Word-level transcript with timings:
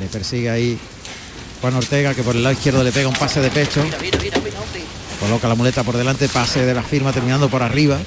Le 0.00 0.06
persigue 0.06 0.50
ahí 0.50 0.78
Juan 1.60 1.74
Ortega, 1.74 2.14
que 2.14 2.22
por 2.22 2.34
el 2.34 2.42
lado 2.42 2.54
izquierdo 2.54 2.82
le 2.82 2.90
pega 2.90 3.08
un 3.08 3.14
pase 3.14 3.40
de 3.40 3.50
pecho. 3.50 3.84
Coloca 5.20 5.46
la 5.46 5.54
muleta 5.54 5.84
por 5.84 5.96
delante, 5.96 6.28
pase 6.28 6.64
de 6.64 6.72
la 6.72 6.82
firma 6.82 7.12
terminando 7.12 7.48
por 7.50 7.62
arriba. 7.62 7.98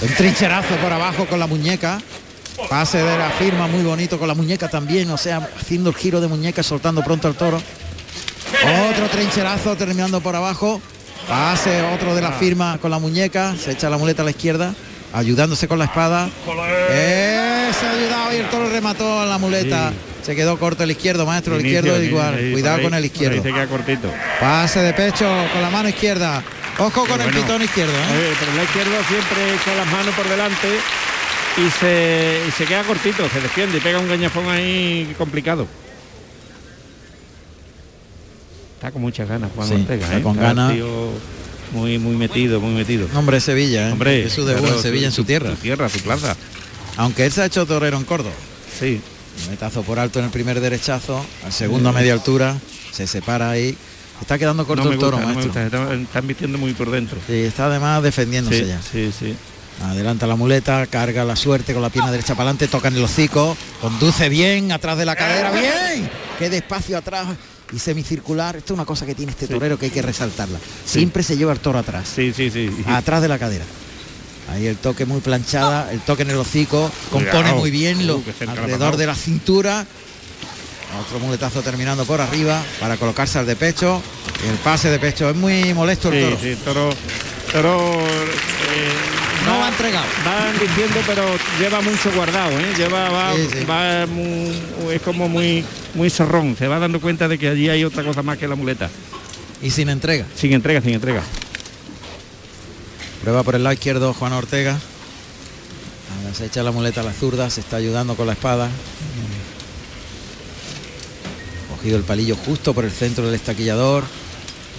Un 0.00 0.14
trincherazo 0.14 0.76
por 0.76 0.92
abajo 0.92 1.26
con 1.26 1.40
la 1.40 1.46
muñeca. 1.46 2.00
Pase 2.70 2.98
de 2.98 3.18
la 3.18 3.30
firma 3.30 3.66
muy 3.66 3.82
bonito 3.82 4.18
con 4.18 4.28
la 4.28 4.34
muñeca 4.34 4.68
también, 4.68 5.10
o 5.10 5.18
sea, 5.18 5.48
haciendo 5.60 5.90
el 5.90 5.96
giro 5.96 6.20
de 6.20 6.28
muñeca, 6.28 6.62
soltando 6.62 7.02
pronto 7.02 7.26
al 7.26 7.34
toro. 7.34 7.60
Otro 8.90 9.08
trincherazo 9.08 9.76
terminando 9.76 10.20
por 10.20 10.36
abajo. 10.36 10.80
Pase 11.28 11.82
otro 11.82 12.14
de 12.14 12.22
la 12.22 12.32
firma 12.32 12.78
con 12.78 12.90
la 12.92 13.00
muñeca. 13.00 13.56
Se 13.56 13.72
echa 13.72 13.90
la 13.90 13.98
muleta 13.98 14.22
a 14.22 14.24
la 14.26 14.30
izquierda, 14.30 14.74
ayudándose 15.12 15.66
con 15.66 15.78
la 15.78 15.86
espada. 15.86 16.28
Eh, 16.90 17.70
se 17.78 17.86
ha 17.86 17.90
ayudado 17.90 18.23
y 18.34 18.40
el 18.40 18.48
toro 18.48 18.68
remató 18.68 19.20
a 19.20 19.26
la 19.26 19.38
muleta. 19.38 19.92
Se 20.22 20.34
quedó 20.34 20.58
corto 20.58 20.84
el 20.84 20.90
izquierdo, 20.90 21.26
maestro, 21.26 21.56
el 21.56 21.64
izquierdo 21.64 22.02
igual. 22.02 22.50
Cuidado 22.52 22.82
con 22.82 22.94
el 22.94 23.04
izquierdo. 23.04 23.42
cortito. 23.68 24.10
Pase 24.40 24.80
de 24.80 24.92
pecho 24.92 25.26
con 25.52 25.62
la 25.62 25.70
mano 25.70 25.88
izquierda. 25.88 26.42
Ojo 26.78 27.06
con 27.06 27.20
el 27.20 27.30
pitón 27.30 27.62
izquierdo. 27.62 27.92
¿eh? 27.92 28.34
pero 28.40 28.52
el 28.52 28.64
izquierdo 28.64 28.92
siempre 29.08 29.54
echa 29.54 29.74
las 29.76 29.86
manos 29.92 30.14
por 30.14 30.28
delante 30.28 30.68
y 31.56 31.70
se, 31.70 32.40
y 32.48 32.50
se 32.50 32.64
queda 32.64 32.82
cortito, 32.82 33.28
se 33.28 33.40
defiende 33.40 33.78
y 33.78 33.80
pega 33.80 33.98
un 34.00 34.08
gañafón 34.08 34.48
ahí 34.48 35.14
complicado. 35.16 35.68
Está 38.76 38.90
con 38.90 39.02
muchas 39.02 39.28
ganas 39.28 39.50
Juan 39.54 39.72
Ortega, 39.72 40.16
¿eh? 40.16 40.22
con 40.22 40.36
ganas. 40.36 40.74
Muy, 41.72 41.98
muy 41.98 42.16
metido, 42.16 42.60
muy 42.60 42.74
metido. 42.74 43.08
Hombre, 43.14 43.40
Sevilla, 43.40 43.88
¿eh? 43.88 43.92
Hombre, 43.92 44.24
es 44.24 44.32
su 44.32 44.44
debut 44.44 44.68
en 44.68 44.78
Sevilla, 44.78 45.06
en 45.06 45.12
su 45.12 45.24
tierra. 45.24 45.50
Su 45.50 45.56
tierra, 45.56 45.88
su 45.88 46.00
plaza. 46.00 46.36
Aunque 46.96 47.26
él 47.26 47.32
se 47.32 47.42
ha 47.42 47.46
hecho 47.46 47.66
torero 47.66 47.96
en 47.96 48.04
Córdoba. 48.04 48.34
Sí. 48.78 49.00
metazo 49.50 49.82
por 49.82 49.98
alto 49.98 50.18
en 50.18 50.26
el 50.26 50.30
primer 50.30 50.60
derechazo, 50.60 51.24
al 51.44 51.52
segundo 51.52 51.88
a 51.88 51.92
media 51.92 52.12
altura, 52.12 52.56
se 52.92 53.06
separa 53.06 53.50
ahí. 53.50 53.76
Está 54.20 54.38
quedando 54.38 54.64
corto 54.66 54.92
el 54.92 54.98
toro, 54.98 55.18
maestro. 55.18 55.60
están 55.60 56.26
vistiendo 56.26 56.56
muy 56.56 56.72
por 56.72 56.90
dentro. 56.90 57.18
Sí, 57.26 57.34
está 57.34 57.66
además 57.66 58.02
defendiéndose 58.02 58.66
ya. 58.66 58.80
Sí, 58.80 59.10
sí. 59.18 59.34
Adelanta 59.82 60.26
la 60.28 60.36
muleta, 60.36 60.86
carga 60.86 61.24
la 61.24 61.34
suerte 61.34 61.72
con 61.72 61.82
la 61.82 61.90
pierna 61.90 62.12
derecha 62.12 62.34
para 62.34 62.50
adelante, 62.50 62.68
toca 62.68 62.88
en 62.88 62.96
el 62.96 63.02
hocico, 63.02 63.56
conduce 63.80 64.28
bien, 64.28 64.70
atrás 64.70 64.96
de 64.96 65.04
la 65.04 65.16
cadera, 65.16 65.50
bien, 65.50 66.08
qué 66.38 66.48
despacio 66.48 66.96
atrás 66.96 67.26
y 67.72 67.78
semicircular. 67.80 68.56
Esto 68.56 68.74
es 68.74 68.76
una 68.78 68.86
cosa 68.86 69.04
que 69.04 69.16
tiene 69.16 69.32
este 69.32 69.48
torero 69.48 69.76
que 69.76 69.86
hay 69.86 69.90
que 69.90 70.02
resaltarla. 70.02 70.58
Siempre 70.84 71.24
se 71.24 71.36
lleva 71.36 71.52
el 71.52 71.58
toro 71.58 71.80
atrás. 71.80 72.08
Sí, 72.14 72.32
sí, 72.32 72.50
sí. 72.50 72.70
Atrás 72.86 73.20
de 73.20 73.28
la 73.28 73.38
cadera. 73.38 73.64
Ahí 74.50 74.66
el 74.66 74.76
toque 74.76 75.06
muy 75.06 75.20
planchada, 75.20 75.90
el 75.92 76.00
toque 76.00 76.22
en 76.22 76.30
el 76.30 76.36
hocico, 76.36 76.90
compone 77.10 77.52
muy 77.54 77.70
bien 77.70 78.06
lo, 78.06 78.16
uh, 78.16 78.24
alrededor 78.48 78.96
de 78.96 79.06
la 79.06 79.14
cintura. 79.14 79.86
Otro 81.06 81.18
muletazo 81.18 81.62
terminando 81.62 82.04
por 82.04 82.20
arriba 82.20 82.62
para 82.78 82.96
colocarse 82.96 83.38
al 83.38 83.46
de 83.46 83.56
pecho. 83.56 84.00
El 84.48 84.56
pase 84.58 84.90
de 84.90 84.98
pecho 84.98 85.28
es 85.28 85.34
muy 85.34 85.74
molesto 85.74 86.12
el 86.12 86.24
toro. 86.24 86.38
Sí, 86.40 86.56
toro, 86.64 86.90
toro 87.52 88.00
eh, 88.00 89.14
no 89.46 89.58
va 89.58 89.68
entregado. 89.68 90.06
Van 90.24 90.52
diciendo, 90.52 91.00
pero 91.06 91.24
lleva 91.58 91.80
mucho 91.80 92.12
guardado, 92.12 92.50
¿eh? 92.58 92.72
Lleva, 92.76 93.10
va, 93.10 94.04
es 94.92 95.02
como 95.02 95.28
muy, 95.28 95.64
muy 95.94 96.10
zorrón. 96.10 96.56
Se 96.56 96.68
va 96.68 96.78
dando 96.78 97.00
cuenta 97.00 97.28
de 97.28 97.38
que 97.38 97.48
allí 97.48 97.68
hay 97.68 97.84
otra 97.84 98.04
cosa 98.04 98.22
más 98.22 98.38
que 98.38 98.46
la 98.46 98.54
muleta. 98.54 98.88
Y 99.62 99.70
sin 99.70 99.88
entrega. 99.88 100.26
Sin 100.36 100.52
entrega, 100.52 100.80
sin 100.80 100.94
entrega. 100.94 101.22
Prueba 103.24 103.42
por 103.42 103.54
el 103.54 103.64
lado 103.64 103.72
izquierdo 103.72 104.12
Juan 104.12 104.34
Ortega. 104.34 104.78
se 106.36 106.44
echa 106.44 106.62
la 106.62 106.72
muleta 106.72 107.00
a 107.00 107.04
la 107.04 107.14
zurda, 107.14 107.48
se 107.48 107.62
está 107.62 107.76
ayudando 107.76 108.16
con 108.16 108.26
la 108.26 108.34
espada. 108.34 108.68
Cogido 111.70 111.96
el 111.96 112.02
palillo 112.02 112.36
justo 112.36 112.74
por 112.74 112.84
el 112.84 112.90
centro 112.90 113.24
del 113.24 113.34
estaquillador. 113.34 114.04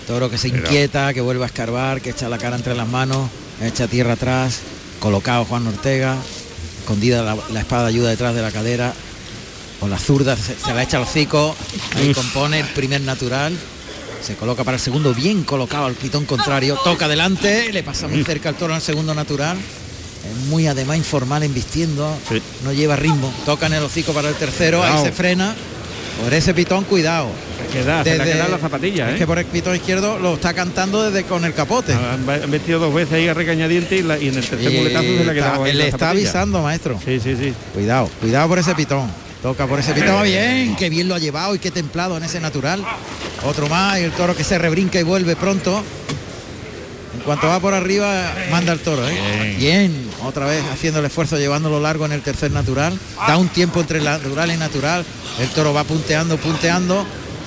Toro 0.06 0.30
que 0.30 0.38
se 0.38 0.50
inquieta, 0.50 1.12
que 1.16 1.22
vuelve 1.22 1.42
a 1.42 1.48
escarbar, 1.48 2.02
que 2.02 2.12
echa 2.12 2.30
la 2.30 2.38
cara 2.38 2.56
entre 2.56 2.76
las 2.76 2.88
manos 2.88 3.32
echa 3.64 3.88
tierra 3.88 4.14
atrás, 4.14 4.60
colocado 5.00 5.46
Juan 5.46 5.66
Ortega, 5.66 6.16
escondida 6.82 7.24
la, 7.50 7.60
espada 7.60 7.88
ayuda 7.88 8.12
detrás 8.12 8.36
de 8.36 8.44
la 8.44 8.52
cadera, 8.52 8.94
con 9.80 9.90
la 9.90 9.98
zurda 9.98 10.38
se, 10.38 10.56
la 10.72 10.84
echa 10.84 10.98
al 10.98 11.04
hocico, 11.04 11.56
ahí 11.96 12.14
compone 12.14 12.60
el 12.60 12.68
primer 12.68 13.02
natural, 13.02 13.58
se 14.26 14.36
coloca 14.36 14.64
para 14.64 14.78
el 14.78 14.82
segundo, 14.82 15.14
bien 15.14 15.44
colocado 15.44 15.86
al 15.86 15.94
pitón 15.94 16.26
contrario, 16.26 16.80
toca 16.84 17.06
adelante, 17.06 17.72
le 17.72 17.84
pasa 17.84 18.08
muy 18.08 18.24
cerca 18.24 18.50
al 18.50 18.56
toro 18.56 18.74
al 18.74 18.82
segundo 18.82 19.14
natural, 19.14 19.56
es 19.56 20.48
muy 20.48 20.66
además 20.66 20.98
informal 20.98 21.44
en 21.44 21.54
vistiendo, 21.54 22.12
no 22.64 22.74
lleva 22.74 22.96
ritmo, 22.96 23.32
toca 23.46 23.68
en 23.68 23.74
el 23.74 23.84
hocico 23.84 24.14
para 24.14 24.30
el 24.30 24.36
tercero, 24.36 24.84
ahí 24.84 25.04
se 25.04 25.12
frena, 25.12 25.54
por 26.24 26.34
ese 26.34 26.56
pitón, 26.56 26.86
cuidado. 26.86 27.28
Queda, 27.72 28.04
desde, 28.04 28.36
la 28.36 28.58
zapatilla, 28.58 29.12
Es 29.12 29.18
que 29.18 29.24
¿eh? 29.24 29.28
por 29.28 29.38
el 29.38 29.46
pitón 29.46 29.76
izquierdo 29.76 30.18
lo 30.18 30.36
está 30.36 30.54
cantando 30.54 31.04
desde 31.04 31.28
con 31.28 31.46
el 31.46 31.54
capote. 31.54 31.94
Han 31.94 32.50
metido 32.50 32.80
dos 32.80 32.94
veces 32.94 33.14
ahí 33.14 33.28
a 33.28 33.34
regañadiente 33.34 33.98
y, 33.98 34.00
y 34.00 34.30
en 34.30 34.36
el 34.38 34.46
tercer 34.46 34.72
muletazo 34.72 35.04
se 35.06 35.24
le 35.24 35.32
ha 35.32 35.34
quedado 35.34 35.66
Le 35.66 35.88
está 35.88 36.10
avisando, 36.12 36.62
maestro. 36.62 37.00
Sí, 37.04 37.20
sí, 37.20 37.36
sí. 37.36 37.54
Cuidado, 37.74 38.10
cuidado 38.22 38.48
por 38.48 38.60
ese 38.60 38.74
pitón. 38.74 39.25
Toca 39.46 39.68
por 39.68 39.78
ese 39.78 39.94
pitón. 39.94 40.24
Bien, 40.24 40.76
qué 40.76 40.90
bien 40.90 41.08
lo 41.08 41.14
ha 41.14 41.20
llevado 41.20 41.54
y 41.54 41.60
qué 41.60 41.70
templado 41.70 42.18
en 42.18 42.24
ese 42.24 42.40
natural. 42.40 42.84
Otro 43.44 43.70
más 43.70 44.00
y 44.00 44.02
el 44.02 44.12
toro 44.12 44.36
que 44.36 44.44
se 44.44 44.58
rebrinca 44.58 45.00
y 45.00 45.04
vuelve 45.04 45.36
pronto. 45.36 45.84
En 47.14 47.20
cuanto 47.20 47.46
va 47.46 47.60
por 47.60 47.76
arriba, 47.76 48.34
manda 48.50 48.74
el 48.74 48.80
toro. 48.80 49.08
¿eh? 49.08 49.56
Bien. 49.60 50.10
otra 50.24 50.48
vez 50.48 50.64
haciendo 50.74 51.00
el 51.00 51.06
esfuerzo, 51.06 51.38
llevándolo 51.38 51.80
largo 51.80 52.08
en 52.08 52.14
el 52.14 52.24
tercer 52.24 52.50
natural. 52.50 52.98
Da 53.28 53.38
un 53.38 53.50
tiempo 53.50 53.82
entre 53.82 54.02
natural 54.02 54.52
y 54.52 54.58
natural. 54.58 55.06
El 55.40 55.50
toro 55.50 55.76
va 55.76 55.84
punteando, 55.84 56.38
punteando. 56.38 57.06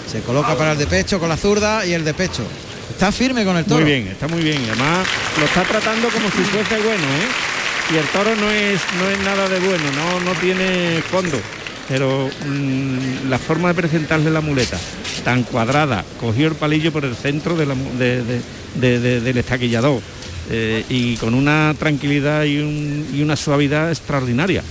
Se 0.09 0.21
coloca 0.21 0.57
para 0.57 0.73
el 0.73 0.79
de 0.79 0.87
pecho 0.87 1.19
con 1.19 1.29
la 1.29 1.37
zurda 1.37 1.85
y 1.85 1.95
el 1.95 2.05
de 2.05 2.15
pecho. 2.15 2.45
Está 2.93 3.11
firme 3.11 3.45
con 3.45 3.57
el 3.57 3.65
toro. 3.65 3.81
Muy 3.81 3.91
bien, 3.91 4.07
está 4.07 4.29
muy 4.29 4.43
bien. 4.43 4.63
Además, 4.69 5.05
lo 5.37 5.47
está 5.47 5.65
tratando 5.65 6.11
como 6.11 6.31
si 6.31 6.45
fuese 6.45 6.77
bueno, 6.77 7.03
¿eh? 7.03 7.93
Y 7.93 7.97
el 7.97 8.07
toro 8.11 8.37
no 8.37 8.49
es, 8.53 8.81
no 9.01 9.11
es 9.11 9.19
nada 9.25 9.49
de 9.49 9.59
bueno, 9.59 9.85
no, 9.97 10.21
no 10.21 10.39
tiene 10.39 11.03
fondo. 11.11 11.41
Pero 11.89 12.29
mm, 12.47 13.31
la 13.31 13.39
forma 13.39 13.69
de 13.69 13.75
presentarle 13.75 14.31
la 14.31 14.41
muleta, 14.41 14.79
tan 15.25 15.43
cuadrada, 15.43 16.05
cogió 16.21 16.49
el 16.49 16.55
palillo 16.55 16.93
por 16.93 17.05
el 17.05 17.17
centro 17.17 17.57
del 17.57 19.39
estaquillador 19.39 20.03
eh, 20.51 20.85
y 20.89 21.17
con 21.17 21.35
una 21.35 21.75
tranquilidad 21.79 22.45
y, 22.45 23.23
una 23.23 23.37
suavidad 23.37 23.91
extraordinaria. 23.91 24.63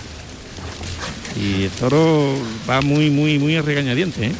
Y 1.40 1.64
el 1.64 1.72
toro 1.72 2.36
va 2.70 2.82
muy, 2.82 3.10
muy, 3.10 3.38
muy 3.38 3.60
regañadiente. 3.62 4.28
¿eh? 4.28 4.32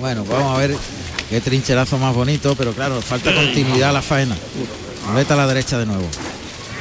Bueno, 0.00 0.24
vamos 0.24 0.56
a 0.56 0.58
ver 0.58 0.76
qué 1.28 1.40
trincherazo 1.40 1.98
más 1.98 2.14
bonito, 2.14 2.54
pero 2.54 2.72
claro, 2.72 3.00
falta 3.00 3.34
continuidad 3.34 3.92
la 3.92 4.02
faena. 4.02 4.36
Muleta 5.08 5.34
a 5.34 5.36
la 5.38 5.46
derecha 5.46 5.78
de 5.78 5.86
nuevo. 5.86 6.06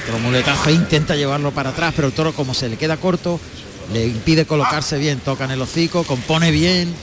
Otro 0.06 0.20
muletazo 0.20 0.70
intenta 0.70 1.16
llevarlo 1.16 1.52
para 1.52 1.72
atrás, 1.72 1.94
pero 1.96 2.08
el 2.08 2.14
toro 2.14 2.34
como 2.34 2.54
se 2.54 2.70
le 2.70 2.78
queda 2.78 2.98
corto, 2.98 3.40
le 3.94 4.06
impide 4.06 4.46
colocarse 4.46 4.98
bien, 4.98 5.20
toca 5.20 5.46
en 5.46 5.52
el 5.52 5.62
hocico, 5.62 6.04
compone 6.04 6.52
bien, 6.52 6.94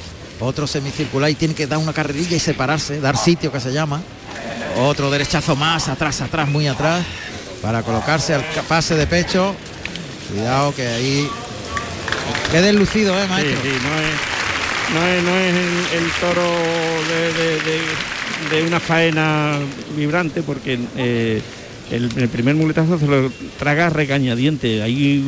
otro 0.41 0.67
semicircular 0.67 1.31
y 1.31 1.35
tiene 1.35 1.55
que 1.55 1.67
dar 1.67 1.79
una 1.79 1.93
carrerilla 1.93 2.37
y 2.37 2.41
separarse, 2.41 3.01
dar 3.01 3.17
sitio 3.17 3.53
que 3.53 3.61
se 3.61 3.73
llama. 3.73 4.03
Otro 4.79 5.11
derechazo 5.11 5.55
más, 5.55 5.89
atrás, 5.89 6.21
atrás, 6.21 6.49
muy 6.49 6.67
atrás, 6.67 7.05
para 7.61 7.83
colocarse 7.83 8.35
al 8.35 8.43
pase 8.69 8.95
de 8.97 9.07
pecho. 9.07 9.55
Cuidado 10.31 10.75
que 10.75 10.87
ahí 10.87 11.29
quede 12.51 12.73
lucido, 12.73 13.19
¿eh, 13.19 13.27
maestro? 13.29 13.59
No 14.95 15.07
es, 15.07 15.23
no 15.23 15.37
es, 15.37 15.55
el, 15.95 16.11
toro 16.21 16.43
de, 18.51 18.63
una 18.63 18.81
faena 18.81 19.59
vibrante 19.97 20.43
porque 20.43 20.79
eh, 20.97 21.41
el, 21.93 22.29
primer 22.29 22.55
muletazo 22.55 22.99
se 22.99 23.07
lo 23.07 23.31
traga 23.59 23.91
regañadiente, 23.91 24.83
ahí 24.83 25.23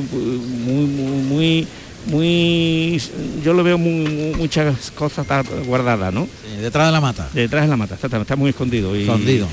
muy, 0.65 0.87
muy, 0.87 1.23
muy 1.23 1.69
muy 2.07 3.01
yo 3.43 3.55
lo 3.55 3.65
veo 3.65 3.79
muchas 3.79 4.91
cosas 4.91 5.27
guardadas 5.67 6.13
no 6.13 6.29
detrás 6.61 6.89
de 6.89 6.93
la 6.93 7.01
mata. 7.01 7.29
Detrás 7.33 7.63
de 7.63 7.69
la 7.69 7.77
mata 7.77 7.95
está, 7.95 8.15
está 8.21 8.37
muy 8.37 8.51
escondido. 8.51 8.95
Y, 8.95 9.03
escondido. 9.03 9.49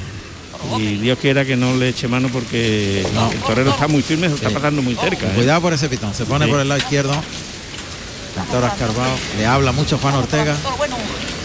y 0.77 0.97
Dios 0.97 1.17
quiera 1.19 1.45
que 1.45 1.55
no 1.55 1.75
le 1.75 1.89
eche 1.89 2.07
mano 2.07 2.29
porque 2.29 3.01
el 3.01 3.39
torero 3.47 3.71
está 3.71 3.87
muy 3.87 4.01
firme 4.01 4.27
se 4.27 4.35
está 4.35 4.49
pasando 4.49 4.81
muy 4.81 4.95
cerca 4.95 5.27
¿eh? 5.27 5.33
cuidado 5.35 5.61
por 5.61 5.73
ese 5.73 5.89
pitón 5.89 6.13
se 6.13 6.25
pone 6.25 6.47
por 6.47 6.59
el 6.59 6.67
lado 6.67 6.79
izquierdo. 6.79 7.13
El 7.13 8.47
toro 8.49 8.67
escarbado 8.67 9.15
le 9.37 9.45
habla 9.45 9.71
mucho 9.71 9.97
Juan 9.97 10.15
Ortega 10.15 10.55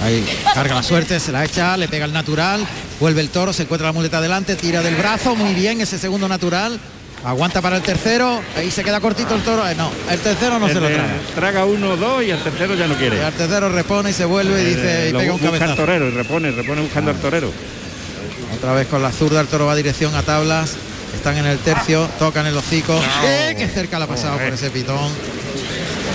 ahí 0.02 0.24
carga 0.54 0.74
la 0.74 0.82
suerte 0.82 1.18
se 1.20 1.32
la 1.32 1.44
echa 1.44 1.76
le 1.76 1.88
pega 1.88 2.04
el 2.04 2.12
natural 2.12 2.66
vuelve 3.00 3.20
el 3.20 3.30
toro 3.30 3.52
se 3.52 3.62
encuentra 3.62 3.88
la 3.88 3.92
muleta 3.92 4.18
adelante 4.18 4.56
tira 4.56 4.82
del 4.82 4.94
brazo 4.96 5.34
muy 5.34 5.54
bien 5.54 5.80
ese 5.80 5.98
segundo 5.98 6.28
natural 6.28 6.78
Aguanta 7.26 7.60
para 7.60 7.76
el 7.76 7.82
tercero, 7.82 8.40
ahí 8.56 8.70
se 8.70 8.84
queda 8.84 9.00
cortito 9.00 9.34
el 9.34 9.42
toro. 9.42 9.66
Eh, 9.68 9.74
no, 9.74 9.90
el 10.08 10.20
tercero 10.20 10.60
no 10.60 10.68
se 10.68 10.74
lo 10.74 10.86
traga. 10.86 11.14
Traga 11.34 11.64
uno, 11.64 11.96
dos 11.96 12.22
y 12.22 12.30
el 12.30 12.38
tercero 12.38 12.76
ya 12.76 12.86
no 12.86 12.94
quiere. 12.94 13.20
el 13.20 13.32
tercero 13.32 13.68
repone 13.68 14.10
y 14.10 14.12
se 14.12 14.24
vuelve 14.24 14.62
y 14.62 14.64
dice 14.66 15.08
y 15.10 15.12
pega 15.12 15.32
un 15.32 15.38
cabezazo. 15.40 15.72
Al 15.72 15.76
torero 15.76 16.06
y 16.06 16.10
repone, 16.12 16.52
repone 16.52 16.82
buscando 16.82 17.10
al 17.10 17.16
torero. 17.16 17.50
Otra 18.56 18.74
vez 18.74 18.86
con 18.86 19.02
la 19.02 19.10
zurda 19.10 19.40
el 19.40 19.48
toro 19.48 19.66
va 19.66 19.74
dirección 19.74 20.14
a 20.14 20.22
tablas. 20.22 20.76
Están 21.16 21.36
en 21.36 21.46
el 21.46 21.58
tercio, 21.58 22.08
tocan 22.20 22.46
el 22.46 22.56
hocico. 22.56 22.96
¡Eh, 23.24 23.56
qué 23.58 23.66
cerca 23.66 23.98
la 23.98 24.04
ha 24.04 24.08
pasado 24.08 24.38
por 24.38 24.52
ese 24.52 24.70
pitón! 24.70 25.10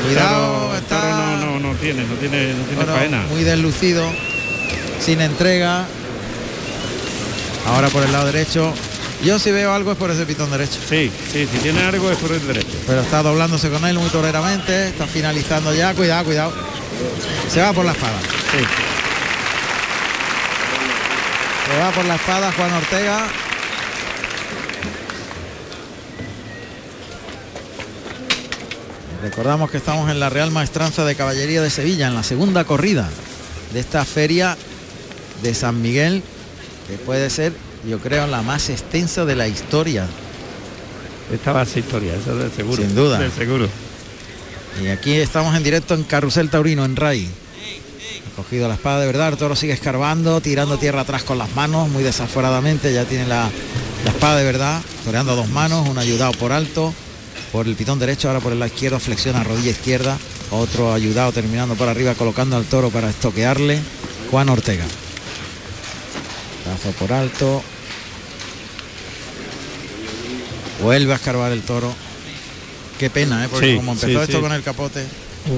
Cuidado, 0.04 0.76
está 0.76 1.38
no, 1.38 1.60
no, 1.60 1.60
no 1.60 1.76
tiene, 1.76 2.04
no 2.04 2.16
tiene, 2.16 2.54
no 2.54 2.64
tiene 2.64 2.86
faena. 2.86 3.22
muy 3.30 3.44
deslucido, 3.44 4.04
sin 5.00 5.22
entrega. 5.22 5.86
Ahora 7.68 7.90
por 7.90 8.04
el 8.04 8.12
lado 8.12 8.26
derecho. 8.26 8.74
Yo 9.24 9.38
si 9.38 9.52
veo 9.52 9.72
algo 9.72 9.92
es 9.92 9.98
por 9.98 10.10
ese 10.10 10.26
pitón 10.26 10.50
derecho. 10.50 10.80
Sí, 10.90 11.12
sí, 11.32 11.48
si 11.52 11.58
tiene 11.60 11.84
algo 11.84 12.10
es 12.10 12.18
por 12.18 12.32
el 12.32 12.46
derecho. 12.48 12.76
Pero 12.88 13.02
está 13.02 13.22
doblándose 13.22 13.70
con 13.70 13.86
él 13.86 14.00
muy 14.00 14.10
toreramente. 14.10 14.88
Está 14.88 15.06
finalizando 15.06 15.74
ya. 15.76 15.94
Cuidado, 15.94 16.26
cuidado. 16.26 16.54
Se 17.48 17.62
va 17.62 17.72
por 17.72 17.86
la 17.86 17.92
espada. 17.92 18.20
Sí. 18.52 18.66
Se 21.72 21.80
va 21.80 21.92
por 21.92 22.06
la 22.06 22.16
espada 22.16 22.52
Juan 22.52 22.74
Ortega. 22.74 23.28
Recordamos 29.22 29.70
que 29.70 29.78
estamos 29.78 30.10
en 30.10 30.20
la 30.20 30.30
Real 30.30 30.50
Maestranza 30.50 31.06
de 31.06 31.14
Caballería 31.14 31.62
de 31.62 31.70
Sevilla, 31.70 32.08
en 32.08 32.16
la 32.16 32.24
segunda 32.24 32.64
corrida 32.64 33.08
de 33.72 33.80
esta 33.80 34.04
feria 34.04 34.58
de 35.44 35.54
San 35.54 35.80
Miguel, 35.80 36.24
que 36.88 36.98
puede 36.98 37.30
ser, 37.30 37.54
yo 37.88 38.00
creo, 38.00 38.26
la 38.26 38.42
más 38.42 38.70
extensa 38.70 39.24
de 39.24 39.36
la 39.36 39.48
historia. 39.48 40.08
Esta 41.32 41.54
va 41.54 41.62
a 41.62 41.66
ser 41.68 41.80
historia, 41.80 42.16
eso 42.16 42.36
de 42.36 42.50
seguro. 42.50 42.82
Sin 42.82 42.96
duda. 42.96 43.20
De 43.20 43.30
seguro. 43.30 43.70
Y 44.84 44.88
aquí 44.88 45.14
estamos 45.14 45.56
en 45.56 45.62
directo 45.62 45.94
en 45.94 46.04
Carrusel 46.04 46.50
Taurino, 46.50 46.84
en 46.84 46.96
RAI. 46.96 47.28
Ha 47.28 48.36
cogido 48.36 48.68
la 48.68 48.74
espada 48.74 49.02
de 49.02 49.06
verdad, 49.06 49.30
el 49.30 49.38
toro 49.38 49.56
sigue 49.56 49.74
escarbando, 49.74 50.42
tirando 50.42 50.80
tierra 50.80 51.02
atrás 51.02 51.24
con 51.24 51.38
las 51.38 51.54
manos, 51.56 51.90
muy 51.90 52.02
desaforadamente, 52.02 52.92
ya 52.92 53.06
tiene 53.06 53.28
la, 53.28 53.50
la 54.04 54.10
espada 54.10 54.38
de 54.38 54.46
verdad, 54.46 54.82
toreando 55.06 55.34
a 55.34 55.36
dos 55.36 55.50
manos, 55.50 55.88
un 55.88 56.00
ayudado 56.00 56.32
por 56.32 56.52
alto, 56.52 56.92
por 57.52 57.68
el 57.68 57.76
pitón 57.76 58.00
derecho, 58.00 58.28
ahora 58.30 58.40
por 58.40 58.54
el 58.54 58.60
lado 58.60 58.72
izquierdo, 58.74 59.00
flexiona 59.00 59.44
rodilla 59.44 59.72
izquierda, 59.72 60.18
otro 60.52 60.94
ayudado 60.94 61.32
terminando 61.32 61.76
por 61.76 61.90
arriba, 61.90 62.14
colocando 62.16 62.56
al 62.56 62.66
toro 62.66 62.90
para 62.90 63.10
estoquearle, 63.10 63.80
Juan 64.30 64.50
Ortega. 64.50 64.86
Brazo 66.66 66.92
por 66.98 67.12
alto. 67.12 67.62
Vuelve 70.82 71.14
a 71.14 71.16
escarbar 71.16 71.52
el 71.52 71.62
toro. 71.62 71.94
Qué 72.98 73.10
pena, 73.10 73.46
¿eh? 73.46 73.48
porque 73.52 73.72
Sí, 73.72 73.76
como 73.78 73.92
empezó 73.94 74.08
sí, 74.20 74.24
esto 74.24 74.38
sí. 74.38 74.42
con 74.42 74.52
el 74.52 74.64
capote. 74.64 75.06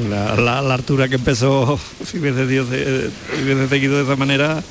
La, 0.09 0.35
la- 0.35 0.61
la 0.61 0.73
altura 0.75 1.09
que 1.09 1.15
empezó, 1.15 1.79
si 2.09 2.17
hubiese, 2.17 2.45
de- 2.45 3.09
si 3.35 3.43
hubiese 3.43 3.67
seguido 3.67 3.97
de 3.97 4.03
esa 4.03 4.15
manera, 4.15 4.63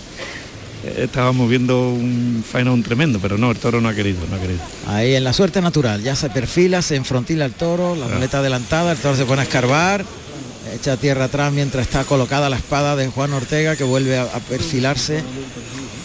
estábamos 0.99 1.49
viendo 1.49 1.91
un 1.91 2.45
faenón 2.51 2.83
tremendo, 2.83 3.19
pero 3.21 3.39
no, 3.39 3.51
el 3.51 3.57
toro 3.59 3.81
no 3.81 3.89
ha 3.89 3.95
querido, 3.95 4.21
no 4.31 4.37
ha 4.37 4.41
querido. 4.41 4.61
Ahí 4.89 5.15
en 5.15 5.25
la 5.25 5.33
suerte 5.33 5.61
natural, 5.61 6.03
ya 6.03 6.17
se 6.17 6.29
perfila, 6.31 6.83
se 6.83 6.97
enfrontila 6.97 7.45
el 7.45 7.53
toro, 7.53 7.95
la 7.97 8.07
muleta 8.09 8.39
adelantada, 8.39 8.93
el 8.93 8.99
toro 8.99 9.17
se 9.17 9.25
pone 9.25 9.41
a 9.43 9.45
escarbar, 9.45 10.05
echa 10.75 10.97
tierra 10.97 11.25
atrás 11.27 11.53
mientras 11.53 11.87
está 11.87 12.05
colocada 12.05 12.49
la 12.51 12.57
espada 12.57 12.97
de 12.97 13.07
Juan 13.09 13.33
Ortega 13.33 13.77
que 13.77 13.85
vuelve 13.85 14.19
a, 14.19 14.23
a 14.25 14.41
perfilarse. 14.41 15.23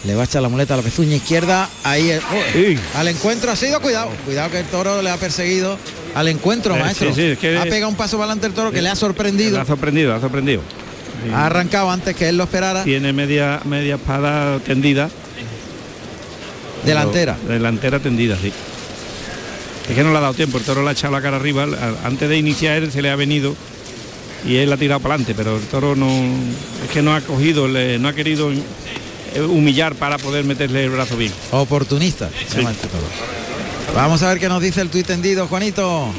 Le 0.06 0.16
va 0.16 0.22
a 0.22 0.26
echar 0.26 0.42
la 0.42 0.48
muleta 0.50 0.76
a 0.76 0.78
la 0.78 0.84
pezuña 0.84 1.16
izquierda, 1.16 1.68
ahí 1.84 2.12
el- 2.12 2.20
oh, 2.20 2.44
Sí. 2.54 2.78
al 2.96 3.08
encuentro 3.10 3.52
ha 3.52 3.56
sido 3.56 3.82
cuidado, 3.82 4.10
cuidado 4.26 4.52
que 4.52 4.60
el 4.60 4.66
toro 4.68 5.02
le 5.02 5.10
ha 5.10 5.18
perseguido 5.18 5.78
al 6.16 6.28
encuentro, 6.30 6.76
Eh, 6.76 6.80
maestro. 6.80 7.10
sí, 7.10 7.16
sí, 7.16 7.22
es 7.32 7.38
que- 7.40 7.58
Ha 7.58 7.64
pegado 7.66 7.90
un 7.90 7.96
paso 7.96 8.16
para 8.18 8.26
adelante 8.32 8.48
el 8.48 8.54
toro 8.54 8.72
que 8.72 8.82
le 8.82 8.90
ha 8.90 8.96
sorprendido, 8.96 9.60
Ha 9.60 9.66
sorprendido, 9.66 10.14
ha 10.14 10.22
sorprendido. 10.22 10.62
Sí. 11.24 11.32
ha 11.34 11.46
arrancado 11.48 11.90
antes 11.92 12.16
que 12.16 12.30
él 12.30 12.38
lo 12.38 12.44
esperara, 12.46 12.84
Tiene 12.84 13.14
media, 13.14 13.60
media 13.66 13.96
espada 13.96 14.60
tendida. 14.60 15.10
delantera. 16.86 17.38
Pero- 17.42 17.54
Delantera 17.54 18.00
tendida, 18.00 18.38
sí. 18.42 18.52
Es 19.90 19.96
que 19.96 20.04
no 20.04 20.12
le 20.12 20.18
ha 20.18 20.22
dado 20.22 20.34
tiempo, 20.34 20.58
el 20.58 20.64
toro 20.64 20.84
le 20.84 20.90
ha 20.90 20.92
echado 20.92 21.14
la 21.14 21.22
cara 21.22 21.38
arriba, 21.38 21.66
antes 22.04 22.28
de 22.30 22.38
iniciar 22.38 22.78
él 22.84 22.92
se 22.92 23.02
le 23.02 23.10
ha 23.10 23.16
venido 23.16 23.56
y 24.46 24.58
él 24.58 24.72
ha 24.72 24.78
tirado 24.78 25.00
para 25.00 25.16
adelante, 25.16 25.34
pero 25.36 25.58
el 25.58 25.64
toro 25.64 25.96
no 25.96 26.08
es 26.10 26.92
que 26.94 27.02
no 27.02 27.16
ha 27.16 27.22
cogido, 27.22 27.68
le- 27.68 27.98
no 28.00 28.08
ha 28.10 28.14
querido 28.14 28.52
eh, 28.52 29.42
humillar 29.42 29.96
para 29.96 30.18
poder 30.18 30.44
meterle 30.46 30.84
el 30.86 30.90
brazo 30.90 31.16
bien. 31.18 31.32
Oportunista, 31.52 32.30
toro. 32.88 33.96
Vamos 33.96 34.22
a 34.24 34.30
ver 34.30 34.40
qué 34.40 34.50
nos 34.50 34.62
dice 34.62 34.82
el 34.82 34.90
tuit 34.90 35.08
tendido, 35.08 35.48
Juanito. 35.48 36.10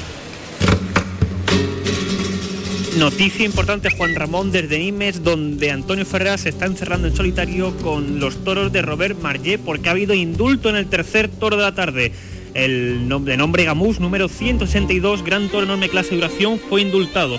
Noticia 2.99 3.47
importante, 3.47 3.91
Juan 3.91 4.17
Ramón, 4.17 4.51
desde 4.51 4.77
Nimes, 4.77 5.23
donde 5.23 5.71
Antonio 5.71 6.05
Ferreira 6.05 6.37
se 6.37 6.49
está 6.49 6.67
encerrando 6.67 7.07
en 7.07 7.15
solitario 7.15 7.77
con 7.77 8.19
los 8.19 8.43
toros 8.43 8.73
de 8.73 8.83
Robert 8.83 9.17
Marlé, 9.21 9.57
porque 9.57 9.89
ha 9.89 9.93
habido 9.93 10.15
indulto 10.15 10.69
en 10.69 10.75
el 10.75 10.89
tercer 10.89 11.29
toro 11.29 11.57
de 11.57 11.63
la 11.63 11.75
tarde. 11.77 12.11
El 12.55 13.09
de 13.25 13.37
nombre 13.37 13.63
Gamús, 13.63 14.01
número 14.01 14.27
162, 14.27 15.23
gran 15.23 15.49
toro 15.49 15.63
enorme 15.63 15.89
clase 15.89 16.11
de 16.11 16.17
duración, 16.17 16.59
fue 16.59 16.83
indultado. 16.83 17.39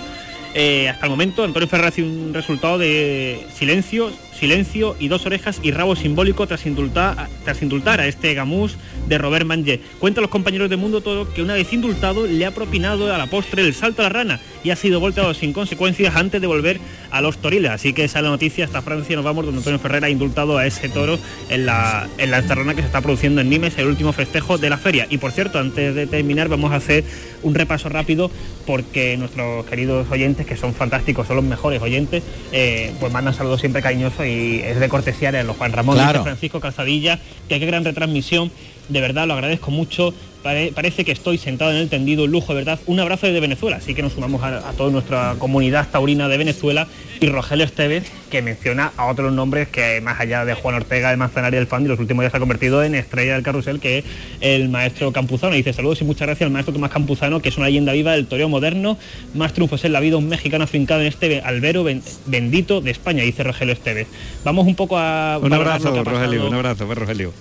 Eh, 0.54 0.88
hasta 0.88 1.04
el 1.04 1.10
momento, 1.10 1.44
Antonio 1.44 1.68
Ferreira 1.68 1.88
hace 1.88 2.04
un 2.04 2.32
resultado 2.32 2.78
de 2.78 3.46
silencio, 3.54 4.10
silencio 4.40 4.96
y 4.98 5.08
dos 5.08 5.26
orejas 5.26 5.60
y 5.62 5.70
rabo 5.70 5.94
simbólico 5.94 6.46
tras 6.46 6.64
indultar, 6.64 7.28
tras 7.44 7.60
indultar 7.60 8.00
a 8.00 8.06
este 8.06 8.32
Gamús 8.32 8.76
de 9.06 9.18
Robert 9.18 9.44
Mangé. 9.44 9.80
Cuentan 9.98 10.22
los 10.22 10.30
compañeros 10.30 10.70
de 10.70 10.76
Mundo 10.76 11.02
Toro 11.02 11.32
que 11.32 11.42
una 11.42 11.54
vez 11.54 11.70
indultado 11.74 12.26
le 12.26 12.46
ha 12.46 12.50
propinado 12.50 13.12
a 13.14 13.18
la 13.18 13.26
postre 13.26 13.62
el 13.62 13.74
salto 13.74 14.00
a 14.00 14.04
la 14.04 14.08
rana 14.08 14.40
y 14.64 14.70
ha 14.70 14.76
sido 14.76 14.98
volteado 14.98 15.34
sin 15.34 15.52
consecuencias 15.52 16.16
antes 16.16 16.40
de 16.40 16.46
volver 16.46 16.80
a 17.10 17.20
los 17.20 17.36
toriles. 17.38 17.70
Así 17.70 17.92
que 17.92 18.04
esa 18.04 18.20
es 18.20 18.24
la 18.24 18.30
noticia, 18.30 18.64
hasta 18.64 18.80
Francia 18.80 19.14
nos 19.14 19.24
vamos 19.24 19.44
donde 19.44 19.58
Antonio 19.58 19.78
Ferrera 19.78 20.06
ha 20.06 20.10
indultado 20.10 20.56
a 20.56 20.66
ese 20.66 20.88
toro 20.88 21.18
en 21.50 21.66
la, 21.66 22.08
en 22.16 22.30
la 22.30 22.38
encerrona 22.38 22.74
que 22.74 22.80
se 22.80 22.86
está 22.86 23.02
produciendo 23.02 23.42
en 23.42 23.50
Nimes, 23.50 23.76
el 23.76 23.86
último 23.88 24.12
festejo 24.12 24.56
de 24.56 24.70
la 24.70 24.78
feria. 24.78 25.06
Y 25.10 25.18
por 25.18 25.32
cierto, 25.32 25.58
antes 25.58 25.94
de 25.94 26.06
terminar 26.06 26.48
vamos 26.48 26.72
a 26.72 26.76
hacer 26.76 27.04
un 27.42 27.54
repaso 27.54 27.88
rápido 27.90 28.30
porque 28.66 29.16
nuestros 29.16 29.66
queridos 29.66 30.10
oyentes, 30.10 30.46
que 30.46 30.56
son 30.56 30.72
fantásticos, 30.72 31.26
son 31.26 31.36
los 31.36 31.44
mejores 31.44 31.82
oyentes, 31.82 32.22
eh, 32.52 32.92
pues 33.00 33.12
mandan 33.12 33.34
saludos 33.34 33.60
siempre 33.60 33.82
cariñosos 33.82 34.24
y 34.26 34.29
es 34.64 34.80
de 34.80 34.88
cortesía 34.88 35.32
de 35.32 35.44
los 35.44 35.56
Juan 35.56 35.72
Ramón 35.72 35.96
Claro. 35.96 36.12
dice 36.20 36.22
Francisco 36.24 36.60
Calzadilla, 36.60 37.18
que 37.48 37.58
qué 37.58 37.66
gran 37.66 37.84
retransmisión, 37.84 38.50
de 38.88 39.00
verdad 39.00 39.26
lo 39.26 39.34
agradezco 39.34 39.70
mucho. 39.70 40.12
Pare- 40.42 40.72
parece 40.74 41.04
que 41.04 41.12
estoy 41.12 41.36
sentado 41.36 41.70
en 41.70 41.76
el 41.76 41.88
tendido, 41.90 42.24
un 42.24 42.30
lujo, 42.30 42.54
de 42.54 42.60
verdad. 42.64 42.80
Un 42.86 42.98
abrazo 42.98 43.26
desde 43.26 43.40
Venezuela, 43.40 43.76
así 43.76 43.94
que 43.94 44.02
nos 44.02 44.14
sumamos 44.14 44.42
a, 44.42 44.66
a 44.68 44.72
toda 44.72 44.90
nuestra 44.90 45.34
comunidad 45.38 45.88
taurina 45.90 46.28
de 46.28 46.38
Venezuela 46.38 46.86
y 47.20 47.26
Rogelio 47.26 47.66
Esteves, 47.66 48.04
que 48.30 48.40
menciona 48.40 48.92
a 48.96 49.06
otros 49.06 49.32
nombres 49.34 49.68
que 49.68 50.00
más 50.00 50.18
allá 50.18 50.46
de 50.46 50.54
Juan 50.54 50.76
Ortega 50.76 51.10
de 51.10 51.18
Manzanares 51.18 51.60
del 51.60 51.66
Fan, 51.66 51.84
y 51.84 51.88
los 51.88 51.98
últimos 52.00 52.22
días 52.22 52.30
se 52.30 52.38
ha 52.38 52.40
convertido 52.40 52.82
en 52.82 52.94
estrella 52.94 53.34
del 53.34 53.42
carrusel, 53.42 53.80
que 53.80 53.98
es 53.98 54.04
el 54.40 54.70
maestro 54.70 55.12
Campuzano. 55.12 55.52
Y 55.54 55.58
dice 55.58 55.74
saludos 55.74 56.00
y 56.00 56.04
muchas 56.04 56.26
gracias 56.26 56.46
al 56.46 56.52
maestro 56.52 56.72
Tomás 56.72 56.90
Campuzano, 56.90 57.40
que 57.42 57.50
es 57.50 57.56
una 57.58 57.66
leyenda 57.66 57.92
viva 57.92 58.12
del 58.12 58.26
toreo 58.26 58.48
moderno, 58.48 58.96
más 59.34 59.52
triunfos 59.52 59.84
en 59.84 59.92
la 59.92 60.00
vida, 60.00 60.16
un 60.16 60.28
mexicano 60.28 60.64
afincado 60.64 61.02
en 61.02 61.08
este 61.08 61.42
albero 61.42 61.84
ben- 61.84 62.02
bendito 62.24 62.80
de 62.80 62.90
España, 62.92 63.22
dice 63.24 63.42
Rogelio 63.42 63.74
Esteves. 63.74 64.06
Vamos 64.42 64.66
un 64.66 64.74
poco 64.74 64.96
a... 64.96 65.38
Un 65.42 65.52
abrazo, 65.52 66.02
Rogelio, 66.02 66.48
un 66.48 66.54
abrazo, 66.54 66.86
pues, 66.86 66.96
Rogelio. 66.96 67.32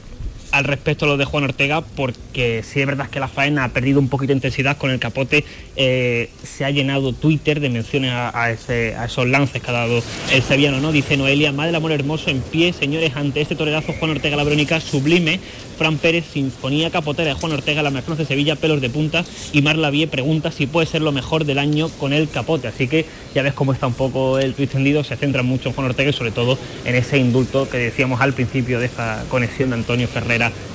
Al 0.51 0.63
respecto 0.63 1.05
lo 1.05 1.17
de 1.17 1.25
Juan 1.25 1.43
Ortega 1.43 1.81
porque 1.81 2.63
sí 2.63 2.79
es 2.81 2.87
verdad 2.87 3.09
que 3.09 3.19
la 3.19 3.27
faena 3.27 3.63
ha 3.63 3.69
perdido 3.69 3.99
un 3.99 4.09
poquito 4.09 4.29
de 4.29 4.35
intensidad 4.35 4.77
con 4.77 4.91
el 4.91 4.99
capote 4.99 5.45
eh, 5.75 6.29
se 6.43 6.65
ha 6.65 6.71
llenado 6.71 7.13
Twitter 7.13 7.59
de 7.59 7.69
menciones 7.69 8.11
a, 8.13 8.51
esos 8.51 9.27
lances 9.27 9.61
que 9.61 9.69
ha 9.69 9.73
dado 9.73 10.01
el 10.31 10.41
sevillano 10.41 10.79
no 10.79 10.91
dice 10.91 11.17
Noelia 11.17 11.51
Madre 11.51 11.67
del 11.67 11.75
Amor 11.75 11.91
Hermoso 11.91 12.29
en 12.29 12.41
pie 12.41 12.73
señores 12.73 13.15
ante 13.15 13.41
este 13.41 13.55
torerazo 13.55 13.93
Juan 13.93 14.11
Ortega 14.11 14.37
la 14.37 14.43
Verónica 14.43 14.79
sublime. 14.79 15.39
Fran 15.77 15.97
Pérez 15.97 16.25
Sinfonía 16.33 16.91
Capotera 16.91 17.29
de 17.29 17.39
Juan 17.39 17.53
Ortega 17.53 17.81
la 17.81 17.89
Mercedes 17.89 18.17
de 18.17 18.25
Sevilla 18.25 18.57
pelos 18.57 18.81
de 18.81 18.89
punta. 18.89 19.23
Y 19.53 19.61
Marla 19.61 19.89
Vie 19.89 20.07
pregunta 20.07 20.51
si 20.51 20.67
puede 20.67 20.87
ser 20.87 21.01
lo 21.01 21.13
mejor 21.13 21.45
del 21.45 21.57
año 21.57 21.89
con 21.89 22.11
el 22.11 22.29
capote 22.29 22.67
así 22.67 22.87
que 22.87 23.05
ya 23.33 23.43
ves 23.43 23.53
cómo 23.53 23.71
está 23.71 23.87
un 23.87 23.93
poco 23.93 24.39
el 24.39 24.53
tweet 24.55 24.67
tendido 24.67 25.03
se 25.03 25.15
centra 25.15 25.43
mucho 25.43 25.69
en 25.69 25.75
Juan 25.75 25.87
Ortega 25.87 26.09
y 26.09 26.13
sobre 26.13 26.31
todo 26.31 26.57
en 26.85 26.95
ese 26.95 27.17
indulto 27.17 27.69
que 27.69 27.77
decíamos 27.77 28.19
al 28.19 28.33
principio 28.33 28.79
de 28.79 28.87
esta 28.87 29.23
conexión 29.29 29.69
de 29.69 29.75
Antonio 29.75 30.07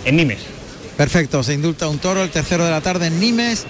En 0.04 0.16
Nimes. 0.16 0.38
Perfecto, 0.96 1.42
se 1.42 1.54
indulta 1.54 1.88
un 1.88 1.98
toro 1.98 2.22
el 2.22 2.30
tercero 2.30 2.64
de 2.64 2.70
la 2.70 2.80
tarde 2.80 3.06
en 3.08 3.18
Nimes 3.18 3.64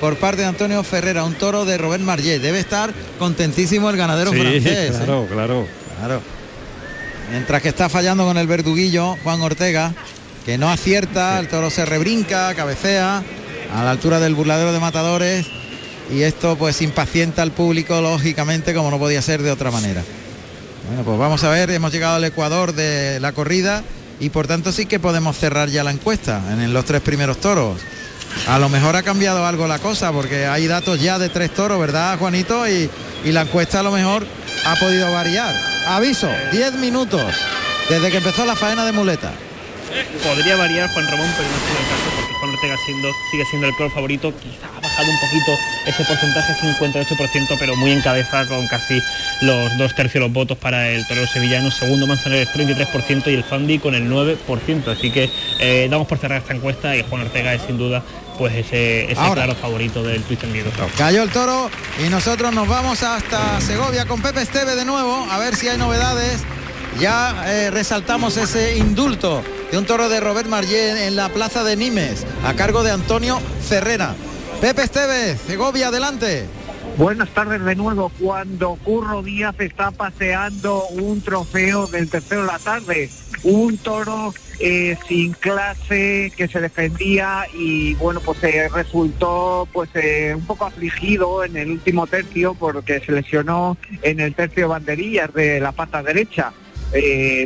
por 0.00 0.16
parte 0.16 0.42
de 0.42 0.48
Antonio 0.48 0.82
Ferrera, 0.82 1.24
un 1.24 1.34
toro 1.34 1.64
de 1.64 1.76
Robert 1.76 2.02
Marlé. 2.02 2.38
Debe 2.38 2.58
estar 2.60 2.92
contentísimo 3.18 3.90
el 3.90 3.96
ganadero 3.96 4.32
Sí, 4.32 4.38
francés. 4.40 4.94
¿eh? 4.94 4.98
claro, 5.04 5.26
claro. 5.30 5.66
Claro. 5.98 6.22
Mientras 7.30 7.60
que 7.62 7.68
está 7.68 7.88
fallando 7.88 8.24
con 8.24 8.38
el 8.38 8.46
verduguillo 8.46 9.16
Juan 9.22 9.42
Ortega, 9.42 9.92
que 10.46 10.56
no 10.56 10.70
acierta, 10.70 11.38
el 11.38 11.48
toro 11.48 11.70
se 11.70 11.84
rebrinca, 11.84 12.54
cabecea 12.54 13.22
a 13.74 13.84
la 13.84 13.90
altura 13.90 14.18
del 14.20 14.34
burladero 14.34 14.72
de 14.72 14.80
matadores 14.80 15.46
y 16.12 16.22
esto 16.22 16.56
pues 16.56 16.80
impacienta 16.82 17.42
al 17.42 17.52
público 17.52 18.00
lógicamente 18.00 18.74
como 18.74 18.90
no 18.90 18.98
podía 18.98 19.20
ser 19.22 19.42
de 19.42 19.50
otra 19.50 19.70
manera. 19.70 20.02
Bueno, 20.88 21.04
pues 21.04 21.18
vamos 21.18 21.44
a 21.44 21.50
ver, 21.50 21.70
hemos 21.70 21.92
llegado 21.92 22.16
al 22.16 22.24
Ecuador 22.24 22.72
de 22.74 23.20
la 23.20 23.32
corrida 23.32 23.84
y 24.20 24.30
por 24.30 24.46
tanto 24.46 24.70
sí 24.70 24.86
que 24.86 25.00
podemos 25.00 25.36
cerrar 25.36 25.68
ya 25.68 25.82
la 25.82 25.90
encuesta 25.90 26.42
en 26.50 26.72
los 26.72 26.84
tres 26.84 27.00
primeros 27.00 27.40
toros. 27.40 27.80
A 28.46 28.58
lo 28.58 28.68
mejor 28.68 28.94
ha 28.94 29.02
cambiado 29.02 29.44
algo 29.44 29.66
la 29.66 29.78
cosa 29.78 30.12
porque 30.12 30.46
hay 30.46 30.66
datos 30.66 31.00
ya 31.00 31.18
de 31.18 31.30
tres 31.30 31.52
toros, 31.52 31.80
¿verdad, 31.80 32.18
Juanito? 32.18 32.68
Y, 32.68 32.88
y 33.24 33.32
la 33.32 33.42
encuesta 33.42 33.80
a 33.80 33.82
lo 33.82 33.90
mejor 33.90 34.24
ha 34.66 34.76
podido 34.76 35.10
variar. 35.12 35.54
Aviso, 35.88 36.28
10 36.52 36.74
minutos 36.74 37.32
desde 37.88 38.10
que 38.10 38.18
empezó 38.18 38.44
la 38.44 38.54
faena 38.54 38.84
de 38.84 38.92
muleta. 38.92 39.32
Podría 40.22 40.56
variar 40.56 40.88
Juan 40.92 41.06
Ramón, 41.06 41.26
pero 41.36 41.48
no 41.48 41.56
es 41.56 41.70
el 41.70 41.88
caso 41.88 42.10
porque 42.14 42.34
Juan 42.34 42.54
Ortega 42.54 42.76
siendo, 42.86 43.08
sigue 43.30 43.44
siendo 43.46 43.66
el 43.66 43.74
color 43.74 43.92
favorito, 43.92 44.32
quizá 44.38 44.68
bajado 45.00 45.10
un 45.10 45.18
poquito 45.18 45.58
ese 45.86 46.04
porcentaje, 46.04 46.54
58%, 46.54 47.56
pero 47.58 47.76
muy 47.76 47.92
en 47.92 48.00
cabeza 48.00 48.46
con 48.46 48.66
casi 48.68 49.02
los 49.40 49.76
dos 49.78 49.94
tercios 49.94 50.14
de 50.14 50.20
los 50.20 50.32
votos 50.32 50.58
para 50.58 50.88
el 50.90 51.06
torero 51.06 51.26
sevillano. 51.26 51.70
Segundo 51.70 52.06
Manzanares 52.06 52.48
33% 52.50 53.28
y 53.28 53.34
el 53.34 53.44
Fandi 53.44 53.78
con 53.78 53.94
el 53.94 54.08
9%. 54.10 54.88
Así 54.88 55.10
que 55.10 55.30
eh, 55.58 55.88
damos 55.90 56.06
por 56.06 56.18
cerrar 56.18 56.38
esta 56.38 56.54
encuesta 56.54 56.96
y 56.96 57.02
Juan 57.02 57.22
Ortega 57.22 57.54
es 57.54 57.62
sin 57.62 57.78
duda 57.78 58.02
pues 58.38 58.54
ese, 58.54 59.04
ese 59.04 59.32
claro 59.34 59.54
favorito 59.54 60.02
del 60.02 60.22
Twitch 60.22 60.40
tendido. 60.40 60.70
Cayó 60.96 61.22
el 61.22 61.30
toro 61.30 61.70
y 62.04 62.08
nosotros 62.08 62.52
nos 62.54 62.68
vamos 62.68 63.02
hasta 63.02 63.60
Segovia 63.60 64.06
con 64.06 64.22
Pepe 64.22 64.42
Esteve 64.42 64.76
de 64.76 64.84
nuevo, 64.84 65.26
a 65.30 65.38
ver 65.38 65.56
si 65.56 65.68
hay 65.68 65.76
novedades. 65.76 66.42
Ya 66.98 67.44
eh, 67.46 67.70
resaltamos 67.70 68.36
ese 68.36 68.76
indulto 68.76 69.42
de 69.70 69.78
un 69.78 69.86
toro 69.86 70.08
de 70.08 70.20
Robert 70.20 70.48
Marllet 70.48 71.06
en 71.06 71.16
la 71.16 71.28
plaza 71.28 71.62
de 71.62 71.76
Nimes, 71.76 72.26
a 72.44 72.54
cargo 72.54 72.82
de 72.82 72.90
Antonio 72.90 73.40
Ferrera. 73.68 74.14
Pepe 74.60 74.82
Esteve, 74.82 75.38
Segovia, 75.38 75.88
adelante. 75.88 76.44
Buenas 76.98 77.30
tardes 77.30 77.64
de 77.64 77.74
nuevo. 77.76 78.12
Cuando 78.20 78.74
Curro 78.84 79.22
Díaz 79.22 79.54
está 79.58 79.90
paseando 79.90 80.86
un 80.88 81.22
trofeo 81.22 81.86
del 81.86 82.10
tercero 82.10 82.42
de 82.42 82.46
la 82.46 82.58
tarde, 82.58 83.08
un 83.42 83.78
toro 83.78 84.34
eh, 84.58 84.98
sin 85.08 85.32
clase 85.32 86.30
que 86.36 86.46
se 86.46 86.60
defendía 86.60 87.46
y 87.54 87.94
bueno 87.94 88.20
pues 88.20 88.44
eh, 88.44 88.68
resultó 88.68 89.66
pues 89.72 89.88
eh, 89.94 90.34
un 90.36 90.44
poco 90.44 90.66
afligido 90.66 91.42
en 91.42 91.56
el 91.56 91.70
último 91.70 92.06
tercio 92.06 92.52
porque 92.52 93.00
se 93.00 93.12
lesionó 93.12 93.78
en 94.02 94.20
el 94.20 94.34
tercio 94.34 94.64
de 94.64 94.68
banderillas 94.68 95.32
de 95.32 95.58
la 95.60 95.72
pata 95.72 96.02
derecha. 96.02 96.52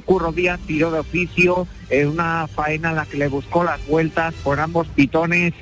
Curro 0.05 0.33
Díaz 0.33 0.61
tiró 0.67 0.91
de 0.91 1.01
oficio 1.01 1.67
en 1.91 2.09
una 2.09 2.47
faena 2.47 2.91
en 2.91 2.97
la 2.97 3.07
que 3.07 3.19
le 3.19 3.29
buscó 3.29 3.65
las 3.65 3.85
vueltas 3.87 4.35
por 4.43 4.61
ambos 4.61 4.89
pitones, 4.89 5.53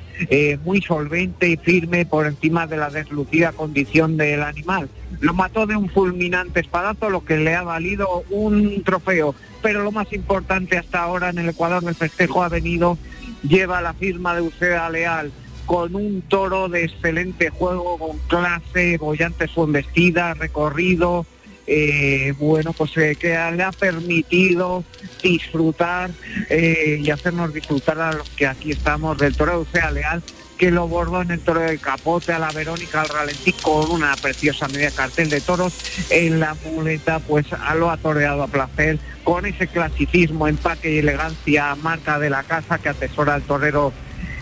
muy 0.63 0.81
solvente 0.81 1.49
y 1.49 1.57
firme 1.57 2.05
por 2.05 2.25
encima 2.25 2.65
de 2.67 2.77
la 2.77 2.89
deslucida 2.89 3.51
condición 3.51 4.15
del 4.15 4.43
animal. 4.43 4.89
Lo 5.19 5.33
mató 5.33 5.65
de 5.65 5.75
un 5.75 5.89
fulminante 5.89 6.61
espadazo, 6.61 7.09
lo 7.09 7.25
que 7.25 7.37
le 7.37 7.55
ha 7.55 7.63
valido 7.63 8.23
un 8.29 8.83
trofeo 8.83 9.35
pero 9.63 9.81
lo 9.81 9.91
más 9.93 10.11
importante 10.11 10.77
hasta 10.77 11.01
ahora 11.01 11.29
en 11.29 11.39
el 11.39 11.49
Ecuador 11.49 11.81
del 11.83 11.95
festejo 11.95 12.43
ha 12.43 12.49
venido, 12.49 12.97
lleva 13.43 13.81
la 13.81 13.93
firma 13.93 14.35
de 14.35 14.41
Uceda 14.41 14.89
Leal 14.89 15.31
con 15.65 15.95
un 15.95 16.21
toro 16.23 16.67
de 16.67 16.83
excelente 16.83 17.49
juego, 17.49 17.97
con 17.97 18.17
clase, 18.27 18.97
bollante 18.97 19.47
su 19.47 19.63
embestida, 19.63 20.33
recorrido, 20.33 21.25
eh, 21.65 22.33
bueno, 22.37 22.73
pues 22.73 22.91
que 22.91 23.37
le 23.55 23.63
ha 23.63 23.71
permitido 23.71 24.83
disfrutar 25.21 26.11
eh, 26.49 26.99
y 27.01 27.09
hacernos 27.09 27.53
disfrutar 27.53 27.99
a 27.99 28.11
los 28.13 28.29
que 28.31 28.47
aquí 28.47 28.71
estamos 28.71 29.17
del 29.17 29.35
toro 29.35 29.65
de 29.71 29.91
Leal 29.91 30.21
que 30.57 30.71
lo 30.71 30.87
bordó 30.87 31.21
en 31.21 31.31
el 31.31 31.39
toro 31.39 31.61
del 31.61 31.79
capote 31.79 32.31
a 32.31 32.39
la 32.39 32.51
Verónica 32.51 33.01
al 33.01 33.09
ralentí 33.09 33.53
con 33.53 33.89
una 33.91 34.15
preciosa 34.15 34.67
media 34.67 34.91
cartel 34.91 35.29
de 35.29 35.41
toros 35.41 35.73
en 36.09 36.39
la 36.39 36.55
muleta 36.65 37.19
pues 37.19 37.47
lo 37.75 37.89
ha 37.89 37.93
a 37.93 38.47
placer 38.47 38.99
con 39.23 39.45
ese 39.45 39.67
clasicismo, 39.67 40.47
empaque 40.47 40.93
y 40.93 40.97
elegancia 40.99 41.75
marca 41.75 42.19
de 42.19 42.29
la 42.29 42.43
casa 42.43 42.77
que 42.77 42.89
atesora 42.89 43.35
el 43.35 43.41
torero 43.43 43.93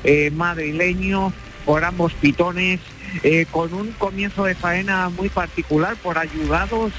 eh, 0.04 0.32
madrileño 0.32 1.32
por 1.66 1.84
ambos 1.84 2.13
pitones 2.13 2.80
eh, 3.24 3.46
con 3.50 3.74
un 3.74 3.91
comienzo 3.94 4.44
de 4.46 4.56
faena 4.56 5.10
muy 5.10 5.30
particular 5.30 5.96
por 5.98 6.18
ayudados 6.18 6.94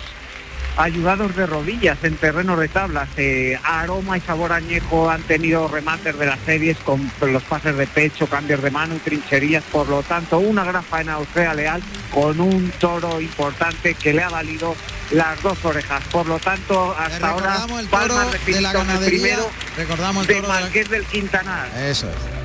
ayudados 0.77 1.37
de 1.37 1.47
rodillas 1.47 1.99
en 2.03 2.17
terreno 2.17 2.57
de 2.57 2.69
tablas. 2.69 3.09
Eh, 3.17 3.59
aroma 3.63 4.17
y 4.17 4.21
sabor 4.21 4.53
añejo 4.53 5.11
han 5.11 5.23
tenido 5.23 5.69
remates 5.69 6.19
de 6.19 6.27
las 6.27 6.39
series 6.41 6.77
con 6.79 7.11
los 7.21 7.43
pases 7.43 7.77
de 7.77 7.87
pecho, 7.87 8.27
cambios 8.27 8.63
de 8.63 8.71
mano 8.71 8.95
y 8.97 8.99
trincherías. 8.99 9.65
Por 9.65 9.89
lo 9.89 10.03
tanto, 10.03 10.39
una 10.39 10.65
gran 10.65 10.83
faena 10.85 11.15
Australia 11.15 11.55
Leal 11.55 11.83
con 12.11 12.41
un 12.41 12.71
toro 12.79 13.21
importante 13.21 13.95
que 13.95 14.13
le 14.13 14.23
ha 14.23 14.29
valido 14.29 14.75
las 15.11 15.41
dos 15.43 15.63
orejas. 15.65 16.03
Por 16.11 16.27
lo 16.27 16.39
tanto, 16.39 16.95
hasta 16.99 17.29
ahora, 17.29 17.67
Palma 17.91 18.27
de 18.47 18.61
la 18.61 18.73
ganadería, 18.73 19.21
primero 19.21 19.51
recordamos 19.77 20.29
el 20.29 20.37
toro 20.37 20.55
de 20.55 20.61
Marqués 20.61 20.89
del 20.89 21.05
Quintanar. 21.05 21.69
Eso 21.79 22.09
es. 22.09 22.42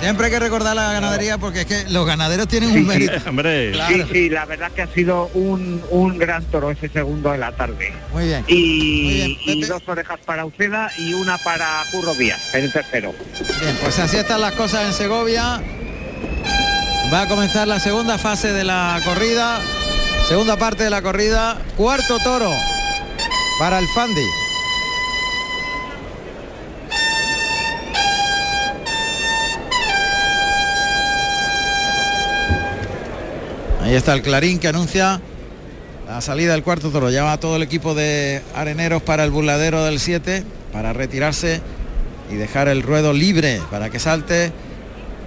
Siempre 0.00 0.26
hay 0.26 0.32
que 0.32 0.38
recordar 0.38 0.76
la 0.76 0.92
ganadería 0.92 1.38
porque 1.38 1.62
es 1.62 1.66
que 1.66 1.84
los 1.90 2.06
ganaderos 2.06 2.48
tienen 2.48 2.70
un 2.70 2.86
mérito. 2.86 3.12
Sí, 3.88 4.04
sí, 4.12 4.28
la 4.28 4.44
verdad 4.44 4.70
que 4.72 4.82
ha 4.82 4.86
sido 4.88 5.28
un, 5.34 5.82
un, 5.90 6.18
gran 6.18 6.44
toro 6.44 6.70
ese 6.70 6.88
segundo 6.88 7.32
de 7.32 7.38
la 7.38 7.52
tarde. 7.52 7.92
Muy 8.12 8.26
bien. 8.26 8.44
Y, 8.46 9.64
dos 9.66 9.82
orejas 9.86 10.20
para 10.24 10.44
Uceda 10.44 10.90
y 10.98 11.14
una 11.14 11.38
para 11.38 11.82
Curro 11.90 12.14
Díaz, 12.14 12.54
el 12.54 12.72
tercero. 12.72 13.12
Bien, 13.60 13.76
pues 13.82 13.98
así 13.98 14.16
están 14.16 14.40
las 14.40 14.52
cosas 14.52 14.86
en 14.86 14.92
Segovia. 14.92 15.60
Va 17.12 17.22
a 17.22 17.28
comenzar 17.28 17.66
la 17.66 17.80
segunda 17.80 18.18
fase 18.18 18.52
de 18.52 18.64
la 18.64 19.00
corrida. 19.04 19.60
Segunda 20.28 20.56
parte 20.56 20.84
de 20.84 20.90
la 20.90 21.02
corrida. 21.02 21.58
Cuarto 21.76 22.18
toro 22.20 22.50
para 23.58 23.78
el 23.78 23.86
Fandi. 23.88 24.45
Ahí 33.86 33.94
está 33.94 34.14
el 34.14 34.22
clarín 34.22 34.58
que 34.58 34.66
anuncia 34.66 35.20
la 36.08 36.20
salida 36.20 36.50
del 36.54 36.64
cuarto 36.64 36.90
toro. 36.90 37.08
Ya 37.08 37.22
va 37.22 37.38
todo 37.38 37.54
el 37.54 37.62
equipo 37.62 37.94
de 37.94 38.42
areneros 38.52 39.00
para 39.00 39.22
el 39.22 39.30
burladero 39.30 39.84
del 39.84 40.00
7 40.00 40.42
para 40.72 40.92
retirarse 40.92 41.60
y 42.28 42.34
dejar 42.34 42.66
el 42.66 42.82
ruedo 42.82 43.12
libre 43.12 43.62
para 43.70 43.88
que 43.88 44.00
salte 44.00 44.50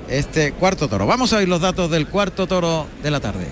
este 0.09 0.51
cuarto 0.51 0.89
toro. 0.89 1.07
Vamos 1.07 1.31
a 1.31 1.37
oír 1.37 1.47
los 1.47 1.61
datos 1.61 1.89
del 1.89 2.07
cuarto 2.07 2.47
toro 2.47 2.87
de 3.01 3.11
la 3.11 3.21
tarde. 3.21 3.47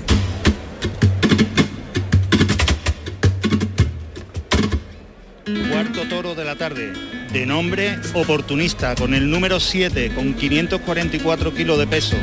Cuarto 5.72 6.02
toro 6.10 6.36
de 6.36 6.44
la 6.44 6.58
tarde, 6.58 6.92
de 7.32 7.46
nombre 7.46 7.98
oportunista, 8.14 8.94
con 8.96 9.14
el 9.14 9.32
número 9.32 9.62
7, 9.62 10.12
con 10.14 10.34
544 10.34 11.54
kilos 11.54 11.80
de 11.80 11.88
peso, 11.88 12.18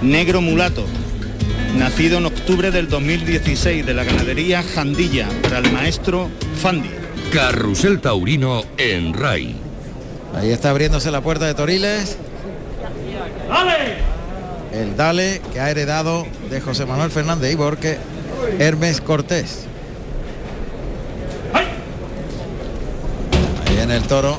negro 0.00 0.40
mulato, 0.40 0.86
nacido 1.76 2.18
en 2.18 2.26
octubre 2.26 2.70
del 2.70 2.88
2016 2.88 3.84
de 3.84 3.94
la 3.94 4.04
ganadería 4.04 4.62
Jandilla 4.62 5.28
para 5.42 5.58
el 5.58 5.72
maestro 5.72 6.30
Fandi. 6.60 6.90
Carrusel 7.32 8.00
Taurino 8.00 8.64
en 8.76 9.12
RAI. 9.12 9.56
Ahí 10.36 10.50
está 10.50 10.70
abriéndose 10.70 11.10
la 11.10 11.20
puerta 11.20 11.46
de 11.46 11.54
Toriles. 11.54 12.16
El 14.72 14.96
Dale 14.96 15.40
que 15.52 15.60
ha 15.60 15.70
heredado 15.70 16.26
de 16.50 16.60
José 16.60 16.86
Manuel 16.86 17.10
Fernández 17.10 17.52
y 17.52 17.54
Borque 17.54 17.98
Hermes 18.58 19.00
Cortés. 19.00 19.66
Ahí 23.66 23.76
viene 23.76 23.96
el 23.96 24.02
toro. 24.04 24.38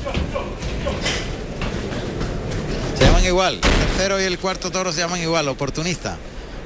Se 2.97 3.05
llaman 3.05 3.25
igual. 3.25 3.55
El 3.55 3.61
tercero 3.61 4.19
y 4.19 4.23
el 4.23 4.39
cuarto 4.39 4.71
toro 4.71 4.91
se 4.91 5.01
llaman 5.01 5.21
igual, 5.21 5.47
oportunista. 5.47 6.17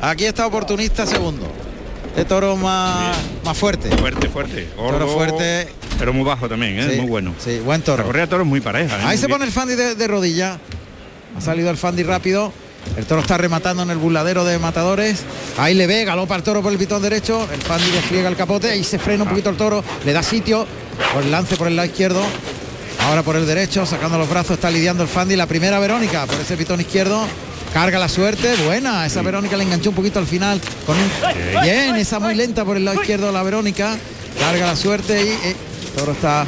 Aquí 0.01 0.25
está 0.25 0.47
oportunista 0.47 1.05
segundo. 1.05 1.45
De 2.15 2.25
toro 2.25 2.55
más, 2.55 3.17
más 3.43 3.57
fuerte. 3.57 3.89
Fuerte, 3.97 4.29
fuerte. 4.29 4.69
toro 4.75 5.07
fuerte. 5.07 5.67
Pero 5.97 6.13
muy 6.13 6.23
bajo 6.23 6.47
también, 6.47 6.79
¿eh? 6.79 6.97
muy 6.97 7.09
bueno. 7.09 7.33
Sí, 7.37 7.59
buen 7.59 7.81
toro. 7.81 7.97
La 7.97 8.03
correa 8.03 8.21
de 8.23 8.27
toro 8.29 8.43
es 8.43 8.49
muy 8.49 8.61
pareja. 8.61 8.97
¿eh? 8.97 9.03
Ahí 9.05 9.17
se 9.17 9.27
pone 9.27 9.45
el 9.45 9.51
Fandi 9.51 9.75
de, 9.75 10.07
rodilla. 10.07 10.57
Ha 11.37 11.41
salido 11.41 11.69
el 11.69 11.77
Fandi 11.77 12.03
rápido. 12.03 12.53
El 12.97 13.05
toro 13.05 13.21
está 13.21 13.37
rematando 13.37 13.83
en 13.83 13.89
el 13.89 13.97
burladero 13.97 14.45
de 14.45 14.57
matadores. 14.57 15.23
Ahí 15.57 15.73
le 15.73 15.85
ve, 15.85 16.05
galopa 16.05 16.35
el 16.35 16.43
toro 16.43 16.61
por 16.61 16.71
el 16.71 16.77
pitón 16.77 17.01
derecho. 17.01 17.47
El 17.53 17.61
Fandi 17.61 17.91
despliega 17.91 18.29
el 18.29 18.37
capote. 18.37 18.71
Ahí 18.71 18.83
se 18.83 18.99
frena 18.99 19.23
un 19.23 19.29
poquito 19.29 19.49
el 19.49 19.57
toro. 19.57 19.83
Le 20.05 20.13
da 20.13 20.23
sitio. 20.23 20.65
Por 21.13 21.23
el 21.23 21.31
lance 21.31 21.57
por 21.57 21.67
el 21.67 21.75
lado 21.75 21.87
izquierdo. 21.87 22.23
Ahora 23.05 23.23
por 23.23 23.35
el 23.35 23.45
derecho, 23.45 23.85
sacando 23.85 24.17
los 24.17 24.29
brazos, 24.29 24.51
está 24.51 24.69
lidiando 24.69 25.03
el 25.03 25.09
Fandi. 25.09 25.35
La 25.35 25.47
primera 25.47 25.79
Verónica 25.79 26.25
por 26.25 26.39
ese 26.39 26.55
pitón 26.55 26.79
izquierdo. 26.79 27.25
Carga 27.73 27.99
la 27.99 28.09
suerte, 28.09 28.55
buena. 28.65 29.05
Esa 29.05 29.21
Verónica 29.21 29.55
le 29.55 29.63
enganchó 29.63 29.89
un 29.89 29.95
poquito 29.95 30.19
al 30.19 30.27
final. 30.27 30.59
Con 30.85 30.97
Bien, 31.61 31.95
esa 31.95 32.19
muy 32.19 32.35
lenta 32.35 32.65
por 32.65 32.77
el 32.77 32.85
lado 32.85 32.99
izquierdo 32.99 33.31
la 33.31 33.43
Verónica. 33.43 33.95
Carga 34.39 34.65
la 34.65 34.75
suerte 34.75 35.21
y 35.23 35.27
eh, 35.47 35.55
el 35.85 35.91
toro 35.99 36.13
está... 36.13 36.45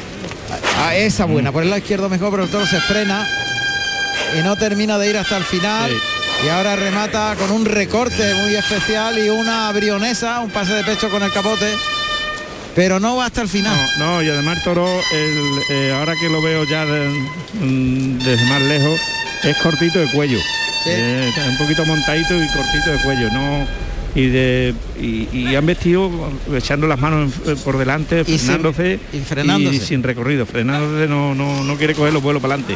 A, 0.79 0.95
esa 0.95 1.25
buena, 1.25 1.51
por 1.51 1.63
el 1.63 1.69
lado 1.69 1.79
izquierdo 1.79 2.09
mejor, 2.09 2.31
pero 2.31 2.43
el 2.43 2.49
toro 2.49 2.65
se 2.65 2.81
frena 2.81 3.25
y 4.37 4.43
no 4.43 4.55
termina 4.55 4.97
de 4.97 5.09
ir 5.09 5.17
hasta 5.17 5.37
el 5.37 5.43
final. 5.43 5.91
Y 6.43 6.49
ahora 6.49 6.75
remata 6.75 7.35
con 7.37 7.51
un 7.51 7.65
recorte 7.65 8.33
muy 8.33 8.55
especial 8.55 9.17
y 9.19 9.29
una 9.29 9.71
brionesa, 9.71 10.39
un 10.39 10.49
pase 10.49 10.73
de 10.73 10.83
pecho 10.83 11.09
con 11.09 11.21
el 11.21 11.31
capote. 11.31 11.71
Pero 12.75 12.99
no 12.99 13.17
va 13.17 13.25
hasta 13.25 13.41
el 13.41 13.49
final. 13.49 13.77
No, 13.99 14.23
y 14.23 14.29
además 14.29 14.57
el 14.57 14.63
toro, 14.63 14.87
eh, 15.13 15.93
ahora 15.97 16.15
que 16.15 16.29
lo 16.29 16.41
veo 16.41 16.63
ya 16.63 16.85
mm, 16.85 18.19
desde 18.19 18.45
más 18.45 18.61
lejos, 18.61 18.99
es 19.43 19.57
cortito 19.57 19.99
de 19.99 20.07
cuello. 20.07 20.39
Eh, 20.85 21.31
un 21.49 21.57
poquito 21.57 21.85
montadito 21.85 22.33
y 22.33 22.47
cortito 22.47 22.91
de 22.91 23.01
cuello, 23.03 23.29
no 23.31 23.67
y 24.13 24.27
de 24.27 24.73
y, 24.99 25.55
han 25.55 25.65
vestido 25.65 26.11
echando 26.53 26.87
las 26.87 26.99
manos 26.99 27.31
por 27.63 27.77
delante, 27.77 28.25
frenándose 28.25 28.99
y, 29.13 29.19
frenándose. 29.19 29.75
y 29.75 29.79
sin 29.79 30.03
recorrido, 30.03 30.45
frenándose 30.45 31.07
no, 31.07 31.33
no, 31.33 31.63
no 31.63 31.77
quiere 31.77 31.95
coger 31.95 32.13
los 32.13 32.21
vuelos 32.21 32.41
para 32.41 32.55
adelante. 32.55 32.75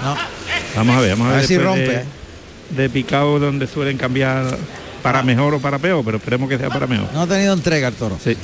Vamos 0.75 0.95
a 0.95 1.01
ver, 1.01 1.11
vamos 1.11 1.33
a, 1.33 1.37
ver, 1.37 1.47
si 1.47 1.57
rompe. 1.57 2.03
De, 2.69 2.89
picado 2.89 3.37
donde 3.39 3.67
suelen 3.67 3.97
cambiar 3.97 4.57
para 5.03 5.23
mejor 5.23 5.53
o 5.53 5.59
para 5.59 5.77
peor, 5.77 6.03
pero 6.03 6.17
esperemos 6.17 6.49
que 6.49 6.57
sea 6.57 6.69
para 6.69 6.87
mejor. 6.87 7.07
No 7.13 7.21
ha 7.21 7.27
tenido 7.27 7.53
entrega 7.53 7.87
el 7.89 7.93
toro. 7.93 8.17
Sí. 8.23 8.35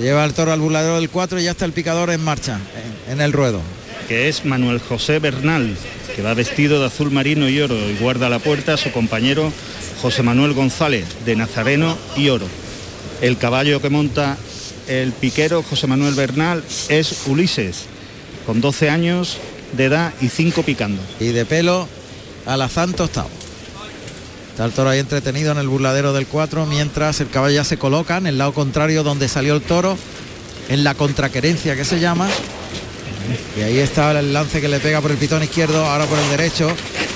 Lleva 0.00 0.24
el 0.24 0.32
toro 0.32 0.52
al 0.52 0.60
burladero 0.60 0.96
del 0.96 1.10
4 1.10 1.40
y 1.40 1.44
ya 1.44 1.52
está 1.52 1.64
el 1.66 1.72
picador 1.72 2.10
en 2.10 2.24
marcha, 2.24 2.58
en, 3.06 3.12
en 3.12 3.20
el 3.20 3.32
ruedo. 3.32 3.60
que 4.08 4.28
es 4.28 4.44
Manuel 4.44 4.80
José 4.80 5.18
Bernal, 5.18 5.76
que 6.14 6.22
va 6.22 6.34
vestido 6.34 6.80
de 6.80 6.86
azul 6.86 7.10
marino 7.10 7.48
y 7.48 7.60
oro 7.60 7.76
y 7.76 7.96
guarda 7.96 8.28
a 8.28 8.30
la 8.30 8.38
puerta 8.38 8.74
a 8.74 8.76
su 8.76 8.92
compañero 8.92 9.52
José 10.00 10.22
Manuel 10.22 10.52
González, 10.52 11.06
de 11.24 11.34
Nazareno 11.34 11.96
y 12.16 12.28
oro. 12.28 12.46
El 13.20 13.36
caballo 13.36 13.80
que 13.80 13.90
monta 13.90 14.36
el 14.86 15.12
piquero 15.12 15.62
José 15.62 15.86
Manuel 15.86 16.14
Bernal 16.14 16.62
es 16.88 17.26
Ulises, 17.26 17.86
con 18.46 18.60
12 18.60 18.90
años 18.90 19.38
de 19.76 19.86
edad 19.86 20.12
y 20.20 20.28
5 20.28 20.62
picando. 20.62 21.02
Y 21.18 21.28
de 21.28 21.44
pelo 21.46 21.88
Alazán 22.46 22.92
tostado. 22.92 23.28
Está 24.50 24.66
el 24.66 24.72
toro 24.72 24.90
ahí 24.90 25.00
entretenido 25.00 25.50
en 25.50 25.58
el 25.58 25.66
burladero 25.66 26.12
del 26.12 26.26
4, 26.26 26.66
mientras 26.66 27.20
el 27.20 27.28
caballo 27.28 27.56
ya 27.56 27.64
se 27.64 27.76
coloca 27.76 28.18
en 28.18 28.28
el 28.28 28.38
lado 28.38 28.54
contrario 28.54 29.02
donde 29.02 29.28
salió 29.28 29.56
el 29.56 29.62
toro, 29.62 29.98
en 30.68 30.84
la 30.84 30.94
contraquerencia 30.94 31.74
que 31.74 31.84
se 31.84 31.98
llama. 31.98 32.28
Y 33.56 33.62
ahí 33.62 33.78
está 33.78 34.10
el 34.18 34.32
lance 34.32 34.60
que 34.60 34.68
le 34.68 34.80
pega 34.80 35.00
por 35.00 35.10
el 35.10 35.16
pitón 35.16 35.42
izquierdo, 35.42 35.84
ahora 35.84 36.06
por 36.06 36.18
el 36.18 36.28
derecho, 36.30 36.68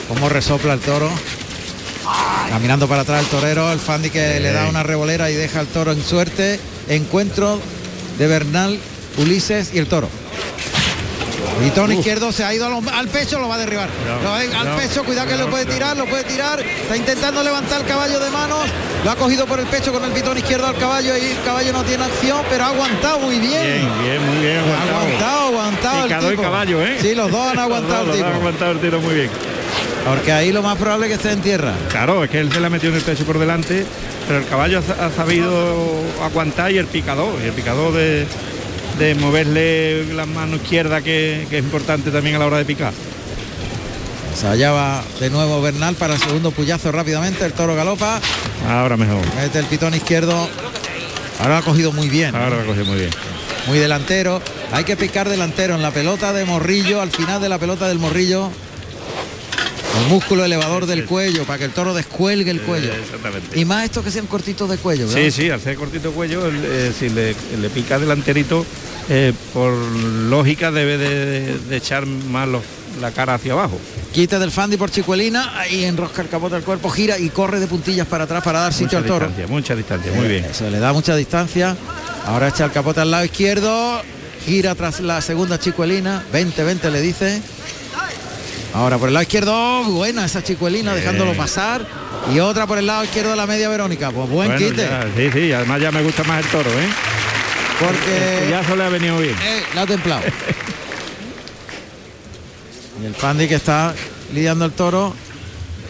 como 0.09 0.29
resopla 0.29 0.75
el 0.75 0.81
toro. 0.81 1.11
Caminando 2.51 2.89
para 2.89 3.03
atrás 3.03 3.23
el 3.23 3.29
torero, 3.29 3.71
el 3.71 3.79
Fandi 3.79 4.11
que 4.11 4.41
le 4.41 4.53
da 4.53 4.69
una 4.69 4.83
revolera 4.83 5.31
y 5.31 5.35
deja 5.35 5.61
el 5.61 5.67
toro 5.67 5.93
en 5.93 6.03
suerte. 6.03 6.59
Encuentro 6.89 7.61
de 8.19 8.27
Bernal, 8.27 8.79
Ulises 9.19 9.75
y 9.75 9.79
el 9.79 9.87
toro. 9.87 10.09
Pitón 11.61 11.93
izquierdo 11.93 12.31
se 12.33 12.45
ha 12.45 12.55
ido 12.55 12.67
al 12.67 13.09
pecho, 13.09 13.39
lo 13.39 13.49
va 13.49 13.57
a 13.57 13.59
derribar. 13.59 13.89
Lo 14.23 14.31
va 14.31 14.39
a 14.39 14.45
ir 14.45 14.55
al 14.55 14.77
pecho, 14.77 15.05
cuidado 15.05 15.29
que 15.29 15.37
lo 15.37 15.49
puede 15.51 15.67
tirar, 15.67 15.97
lo 15.97 16.07
puede 16.07 16.25
tirar. 16.25 16.61
Está 16.61 16.97
intentando 16.97 17.43
levantar 17.43 17.81
el 17.81 17.87
caballo 17.87 18.21
de 18.21 18.31
manos. 18.31 18.67
Lo 19.05 19.11
ha 19.11 19.17
cogido 19.17 19.47
por 19.47 19.59
el 19.61 19.67
pecho 19.67 19.93
con 19.93 20.05
el 20.05 20.11
pitón 20.13 20.39
izquierdo 20.39 20.67
al 20.67 20.77
caballo 20.77 21.17
y 21.17 21.27
el 21.33 21.41
caballo 21.45 21.73
no 21.73 21.83
tiene 21.85 22.05
acción, 22.05 22.43
pero 22.51 22.65
ha 22.65 22.69
aguantado 22.69 23.19
muy 23.21 23.39
bien. 23.39 23.63
Bien, 23.63 24.03
bien, 24.03 24.27
muy 24.27 24.39
bien 24.45 24.59
Ha 24.59 24.63
aguantado. 24.63 25.47
aguantado, 25.49 25.99
aguantado. 25.99 26.29
el 26.31 26.35
y 26.35 26.43
caballo, 26.43 26.83
¿eh? 26.85 26.99
Sí, 27.01 27.15
los 27.15 27.31
dos 27.31 27.41
han 27.49 27.57
Los 27.57 27.65
aguantado 27.65 28.05
dos, 28.07 28.09
el 28.15 28.17
tipo. 28.17 28.29
han 28.29 28.35
aguantado 28.37 28.73
el 28.73 28.79
tiro 28.81 29.01
muy 29.01 29.15
bien. 29.15 29.31
Porque 30.05 30.33
ahí 30.33 30.53
lo 30.53 30.63
más 30.63 30.77
probable 30.79 31.07
es 31.07 31.11
que 31.11 31.17
esté 31.17 31.33
en 31.33 31.43
tierra. 31.43 31.73
Claro, 31.91 32.25
es 32.25 32.31
que 32.31 32.39
él 32.41 32.53
se 32.53 32.61
la 32.61 32.71
metió 32.71 32.89
en 32.89 32.97
el 32.97 33.03
pecho 33.03 33.25
por 33.25 33.39
delante, 33.39 33.85
pero 34.27 34.39
el 34.41 34.47
caballo 34.47 34.81
ha, 34.99 35.07
ha 35.07 35.11
sabido 35.11 35.77
aguantar 36.25 36.71
y 36.73 36.79
el 36.79 36.87
picador, 36.87 37.35
y 37.43 37.47
el 37.47 37.53
picador 37.53 37.93
de, 37.93 38.27
de 38.99 39.15
moverle 39.15 40.13
la 40.15 40.27
mano 40.27 40.57
izquierda 40.57 41.01
que, 41.03 41.47
que 41.49 41.59
es 41.59 41.65
importante 41.65 42.11
también 42.11 42.37
a 42.37 42.39
la 42.41 42.47
hora 42.47 42.59
de 42.59 42.65
picar. 42.65 42.93
Se 44.35 44.47
hallaba 44.47 45.03
de 45.21 45.31
nuevo 45.31 45.61
Bernal 45.61 45.95
para 45.97 46.15
el 46.15 46.21
segundo 46.21 46.51
puyazo 46.51 46.93
rápidamente. 46.93 47.45
El 47.45 47.53
toro 47.53 47.75
galopa, 47.75 48.21
Ahora 48.69 48.97
mejor. 48.97 49.21
mete 49.37 49.59
el 49.59 49.67
pitón 49.67 49.95
izquierdo. 49.95 50.49
Ahora 51.41 51.55
lo 51.55 51.57
ha 51.57 51.63
cogido 51.63 51.93
muy 51.93 52.09
bien. 52.09 52.35
Ahora 52.35 52.57
lo 52.59 52.67
cogió 52.67 52.85
muy 52.85 52.99
bien. 52.99 53.11
muy 53.67 53.79
delantero. 53.79 54.41
Hay 54.73 54.85
que 54.85 54.97
picar 54.97 55.29
delantero 55.29 55.75
en 55.75 55.83
la 55.83 55.91
pelota 55.91 56.33
de 56.33 56.45
Morrillo, 56.45 57.01
al 57.01 57.11
final 57.11 57.41
de 57.41 57.49
la 57.49 57.59
pelota 57.59 57.89
del 57.89 57.99
Morrillo. 57.99 58.51
El 60.03 60.07
músculo 60.09 60.45
elevador 60.45 60.87
del 60.87 61.05
cuello 61.07 61.43
para 61.45 61.59
que 61.59 61.65
el 61.65 61.73
toro 61.73 61.93
descuelgue 61.93 62.51
el 62.53 62.61
cuello. 62.61 62.93
Exactamente. 62.93 63.59
Y 63.59 63.65
más 63.65 63.85
estos 63.85 64.05
que 64.05 64.13
sean 64.13 64.27
cortitos 64.27 64.71
de 64.71 64.77
cuello, 64.77 65.09
¿verdad? 65.09 65.21
Sí, 65.23 65.31
sí, 65.33 65.51
al 65.51 65.61
ser 65.61 65.75
cortito 65.77 66.13
cuello, 66.13 66.47
el- 66.47 66.65
eh, 66.65 66.93
si 66.97 67.09
le, 67.09 67.35
le 67.61 67.69
pica 67.71 67.99
delanterito, 67.99 68.65
eh, 69.09 69.33
por 69.53 69.73
lógica 69.73 70.71
debe 70.71 70.99
de, 70.99 71.77
echar 71.77 72.07
más 72.07 72.47
los- 72.49 72.63
la 73.01 73.11
cara 73.13 73.35
hacia 73.35 73.53
abajo. 73.53 73.79
Quite 74.13 74.39
del 74.39 74.51
Fandi 74.51 74.77
por 74.77 74.91
Chicuelina, 74.91 75.57
ahí 75.59 75.85
enrosca 75.85 76.23
el 76.23 76.29
capote 76.29 76.57
del 76.57 76.65
cuerpo, 76.65 76.91
gira 76.91 77.17
y 77.19 77.29
corre 77.31 77.61
de 77.61 77.67
puntillas 77.69 78.07
para 78.09 78.25
atrás 78.25 78.43
para 78.43 78.61
dar 78.61 78.73
sitio 78.73 78.99
Mucha 79.01 79.15
al 79.15 79.21
toro. 79.21 79.31
mucha 79.49 79.77
distancia, 79.77 80.11
muy 80.13 80.27
bien. 80.27 80.47
Se 80.53 80.69
le 80.71 80.79
da 80.81 80.93
mucha 80.93 81.15
distancia. 81.15 81.77
Ahora 82.27 82.49
echa 82.49 82.65
el 82.65 82.73
capote 82.73 83.01
al 83.01 83.11
lado 83.11 83.25
izquierdo. 83.25 84.03
Gira 84.45 84.75
tras 84.75 85.01
la 85.01 85.21
segunda 85.21 85.59
chicuelina. 85.61 86.25
20-20 86.33 86.91
le 86.91 87.01
dice. 87.01 87.41
Ahora 88.75 88.99
por 88.99 89.09
el 89.09 89.15
lado 89.15 89.23
izquierdo. 89.23 89.85
Buena 89.85 90.25
esa 90.25 90.43
chicuelina 90.43 90.95
dejándolo 90.95 91.35
pasar. 91.35 91.87
Y 92.35 92.41
otra 92.41 92.67
por 92.67 92.79
el 92.79 92.87
lado 92.87 93.05
izquierdo 93.05 93.31
de 93.31 93.37
la 93.37 93.47
media 93.47 93.69
Verónica. 93.69 94.11
Pues 94.11 94.29
buen 94.29 94.49
Bueno, 94.51 94.67
quite. 94.67 94.83
ya, 94.83 95.07
sí, 95.17 95.31
sí, 95.33 95.53
además 95.53 95.81
ya 95.81 95.93
me 95.93 96.03
gusta 96.03 96.25
más 96.25 96.45
el 96.45 96.51
toro, 96.51 96.71
¿eh? 96.71 96.89
Porque 97.79 98.49
Ya 98.51 98.65
se 98.65 98.77
le 98.77 98.85
ha 98.85 98.89
venido 98.89 99.19
bien. 99.19 99.35
eh, 99.35 99.63
la 99.75 99.83
ha 99.83 99.87
templado. 99.87 100.23
y 103.03 103.07
el 103.07 103.15
Fandi 103.15 103.47
que 103.49 103.55
está 103.55 103.95
lidiando 104.35 104.65
el 104.65 104.73
toro. 104.73 105.15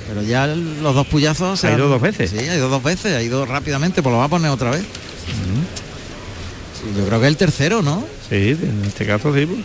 Pero 0.08 0.22
ya 0.22 0.46
los 0.46 0.94
dos 0.94 1.06
puyazos 1.06 1.60
se 1.60 1.68
Ha 1.68 1.72
ido 1.74 1.84
han- 1.84 1.90
dos 1.90 2.00
veces. 2.00 2.30
Sí, 2.30 2.38
ha 2.38 2.56
ido 2.56 2.68
dos 2.70 2.82
veces, 2.82 3.14
ha 3.14 3.22
ido 3.22 3.44
rápidamente, 3.44 4.02
pues 4.02 4.10
lo 4.12 4.18
va 4.18 4.24
a 4.24 4.28
poner 4.28 4.50
otra 4.50 4.70
vez. 4.70 4.80
Sí, 4.80 6.98
yo 6.98 7.06
creo 7.06 7.20
que 7.20 7.26
el 7.26 7.36
tercero, 7.36 7.82
¿no? 7.82 8.04
Sí, 8.28 8.50
en 8.60 8.82
este 8.86 9.04
caso 9.06 9.34
sí. 9.34 9.44
pues. 9.46 9.60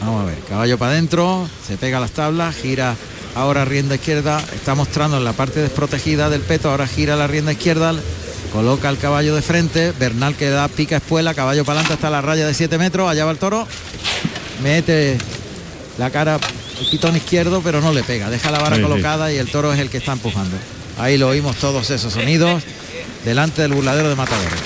Vamos 0.00 0.22
a 0.22 0.26
ver, 0.26 0.38
caballo 0.48 0.76
para 0.78 0.92
adentro, 0.92 1.48
se 1.66 1.76
pega 1.76 1.98
a 1.98 2.00
las 2.00 2.10
tablas, 2.10 2.56
gira 2.56 2.96
ahora 3.36 3.64
rienda 3.64 3.94
izquierda, 3.94 4.42
está 4.54 4.74
mostrando 4.74 5.16
en 5.16 5.24
la 5.24 5.32
parte 5.32 5.60
desprotegida 5.60 6.28
del 6.28 6.40
peto, 6.40 6.70
ahora 6.70 6.86
gira 6.88 7.14
la 7.16 7.26
rienda 7.28 7.52
izquierda, 7.52 7.94
coloca 8.54 8.88
el 8.88 8.98
caballo 8.98 9.34
de 9.34 9.42
frente, 9.42 9.92
Bernal 9.98 10.36
que 10.36 10.48
da 10.48 10.68
pica 10.68 10.98
espuela, 10.98 11.34
caballo 11.34 11.64
para 11.64 11.80
adelante 11.80 11.94
hasta 11.94 12.08
la 12.08 12.22
raya 12.22 12.46
de 12.46 12.54
7 12.54 12.78
metros, 12.78 13.10
allá 13.10 13.24
va 13.24 13.32
el 13.32 13.38
toro, 13.38 13.66
mete 14.62 15.18
la 15.98 16.10
cara 16.10 16.38
el 16.80 16.86
pitón 16.86 17.16
izquierdo, 17.16 17.62
pero 17.64 17.80
no 17.80 17.92
le 17.92 18.04
pega, 18.04 18.30
deja 18.30 18.52
la 18.52 18.60
vara 18.60 18.80
colocada 18.80 19.32
y 19.32 19.38
el 19.38 19.50
toro 19.50 19.72
es 19.72 19.80
el 19.80 19.90
que 19.90 19.96
está 19.96 20.12
empujando. 20.12 20.56
Ahí 21.00 21.18
lo 21.18 21.30
oímos 21.30 21.56
todos 21.56 21.90
esos 21.90 22.12
sonidos 22.12 22.62
delante 23.24 23.62
del 23.62 23.72
burladero 23.72 24.08
de 24.08 24.14
Matadores. 24.14 24.60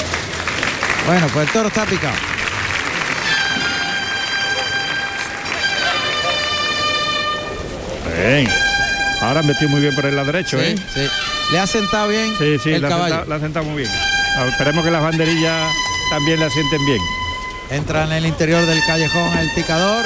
Bueno, 1.06 1.26
pues 1.32 1.46
el 1.46 1.52
toro 1.54 1.68
está 1.68 1.86
picado. 1.86 2.12
Bien. 8.14 8.67
Ahora 9.20 9.40
han 9.40 9.46
metido 9.46 9.68
muy 9.70 9.80
bien 9.80 9.94
por 9.94 10.06
el 10.06 10.14
lado 10.14 10.30
derecho, 10.30 10.58
Sí, 10.58 10.64
¿eh? 10.66 10.74
sí. 10.94 11.00
Le 11.52 11.58
ha 11.58 11.66
sentado 11.66 12.08
bien 12.08 12.32
Sí, 12.38 12.56
sí, 12.62 12.70
el 12.72 12.82
la 12.82 12.88
ha, 12.88 12.90
caballo. 12.90 13.08
sentado, 13.14 13.28
la 13.30 13.34
ha 13.36 13.40
sentado 13.40 13.64
muy 13.66 13.78
bien. 13.82 13.90
A 14.36 14.40
ver, 14.44 14.52
Esperemos 14.52 14.84
que 14.84 14.90
las 14.90 15.02
banderillas 15.02 15.72
también 16.10 16.38
la 16.40 16.48
sienten 16.50 16.86
bien. 16.86 17.00
Entra 17.70 18.04
en 18.04 18.12
el 18.12 18.26
interior 18.26 18.64
del 18.64 18.80
callejón 18.86 19.36
el 19.38 19.50
picador 19.54 20.04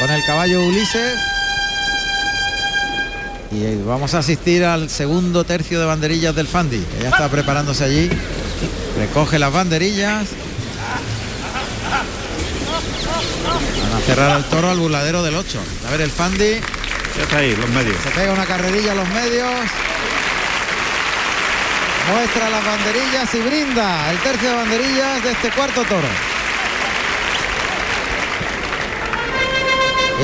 con 0.00 0.10
el 0.10 0.24
caballo 0.24 0.62
Ulises. 0.66 1.18
Y 3.52 3.74
vamos 3.84 4.12
a 4.14 4.18
asistir 4.18 4.64
al 4.64 4.90
segundo 4.90 5.44
tercio 5.44 5.80
de 5.80 5.86
banderillas 5.86 6.34
del 6.34 6.46
Fandi, 6.46 6.78
que 6.78 7.02
ya 7.04 7.08
está 7.08 7.28
preparándose 7.28 7.84
allí. 7.84 8.10
Recoge 8.98 9.38
las 9.38 9.52
banderillas. 9.52 10.26
Van 13.82 14.02
a 14.02 14.04
cerrar 14.04 14.30
al 14.32 14.44
toro 14.44 14.70
al 14.70 14.78
burladero 14.78 15.22
del 15.22 15.36
8. 15.36 15.58
A 15.88 15.90
ver 15.92 16.00
el 16.02 16.10
Fandi. 16.10 16.56
Ya 17.16 17.22
está 17.22 17.38
ahí, 17.38 17.56
los 17.56 17.68
medios. 17.70 17.96
Se 18.02 18.10
pega 18.10 18.32
una 18.32 18.44
carrerilla 18.44 18.92
a 18.92 18.94
los 18.94 19.08
medios. 19.08 19.50
Muestra 22.12 22.50
las 22.50 22.64
banderillas 22.64 23.34
y 23.34 23.38
brinda 23.40 24.10
el 24.12 24.18
tercio 24.18 24.50
de 24.50 24.56
banderillas 24.56 25.24
de 25.24 25.32
este 25.32 25.50
cuarto 25.50 25.82
toro. 25.84 26.08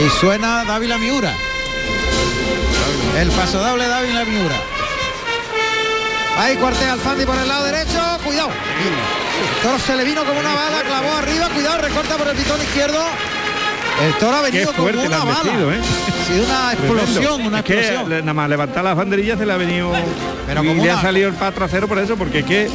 Y 0.05 0.09
suena 0.21 0.65
Dávila 0.65 0.99
Miura. 0.99 1.35
El 3.19 3.31
paso 3.31 3.59
doble 3.59 3.89
Dávila 3.89 4.25
Miura. 4.25 4.57
Ahí 6.39 6.57
cuartea 6.57 6.93
al 6.93 7.01
Fandi 7.01 7.27
por 7.27 7.37
el 7.37 7.49
lado 7.49 7.65
derecho. 7.65 8.01
Cuidado. 8.25 8.49
El 8.49 9.63
toro 9.63 9.79
se 9.79 9.97
le 9.97 10.05
vino 10.05 10.25
como 10.25 10.39
una 10.39 10.55
bala, 10.55 10.83
clavó 10.83 11.17
arriba. 11.17 11.49
Cuidado, 11.49 11.79
recorta 11.79 12.17
por 12.17 12.29
el 12.29 12.37
pitón 12.37 12.61
izquierdo. 12.63 13.03
El 14.01 14.15
toro 14.15 14.37
ha 14.37 14.43
venido 14.43 14.73
como 14.73 14.89
una 14.89 15.19
bala. 15.25 15.43
metido, 15.45 15.73
¿eh? 15.73 15.79
Ha 15.81 16.27
sido 16.27 16.45
una 16.45 16.73
explosión, 16.73 17.47
una 17.47 17.59
Es 17.59 17.65
que 17.65 17.75
explosión. 17.79 18.11
le- 18.11 18.21
nada 18.23 18.35
más 18.35 18.49
levantar 18.49 18.83
las 18.85 18.97
banderillas 18.97 19.39
se 19.39 19.47
le 19.47 19.53
ha 19.53 19.57
venido 19.57 19.93
Pero 20.47 20.65
y 20.65 20.69
como 20.69 20.83
le 20.85 20.91
ha 20.91 20.95
una- 20.95 21.03
salido 21.03 21.29
el 21.29 21.35
pa 21.35 21.53
trasero 21.53 21.87
por 21.87 21.99
eso, 21.99 22.17
porque 22.17 22.41
es 22.41 22.45
que 22.45 22.69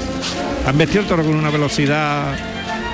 han 0.65 0.77
vestido 0.77 1.01
el 1.01 1.07
toro 1.07 1.23
con 1.23 1.35
una 1.35 1.49
velocidad 1.49 2.23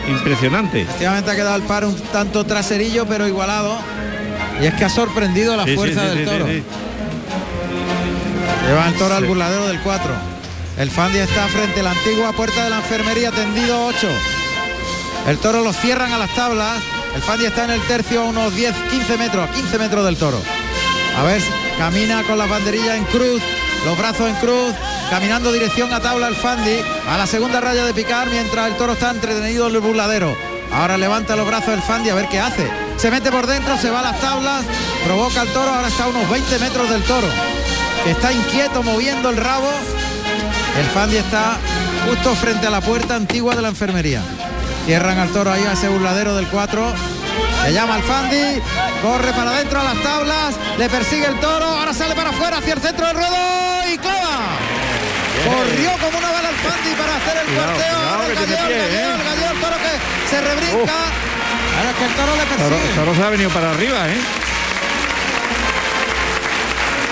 impresionante. 0.08 0.82
Efectivamente 0.82 1.30
ha 1.32 1.36
quedado 1.36 1.56
el 1.58 1.64
par 1.64 1.86
un 1.86 1.96
tanto 1.96 2.44
traserillo, 2.46 3.06
pero 3.06 3.28
igualado. 3.28 3.78
Y 4.62 4.66
es 4.66 4.74
que 4.76 4.86
ha 4.86 4.90
sorprendido 4.90 5.56
la 5.56 5.66
Sí, 5.66 5.76
fuerza 5.76 6.02
sí, 6.12 6.18
del 6.18 6.26
toro. 6.26 6.46
Lleva 8.68 8.88
el 8.88 8.94
toro 8.96 9.16
al 9.16 9.26
burladero 9.26 9.68
del 9.68 9.80
4. 9.82 10.12
El 10.78 10.90
Fandi 10.90 11.20
está 11.20 11.46
frente 11.48 11.82
a 11.82 11.84
la 11.84 11.92
antigua 11.92 12.32
puerta 12.32 12.64
de 12.64 12.70
la 12.72 12.78
enfermería, 12.78 13.32
tendido 13.32 13.86
8. 13.86 14.08
El 15.28 15.38
toro 15.38 15.62
lo 15.62 15.72
cierran 15.74 16.12
a 16.14 16.18
las 16.18 16.34
tablas. 16.34 16.82
El 17.15 17.21
Fandi 17.21 17.45
está 17.45 17.65
en 17.65 17.71
el 17.71 17.82
tercio 17.84 18.21
a 18.21 18.26
unos 18.26 18.56
10, 18.56 18.73
15 18.89 19.17
metros, 19.17 19.49
15 19.52 19.78
metros 19.78 20.06
del 20.06 20.17
toro. 20.17 20.41
A 21.17 21.23
ver, 21.23 21.41
camina 21.78 22.23
con 22.23 22.38
las 22.38 22.49
banderillas 22.49 22.97
en 22.97 23.06
cruz, 23.06 23.41
los 23.86 23.97
brazos 23.97 24.30
en 24.30 24.36
cruz, 24.36 24.73
caminando 25.10 25.52
dirección 25.52 25.93
a 25.93 25.99
tabla 25.99 26.28
el 26.28 26.36
Fandi, 26.36 26.78
a 27.08 27.17
la 27.17 27.28
segunda 27.28 27.62
raya 27.62 27.86
de 27.86 27.93
picar, 27.93 28.30
mientras 28.30 28.67
el 28.67 28.78
toro 28.78 28.93
está 28.93 29.12
entretenido 29.12 29.67
en 29.67 29.76
el 29.76 29.82
burladero. 29.82 30.36
Ahora 30.71 30.97
levanta 30.97 31.36
los 31.36 31.45
brazos 31.45 31.69
el 31.69 31.84
Fandi 31.84 32.10
a 32.10 32.15
ver 32.15 32.28
qué 32.30 32.39
hace. 32.39 32.67
Se 32.97 33.12
mete 33.12 33.32
por 33.32 33.45
dentro, 33.45 33.78
se 33.78 33.91
va 33.91 33.99
a 33.99 34.12
las 34.12 34.19
tablas, 34.19 34.63
provoca 35.06 35.41
al 35.41 35.49
toro, 35.49 35.71
ahora 35.71 35.88
está 35.88 36.06
a 36.06 36.08
unos 36.08 36.28
20 36.30 36.60
metros 36.60 36.89
del 36.89 37.04
toro, 37.04 37.28
está 38.08 38.34
inquieto 38.34 38.82
moviendo 38.82 39.30
el 39.30 39.38
rabo 39.38 39.69
El 40.80 40.86
Fandi 40.88 41.17
está 41.17 41.58
justo 42.08 42.36
frente 42.36 42.65
a 42.67 42.71
la 42.71 42.82
puerta 42.82 43.15
antigua 43.15 43.56
de 43.56 43.62
la 43.62 43.69
enfermería. 43.69 44.23
Cierran 44.86 45.17
al 45.17 45.30
toro 45.30 45.52
ahí 45.52 45.63
a 45.63 45.74
ese 45.74 45.88
burladero 45.88 46.36
del 46.36 46.48
4. 46.48 46.93
Le 47.65 47.74
llama 47.74 47.96
al 47.96 48.04
Fandi, 48.04 48.62
corre 49.02 49.32
para 49.32 49.52
adentro 49.52 49.80
a 49.80 49.84
las 49.86 50.04
tablas, 50.04 50.56
le 50.78 50.89
persigue 50.89 51.26
el 51.26 51.39
toro, 51.39 51.65
ahora 51.65 51.93
sale 51.93 52.13
para 52.13 52.32
afuera 52.32 52.58
hacia 52.58 52.74
el 52.74 52.82
centro 52.82 53.08
del 53.08 53.15
ruedo 53.15 53.38
y 53.93 53.98
clava. 53.98 54.58
Corrió 55.46 55.91
como 56.04 56.17
una 56.17 56.32
bala 56.32 56.50
el 56.50 56.56
Fandi 56.56 56.89
para 56.96 57.15
hacer 57.15 57.38
el 57.38 57.46
Cuidado, 57.48 57.80
Ahora 58.12 58.28
el 58.28 58.34
pie, 58.34 58.43
el 58.43 58.50
galleo, 58.52 58.84
¿eh? 58.84 59.15
el 59.15 59.24
galleo, 59.24 59.52
el 59.52 59.60
toro 59.62 59.76
que 59.78 60.30
se 60.30 60.41
rebrinca. 60.41 60.93
Ahora 61.78 61.89
es 61.89 61.96
que 61.98 62.06
el 62.06 62.13
toro 62.13 62.36
le 62.36 62.43
Toro, 62.43 62.76
persigue. 62.76 62.93
Toro 62.96 63.15
se 63.15 63.24
ha 63.24 63.30
venido 63.30 63.50
para 63.52 63.72
arriba, 63.72 64.08
¿eh? 64.10 64.17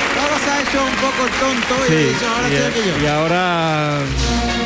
El 0.04 0.22
toro 0.22 0.36
se 0.44 0.52
ha 0.52 0.60
hecho 0.62 0.84
un 0.84 0.96
poco 1.00 1.26
el 1.26 1.34
tonto 1.40 1.86
y 1.86 1.88
Sí, 1.90 1.96
dicho, 2.14 2.28
ahora 2.36 2.50
y, 2.50 2.56
estoy 2.56 2.72
aquí 2.72 2.90
yo. 2.90 3.04
y 3.04 3.08
ahora 3.08 4.00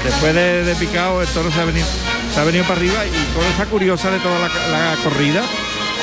después 0.04 0.34
de, 0.34 0.64
de 0.64 0.76
picado 0.76 1.22
el 1.22 1.28
toro 1.30 1.52
se 1.52 1.62
ha 1.62 1.66
venido 1.66 1.86
se 2.36 2.40
ha 2.42 2.44
venido 2.44 2.66
para 2.66 2.76
arriba 2.80 3.06
y 3.06 3.34
con 3.36 3.46
esa 3.46 3.66
curiosa 3.66 4.12
de 4.12 4.20
toda 4.20 4.38
la, 4.40 4.48
la 4.48 4.96
corrida 5.04 5.42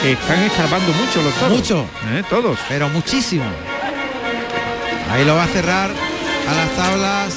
están 0.05 0.43
escarbando 0.43 0.93
mucho 0.95 1.23
los 1.23 1.35
toros 1.35 1.59
Mucho. 1.59 1.87
¿eh? 2.13 2.23
todos 2.29 2.59
pero 2.69 2.89
muchísimo. 2.89 3.45
Ahí 5.11 5.25
lo 5.25 5.37
va 5.37 5.45
a 5.45 5.49
cerrar 5.49 5.91
a 6.49 6.55
las 6.55 6.71
tablas 6.75 7.35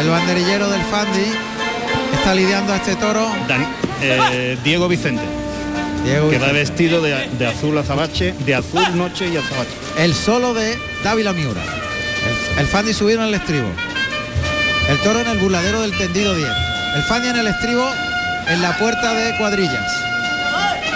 el 0.00 0.08
banderillero 0.08 0.70
del 0.70 0.82
Fandi. 0.82 1.24
Está 2.14 2.34
lidiando 2.34 2.72
a 2.72 2.76
este 2.76 2.94
toro. 2.96 3.28
Dan- 3.48 3.66
eh, 4.00 4.56
Diego 4.64 4.88
Vicente, 4.88 5.22
Diego 6.04 6.30
que 6.30 6.38
va 6.38 6.46
Vicente. 6.48 6.60
vestido 6.60 7.02
de, 7.02 7.28
de 7.38 7.46
azul 7.46 7.76
azabache, 7.76 8.34
de 8.46 8.54
azul 8.54 8.84
noche 8.96 9.28
y 9.28 9.36
azabache. 9.36 9.70
El 9.98 10.14
solo 10.14 10.54
de 10.54 10.78
Dávila 11.04 11.32
Miura. 11.32 11.60
El, 12.54 12.60
el 12.60 12.66
Fandi 12.68 12.92
subido 12.94 13.20
en 13.22 13.28
el 13.28 13.34
estribo. 13.34 13.66
El 14.88 14.98
toro 14.98 15.20
en 15.20 15.28
el 15.28 15.38
burladero 15.38 15.80
del 15.82 15.96
tendido 15.96 16.34
10. 16.34 16.48
El 16.96 17.02
Fandi 17.02 17.28
en 17.28 17.36
el 17.36 17.46
estribo 17.48 17.84
en 18.48 18.62
la 18.62 18.76
puerta 18.78 19.14
de 19.14 19.36
cuadrillas. 19.36 19.86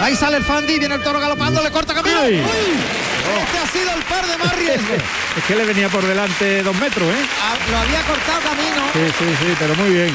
Ahí 0.00 0.14
sale 0.14 0.36
el 0.36 0.44
Fandi, 0.44 0.78
viene 0.78 0.94
el 0.96 1.02
toro 1.02 1.20
galopando, 1.20 1.62
le 1.62 1.70
corta 1.70 1.94
camino. 1.94 2.20
Uy. 2.22 2.34
¡Uy! 2.34 2.42
Este 3.36 3.58
ha 3.58 3.66
sido 3.66 3.92
el 3.94 4.02
par 4.04 4.26
de 4.26 4.36
más 4.38 4.56
riesgo. 4.56 4.94
es 5.36 5.44
que 5.44 5.56
le 5.56 5.64
venía 5.64 5.88
por 5.88 6.04
delante 6.06 6.62
dos 6.62 6.76
metros 6.76 7.08
¿eh? 7.08 7.26
Ah, 7.42 7.54
Lo 7.70 7.78
había 7.78 8.00
cortado 8.02 8.40
camino, 8.40 8.82
sí 8.92 9.14
sí 9.18 9.36
sí 9.40 9.54
pero 9.58 9.74
muy 9.76 9.90
bien 9.90 10.12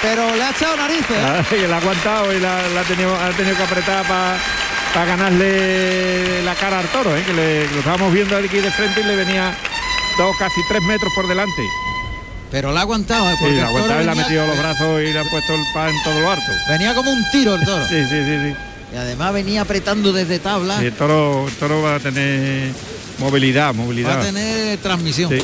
pero 0.00 0.34
le 0.34 0.42
ha 0.44 0.50
echado 0.50 0.76
narices. 0.76 1.16
Ah, 1.24 1.42
y 1.54 1.66
la 1.66 1.76
ha 1.76 1.78
aguantado 1.78 2.32
y 2.32 2.40
la, 2.40 2.68
la 2.68 2.80
ha, 2.80 2.84
tenido, 2.84 3.14
ha 3.14 3.30
tenido 3.30 3.56
que 3.56 3.62
apretar 3.62 4.04
para 4.06 5.06
ganarle 5.06 6.42
la 6.42 6.54
cara 6.54 6.78
al 6.78 6.86
toro 6.88 7.16
¿eh? 7.16 7.22
que 7.24 7.32
le, 7.32 7.70
lo 7.70 7.78
estábamos 7.78 8.12
viendo 8.12 8.36
aquí 8.36 8.58
de 8.60 8.70
frente 8.70 9.00
y 9.00 9.04
le 9.04 9.16
venía 9.16 9.52
dos 10.16 10.36
casi 10.38 10.60
tres 10.68 10.82
metros 10.82 11.12
por 11.14 11.26
delante 11.26 11.68
Pero 12.50 12.72
la 12.72 12.80
ha 12.80 12.82
aguantado, 12.84 13.28
¿eh? 13.28 13.32
Sí, 13.32 13.38
porque 13.40 13.56
la 13.56 13.66
toro 13.68 13.76
aguantaba 13.76 14.02
y 14.02 14.04
le 14.06 14.10
ha 14.10 14.14
metido 14.14 14.46
los 14.46 14.58
brazos 14.58 15.00
y 15.02 15.12
le 15.12 15.18
ha 15.18 15.24
puesto 15.24 15.54
el 15.54 15.60
pan 15.74 15.90
en 15.90 16.02
todo 16.02 16.20
lo 16.20 16.30
harto. 16.30 16.52
Venía 16.70 16.94
como 16.94 17.10
un 17.10 17.22
tiro 17.30 17.54
el 17.54 17.64
toro. 17.64 17.84
Sí, 17.88 17.96
sí, 18.08 18.16
sí, 18.24 18.38
sí. 18.50 18.54
Y 18.94 18.96
además 18.96 19.34
venía 19.34 19.60
apretando 19.60 20.12
desde 20.12 20.38
tabla. 20.38 20.82
Y 20.82 20.86
el 20.86 20.92
toro, 20.94 21.46
el 21.46 21.54
toro 21.56 21.82
va 21.82 21.96
a 21.96 22.00
tener 22.00 22.70
movilidad, 23.18 23.66
Va 23.66 23.68
a 23.68 23.72
movilidad. 23.74 24.22
tener 24.22 24.78
transmisión. 24.78 25.30
Sí, 25.30 25.40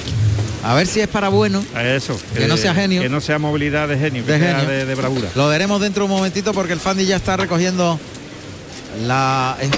A 0.62 0.72
ver 0.74 0.86
si 0.86 1.00
es 1.00 1.08
para 1.08 1.28
bueno. 1.28 1.62
a 1.74 1.82
eso. 1.84 2.18
Que 2.34 2.46
no 2.46 2.56
sea 2.56 2.72
genio. 2.74 3.02
Que 3.02 3.10
no 3.10 3.20
sea 3.20 3.38
movilidad 3.38 3.86
de 3.88 3.98
genio, 3.98 4.24
que 4.24 4.32
De 4.32 4.38
sea 4.38 4.60
genio. 4.60 4.70
de, 4.70 4.86
de 4.86 4.94
bravura. 4.94 5.28
Lo 5.34 5.46
veremos 5.48 5.78
dentro 5.82 6.04
de 6.06 6.10
un 6.10 6.16
momentito 6.16 6.54
porque 6.54 6.72
el 6.72 6.80
Fandi 6.80 7.04
ya 7.04 7.16
está 7.16 7.36
recogiendo 7.36 8.00
la, 9.06 9.56
eh, 9.60 9.68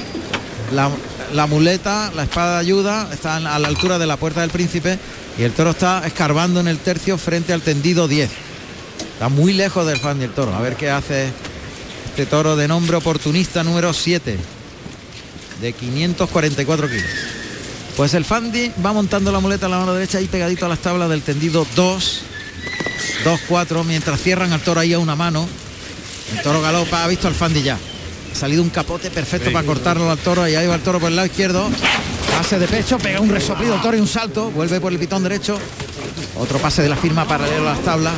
la, 0.73 0.91
la 1.35 1.47
muleta, 1.49 2.13
la 2.15 2.23
espada 2.23 2.55
de 2.55 2.61
ayuda, 2.61 3.09
está 3.13 3.37
a 3.37 3.59
la 3.59 3.67
altura 3.69 3.99
de 3.99 4.07
la 4.07 4.17
puerta 4.17 4.43
del 4.43 4.51
príncipe 4.51 4.97
y 5.39 5.43
el 5.43 5.53
toro 5.53 5.71
está 5.71 6.07
escarbando 6.07 6.61
en 6.61 6.69
el 6.69 6.79
tercio 6.79 7.19
frente 7.19 7.53
al 7.53 7.63
tendido 7.63 8.09
10. 8.09 8.31
Está 9.13 9.29
muy 9.29 9.53
lejos 9.53 9.87
del 9.87 9.99
Fandi 9.99 10.25
el 10.25 10.33
toro. 10.33 10.55
A 10.55 10.61
ver 10.61 10.77
qué 10.77 10.91
hace 10.91 11.31
este 12.09 12.27
toro 12.27 12.57
de 12.57 12.69
nombre 12.69 12.97
oportunista 12.97 13.63
número 13.63 13.93
7 13.93 14.39
de 15.61 15.73
544 15.73 16.89
kilos. 16.89 17.05
Pues 17.97 18.15
el 18.15 18.25
Fandi 18.25 18.73
va 18.85 18.93
montando 18.93 19.33
la 19.33 19.41
muleta 19.41 19.67
en 19.67 19.73
la 19.73 19.79
mano 19.79 19.95
derecha 19.95 20.19
ahí 20.19 20.27
pegadito 20.27 20.67
a 20.67 20.69
las 20.69 20.81
tablas 20.81 21.09
del 21.09 21.23
tendido 21.23 21.67
2 21.77 22.23
2-4 23.25 23.85
mientras 23.85 24.21
cierran 24.21 24.53
al 24.53 24.61
toro 24.61 24.81
ahí 24.81 24.93
a 24.93 24.99
una 24.99 25.17
mano. 25.17 25.49
El 26.33 26.43
toro 26.43 26.61
galopa, 26.61 27.05
ha 27.05 27.09
visto 27.09 27.29
al 27.29 27.35
Fandi 27.35 27.63
ya. 27.63 27.77
Ha 28.33 28.35
salido 28.35 28.63
un 28.63 28.71
capote 28.71 29.11
perfecto 29.11 29.51
para 29.53 29.67
cortarlo 29.67 30.11
al 30.11 30.19
toro 30.19 30.47
y 30.49 30.55
ahí 30.55 30.67
va 30.67 30.75
el 30.75 30.83
toro 30.83 31.01
por 31.01 31.11
el 31.11 31.17
lado 31.17 31.27
izquierdo. 31.27 31.69
Pase 32.37 32.59
de 32.59 32.69
pecho, 32.69 32.99
pega 32.99 33.21
un 33.21 33.31
resoplido 33.31 33.77
toro 33.77 33.97
y 33.97 34.01
un 34.01 34.07
salto, 34.07 34.51
vuelve 34.51 34.79
por 34.79 34.93
el 34.93 34.99
pitón 34.99 35.23
derecho. 35.23 35.59
Otro 36.39 36.59
pase 36.59 36.83
de 36.83 36.89
la 36.89 36.97
firma 36.97 37.25
paralelo 37.25 37.69
a 37.69 37.73
las 37.73 37.81
tablas. 37.81 38.13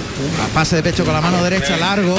Pase 0.53 0.77
de 0.77 0.83
pecho 0.83 1.05
con 1.05 1.15
la 1.15 1.21
mano 1.21 1.43
derecha 1.43 1.77
largo. 1.77 2.19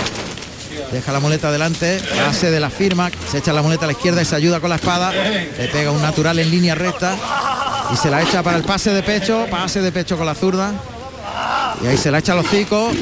Deja 0.94 1.12
la 1.12 1.20
muleta 1.20 1.50
adelante, 1.50 2.02
pase 2.26 2.52
de 2.52 2.60
la 2.60 2.70
firma, 2.70 3.12
se 3.30 3.40
echa 3.40 3.52
la 3.52 3.62
muleta 3.62 3.84
a 3.84 3.88
la 3.88 3.92
izquierda 3.92 4.22
y 4.22 4.26
se 4.26 4.36
ayuda 4.36 4.60
con 4.60 4.70
la 4.70 4.78
espada. 4.78 5.12
Le 5.12 5.68
pega 5.72 5.92
un 5.92 6.02
natural 6.02 6.40
en 6.40 6.50
línea 6.50 6.74
recta 6.74 7.16
y 7.94 7.98
se 7.98 8.10
la 8.10 8.22
echa 8.22 8.42
para 8.42 8.58
el 8.58 8.64
pase 8.64 8.92
de 8.92 9.04
pecho, 9.04 9.46
pase 9.52 9.82
de 9.82 9.92
pecho 9.92 10.18
con 10.18 10.26
la 10.26 10.36
zurda. 10.36 10.72
Y 11.84 11.88
ahí 11.88 11.98
se 11.98 12.12
la 12.12 12.20
echa 12.20 12.32
a 12.32 12.36
los 12.38 12.46
hocicos. 12.46 12.96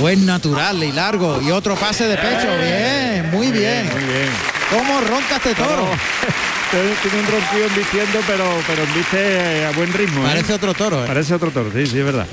Buen 0.00 0.24
natural 0.26 0.84
y 0.84 0.92
largo. 0.92 1.40
Y 1.40 1.50
otro 1.50 1.74
pase 1.74 2.06
de 2.06 2.16
pecho. 2.16 2.48
Bien, 2.60 3.30
muy 3.32 3.50
bien. 3.50 3.90
Muy 3.92 4.04
bien. 4.04 4.28
¿Cómo 4.70 5.00
ronca 5.00 5.36
este 5.36 5.54
toro? 5.54 5.88
Tiene 6.70 7.18
un 7.20 7.26
ronquido 7.26 7.68
diciendo, 7.76 8.20
pero, 8.26 8.44
pero 8.66 8.82
viste 8.94 9.64
a 9.64 9.70
buen 9.72 9.92
ritmo. 9.92 10.20
¿eh? 10.20 10.26
Parece 10.28 10.52
otro 10.52 10.74
toro, 10.74 11.02
¿eh? 11.02 11.06
Parece 11.06 11.34
otro 11.34 11.50
toro, 11.50 11.70
sí, 11.72 11.86
sí, 11.86 11.98
es 11.98 12.04
verdad. 12.04 12.26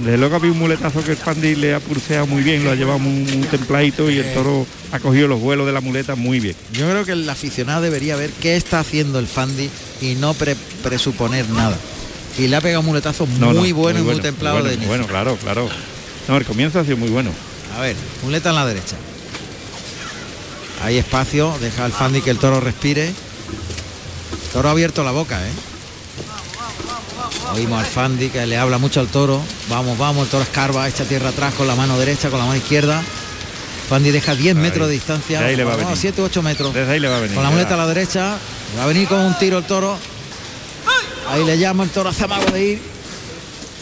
Desde 0.00 0.18
luego 0.18 0.34
había 0.34 0.50
un 0.50 0.58
muletazo 0.58 1.04
que 1.04 1.12
el 1.12 1.16
Fandi 1.16 1.54
le 1.54 1.72
ha 1.72 1.78
pulseado 1.78 2.26
muy 2.26 2.42
bien, 2.42 2.64
lo 2.64 2.72
ha 2.72 2.74
llevado 2.74 2.98
muy, 2.98 3.12
muy 3.32 3.46
templadito 3.46 4.10
y 4.10 4.18
el 4.18 4.34
toro 4.34 4.66
ha 4.90 4.98
cogido 4.98 5.28
los 5.28 5.38
vuelos 5.40 5.66
de 5.66 5.72
la 5.72 5.80
muleta 5.80 6.16
muy 6.16 6.40
bien. 6.40 6.56
Yo 6.72 6.90
creo 6.90 7.04
que 7.04 7.12
el 7.12 7.30
aficionado 7.30 7.80
debería 7.80 8.16
ver 8.16 8.30
qué 8.42 8.56
está 8.56 8.80
haciendo 8.80 9.20
el 9.20 9.28
Fandi 9.28 9.70
y 10.00 10.16
no 10.16 10.34
pre- 10.34 10.56
presuponer 10.82 11.48
nada. 11.50 11.76
Y 12.36 12.48
le 12.48 12.56
ha 12.56 12.60
pegado 12.60 12.80
un 12.80 12.86
muletazo 12.86 13.28
No, 13.38 13.52
no, 13.52 13.60
muy 13.60 13.70
bueno 13.70 14.00
y 14.00 14.02
muy 14.02 14.18
templado 14.18 14.58
bueno, 14.60 14.68
de. 14.76 14.84
Bueno, 14.84 15.06
claro, 15.06 15.36
claro. 15.36 15.68
No, 16.26 16.36
el 16.36 16.44
comienzo 16.44 16.80
ha 16.80 16.84
sido 16.84 16.96
muy 16.96 17.10
bueno. 17.10 17.30
A 17.78 17.80
ver, 17.82 17.94
muleta 18.24 18.48
en 18.48 18.56
la 18.56 18.66
derecha. 18.66 18.96
Hay 20.82 20.98
espacio, 20.98 21.56
deja 21.60 21.84
al 21.84 21.92
Fandi 21.92 22.20
que 22.20 22.30
el 22.30 22.38
toro 22.38 22.58
respire. 22.60 23.12
Toro 24.54 24.68
ha 24.68 24.72
abierto 24.72 25.04
la 25.04 25.10
boca, 25.10 25.38
¿eh? 25.46 25.50
Oímos 27.54 27.80
al 27.80 27.86
Fandi 27.86 28.30
que 28.30 28.46
le 28.46 28.56
habla 28.56 28.78
mucho 28.78 29.00
al 29.00 29.08
toro. 29.08 29.40
Vamos, 29.68 29.98
vamos, 29.98 30.24
el 30.24 30.30
toro 30.30 30.42
escarba, 30.44 30.88
echa 30.88 31.04
tierra 31.04 31.28
atrás 31.30 31.52
con 31.54 31.66
la 31.66 31.74
mano 31.74 31.98
derecha, 31.98 32.30
con 32.30 32.38
la 32.38 32.46
mano 32.46 32.56
izquierda. 32.56 33.02
Fandi 33.88 34.10
deja 34.10 34.34
10 34.34 34.54
metros 34.56 34.86
de 34.88 34.94
distancia. 34.94 35.40
de 35.40 35.46
ahí 35.46 35.56
le 35.56 35.64
va 35.64 35.72
a 35.72 35.76
Vamos, 35.76 35.88
venir. 35.90 36.00
7 36.00 36.22
8 36.22 36.42
metros. 36.42 36.72
Desde 36.72 36.92
ahí 36.92 37.00
le 37.00 37.08
va 37.08 37.16
a 37.18 37.20
venir. 37.20 37.34
Con 37.34 37.44
la 37.44 37.50
muleta 37.50 37.74
a 37.74 37.76
la 37.76 37.86
derecha. 37.86 38.36
Va 38.78 38.84
a 38.84 38.86
venir 38.86 39.06
con 39.08 39.18
un 39.20 39.36
tiro 39.38 39.58
el 39.58 39.64
toro. 39.64 39.98
Ahí 41.30 41.44
le 41.44 41.58
llama 41.58 41.84
el 41.84 41.90
toro 41.90 42.08
hace 42.10 42.24
amago 42.24 42.46
de 42.50 42.64
ir. 42.64 42.82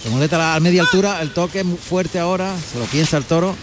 La 0.05 0.11
muleta 0.11 0.37
a 0.37 0.39
la- 0.39 0.55
a 0.57 0.61
media 0.61 0.83
altura. 0.83 1.21
El 1.23 1.33
toque 1.33 1.61
es 1.61 1.65
muy 1.65 1.79
fuerte 1.79 2.19
ahora. 2.19 2.53
Se 2.73 2.79
lo 2.79 2.85
piensa 2.87 3.17
el 3.17 3.25
toro. 3.25 3.57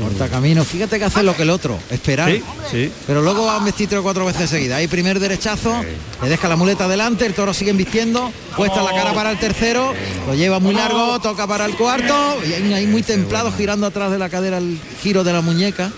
Corta 0.00 0.28
camino. 0.28 0.64
Fíjate 0.64 0.98
que 0.98 1.04
hace 1.04 1.22
lo 1.22 1.36
que 1.36 1.42
el 1.42 1.50
otro. 1.50 1.78
Esperar. 1.90 2.30
Sí, 2.30 2.42
sí. 2.70 2.92
Pero 3.06 3.22
luego 3.22 3.46
va 3.46 3.56
a 3.56 3.72
tres 3.72 3.92
o 3.94 4.02
cuatro 4.02 4.24
veces 4.24 4.50
seguidas. 4.50 4.78
Ahí 4.78 4.88
primer 4.88 5.18
derechazo, 5.20 5.82
le 6.22 6.28
deja 6.28 6.48
la 6.48 6.56
muleta 6.56 6.84
adelante, 6.84 7.26
el 7.26 7.34
toro 7.34 7.52
sigue 7.54 7.70
embistiendo, 7.70 8.32
puesta 8.56 8.82
la 8.82 8.92
cara 8.92 9.12
para 9.12 9.30
el 9.30 9.38
tercero, 9.38 9.92
lo 10.26 10.34
lleva 10.34 10.58
muy 10.58 10.74
largo, 10.74 11.18
toca 11.20 11.46
para 11.46 11.64
el 11.66 11.76
cuarto, 11.76 12.38
y 12.46 12.52
ahí, 12.52 12.72
ahí 12.72 12.86
muy 12.86 13.02
templado, 13.02 13.52
girando 13.52 13.86
atrás 13.86 14.10
de 14.10 14.18
la 14.18 14.28
cadera 14.28 14.58
el 14.58 14.78
giro 15.02 15.24
de 15.24 15.32
la 15.32 15.40
muñeca. 15.40 15.90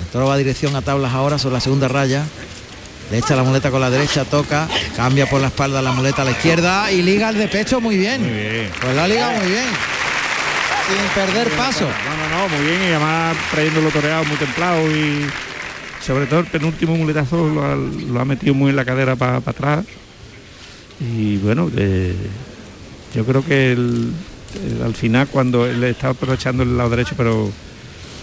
El 0.00 0.06
toro 0.12 0.26
va 0.26 0.34
a 0.34 0.38
dirección 0.38 0.74
a 0.76 0.82
tablas 0.82 1.12
ahora 1.12 1.38
sobre 1.38 1.54
la 1.54 1.60
segunda 1.60 1.88
raya. 1.88 2.24
Le 3.10 3.18
echa 3.18 3.36
la 3.36 3.44
muleta 3.44 3.70
con 3.70 3.80
la 3.80 3.88
derecha, 3.88 4.24
toca, 4.24 4.68
cambia 4.96 5.30
por 5.30 5.40
la 5.40 5.46
espalda 5.48 5.80
la 5.80 5.92
muleta 5.92 6.22
a 6.22 6.24
la 6.24 6.32
izquierda 6.32 6.90
y 6.90 7.02
liga 7.02 7.28
el 7.28 7.38
de 7.38 7.46
pecho 7.46 7.80
muy 7.80 7.96
bien. 7.96 8.20
Muy 8.20 8.32
bien. 8.32 8.70
Pues 8.80 8.96
la 8.96 9.06
liga 9.06 9.30
muy 9.30 9.48
bien. 9.48 9.64
Sin 10.86 11.08
perder 11.14 11.48
paso. 11.56 11.84
No, 11.84 12.16
no, 12.16 12.48
no, 12.48 12.48
muy 12.56 12.66
bien 12.66 12.80
y 12.82 12.86
además 12.92 13.36
trayéndolo 13.50 13.90
toreado 13.90 14.24
muy 14.24 14.36
templado 14.36 14.88
y 14.90 15.26
sobre 16.04 16.26
todo 16.26 16.40
el 16.40 16.46
penúltimo 16.46 16.94
muletazo 16.96 17.48
lo 17.48 17.64
ha, 17.64 17.74
lo 17.74 18.20
ha 18.20 18.24
metido 18.24 18.54
muy 18.54 18.70
en 18.70 18.76
la 18.76 18.84
cadera 18.84 19.16
para 19.16 19.38
atrás 19.38 19.84
y 21.00 21.36
bueno, 21.38 21.68
eh, 21.76 22.14
yo 23.14 23.24
creo 23.24 23.44
que 23.44 23.72
el- 23.72 24.12
el- 24.64 24.82
al 24.84 24.94
final 24.94 25.26
cuando 25.26 25.66
él 25.66 25.82
está 25.84 26.10
aprovechando 26.10 26.62
el 26.62 26.76
lado 26.76 26.90
derecho, 26.90 27.14
pero 27.16 27.50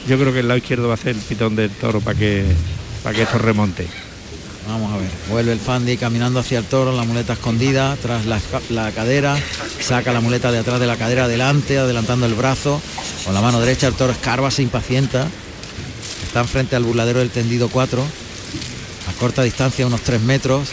yo 0.07 0.17
creo 0.17 0.31
que 0.31 0.39
el 0.39 0.47
lado 0.47 0.57
izquierdo 0.57 0.87
va 0.87 0.93
a 0.93 0.97
ser 0.97 1.15
el 1.15 1.21
pitón 1.21 1.55
del 1.57 1.69
toro 1.71 1.99
para 1.99 2.17
que 2.17 2.45
para 3.03 3.13
que 3.15 3.23
esto 3.23 3.37
remonte. 3.37 3.85
Vamos 4.67 4.93
a 4.93 4.97
ver, 4.97 5.09
vuelve 5.29 5.51
el 5.51 5.59
Fandi 5.59 5.97
caminando 5.97 6.39
hacia 6.39 6.59
el 6.59 6.65
toro, 6.65 6.95
la 6.95 7.03
muleta 7.03 7.33
escondida, 7.33 7.97
tras 8.01 8.25
la, 8.25 8.39
la 8.69 8.91
cadera, 8.91 9.35
saca 9.79 10.13
la 10.13 10.21
muleta 10.21 10.51
de 10.51 10.59
atrás 10.59 10.79
de 10.79 10.87
la 10.87 10.95
cadera 10.95 11.25
adelante, 11.25 11.77
adelantando 11.77 12.25
el 12.25 12.33
brazo, 12.33 12.81
con 13.25 13.33
la 13.33 13.41
mano 13.41 13.59
derecha 13.59 13.87
el 13.87 13.93
toro 13.93 14.13
escarba, 14.13 14.51
se 14.51 14.61
impacienta, 14.61 15.27
está 16.25 16.41
enfrente 16.41 16.75
al 16.75 16.83
burladero 16.83 17.19
del 17.19 17.29
tendido 17.29 17.67
4, 17.67 18.01
a 18.01 19.19
corta 19.19 19.43
distancia, 19.43 19.85
unos 19.85 20.01
3 20.01 20.21
metros, 20.21 20.69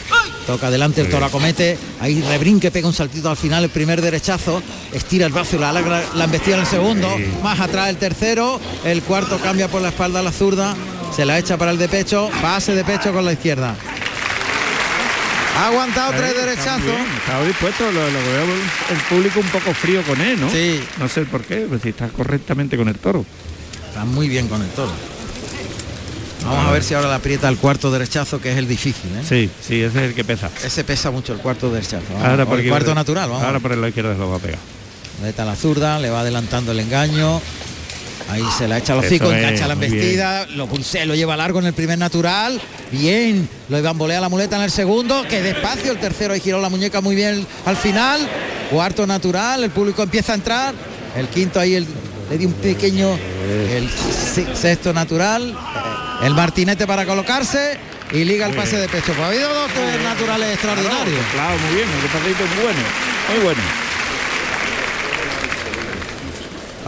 Toca 0.47 0.69
adelante, 0.69 1.01
el 1.03 1.11
toro 1.11 1.27
acomete, 1.27 1.79
ahí 2.01 2.23
rebrinque, 2.23 2.71
pega 2.71 2.89
un 2.89 2.95
saltito 2.95 3.31
al 3.31 3.37
final, 3.37 3.63
el 3.63 3.71
primer 3.71 4.01
derechazo, 4.01 4.63
estira 4.93 5.27
el 5.27 5.33
brazo 5.33 5.57
y 5.57 5.59
la 5.59 5.71
alarga 5.71 6.03
la 6.15 6.25
embestida 6.25 6.55
en 6.55 6.63
el 6.63 6.67
segundo, 6.67 7.09
más 7.43 7.61
atrás 7.61 7.89
el 7.89 7.97
tercero, 7.99 8.59
el 8.85 9.03
cuarto 9.03 9.39
cambia 9.39 9.69
por 9.69 9.83
la 9.83 9.91
espalda 9.91 10.21
a 10.21 10.23
la 10.23 10.33
zurda, 10.33 10.75
se 11.15 11.25
la 11.25 11.39
echa 11.39 11.57
para 11.57 11.71
el 11.71 11.79
de 11.79 11.89
pecho, 11.89 12.31
pase 12.41 12.75
de 12.75 12.85
pecho 12.85 13.13
con 13.13 13.25
la 13.25 13.33
izquierda. 13.33 13.75
Ha 15.59 15.67
aguantado 15.67 16.13
tres 16.13 16.35
derechazos. 16.35 16.95
Estaba 17.19 17.45
dispuesto, 17.45 17.85
lo, 17.93 18.11
lo 18.11 18.19
veo 18.19 18.45
el 18.91 18.99
público 19.09 19.41
un 19.41 19.49
poco 19.49 19.75
frío 19.75 20.03
con 20.05 20.21
él, 20.21 20.41
¿no? 20.41 20.51
Sí. 20.51 20.81
No 20.99 21.09
sé 21.09 21.23
por 21.27 21.43
qué, 21.43 21.67
pues 21.69 21.83
si 21.83 21.91
está 21.91 22.09
correctamente 22.09 22.77
con 22.77 22.89
el 22.89 22.97
toro. 22.97 23.25
Está 23.89 24.05
muy 24.05 24.29
bien 24.29 24.49
con 24.49 24.63
el 24.63 24.69
toro. 24.71 24.93
Vamos 26.45 26.67
a 26.67 26.73
ver 26.73 26.83
si 26.83 26.95
ahora 26.95 27.09
la 27.09 27.17
aprieta 27.17 27.49
el 27.49 27.59
cuarto 27.59 27.91
derechazo, 27.91 28.41
que 28.41 28.51
es 28.53 28.57
el 28.57 28.67
difícil. 28.67 29.11
¿eh? 29.17 29.23
Sí, 29.29 29.51
sí, 29.61 29.83
ese 29.83 29.99
es 29.99 30.11
el 30.11 30.15
que 30.15 30.25
pesa. 30.25 30.49
Ese 30.65 30.85
pesa 30.85 31.11
mucho 31.11 31.35
el 31.35 31.41
cuarto 31.41 31.71
derechazo. 31.71 32.05
Vamos, 32.15 32.29
Ahora 32.29 32.47
por 32.47 32.61
el 32.61 32.69
cuarto 32.69 32.95
natural, 32.95 33.29
vamos. 33.29 33.45
Ahora 33.45 33.61
por 33.61 33.77
la 33.77 33.89
izquierda 33.89 34.15
se 34.15 34.19
lo 34.19 34.31
va 34.31 34.37
a 34.37 34.41
pegar. 34.41 34.59
Meta 35.23 35.45
la 35.45 35.55
zurda, 35.55 35.99
le 35.99 36.09
va 36.09 36.21
adelantando 36.21 36.73
el 36.73 36.81
engaño. 36.81 37.43
Ahí 38.31 38.45
se 38.57 38.69
la 38.69 38.79
echa 38.79 38.93
Eso 38.97 39.07
hocico, 39.07 39.33
engancha 39.33 39.67
la 39.67 39.75
embestida, 39.75 40.47
lo 40.47 40.67
pulse, 40.67 41.05
lo 41.07 41.15
lleva 41.15 41.37
largo 41.37 41.59
en 41.59 41.67
el 41.67 41.73
primer 41.73 41.99
natural. 41.99 42.61
Bien, 42.93 43.49
lo 43.69 43.83
bambolea 43.83 44.21
la 44.21 44.29
muleta 44.29 44.57
en 44.57 44.63
el 44.63 44.71
segundo, 44.71 45.25
que 45.29 45.43
despacio, 45.43 45.93
el 45.93 45.99
tercero 45.99 46.35
ahí 46.35 46.41
giró 46.41 46.61
la 46.61 46.69
muñeca 46.69 47.01
muy 47.01 47.15
bien 47.17 47.47
al 47.67 47.77
final. 47.77 48.21
Cuarto 48.71 49.07
natural, 49.07 49.65
el 49.65 49.71
público 49.71 50.03
empieza 50.03 50.33
a 50.33 50.37
entrar. 50.37 50.75
El 51.17 51.27
quinto 51.29 51.59
ahí 51.59 51.75
el- 51.75 51.87
le 52.31 52.39
dio 52.39 52.47
un 52.49 52.55
pequeño, 52.55 53.19
el 53.77 53.91
se- 53.91 54.55
sexto 54.55 54.93
natural. 54.93 55.53
El 56.23 56.35
martinete 56.35 56.87
para 56.87 57.05
colocarse 57.07 57.79
y 58.13 58.25
liga 58.25 58.47
el 58.47 58.55
pase 58.55 58.77
de 58.77 58.89
pecho. 58.89 59.07
Pues 59.13 59.19
ha 59.21 59.27
habido 59.27 59.49
dos 59.53 59.71
naturales 60.05 60.53
extraordinarios. 60.55 61.19
Claro, 61.33 61.59
muy 61.59 61.75
bien, 61.75 61.89
muy 61.89 62.63
bueno, 62.63 62.79
muy 63.35 63.45
bueno. 63.45 63.90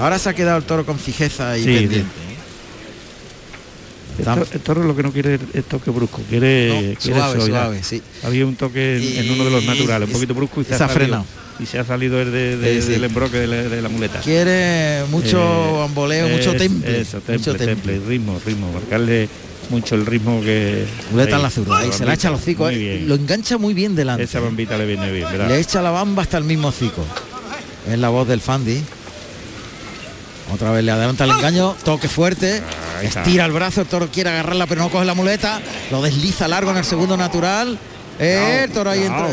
Ahora 0.02 0.18
se 0.18 0.28
ha 0.28 0.34
quedado 0.34 0.58
el 0.58 0.64
toro 0.64 0.84
con 0.84 0.98
fijeza 0.98 1.56
y 1.56 1.62
Sí, 1.62 1.66
pendiente. 1.74 2.04
El 4.18 4.24
toro, 4.24 4.46
el 4.52 4.60
toro 4.60 4.82
lo 4.82 4.94
que 4.96 5.02
no 5.02 5.12
quiere 5.12 5.38
es 5.54 5.64
toque 5.64 5.90
brusco, 5.90 6.20
quiere, 6.28 6.68
No, 6.68 6.98
quiere 7.00 7.18
suave, 7.18 7.40
suave, 7.46 7.82
sí. 7.82 8.02
Había 8.24 8.44
un 8.46 8.56
toque 8.56 8.96
en, 8.96 9.24
en 9.24 9.30
uno 9.32 9.44
de 9.44 9.50
los 9.50 9.64
naturales, 9.64 10.08
un 10.08 10.12
poquito 10.14 10.34
brusco 10.34 10.60
y 10.60 10.64
se, 10.64 10.70
se 10.70 10.74
ha 10.74 10.78
salido- 10.88 10.94
frenado. 10.94 11.24
Y 11.60 11.66
se 11.66 11.78
ha 11.78 11.84
salido 11.84 12.20
el 12.20 12.32
de, 12.32 12.56
de- 12.56 12.82
Sí, 12.82 12.88
del 12.90 13.04
embroque 13.04 13.38
de 13.38 13.46
la, 13.46 13.56
de 13.62 13.80
la 13.82 13.88
muleta. 13.88 14.18
Quiere 14.20 15.04
mucho 15.10 15.38
Eh, 15.40 15.78
bamboleo, 15.78 16.28
mucho 16.28 16.54
temple. 16.56 17.00
Eso, 17.00 17.18
temple, 17.18 17.38
mucho 17.38 17.54
temple. 17.54 17.66
temple, 17.94 18.00
ritmo, 18.08 18.40
ritmo, 18.44 18.72
marcarle 18.72 19.28
mucho 19.70 19.94
el 19.94 20.04
ritmo 20.04 20.40
que... 20.42 20.84
Muleta 21.12 21.36
en 21.36 21.42
la 21.42 21.50
zurda, 21.50 21.78
ahí 21.78 21.92
se 21.92 22.04
la 22.04 22.14
echa 22.14 22.28
al 22.28 22.34
hocico, 22.34 22.68
eh, 22.68 23.04
lo 23.06 23.14
engancha 23.14 23.56
muy 23.56 23.72
bien 23.72 23.94
delante. 23.94 24.24
Esa 24.24 24.40
bambita 24.40 24.76
le 24.76 24.86
viene 24.86 25.10
bien, 25.12 25.28
¿verdad? 25.30 25.48
Le 25.48 25.60
echa 25.60 25.80
la 25.80 25.90
bamba 25.90 26.22
hasta 26.22 26.36
el 26.38 26.44
mismo 26.44 26.68
hocico. 26.68 27.04
Es 27.90 27.98
la 27.98 28.08
voz 28.10 28.26
del 28.28 28.40
Fandi. 28.40 28.82
Otra 30.52 30.70
vez 30.70 30.84
le 30.84 30.92
adelanta 30.92 31.24
el 31.24 31.30
engaño, 31.30 31.74
toque 31.84 32.08
fuerte, 32.08 32.62
estira 33.00 33.46
el 33.46 33.52
brazo, 33.52 33.80
el 33.80 33.86
toro 33.86 34.08
quiere 34.12 34.30
agarrarla 34.30 34.66
pero 34.66 34.82
no 34.82 34.90
coge 34.90 35.04
la 35.04 35.14
muleta, 35.14 35.60
lo 35.90 36.02
desliza 36.02 36.46
largo 36.46 36.70
en 36.72 36.76
el 36.76 36.84
segundo 36.84 37.16
natural. 37.16 37.78
Eh, 38.18 38.62
el 38.64 38.70
toro 38.70 38.90
ahí 38.90 39.02
entró, 39.02 39.28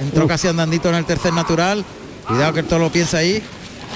entró 0.00 0.26
casi 0.26 0.48
andandito 0.48 0.88
en 0.88 0.96
el 0.96 1.04
tercer 1.04 1.32
natural. 1.32 1.84
Cuidado 2.26 2.52
que 2.52 2.60
el 2.60 2.66
toro 2.66 2.84
lo 2.84 2.92
piensa 2.92 3.18
ahí. 3.18 3.42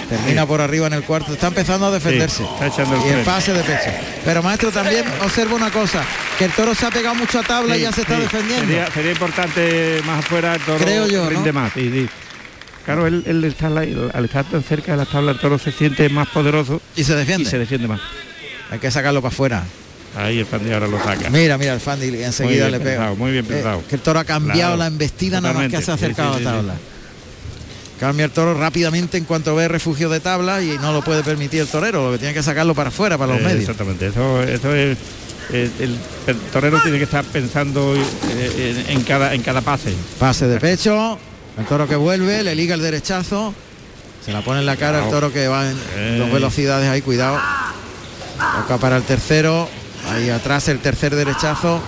Termina 0.08 0.46
por 0.46 0.60
arriba 0.60 0.86
en 0.86 0.92
el 0.92 1.02
cuarto. 1.02 1.32
Está 1.32 1.48
empezando 1.48 1.86
a 1.86 1.90
defenderse. 1.90 2.44
Sí, 2.44 2.72
el 2.80 3.06
y 3.06 3.08
el 3.14 3.24
pase 3.24 3.52
de 3.52 3.62
pecho. 3.62 3.90
Pero 4.24 4.42
maestro 4.42 4.70
también 4.70 5.04
observa 5.24 5.56
una 5.56 5.70
cosa, 5.70 6.02
que 6.38 6.44
el 6.44 6.52
toro 6.52 6.74
se 6.74 6.86
ha 6.86 6.90
pegado 6.90 7.14
mucho 7.14 7.40
a 7.40 7.42
tabla 7.42 7.76
y 7.76 7.80
ya 7.80 7.92
se 7.92 8.02
está 8.02 8.18
defendiendo. 8.20 8.66
Sería, 8.66 8.90
sería 8.92 9.12
importante 9.12 10.00
más 10.04 10.24
afuera 10.24 10.54
el 10.54 10.60
toro 10.60 10.78
Creo 10.84 11.06
yo, 11.06 11.24
¿no? 11.24 11.30
rinde 11.30 11.52
más. 11.52 11.72
Claro, 12.86 13.06
él, 13.06 13.22
él 13.26 13.44
está 13.44 13.68
la- 13.68 13.80
al 14.14 14.24
estar 14.24 14.44
tan 14.44 14.62
cerca 14.62 14.92
de 14.92 14.98
las 14.98 15.08
tablas, 15.08 15.34
el 15.34 15.40
toro 15.42 15.58
se 15.58 15.72
siente 15.72 16.08
más 16.08 16.28
poderoso 16.28 16.80
Y 16.96 17.04
se 17.04 17.12
y 17.12 17.16
defiende. 17.16 17.50
se 17.50 17.58
defiende 17.58 17.88
más. 17.88 18.00
Hay 18.70 18.78
que 18.78 18.90
sacarlo 18.90 19.20
para 19.20 19.34
afuera. 19.34 19.64
Ahí 20.16 20.38
el 20.38 20.46
Fandi 20.46 20.72
ahora 20.72 20.86
lo 20.88 20.98
saca. 21.02 21.28
Mira, 21.28 21.58
mira, 21.58 21.74
el 21.74 21.80
Fandi 21.80 22.06
enseguida 22.22 22.70
le 22.70 22.78
pega. 22.78 22.90
pensado, 22.92 23.16
muy 23.16 23.32
bien 23.32 23.44
Eh, 23.44 23.48
pensado. 23.48 23.82
que 23.86 23.96
el 23.96 24.00
toro 24.00 24.18
ha 24.20 24.24
cambiado 24.24 24.54
Claro, 24.60 24.76
la 24.76 24.86
embestida 24.86 25.40
nada 25.42 25.52
más 25.52 25.68
que 25.68 25.82
se 25.82 25.90
ha 25.90 25.94
acercado 25.94 26.34
Sí, 26.38 26.40
sí, 26.40 26.46
a 26.46 26.50
sí, 26.50 26.56
tabla. 26.56 26.74
Cambia 28.00 28.24
el 28.26 28.30
toro 28.30 28.54
rápidamente 28.58 29.16
en 29.18 29.24
cuanto 29.24 29.54
ve 29.56 29.68
refugio 29.68 30.08
de 30.08 30.20
tabla 30.20 30.62
y 30.62 30.78
no 30.78 30.92
lo 30.92 31.02
puede 31.02 31.22
permitir 31.22 31.60
el 31.62 31.66
torero, 31.66 32.04
lo 32.06 32.12
que 32.12 32.18
tiene 32.18 32.34
que 32.34 32.42
sacarlo 32.42 32.74
para 32.74 32.88
afuera, 32.90 33.16
para 33.18 33.32
los 33.32 33.40
Eh, 33.40 33.44
medios. 33.44 33.60
Exactamente, 33.62 34.06
eso, 34.08 34.42
eso 34.42 34.74
es. 34.74 34.96
el, 35.52 35.70
el 36.26 36.36
torero 36.52 36.80
tiene 36.82 36.98
que 36.98 37.04
estar 37.04 37.24
pensando 37.24 37.94
eh, 37.96 38.84
en, 38.88 38.98
en 38.98 39.02
cada 39.04 39.34
en 39.34 39.42
cada 39.42 39.60
pase. 39.60 39.92
Pase 40.18 40.46
de 40.46 40.58
pecho, 40.60 41.18
el 41.58 41.64
toro 41.66 41.86
que 41.88 41.96
vuelve, 41.96 42.42
le 42.42 42.54
liga 42.54 42.74
el 42.74 42.82
derechazo, 42.82 43.54
se 44.24 44.32
la 44.32 44.42
pone 44.42 44.60
en 44.60 44.66
la 44.66 44.76
cara 44.76 45.04
el 45.04 45.10
toro 45.10 45.32
que 45.32 45.48
va 45.48 45.70
en 45.70 45.78
Eh. 45.96 46.16
dos 46.18 46.30
velocidades 46.32 46.88
ahí, 46.88 47.00
cuidado. 47.02 47.38
Toca 48.62 48.76
para 48.78 48.96
el 48.96 49.02
tercero, 49.04 49.68
ahí 50.12 50.28
atrás 50.30 50.68
el 50.68 50.78
tercer 50.80 51.14
derechazo, 51.14 51.80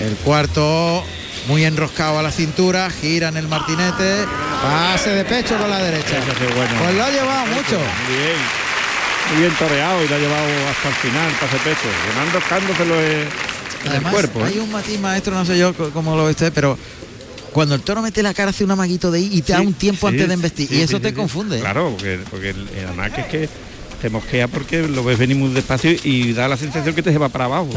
el 0.00 0.14
cuarto 0.16 1.02
muy 1.48 1.64
enroscado 1.64 2.18
a 2.18 2.22
la 2.22 2.30
cintura, 2.30 2.88
gira 2.90 3.28
en 3.28 3.36
el 3.36 3.48
martinete, 3.48 4.24
pase 4.62 5.10
de 5.10 5.24
pecho 5.24 5.56
con 5.58 5.68
la 5.70 5.78
derecha. 5.78 6.18
Bueno. 6.54 6.70
Pues 6.82 6.94
lo 6.94 7.04
ha 7.04 7.10
llevado 7.10 7.46
mucho. 7.46 7.78
Muy 7.78 8.16
bien. 8.16 8.36
Muy 9.32 9.40
bien 9.42 9.52
toreado 9.58 10.04
y 10.04 10.08
lo 10.08 10.14
ha 10.14 10.18
llevado 10.18 10.46
hasta 10.70 10.88
el 10.88 10.94
final, 10.94 11.30
pase 11.40 11.56
pecho. 11.64 11.88
Van 12.16 12.26
enroscándoselo 12.28 12.94
en 13.00 13.28
Además, 13.90 14.04
el 14.06 14.10
cuerpo. 14.10 14.44
hay 14.44 14.56
¿eh? 14.56 14.60
un 14.60 14.70
matiz 14.72 15.00
maestro, 15.00 15.34
no 15.34 15.44
sé 15.44 15.58
yo 15.58 15.72
cómo 15.92 16.16
lo 16.16 16.24
ve 16.24 16.30
usted, 16.30 16.52
pero 16.52 16.78
cuando 17.52 17.74
el 17.74 17.82
toro 17.82 18.02
mete 18.02 18.22
la 18.22 18.34
cara 18.34 18.50
hace 18.50 18.64
un 18.64 18.70
amaguito 18.70 19.10
de 19.10 19.18
ahí 19.18 19.30
y 19.32 19.42
te 19.42 19.52
da 19.52 19.60
un 19.60 19.74
tiempo 19.74 20.08
sí, 20.08 20.14
antes 20.14 20.28
de 20.28 20.34
embestir. 20.34 20.68
sí, 20.68 20.76
y 20.76 20.80
eso 20.82 21.00
te 21.00 21.14
confunde. 21.14 21.60
Claro, 21.60 21.90
porque, 21.90 22.20
porque 22.30 22.50
el, 22.50 22.68
el 22.68 23.18
es 23.18 23.26
que 23.26 23.48
te 24.00 24.10
mosquea 24.10 24.48
porque 24.48 24.86
lo 24.86 25.02
ves 25.04 25.18
venir 25.18 25.36
muy 25.36 25.50
despacio 25.50 25.90
y 26.04 26.32
da 26.32 26.48
la 26.48 26.56
sensación 26.56 26.94
que 26.94 27.02
te 27.02 27.12
se 27.12 27.18
va 27.18 27.28
para 27.28 27.46
abajo. 27.46 27.68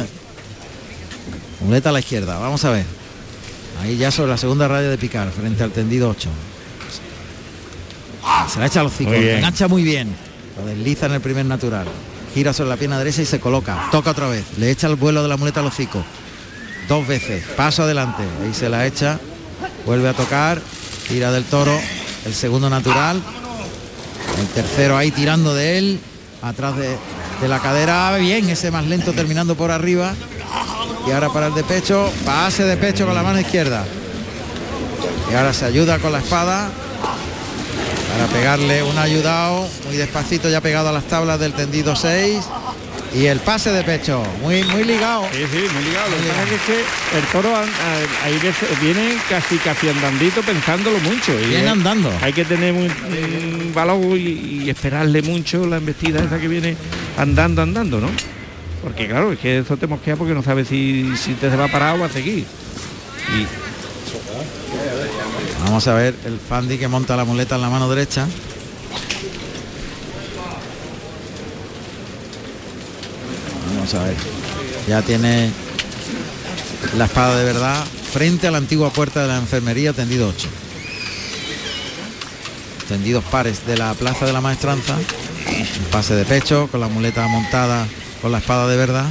Muleta 1.62 1.90
a 1.90 1.92
la 1.92 2.00
izquierda, 2.00 2.38
vamos 2.38 2.64
a 2.66 2.72
ver. 2.72 2.86
Ahí 3.82 3.98
ya 3.98 4.12
sobre 4.12 4.32
la 4.32 4.38
segunda 4.38 4.68
raya 4.68 4.90
de 4.90 4.98
picar, 4.98 5.32
frente 5.32 5.64
al 5.64 5.72
tendido 5.72 6.10
8. 6.10 6.30
Se 8.52 8.60
la 8.60 8.68
echa 8.68 8.82
a 8.82 8.84
los 8.84 8.94
hocico, 8.94 9.14
engancha 9.14 9.68
muy 9.68 9.84
bien. 9.84 10.14
Lo 10.58 10.66
desliza 10.66 11.08
en 11.08 11.14
el 11.14 11.22
primer 11.22 11.46
natural. 11.46 11.88
Gira 12.34 12.54
sobre 12.54 12.70
la 12.70 12.78
pierna 12.78 12.98
derecha 12.98 13.22
y 13.22 13.26
se 13.26 13.40
coloca. 13.40 13.90
Toca 13.92 14.12
otra 14.12 14.28
vez. 14.28 14.44
Le 14.58 14.70
echa 14.72 14.88
el 14.88 14.96
vuelo 14.96 15.24
de 15.24 15.30
la 15.30 15.38
muleta 15.38 15.60
al 15.60 15.68
hocico. 15.68 16.04
Dos 16.88 17.08
veces. 17.08 17.44
Paso 17.56 17.84
adelante. 17.84 18.24
Ahí 18.44 18.54
se 18.54 18.70
la 18.70 18.86
echa. 18.86 19.20
Vuelve 19.86 20.10
a 20.10 20.14
tocar. 20.14 20.62
Tira 21.08 21.32
del 21.32 21.44
toro. 21.46 21.78
El 22.26 22.34
segundo 22.34 22.70
natural. 22.70 23.22
El 24.40 24.48
tercero 24.48 24.98
ahí 24.98 25.12
tirando 25.12 25.54
de 25.54 25.78
él. 25.78 26.00
Atrás 26.42 26.78
de, 26.78 26.98
de 27.42 27.48
la 27.48 27.60
cadera. 27.60 28.16
Bien, 28.18 28.50
ese 28.50 28.72
más 28.72 28.86
lento 28.86 29.14
terminando 29.14 29.56
por 29.56 29.72
arriba. 29.72 30.14
Y 31.08 31.12
ahora 31.12 31.30
para 31.30 31.48
el 31.48 31.56
de 31.56 31.64
pecho. 31.64 32.12
Pase 32.26 32.64
de 32.64 32.78
pecho 32.78 33.06
con 33.06 33.16
la 33.16 33.24
mano 33.24 33.40
izquierda. 33.40 33.86
Y 35.32 35.36
ahora 35.36 35.54
se 35.54 35.66
ayuda 35.66 36.00
con 36.00 36.12
la 36.12 36.20
espada. 36.20 36.70
Para 38.12 38.28
pegarle 38.28 38.84
un 38.84 38.98
ayudado. 38.98 39.68
Muy 39.88 39.98
despacito 39.98 40.50
ya 40.50 40.62
pegado 40.62 40.90
a 40.90 40.92
las 40.92 41.06
tablas 41.06 41.40
del 41.40 41.54
tendido 41.54 41.96
6. 41.96 42.38
Y 43.14 43.26
el 43.26 43.40
pase 43.40 43.72
de 43.72 43.84
pecho. 43.84 44.24
Muy, 44.42 44.64
muy 44.64 44.84
ligado. 44.86 45.26
Sí, 45.34 45.40
sí, 45.52 45.66
muy 45.74 45.84
ligado. 45.84 46.10
Muy 46.10 46.56
es 46.56 46.62
que 46.62 47.18
el 47.18 47.26
toro 47.32 47.56
ahí 47.56 48.40
viene 48.82 49.18
casi 49.30 49.58
casi 49.58 49.90
andandito 49.90 50.42
pensándolo 50.42 50.98
mucho. 51.00 51.38
y 51.40 51.50
Viene 51.50 51.70
andando. 51.70 52.10
Hay 52.22 52.32
que 52.32 52.46
tener 52.46 52.74
un 52.74 53.72
valor 53.74 54.02
y, 54.18 54.64
y 54.64 54.70
esperarle 54.70 55.22
mucho 55.22 55.66
la 55.66 55.78
embestida 55.78 56.24
esa 56.24 56.40
que 56.40 56.48
viene 56.48 56.78
andando, 57.18 57.62
andando, 57.62 58.00
¿no? 58.00 58.10
Porque 58.82 59.08
claro, 59.08 59.32
es 59.32 59.40
que 59.40 59.60
eso 59.60 59.78
te 59.78 59.88
mosquea 59.88 60.16
porque 60.16 60.34
no 60.34 60.42
sabes 60.42 60.68
si, 60.68 61.12
si 61.16 61.34
te 61.34 61.50
se 61.50 61.56
va 61.56 61.66
a 61.66 61.72
parar 61.72 61.96
o 61.96 62.00
va 62.00 62.06
a 62.08 62.10
seguir. 62.10 62.46
Y 63.38 63.46
Vamos 65.64 65.88
a 65.88 65.94
ver 65.94 66.16
el 66.26 66.40
Fandi 66.40 66.78
que 66.78 66.88
monta 66.88 67.16
la 67.16 67.24
muleta 67.24 67.56
en 67.56 67.62
la 67.62 67.70
mano 67.70 67.90
derecha. 67.90 68.28
Vamos 73.82 73.96
a 73.96 74.04
ver. 74.04 74.16
Ya 74.88 75.02
tiene 75.02 75.50
la 77.00 77.06
espada 77.06 77.36
de 77.36 77.46
verdad 77.46 77.84
frente 78.14 78.48
a 78.48 78.52
la 78.52 78.60
antigua 78.60 78.94
puerta 78.94 79.24
de 79.24 79.28
la 79.28 79.38
enfermería 79.38 79.92
tendido 79.92 80.28
8. 80.30 80.48
Tendidos 82.88 83.24
pares 83.24 83.66
de 83.66 83.80
la 83.80 83.96
plaza 83.96 84.28
de 84.28 84.34
la 84.34 84.42
maestranza. 84.42 84.94
Un 84.96 85.86
pase 85.92 86.14
de 86.14 86.26
pecho 86.26 86.68
con 86.68 86.80
la 86.80 86.90
muleta 86.90 87.28
montada 87.28 87.88
con 88.22 88.32
la 88.32 88.38
espada 88.38 88.68
de 88.68 88.78
verdad. 88.78 89.08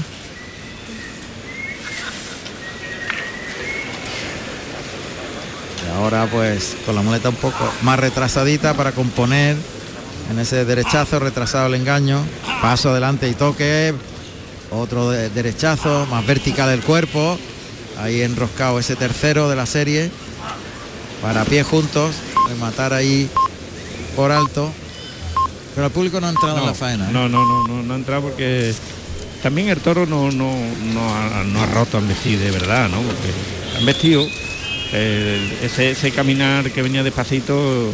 Y 5.85 5.97
ahora 5.97 6.29
pues 6.31 6.77
con 6.87 6.95
la 6.95 7.03
muleta 7.03 7.31
un 7.31 7.35
poco 7.35 7.73
más 7.83 7.99
retrasadita 7.99 8.75
para 8.75 8.93
componer 8.93 9.57
en 10.31 10.39
ese 10.39 10.65
derechazo, 10.65 11.19
retrasado 11.19 11.67
el 11.67 11.75
engaño, 11.75 12.25
paso 12.63 12.91
adelante 12.91 13.29
y 13.29 13.35
toque, 13.35 13.93
otro 14.71 15.11
de- 15.11 15.31
derechazo, 15.31 16.07
más 16.11 16.27
vertical 16.27 16.71
el 16.71 16.81
cuerpo, 16.81 17.39
ahí 18.01 18.23
enroscado 18.23 18.79
ese 18.79 18.97
tercero 18.97 19.49
de 19.49 19.57
la 19.57 19.67
serie 19.67 20.11
para 21.23 21.45
pie 21.45 21.63
juntos, 21.63 22.15
matar 22.59 22.93
ahí 22.93 23.29
por 24.17 24.33
alto. 24.33 24.73
Pero 25.75 25.87
el 25.87 25.93
público 25.93 26.21
no 26.21 26.27
ha 26.27 26.31
entrado 26.31 26.59
en 26.59 26.67
la 26.67 26.75
faena. 26.75 27.09
¿eh? 27.09 27.13
No, 27.13 27.29
no, 27.29 27.45
no, 27.47 27.67
no, 27.69 27.83
no 27.83 27.95
ha 27.95 27.97
entrado 27.97 28.23
porque 28.23 28.73
también 29.43 29.69
el 29.69 29.79
toro 29.81 30.07
no, 30.07 30.31
no, 30.33 30.53
no, 30.93 31.15
ha, 31.15 31.45
no 31.45 31.63
ha 31.63 31.67
roto 31.67 31.99
a 31.99 32.01
vestido 32.01 32.41
de 32.43 32.51
verdad, 32.51 32.89
¿no? 32.89 33.01
Porque 33.03 33.79
han 33.79 33.87
vestido 33.87 34.27
eh, 34.93 35.59
ese, 35.63 35.93
ese 35.93 36.11
caminar 36.11 36.71
que 36.73 36.83
venía 36.83 37.03
despacito 37.03 37.93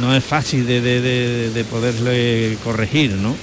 no 0.00 0.14
es 0.14 0.24
fácil 0.24 0.66
de, 0.66 0.80
de, 0.80 1.00
de, 1.00 1.50
de 1.50 1.64
poderle 1.64 2.56
corregir, 2.64 3.12
¿no? 3.12 3.34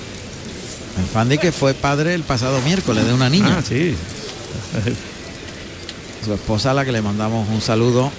El 1.00 1.06
Fandi 1.06 1.38
que 1.38 1.52
fue 1.52 1.74
padre 1.74 2.14
el 2.16 2.24
pasado 2.24 2.60
miércoles 2.62 3.06
de 3.06 3.14
una 3.14 3.30
niña. 3.30 3.58
Ah, 3.60 3.64
sí. 3.68 3.96
Su 6.26 6.34
esposa, 6.34 6.72
a 6.72 6.74
la 6.74 6.84
que 6.86 6.92
le 6.92 7.02
mandamos 7.02 7.48
un 7.50 7.62
saludo, 7.62 8.12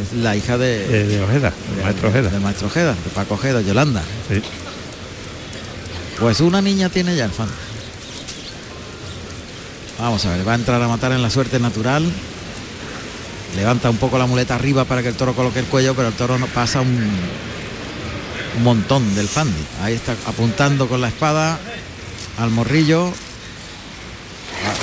es 0.00 0.16
la 0.18 0.34
hija 0.36 0.56
de, 0.58 0.86
De, 0.86 1.06
de 1.06 1.22
Ojeda, 1.22 1.52
de- 1.76 1.82
maestro 1.82 2.08
Ojeda. 2.08 2.30
de 2.30 2.38
maestro 2.40 2.66
Ojeda, 2.68 2.92
de 2.92 3.10
Paco 3.14 3.34
Ojeda, 3.34 3.60
Yolanda. 3.60 4.02
Sí. 4.28 4.40
Pues 6.20 6.40
una 6.40 6.62
niña 6.62 6.88
tiene 6.88 7.16
ya 7.16 7.24
el 7.24 7.32
Fandi. 7.32 7.52
Vamos 9.98 10.24
a 10.24 10.30
ver, 10.36 10.46
va 10.46 10.52
a 10.52 10.56
entrar 10.56 10.80
a 10.82 10.88
matar 10.88 11.12
en 11.12 11.22
la 11.22 11.30
suerte 11.30 11.58
natural. 11.60 12.04
Levanta 13.56 13.90
un 13.90 13.98
poco 13.98 14.18
la 14.18 14.26
muleta 14.26 14.54
arriba 14.54 14.84
para 14.84 15.02
que 15.02 15.08
el 15.08 15.14
toro 15.14 15.34
coloque 15.34 15.58
el 15.58 15.66
cuello, 15.66 15.94
pero 15.94 16.08
el 16.08 16.14
toro 16.14 16.38
no 16.38 16.46
pasa 16.46 16.80
un, 16.80 16.88
un 18.56 18.62
montón 18.62 19.14
del 19.14 19.28
Fandi. 19.28 19.62
Ahí 19.82 19.94
está 19.94 20.12
apuntando 20.26 20.88
con 20.88 21.00
la 21.00 21.08
espada 21.08 21.60
al 22.38 22.50
morrillo. 22.50 23.12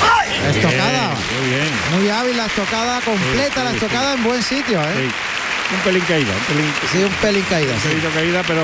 Ah, 0.01 0.25
Estocada. 0.49 1.09
Muy 1.39 1.49
bien. 1.49 1.69
Muy 2.01 2.09
hábil 2.09 2.37
la 2.37 2.45
estocada, 2.45 2.99
completa 3.01 3.63
la 3.63 3.71
sí, 3.71 3.79
sí. 3.79 3.85
estocada 3.85 4.13
en 4.15 4.23
buen 4.23 4.43
sitio, 4.43 4.79
Sí. 4.81 4.99
¿eh? 5.03 5.11
Un 5.71 5.79
pelín 5.81 6.03
caída, 6.07 6.31
un 6.33 6.55
pelín, 6.55 6.71
Sí, 6.91 6.97
un 7.03 7.11
pelín 7.21 7.45
caída. 7.49 7.73
un 7.73 7.79
pelito 7.79 8.09
caída, 8.09 8.41
pero, 8.47 8.63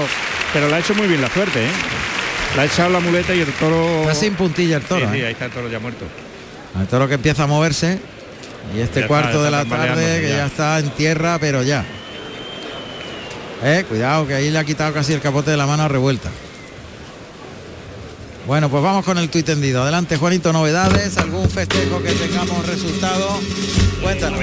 pero 0.53 0.69
la 0.69 0.77
ha 0.77 0.79
hecho 0.79 0.95
muy 0.95 1.07
bien 1.07 1.21
la 1.21 1.29
suerte, 1.29 1.63
¿eh? 1.65 1.69
La 2.55 2.63
ha 2.63 2.65
echado 2.65 2.89
la 2.89 2.99
muleta 2.99 3.33
y 3.35 3.41
el 3.41 3.51
toro. 3.53 4.01
Está 4.01 4.15
sin 4.15 4.33
puntilla 4.35 4.77
el 4.77 4.83
toro. 4.83 5.11
Sí, 5.11 5.19
¿eh? 5.19 5.25
ahí 5.27 5.33
está 5.33 5.45
el 5.45 5.51
toro 5.51 5.69
ya 5.69 5.79
muerto. 5.79 6.05
El 6.79 6.87
toro 6.87 7.07
que 7.07 7.15
empieza 7.15 7.43
a 7.43 7.47
moverse. 7.47 7.99
Y 8.75 8.79
este 8.79 9.01
Ya 9.01 9.07
cuarto 9.07 9.29
está 9.29 9.43
de 9.43 9.51
la 9.51 9.65
tarde 9.65 10.21
que 10.21 10.29
ya. 10.29 10.37
ya 10.37 10.45
está 10.47 10.79
en 10.79 10.89
tierra, 10.91 11.37
pero 11.39 11.61
ya. 11.61 11.85
Eh, 13.63 13.85
cuidado, 13.87 14.25
que 14.27 14.33
ahí 14.33 14.49
le 14.49 14.57
ha 14.59 14.63
quitado 14.63 14.91
casi 14.93 15.13
el 15.13 15.21
capote 15.21 15.51
de 15.51 15.57
la 15.57 15.67
mano 15.67 15.83
a 15.83 15.87
revuelta. 15.87 16.29
Bueno, 18.45 18.69
pues 18.69 18.83
vamos 18.83 19.03
con 19.03 19.17
el 19.17 19.29
tuit 19.29 19.45
tendido. 19.45 19.81
Adelante, 19.81 20.17
Juanito, 20.17 20.53
novedades, 20.53 21.17
algún 21.17 21.49
festejo 21.49 22.01
que 22.01 22.11
tengamos 22.11 22.65
resultado. 22.67 23.39
Cuéntanos. 24.01 24.39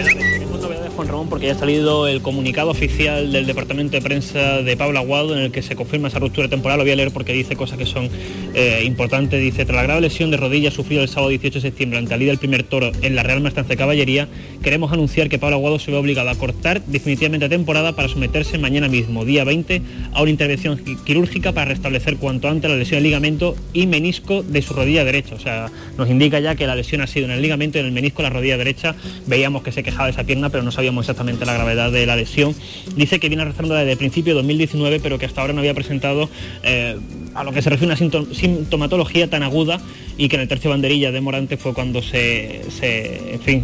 Juan 0.95 1.09
Ramón, 1.09 1.29
porque 1.31 1.47
ya 1.47 1.53
ha 1.53 1.59
salido 1.59 2.07
el 2.07 2.21
comunicado 2.21 2.71
oficial 2.71 3.33
del 3.33 3.47
Departamento 3.47 3.93
de 3.97 4.03
Prensa 4.03 4.61
de 4.63 4.77
Pablo 4.77 4.99
Aguado 4.99 5.35
en 5.35 5.43
el 5.43 5.51
que 5.51 5.63
se 5.63 5.75
confirma 5.75 6.09
esa 6.09 6.19
ruptura 6.19 6.49
temporal. 6.49 6.77
Lo 6.79 6.85
voy 6.85 6.93
a 6.93 6.97
leer 6.97 7.11
porque 7.13 7.33
dice 7.33 7.57
cosas 7.57 7.79
que 7.79 7.87
son 7.87 8.11
eh, 8.55 8.83
importantes. 8.85 9.41
Dice, 9.41 9.65
tras 9.65 9.77
la 9.77 9.83
grave 9.85 10.03
lesión 10.03 10.31
de 10.31 10.37
rodilla 10.37 10.71
sufrida 10.71 11.01
el 11.03 11.09
sábado 11.09 11.31
18 11.31 11.55
de 11.55 11.61
septiembre 11.63 11.99
ante 11.99 12.17
la 12.17 12.23
del 12.25 12.37
primer 12.39 12.63
toro 12.63 12.93
en 13.01 13.15
la 13.17 13.23
Real 13.23 13.41
Maestranza 13.41 13.71
de 13.71 13.77
Caballería, 13.79 14.29
queremos 14.63 14.93
anunciar 14.93 15.29
que 15.31 15.39
Pablo 15.39 15.57
Aguado 15.57 15.79
se 15.79 15.91
ve 15.91 15.97
obligado 15.97 16.29
a 16.29 16.35
cortar 16.35 16.83
definitivamente 16.85 17.49
temporada 17.49 17.93
para 17.97 18.09
someterse 18.09 18.59
mañana 18.59 18.89
mismo, 18.89 19.25
día 19.25 19.45
20, 19.45 19.81
a 20.13 20.21
una 20.23 20.31
intervención 20.31 20.79
qui- 20.79 21.03
quirúrgica 21.05 21.53
para 21.53 21.67
restablecer 21.71 22.19
cuanto 22.19 22.49
antes 22.49 22.71
la 22.71 22.77
lesión 22.77 22.97
del 22.99 23.05
ligamento 23.05 23.57
y 23.73 23.87
menisco 23.87 24.43
de 24.43 24.61
su 24.61 24.75
rodilla 24.75 25.05
derecha. 25.05 25.35
O 25.37 25.41
sea, 25.41 25.71
nos 25.97 26.11
indica 26.11 26.39
ya 26.39 26.55
que 26.55 26.67
la 26.67 26.77
lesión 26.77 27.01
ha 27.01 27.07
sido 27.07 27.25
en 27.27 27.33
el 27.33 27.41
ligamento 27.43 27.79
y 27.79 27.81
en 27.81 27.87
el 27.87 27.93
menisco 27.93 28.19
de 28.23 28.29
la 28.29 28.35
rodilla 28.35 28.59
derecha. 28.59 28.95
Veíamos 29.27 29.63
que 29.63 29.73
se 29.73 29.83
quejaba 29.83 30.05
de 30.07 30.11
esa 30.13 30.25
pierna, 30.25 30.51
pero 30.51 30.63
no 30.63 30.71
sabíamos 30.83 31.05
exactamente 31.05 31.47
la 31.47 31.53
gravedad 31.55 31.93
de 31.93 32.05
la 32.07 32.17
lesión. 32.17 32.57
Dice 32.97 33.21
que 33.21 33.29
viene 33.29 33.43
arrastrando 33.43 33.77
desde 33.77 33.97
principio 33.97 34.33
de 34.35 34.39
2019, 34.39 34.99
pero 35.01 35.17
que 35.17 35.27
hasta 35.27 35.41
ahora 35.41 35.53
no 35.53 35.61
había 35.61 35.75
presentado 35.75 36.29
eh, 36.65 36.97
a 37.35 37.45
lo 37.45 37.53
que 37.53 37.63
se 37.63 37.71
refiere 37.71 37.95
una 37.95 38.01
sintom- 38.01 38.35
sintomatología 38.35 39.31
tan 39.31 39.45
aguda 39.45 39.81
y 40.19 40.29
que 40.29 40.35
en 40.35 40.43
el 40.43 40.49
tercio 40.49 40.71
banderilla 40.71 41.13
de 41.13 41.21
Morante 41.21 41.57
fue 41.57 41.73
cuando 41.73 42.03
se, 42.03 42.63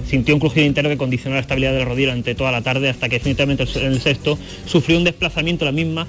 sintió 0.08 0.32
un 0.34 0.38
crujido 0.40 0.64
interno 0.64 0.90
que 0.90 0.96
condicionó 0.96 1.34
la 1.34 1.40
estabilidad 1.40 1.72
de 1.72 1.80
la 1.80 1.84
rodilla 1.86 2.08
durante 2.10 2.36
toda 2.36 2.52
la 2.52 2.62
tarde 2.62 2.88
hasta 2.88 3.08
que 3.08 3.16
definitivamente 3.16 3.64
en 3.74 3.86
el 3.86 4.00
sexto 4.00 4.38
sufrió 4.64 4.96
un 4.96 5.02
desplazamiento 5.02 5.64
la 5.64 5.72
misma 5.72 6.06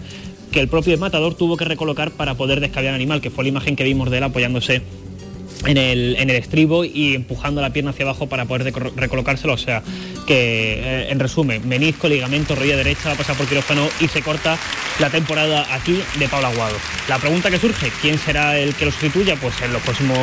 que 0.52 0.60
el 0.60 0.68
propio 0.68 0.96
matador 1.00 1.34
tuvo 1.34 1.58
que 1.58 1.66
recolocar 1.66 2.12
para 2.12 2.36
poder 2.36 2.60
descabear 2.60 2.94
al 2.94 3.00
animal, 3.00 3.20
que 3.20 3.32
fue 3.32 3.44
la 3.44 3.50
imagen 3.50 3.76
que 3.76 3.84
vimos 3.84 4.12
de 4.12 4.18
él 4.20 4.24
apoyándose 4.26 4.84
en 5.66 5.78
el, 5.78 6.16
en 6.18 6.30
el 6.30 6.36
estribo 6.38 6.86
y 6.86 7.16
empujando 7.16 7.62
la 7.62 7.72
pierna 7.72 7.92
hacia 7.92 8.06
abajo 8.06 8.28
para 8.28 8.46
poder 8.46 8.74
recolocárselo. 8.96 9.54
O 9.54 9.58
sea, 9.58 9.84
que 10.26 10.80
eh, 10.80 11.08
en 11.10 11.20
resumen, 11.20 11.68
menisco, 11.68 12.08
ligamento, 12.08 12.56
rodilla 12.56 12.78
derecha, 12.78 13.10
va 13.10 13.16
a 13.16 13.18
pasar 13.18 13.36
por 13.36 13.48
quirófano 13.48 13.88
y 14.00 14.08
se 14.08 14.22
corta 14.22 14.58
la 15.00 15.10
temporada 15.10 15.68
aquí 15.74 16.00
de 16.18 16.28
Pablo 16.28 16.48
Aguado. 16.48 16.76
La 17.08 17.18
pregunta 17.18 17.50
que 17.50 17.60
surge, 17.60 17.92
¿quién 18.02 18.18
será 18.18 18.58
el 18.58 18.76
que 18.76 18.86
lo 18.86 18.92
sustituya? 18.92 19.36
Pues 19.36 19.60
en 19.62 19.74
los 19.74 19.82
próximos 19.82 20.18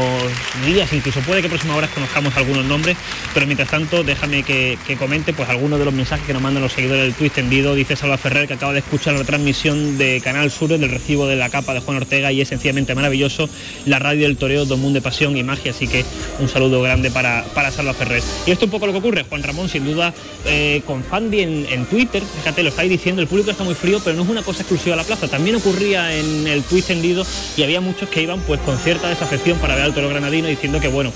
días, 0.64 0.92
incluso 0.92 1.20
puede 1.20 1.42
que 1.42 1.48
próximas 1.48 1.76
horas 1.76 1.90
conozcamos 1.90 2.36
algunos 2.36 2.64
nombres, 2.64 2.96
pero 3.34 3.46
mientras 3.46 3.68
tanto 3.68 4.04
déjame 4.04 4.42
que, 4.42 4.78
que 4.86 4.96
comente 4.96 5.32
pues 5.32 5.48
algunos 5.48 5.78
de 5.78 5.84
los 5.84 5.94
mensajes 5.94 6.26
que 6.26 6.32
nos 6.32 6.42
mandan 6.42 6.62
los 6.62 6.72
seguidores 6.72 7.02
del 7.02 7.14
Twitch 7.14 7.32
tendido. 7.32 7.74
Dice 7.74 7.96
Salva 7.96 8.18
Ferrer 8.18 8.46
que 8.46 8.54
acaba 8.54 8.72
de 8.72 8.78
escuchar 8.80 9.14
la 9.14 9.24
transmisión 9.24 9.98
de 9.98 10.20
Canal 10.22 10.50
Sur 10.50 10.68
del 10.68 10.90
recibo 10.90 11.26
de 11.26 11.36
la 11.36 11.50
capa 11.50 11.74
de 11.74 11.80
Juan 11.80 11.96
Ortega 11.96 12.32
y 12.32 12.40
es 12.40 12.48
sencillamente 12.48 12.94
maravilloso 12.94 13.48
la 13.86 13.98
radio 13.98 14.22
del 14.26 14.36
toreo 14.36 14.64
Don 14.64 14.80
Mundo 14.80 14.98
de 14.98 15.02
Pasión 15.02 15.25
y 15.34 15.42
Magia, 15.42 15.70
así 15.70 15.88
que 15.88 16.04
un 16.38 16.48
saludo 16.48 16.82
grande 16.82 17.10
para, 17.10 17.44
para 17.54 17.70
Salva 17.70 17.94
Ferrer. 17.94 18.22
Y 18.46 18.50
esto 18.50 18.66
es 18.66 18.68
un 18.68 18.70
poco 18.70 18.86
lo 18.86 18.92
que 18.92 18.98
ocurre, 18.98 19.24
Juan 19.24 19.42
Ramón, 19.42 19.68
sin 19.68 19.84
duda, 19.84 20.12
eh, 20.44 20.82
con 20.86 21.02
Fandi 21.02 21.40
en, 21.40 21.66
en 21.70 21.86
Twitter, 21.86 22.22
fíjate, 22.22 22.62
lo 22.62 22.68
estáis 22.68 22.90
diciendo, 22.90 23.22
el 23.22 23.28
público 23.28 23.50
está 23.50 23.64
muy 23.64 23.74
frío, 23.74 24.00
pero 24.04 24.16
no 24.16 24.22
es 24.22 24.28
una 24.28 24.42
cosa 24.42 24.60
exclusiva 24.60 24.94
de 24.94 25.02
la 25.02 25.06
plaza, 25.06 25.26
también 25.28 25.56
ocurría 25.56 26.14
en 26.14 26.46
el 26.46 26.62
Twitch 26.62 26.84
tendido 26.84 27.24
y 27.56 27.62
había 27.62 27.80
muchos 27.80 28.08
que 28.08 28.22
iban 28.22 28.40
pues 28.40 28.60
con 28.60 28.76
cierta 28.78 29.08
desafección 29.08 29.58
para 29.58 29.74
ver 29.74 29.84
al 29.84 29.94
toro 29.94 30.08
granadino 30.08 30.48
diciendo 30.48 30.80
que 30.80 30.88
bueno, 30.88 31.12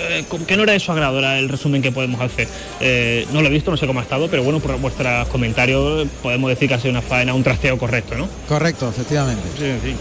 eh, 0.00 0.24
que 0.46 0.56
no 0.56 0.62
era 0.62 0.72
de 0.72 0.80
su 0.80 0.92
agrado, 0.92 1.18
era 1.18 1.38
el 1.38 1.48
resumen 1.48 1.82
que 1.82 1.92
podemos 1.92 2.20
hacer. 2.20 2.48
Eh, 2.80 3.26
no 3.32 3.42
lo 3.42 3.48
he 3.48 3.50
visto, 3.50 3.70
no 3.70 3.76
sé 3.76 3.86
cómo 3.86 4.00
ha 4.00 4.02
estado, 4.02 4.28
pero 4.28 4.42
bueno, 4.42 4.60
por 4.60 4.78
vuestros 4.78 5.28
comentarios 5.28 6.06
podemos 6.22 6.50
decir 6.50 6.68
que 6.68 6.74
ha 6.74 6.78
sido 6.78 6.90
una 6.90 7.02
faena, 7.02 7.34
un 7.34 7.42
trasteo 7.42 7.78
correcto, 7.78 8.16
¿no? 8.16 8.28
Correcto, 8.48 8.88
efectivamente. 8.88 9.42
Sí, 9.58 9.72
sí. 9.82 9.96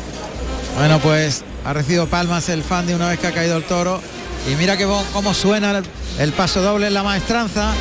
Bueno, 0.77 0.99
pues 0.99 1.43
ha 1.67 1.73
recibido 1.73 2.07
palmas 2.07 2.47
el 2.49 2.63
fan 2.63 2.87
de 2.87 2.95
una 2.95 3.09
vez 3.09 3.19
que 3.19 3.27
ha 3.27 3.33
caído 3.33 3.57
el 3.57 3.63
toro. 3.63 4.01
Y 4.49 4.55
mira 4.55 4.77
que 4.77 4.85
bo- 4.85 5.03
cómo 5.11 5.33
suena 5.33 5.71
el, 5.77 5.83
el 6.19 6.31
paso 6.31 6.61
doble 6.61 6.87
en 6.87 6.93
la 6.93 7.03
maestranza. 7.03 7.73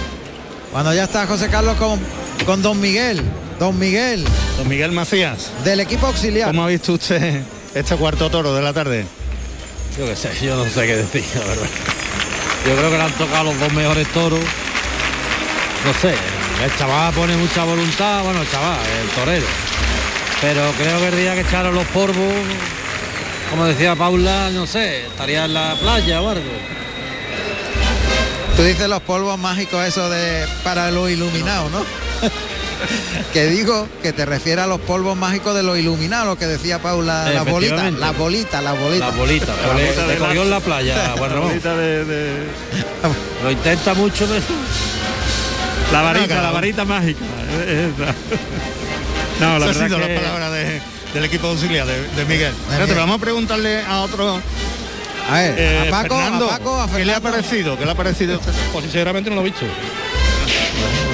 Cuando 0.73 0.93
ya 0.93 1.05
está 1.05 1.27
José 1.27 1.49
Carlos 1.49 1.77
con, 1.77 2.01
con 2.45 2.63
Don 2.63 2.81
Miguel. 2.81 3.23
Don 3.61 3.79
Miguel, 3.79 4.23
Don 4.59 4.69
Miguel 4.69 4.93
Macías, 4.93 5.51
del 5.65 5.81
equipo 5.81 6.07
auxiliar. 6.09 6.49
¿cómo 6.49 6.65
ha 6.65 6.67
visto 6.67 6.93
usted 6.93 7.41
este 7.75 7.97
cuarto 7.97 8.29
toro 8.29 8.53
de 8.55 8.61
la 8.61 8.75
tarde? 8.75 9.07
Yo 9.99 10.05
qué 10.05 10.15
sé, 10.15 10.31
yo 10.43 10.57
no 10.57 10.69
sé 10.71 10.87
qué 10.87 10.97
decir, 10.97 11.25
la 11.39 11.45
verdad. 11.47 11.67
Yo 12.67 12.77
creo 12.77 12.91
que 12.91 12.97
le 12.99 13.03
han 13.05 13.13
tocado 13.13 13.45
los 13.45 13.59
dos 13.59 13.73
mejores 13.73 14.07
toros. 14.09 14.41
No 15.87 15.95
sé, 16.03 16.11
el 16.65 16.77
chaval 16.77 17.15
pone 17.15 17.35
mucha 17.39 17.65
voluntad, 17.65 18.25
bueno, 18.25 18.43
el 18.43 18.51
chaval, 18.51 18.79
el 19.03 19.09
torero. 19.11 19.47
Pero 20.43 20.73
creo 20.77 20.99
que 20.99 21.09
el 21.09 21.17
día 21.17 21.35
que 21.35 21.41
echaron 21.41 21.75
los 21.75 21.87
polvos, 21.87 22.35
como 23.51 23.65
decía 23.67 23.95
Paula, 23.95 24.51
no 24.51 24.67
sé, 24.67 25.07
estaría 25.07 25.45
en 25.45 25.55
la 25.55 25.75
playa 25.81 26.21
o 26.21 26.29
algo. 26.31 26.51
Tú 28.57 28.63
dices 28.63 28.89
los 28.89 29.03
polvos 29.03 29.39
mágicos 29.39 29.85
eso 29.87 30.09
de 30.09 30.47
para 30.65 30.91
los 30.91 31.11
iluminados, 31.11 31.71
¿no? 31.71 31.81
que 33.33 33.47
digo 33.47 33.87
que 34.03 34.13
te 34.13 34.25
refiere 34.25 34.63
a 34.63 34.67
los 34.67 34.81
polvos 34.81 35.17
mágicos 35.17 35.55
de 35.55 35.63
los 35.63 35.79
iluminados, 35.79 36.27
lo 36.27 36.39
que 36.39 36.47
decía 36.47 36.79
Paula, 36.81 37.31
las 37.31 37.45
bolitas, 37.45 37.93
las 37.93 38.17
bolitas, 38.17 38.63
las 38.63 38.75
La 38.75 38.81
bolitas. 38.81 39.17
bolita, 39.17 39.53
La 39.67 39.73
bolita 39.75 39.95
te 40.07 40.13
de 40.13 40.19
la- 40.19 40.27
cogió 40.27 40.43
en 40.43 40.51
la 40.51 40.61
playa, 40.61 41.15
Juan 41.19 41.29
La 41.31 41.35
Ramón. 41.37 41.61
de, 41.63 42.05
de- 42.05 42.47
Lo 43.45 43.51
intenta 43.51 43.95
mucho, 43.95 44.27
pero 44.27 44.43
La 45.93 46.01
varita, 46.03 46.43
la 46.43 46.51
varita 46.51 46.85
mágica. 46.85 47.21
No, 49.41 49.59
la 49.59 49.65
Esa 49.65 49.65
ha 49.65 49.69
verdad 49.69 49.87
sido 49.87 49.99
que... 49.99 50.15
la 50.15 50.21
palabra 50.21 50.51
de- 50.51 50.81
del 51.17 51.25
equipo 51.25 51.47
auxiliar 51.47 51.87
de, 51.87 52.09
de 52.09 52.25
Miguel. 52.27 52.53
Espérate, 52.69 52.93
vamos 52.93 53.17
a 53.17 53.19
preguntarle 53.19 53.81
a 53.83 54.03
otro. 54.03 54.39
A 55.31 55.35
ver, 55.35 55.55
eh, 55.59 55.89
a 55.89 55.91
Paco, 55.91 56.15
Fernando, 56.15 56.47
a 56.47 56.49
Paco, 56.51 56.79
a 56.79 56.91
¿Qué 56.91 57.05
le 57.07 57.15
ha 57.15 57.21
parecido? 57.21 57.79
¿Qué 57.79 57.87
le 57.87 57.93
ha 57.93 57.95
parecido? 57.95 58.39
pues 58.73 58.85
sinceramente 58.85 59.31
no 59.31 59.37
lo 59.37 59.43
he 59.43 59.45
visto. 59.47 59.65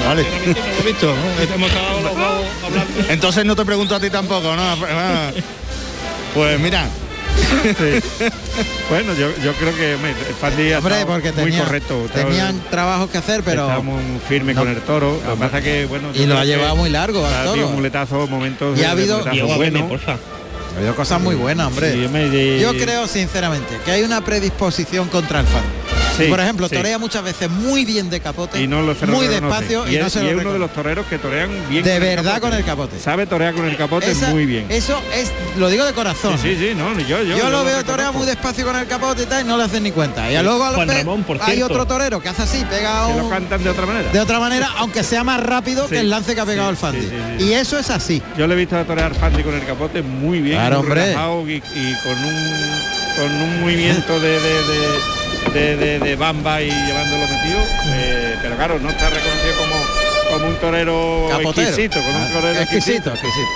Vale. 0.05 0.25
no 0.25 0.55
lo 0.55 0.81
he 0.81 0.93
visto. 0.93 1.15
Hablando. 2.65 3.05
Entonces 3.09 3.45
no 3.45 3.55
te 3.55 3.65
pregunto 3.65 3.95
a 3.95 4.01
ti 4.01 4.11
tampoco, 4.11 4.55
¿no? 4.57 4.63
Pues 6.35 6.59
mira, 6.59 6.87
Sí. 7.63 8.27
Bueno, 8.91 9.15
yo, 9.15 9.29
yo 9.43 9.53
creo 9.55 9.75
que 9.75 9.97
Fandi 10.39 10.73
ha 10.73 10.79
Hombre, 10.79 11.07
porque 11.07 11.33
muy 11.33 11.45
tenía- 11.45 11.65
correcto. 11.65 12.05
estaba- 12.05 12.25
tenían 12.29 12.61
trabajos 12.71 13.09
que 13.11 13.19
hacer, 13.19 13.43
pero 13.43 13.67
Está 13.69 13.81
muy 13.81 14.03
firme 14.29 14.53
no. 14.53 14.61
con 14.63 14.71
el 14.71 14.81
toro. 14.83 15.19
Lo 15.27 15.35
que 15.35 15.41
pasa 15.41 15.63
que, 15.63 15.87
bueno... 15.87 16.09
Y 16.15 16.19
yo 16.21 16.27
lo 16.27 16.39
ha 16.39 16.45
llevado 16.45 16.77
muy 16.77 16.91
largo 16.91 17.25
al 17.25 17.33
Ha 17.33 17.39
toro. 17.45 17.51
habido 17.53 17.69
muletazos, 17.71 18.29
momentos 18.29 18.79
Y 18.79 18.85
ha 18.85 18.91
habido- 18.91 19.25
buenos. 19.57 19.83
porfa. 19.89 20.13
ha 20.13 20.77
habido 20.79 20.95
cosas 20.95 21.21
muy 21.23 21.35
buenas, 21.35 21.69
hombre. 21.69 21.93
Sí, 21.93 22.01
de- 22.01 22.61
Yo 22.61 22.73
creo 22.77 23.07
sinceramente 23.09 23.79
que 23.85 23.93
hay 23.93 24.03
una 24.03 24.21
predisposición 24.23 25.09
contra 25.09 25.41
el 25.41 25.47
fan. 25.47 25.63
Sí, 26.17 26.25
Por 26.25 26.41
ejemplo, 26.41 26.69
sí. 26.69 26.77
torea 26.77 26.99
muchas 26.99 27.25
veces 27.25 27.49
muy 27.51 27.87
bien 27.87 28.11
de 28.11 28.21
capote, 28.21 28.61
y 28.63 28.67
no 28.67 28.83
lo 28.83 28.95
muy 29.07 29.27
despacio 29.29 29.89
y, 29.89 29.97
y, 29.97 29.99
no 29.99 30.07
es, 30.07 30.13
se 30.13 30.21
y 30.21 30.25
lo 30.25 30.31
es 30.33 30.37
uno 30.43 30.53
de 30.53 30.59
los 30.59 30.71
toreros 30.73 31.07
que 31.07 31.17
torean 31.19 31.49
bien 31.71 31.83
De 31.83 31.91
con 31.95 32.03
el 32.03 32.09
verdad 32.17 32.25
capote. 32.35 32.41
con 32.51 32.53
el 32.59 32.65
capote. 32.65 33.01
sabe 33.01 33.27
torear 33.27 33.55
con 33.55 33.65
el 33.65 33.77
capote 33.79 34.11
Esa- 34.11 34.29
muy 34.29 34.45
bien 34.45 34.67
Eso 34.69 35.01
es, 35.15 35.31
lo 35.57 35.71
digo 35.71 35.85
de 35.87 35.95
corazón. 35.95 36.39
sí 36.39 36.55
sí 36.55 36.69
sí 36.69 36.75
no 36.77 36.93
yo 37.01 37.23
yo, 37.23 37.37
Yo, 37.39 37.49
lo 37.49 37.65
veo 37.65 37.79
reconozco. 37.79 37.85
torear 37.93 38.13
muy 38.13 38.27
despacio 38.27 38.65
con 38.67 38.77
el 38.77 38.87
capote 38.87 39.23
y 39.23 39.27
tal, 39.27 39.45
y 39.45 39.49
no 39.49 39.57
le 39.57 39.65
hacen 39.65 39.83
ni 39.83 39.91
cuenta. 39.91 40.31
Y 40.31 40.43
luego 40.43 40.65
al 40.65 40.75
Juan 40.75 40.89
pe- 40.89 40.99
Ramón, 40.99 41.23
por 41.25 41.39
hay 41.43 41.55
cierto. 41.57 41.73
otro 41.73 41.87
torero 41.87 42.21
que 42.21 42.29
hace 42.29 42.43
así, 42.43 42.63
pega 42.69 43.07
que 43.07 43.17
lo 43.17 43.25
un- 43.25 43.31
cantan 43.31 43.65
de 43.65 43.71
otra 43.71 43.87
manera 43.87 44.13
de 44.13 44.21
otra 44.21 44.39
manera, 44.39 44.69
aunque 44.77 45.03
sea 45.03 45.25
más 45.25 45.41
rápido 45.43 45.85
Sí, 45.85 45.95
que 45.95 46.01
el 46.01 46.11
lance 46.11 46.35
que 46.35 46.41
ha 46.43 46.47
pegado 46.47 46.69
sí, 46.69 46.73
el 46.73 46.77
Fandi. 46.77 47.01
sí, 47.01 47.09
sí, 47.09 47.17
sí. 47.39 47.45
Y 47.47 47.53
eso 47.55 47.79
es 47.79 47.89
así. 47.89 48.23
yo 48.37 48.47
le 48.47 48.53
he 48.55 48.57
visto 48.59 48.77
a 48.79 48.85
torear 48.85 49.15
Fandi 49.15 49.43
con 49.43 49.55
el 49.55 49.65
capote 49.65 50.03
muy 50.03 50.41
bien 50.41 50.57
Claro, 50.59 50.83
muy 50.83 50.91
hombre. 50.91 51.13
y, 51.49 51.57
y 51.57 51.95
con 52.05 52.19
un 52.25 52.93
con 53.17 53.31
un 53.31 53.61
movimiento 53.63 54.21
de 54.21 54.29
de, 54.29 54.39
de, 54.39 55.22
de- 55.53 55.77
de- 55.77 55.99
de 55.99 56.17
bamba 56.17 56.61
y 56.63 56.71
llevándolo 56.71 57.23
metido 57.29 57.61
eh, 57.95 58.35
pero 58.43 58.57
claro 58.57 58.79
no 58.81 58.91
está 58.91 59.09
reconocido 59.11 59.55
como 59.59 60.03
como 60.33 60.49
un 60.49 60.57
torero 60.57 61.27
Capotero. 61.31 61.69
exquisito 61.69 62.01
como 62.01 62.17
un 62.17 62.23
Ah, 62.25 62.31
torero 62.33 62.61
exquisito, 62.61 63.11
exquisito. 63.11 63.49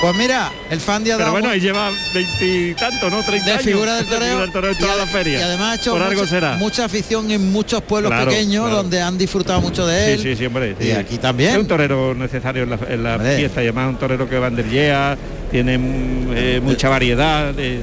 Pues 0.00 0.16
mira, 0.16 0.50
el 0.70 0.80
Fandi 0.80 1.10
ha 1.12 1.14
Pero 1.16 1.26
dado 1.30 1.38
bueno, 1.40 1.54
y 1.54 1.60
lleva 1.60 1.88
veintitantos, 2.12 3.12
¿no? 3.12 3.22
30 3.22 3.44
de 3.46 3.52
años. 3.52 3.62
figura 3.64 3.94
del 3.96 4.06
de 4.06 4.10
toreo 4.16 4.42
en 4.70 4.72
y 4.72 4.76
toda 4.78 4.96
la 4.96 5.06
feria. 5.06 5.38
y 5.38 5.42
además 5.42 5.68
ha 5.70 5.74
hecho 5.80 5.92
Por 5.92 6.02
algo 6.02 6.20
mucha, 6.22 6.26
será. 6.30 6.54
mucha 6.56 6.84
afición 6.86 7.30
en 7.30 7.52
muchos 7.52 7.82
pueblos 7.82 8.10
Claro, 8.10 8.30
pequeños 8.30 8.64
claro. 8.64 8.76
donde 8.82 9.00
han 9.00 9.16
disfrutado 9.16 9.60
mucho 9.60 9.86
de 9.86 10.14
él. 10.14 10.18
Sí, 10.20 10.30
sí, 10.30 10.36
sí, 10.38 10.46
hombre. 10.46 10.74
Y 10.80 10.84
sí. 10.84 10.90
aquí 10.92 11.18
también. 11.18 11.50
Es 11.52 11.58
un 11.58 11.68
torero 11.68 12.14
necesario 12.16 12.64
en 12.64 12.70
la, 12.70 12.78
en 12.88 13.02
la 13.04 13.18
fiesta 13.20 13.60
y 13.62 13.66
además 13.66 13.90
un 13.90 13.98
torero 13.98 14.28
que 14.28 14.38
banderillea, 14.40 15.16
tiene 15.52 15.78
mm, 15.78 16.32
eh, 16.34 16.60
mucha 16.64 16.88
variedad. 16.88 17.52
de- 17.54 17.78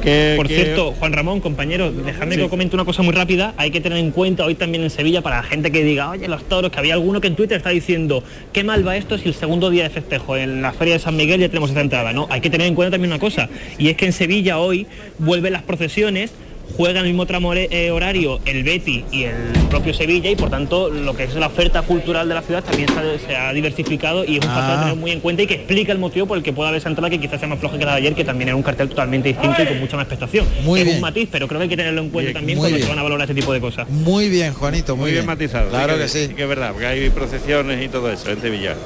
que, 0.00 0.34
Por 0.36 0.48
que- 0.48 0.54
cierto, 0.54 0.92
Juan 0.98 1.12
Ramón, 1.12 1.40
compañero, 1.40 1.90
dejadme 1.92 2.34
Sí. 2.36 2.40
que 2.42 2.48
comente 2.48 2.74
una 2.76 2.84
cosa 2.84 3.02
muy 3.02 3.12
rápida. 3.14 3.54
Hay 3.56 3.70
que 3.70 3.80
tener 3.80 3.98
en 3.98 4.10
cuenta 4.10 4.44
hoy 4.44 4.54
también 4.54 4.82
en 4.82 4.90
Sevilla 4.90 5.20
para 5.22 5.36
la 5.36 5.42
gente 5.42 5.70
que 5.70 5.84
diga, 5.84 6.10
oye, 6.10 6.26
los 6.28 6.44
toros, 6.44 6.70
que 6.70 6.78
había 6.78 6.94
alguno 6.94 7.20
que 7.20 7.28
en 7.28 7.36
Twitter 7.36 7.56
está 7.58 7.70
diciendo, 7.70 8.22
qué 8.52 8.64
mal 8.64 8.86
va 8.86 8.96
esto 8.96 9.18
si 9.18 9.28
el 9.28 9.34
segundo 9.34 9.70
día 9.70 9.84
de 9.84 9.90
festejo 9.90 10.36
en 10.36 10.62
la 10.62 10.72
Feria 10.72 10.94
de 10.94 11.00
San 11.00 11.16
Miguel 11.16 11.40
ya 11.40 11.48
tenemos 11.48 11.70
esta 11.70 11.80
entrada. 11.82 12.12
No, 12.12 12.26
hay 12.30 12.40
que 12.40 12.50
tener 12.50 12.66
en 12.66 12.74
cuenta 12.74 12.92
también 12.92 13.12
una 13.12 13.20
cosa, 13.20 13.48
y 13.78 13.88
es 13.88 13.96
que 13.96 14.06
en 14.06 14.12
Sevilla 14.12 14.58
hoy 14.58 14.86
vuelven 15.18 15.52
las 15.52 15.62
procesiones, 15.62 16.32
juegan 16.76 17.04
el 17.04 17.10
mismo 17.10 17.26
tramo 17.26 17.52
eh, 17.54 17.90
horario 17.90 18.40
el 18.46 18.62
Betty 18.64 19.04
y 19.12 19.24
el 19.24 19.34
propio 19.68 19.92
Sevilla 19.94 20.30
y 20.30 20.36
por 20.36 20.50
tanto 20.50 20.88
lo 20.88 21.14
que 21.16 21.24
es 21.24 21.34
la 21.34 21.48
oferta 21.48 21.82
cultural 21.82 22.28
de 22.28 22.34
la 22.34 22.42
ciudad 22.42 22.62
también 22.64 22.88
se 22.88 22.98
ha, 22.98 23.18
se 23.28 23.36
ha 23.36 23.52
diversificado 23.52 24.24
y 24.24 24.38
es 24.38 24.44
un 24.44 24.50
factor 24.50 24.60
Ah. 24.70 24.78
a 24.78 24.80
tener 24.84 24.96
muy 24.96 25.10
en 25.10 25.20
cuenta 25.20 25.42
y 25.42 25.46
que 25.46 25.54
explica 25.54 25.92
el 25.92 25.98
motivo 25.98 26.26
por 26.26 26.36
el 26.38 26.42
que 26.44 26.52
pueda 26.52 26.68
haber 26.68 26.80
esa 26.80 26.88
entrada 26.88 27.08
que 27.10 27.18
quizás 27.20 27.38
sea 27.40 27.48
más 27.48 27.58
floja 27.58 27.78
que 27.78 27.84
la 27.84 27.92
de 27.92 27.98
ayer 27.98 28.14
que 28.14 28.24
también 28.24 28.48
era 28.48 28.56
un 28.56 28.62
cartel 28.62 28.88
totalmente 28.88 29.28
distinto 29.28 29.62
y 29.62 29.66
con 29.66 29.78
mucha 29.80 29.96
más 29.96 30.04
expectación. 30.04 30.46
Muy 30.64 30.80
es 30.80 30.84
bien. 30.86 30.96
un 30.96 31.02
matiz, 31.02 31.28
pero 31.32 31.48
creo 31.48 31.58
que 31.58 31.64
hay 31.64 31.68
que 31.68 31.76
tenerlo 31.76 32.00
en 32.02 32.10
cuenta 32.10 32.28
Bien, 32.28 32.34
también 32.34 32.58
muy 32.58 32.62
cuando 32.64 32.76
bien. 32.76 32.86
se 32.86 32.90
van 32.90 32.98
a 32.98 33.02
valorar 33.02 33.28
este 33.30 33.40
tipo 33.40 33.52
de 33.52 33.60
cosas. 33.60 33.88
Muy 33.88 34.28
bien, 34.28 34.52
Juanito, 34.54 34.96
muy, 34.96 35.04
muy 35.04 35.12
bien 35.12 35.26
matizado. 35.26 35.70
Claro 35.70 35.96
que 35.98 36.08
sí. 36.08 36.26
sí. 36.28 36.34
Que 36.34 36.42
es 36.42 36.48
verdad, 36.48 36.72
porque 36.72 36.86
hay 36.86 37.10
procesiones 37.10 37.84
y 37.84 37.88
todo 37.88 38.10
eso 38.10 38.30
en 38.30 38.40
Sevilla. 38.40 38.76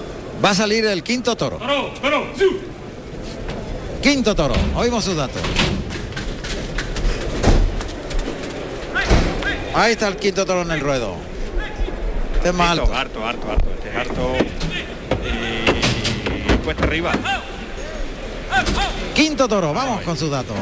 Va 0.44 0.50
a 0.50 0.54
salir 0.54 0.84
el 0.86 1.02
quinto 1.02 1.36
toro. 1.36 1.58
Quinto 4.02 4.34
toro. 4.34 4.54
Oímos 4.76 5.04
sus 5.04 5.16
datos. 5.16 5.40
Ahí 9.74 9.92
está 9.92 10.06
el 10.06 10.16
quinto 10.16 10.46
toro 10.46 10.62
en 10.62 10.70
el 10.70 10.80
ruedo. 10.80 11.16
Este 12.36 12.48
es 12.50 12.54
más 12.54 12.78
alto. 12.78 12.94
harto, 12.94 13.26
harto, 13.26 13.50
harto. 13.50 13.70
Este 13.74 13.88
es 13.90 13.96
harto 13.96 14.36
y, 15.24 16.52
y 16.52 16.56
cuesta 16.58 16.84
arriba. 16.84 17.12
Quinto 19.14 19.48
toro, 19.48 19.72
vamos 19.74 20.02
con 20.02 20.16
sus 20.16 20.30
datos. 20.30 20.56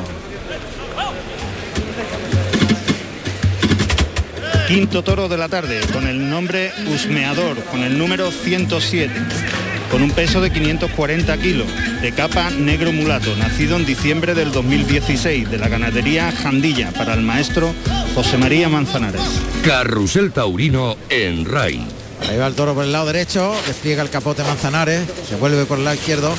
Quinto 4.66 5.02
toro 5.02 5.28
de 5.28 5.36
la 5.36 5.50
tarde, 5.50 5.80
con 5.92 6.06
el 6.06 6.30
nombre 6.30 6.72
Husmeador, 6.86 7.62
con 7.64 7.82
el 7.82 7.98
número 7.98 8.30
107, 8.30 9.12
con 9.92 10.02
un 10.02 10.10
peso 10.10 10.40
de 10.40 10.50
540 10.50 11.36
kilos, 11.36 11.66
de 12.00 12.12
capa 12.12 12.48
negro 12.50 12.92
mulato, 12.92 13.36
nacido 13.36 13.76
en 13.76 13.84
diciembre 13.84 14.34
del 14.34 14.50
2016, 14.50 15.50
de 15.50 15.58
la 15.58 15.68
ganadería 15.68 16.32
Jandilla, 16.32 16.90
para 16.92 17.12
el 17.12 17.20
maestro 17.20 17.74
José 18.14 18.38
María 18.38 18.70
Manzanares. 18.70 19.20
Carrusel 19.62 20.32
Taurino 20.32 20.96
en 21.10 21.44
RAI. 21.44 21.86
Ahí 22.26 22.38
va 22.38 22.46
el 22.46 22.54
toro 22.54 22.74
por 22.74 22.84
el 22.84 22.92
lado 22.92 23.04
derecho, 23.04 23.54
despliega 23.66 24.02
el 24.02 24.08
capote 24.08 24.42
Manzanares, 24.42 25.06
se 25.28 25.36
vuelve 25.36 25.66
por 25.66 25.76
el 25.76 25.84
lado 25.84 25.96
izquierdo, 25.96 26.34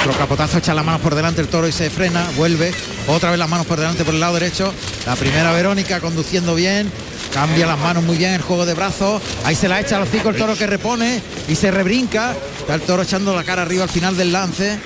otro 0.00 0.12
capotazo, 0.18 0.58
echa 0.58 0.74
las 0.74 0.84
manos 0.84 1.00
por 1.00 1.14
delante 1.14 1.40
el 1.40 1.48
toro 1.48 1.66
y 1.68 1.72
se 1.72 1.90
frena, 1.90 2.28
vuelve, 2.36 2.72
otra 3.06 3.30
vez 3.30 3.38
las 3.38 3.48
manos 3.48 3.66
por 3.66 3.78
delante 3.78 4.04
por 4.04 4.14
el 4.14 4.20
lado 4.20 4.34
derecho, 4.34 4.72
la 5.06 5.16
primera 5.16 5.52
Verónica 5.52 6.00
conduciendo 6.00 6.54
bien, 6.54 6.90
cambia 7.32 7.66
las 7.66 7.78
manos 7.78 8.02
muy 8.04 8.16
bien 8.16 8.32
el 8.32 8.42
juego 8.42 8.66
de 8.66 8.74
brazos, 8.74 9.22
ahí 9.44 9.54
se 9.54 9.68
la 9.68 9.80
echa 9.80 9.96
al 9.96 10.02
hocico 10.02 10.30
el 10.30 10.36
toro 10.36 10.56
que 10.56 10.66
repone 10.66 11.22
y 11.48 11.54
se 11.54 11.70
rebrinca, 11.70 12.34
está 12.58 12.74
el 12.74 12.82
toro 12.82 13.02
echando 13.02 13.34
la 13.34 13.44
cara 13.44 13.62
arriba 13.62 13.84
al 13.84 13.90
final 13.90 14.16
del 14.16 14.32
lance 14.32 14.78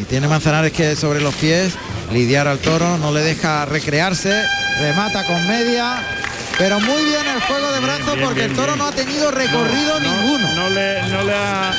y 0.00 0.04
tiene 0.04 0.28
Manzanares 0.28 0.72
que 0.72 0.94
sobre 0.96 1.20
los 1.20 1.34
pies 1.34 1.74
lidiar 2.12 2.48
al 2.48 2.58
toro, 2.58 2.98
no 2.98 3.12
le 3.12 3.20
deja 3.20 3.64
recrearse, 3.64 4.44
remata 4.80 5.24
con 5.24 5.46
media. 5.46 6.02
Pero 6.58 6.80
muy 6.80 7.04
bien 7.04 7.26
el 7.34 7.40
juego 7.42 7.70
de 7.72 7.80
brazos 7.80 8.16
porque 8.22 8.40
bien, 8.40 8.50
el 8.50 8.56
toro 8.56 8.72
bien. 8.72 8.78
no 8.78 8.86
ha 8.86 8.92
tenido 8.92 9.30
recorrido 9.30 10.00
No, 10.00 10.16
ninguno. 10.16 10.54
No 10.54 10.70
le, 10.70 11.02
no 11.02 11.22
le 11.24 11.34
ha 11.34 11.72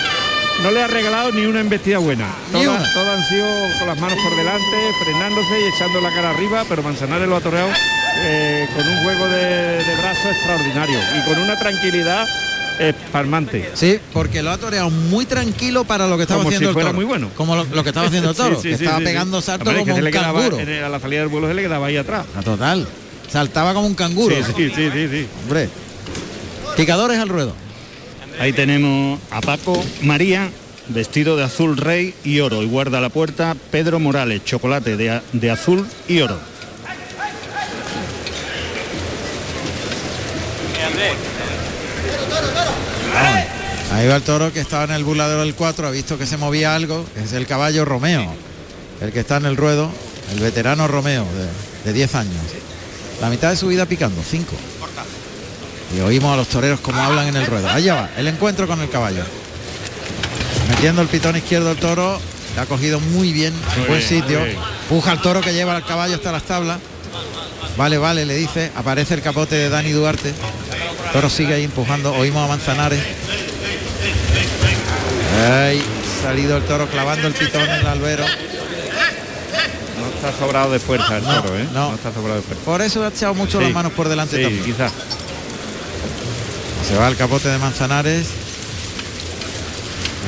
no 0.64 0.72
le 0.72 0.82
ha 0.84 0.88
regalado 0.88 1.32
ni 1.32 1.46
una 1.46 1.60
embestida 1.62 1.98
buena. 2.00 2.28
Todas, 2.52 2.96
han 2.96 3.24
sido 3.30 3.48
con 3.80 3.88
las 3.88 4.00
manos 4.00 4.18
por 4.24 4.36
delante, 4.36 4.78
frenándose 5.04 5.62
y 5.62 5.76
echando 5.76 6.02
la 6.02 6.10
cara 6.14 6.32
arriba, 6.32 6.66
pero 6.68 6.82
Manzanares 6.84 7.28
lo 7.28 7.36
ha 7.36 7.42
toreado 7.42 7.70
eh, 8.24 8.68
con 8.76 8.88
un 8.88 9.04
juego 9.04 9.28
de, 9.28 9.84
de 9.84 9.96
brazo 10.02 10.30
extraordinario 10.30 11.00
y 11.18 11.30
con 11.30 11.40
una 11.44 11.58
tranquilidad 11.60 12.26
espalmante. 12.80 13.72
Sí, 13.74 14.00
porque 14.14 14.42
lo 14.44 14.52
ha 14.52 14.58
toreado 14.58 14.90
muy 14.90 15.26
tranquilo 15.26 15.84
para 15.84 16.08
lo 16.08 16.16
que 16.18 16.24
estaba 16.24 16.40
Como 16.40 16.50
haciendo 16.50 16.70
si 16.70 16.70
el 16.70 16.74
toro. 16.90 16.96
muy 16.96 17.06
bueno. 17.06 17.30
Como 17.36 17.56
lo, 17.56 17.64
lo 17.66 17.84
que 17.84 17.90
estaba 17.90 18.08
haciendo 18.08 18.32
el 18.32 18.36
toro, 18.36 18.56
sí, 18.62 18.70
que 18.70 18.78
sí, 18.78 18.84
estaba 18.84 19.00
pegando 19.04 19.42
que 19.74 19.80
como 19.80 19.96
un 19.96 20.12
quedaba 20.12 20.40
canguro. 20.42 20.60
el- 20.60 20.84
a 20.84 20.90
la 20.90 21.00
salida 21.00 21.20
del 21.22 21.30
vuelo 21.30 21.48
se 21.48 21.54
le 21.54 21.62
quedaba 21.64 21.88
ahí 21.88 21.98
atrás. 21.98 22.26
A 22.36 22.42
total. 22.42 22.88
Saltaba 23.32 23.74
como 23.74 23.88
un 23.88 23.96
canguro. 23.96 24.36
Sí, 24.36 24.42
sí, 24.56 24.72
sí, 24.76 24.90
sí, 24.94 25.08
sí. 25.10 25.28
Hombre. 25.44 25.70
Picadores 26.76 27.18
al 27.20 27.30
ruedo. 27.30 27.54
Ahí 28.40 28.54
tenemos 28.54 29.20
a 29.32 29.42
Paco 29.42 29.84
María, 30.04 30.50
vestido 30.90 31.36
de 31.36 31.44
azul 31.44 31.76
rey 31.76 32.14
y 32.24 32.40
oro, 32.40 32.62
y 32.62 32.68
guarda 32.68 33.02
la 33.02 33.10
puerta 33.10 33.56
Pedro 33.72 34.00
Morales, 34.00 34.46
chocolate 34.46 34.96
de, 34.96 35.22
de 35.34 35.52
azul 35.52 35.88
y 36.08 36.22
oro. 36.22 36.38
Ahí 43.92 44.08
va 44.08 44.18
el 44.18 44.22
toro 44.22 44.54
que 44.54 44.60
estaba 44.60 44.84
en 44.84 44.92
el 44.92 45.04
burladero 45.04 45.42
del 45.42 45.56
4, 45.56 45.88
ha 45.88 45.92
visto 45.92 46.20
que 46.20 46.28
se 46.28 46.38
movía 46.38 46.76
algo, 46.76 47.04
es 47.16 47.34
el 47.34 47.48
caballo 47.48 47.84
Romeo, 47.86 48.32
el 49.02 49.12
que 49.12 49.22
está 49.22 49.38
en 49.38 49.46
el 49.46 49.58
ruedo, 49.58 49.90
el 50.32 50.40
veterano 50.40 50.88
Romeo, 50.88 51.26
de, 51.84 51.92
de 51.92 51.94
10 51.94 52.16
años. 52.16 52.36
La 53.20 53.32
mitad 53.32 53.50
de 53.50 53.58
su 53.58 53.68
vida 53.68 53.88
picando, 53.88 54.22
5. 54.22 54.56
Y 55.96 56.00
oímos 56.02 56.34
a 56.34 56.38
los 56.38 56.48
toreros 56.48 56.80
como 56.82 57.02
hablan 57.02 57.28
en 57.28 57.36
el 57.38 57.46
ruedo. 57.46 57.70
Allá 57.70 57.96
va, 57.96 58.10
el 58.18 58.28
encuentro 58.28 58.68
con 58.68 58.82
el 58.82 58.90
caballo. 58.90 59.24
Metiendo 60.70 61.02
el 61.02 61.08
pitón 61.08 61.36
izquierdo 61.38 61.72
el 61.72 61.78
toro, 61.78 62.20
le 62.56 62.62
ha 62.62 62.66
cogido 62.66 63.00
muy 63.00 63.32
bien, 63.32 63.54
en 63.78 63.88
buen 63.88 64.00
bien, 64.00 64.02
sitio. 64.10 64.40
Puja 64.90 65.12
al 65.12 65.22
toro 65.22 65.42
que 65.42 65.54
lleva 65.54 65.76
al 65.76 65.86
caballo 65.86 66.16
hasta 66.16 66.32
las 66.32 66.44
tablas. 66.44 66.80
Vale, 67.78 67.98
vale, 67.98 68.26
le 68.26 68.36
dice. 68.36 68.72
Aparece 68.76 69.14
el 69.14 69.22
capote 69.22 69.56
de 69.56 69.70
Dani 69.70 69.92
Duarte. 69.92 70.30
El 70.30 71.12
toro 71.14 71.30
sigue 71.30 71.54
ahí 71.54 71.64
empujando. 71.64 72.14
Oímos 72.14 72.44
a 72.44 72.48
Manzanares. 72.48 73.00
Ay, 75.50 75.82
salido 76.22 76.58
el 76.58 76.64
toro 76.64 76.88
clavando 76.88 77.28
el 77.28 77.34
pitón 77.34 77.62
en 77.62 77.70
el 77.72 77.88
albero. 77.88 78.26
No 80.00 80.08
está 80.28 80.38
sobrado 80.38 80.72
de 80.72 80.80
fuerza 80.80 81.18
el 81.18 81.24
No, 81.24 81.42
toro, 81.44 81.58
¿eh? 81.58 81.68
no. 81.74 81.94
está 81.96 82.12
sobrado 82.14 82.36
de 82.38 82.42
fuerza. 82.42 82.64
Por 82.66 82.82
eso 82.82 83.04
ha 83.06 83.08
echado 83.10 83.34
mucho 83.36 83.60
Sí, 83.60 83.66
las 83.66 83.74
manos 83.74 83.94
por 83.94 84.10
delante 84.10 84.38
Sí, 84.38 84.44
también. 84.44 84.64
quizás. 84.66 84.92
Se 86.88 86.96
va 86.96 87.10
el 87.10 87.18
capote 87.18 87.50
de 87.50 87.58
Manzanares. 87.58 88.28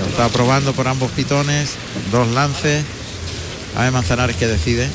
Está 0.09 0.27
probando 0.27 0.73
por 0.73 0.89
ambos 0.89 1.09
pitones. 1.11 1.75
Dos 2.11 2.27
lances. 2.29 2.83
A 3.77 3.83
ver 3.83 3.91
Manzanares 3.93 4.35
que 4.35 4.47
decide. 4.47 4.89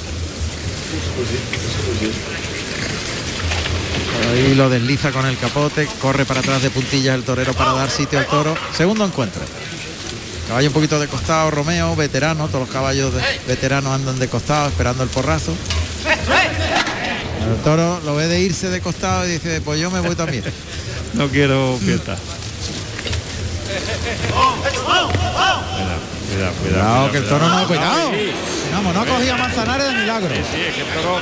Ahí 4.30 4.54
lo 4.54 4.68
desliza 4.68 5.10
con 5.10 5.24
el 5.24 5.38
capote. 5.38 5.88
Corre 6.02 6.26
para 6.26 6.40
atrás 6.40 6.60
de 6.60 6.68
puntillas 6.68 7.14
el 7.14 7.22
torero 7.22 7.54
para 7.54 7.72
dar 7.72 7.90
sitio 7.90 8.18
al 8.18 8.26
toro. 8.26 8.54
Segundo 8.76 9.06
encuentro. 9.06 9.40
Caballo 10.48 10.68
un 10.68 10.74
poquito 10.74 11.00
de 11.00 11.08
costado, 11.08 11.50
Romeo, 11.50 11.96
veterano. 11.96 12.48
Todos 12.48 12.66
los 12.66 12.70
caballos 12.70 13.14
veteranos 13.46 13.94
andan 13.94 14.18
de 14.18 14.28
costado 14.28 14.68
esperando 14.68 15.02
el 15.02 15.08
porrazo. 15.08 15.54
El 17.48 17.56
toro 17.62 18.00
lo 18.04 18.14
ve 18.16 18.26
de 18.26 18.40
irse 18.40 18.68
de 18.68 18.80
costado 18.80 19.26
y 19.26 19.32
dice, 19.32 19.62
pues 19.62 19.80
yo 19.80 19.90
me 19.90 20.00
voy 20.00 20.14
también. 20.14 20.44
No 21.14 21.28
quiero 21.28 21.78
fiesta. 21.82 22.16
Cuidado, 24.74 25.08
cuidado, 26.30 26.52
cuidado. 26.62 27.10
Que 27.12 27.18
el 27.18 27.24
toro 27.28 27.48
no 27.48 27.58
ha 27.58 27.66
cuidado. 27.66 28.10
Vamos, 28.72 28.94
no 28.94 29.00
ha 29.00 29.06
cogido 29.06 29.38
Manzanares 29.38 29.86
de 29.86 29.92
milagro. 30.00 30.34
sí, 30.34 30.40
sí, 30.52 30.60
es 30.68 30.74
que 30.74 30.80
el 30.80 30.86
toro 30.88 31.20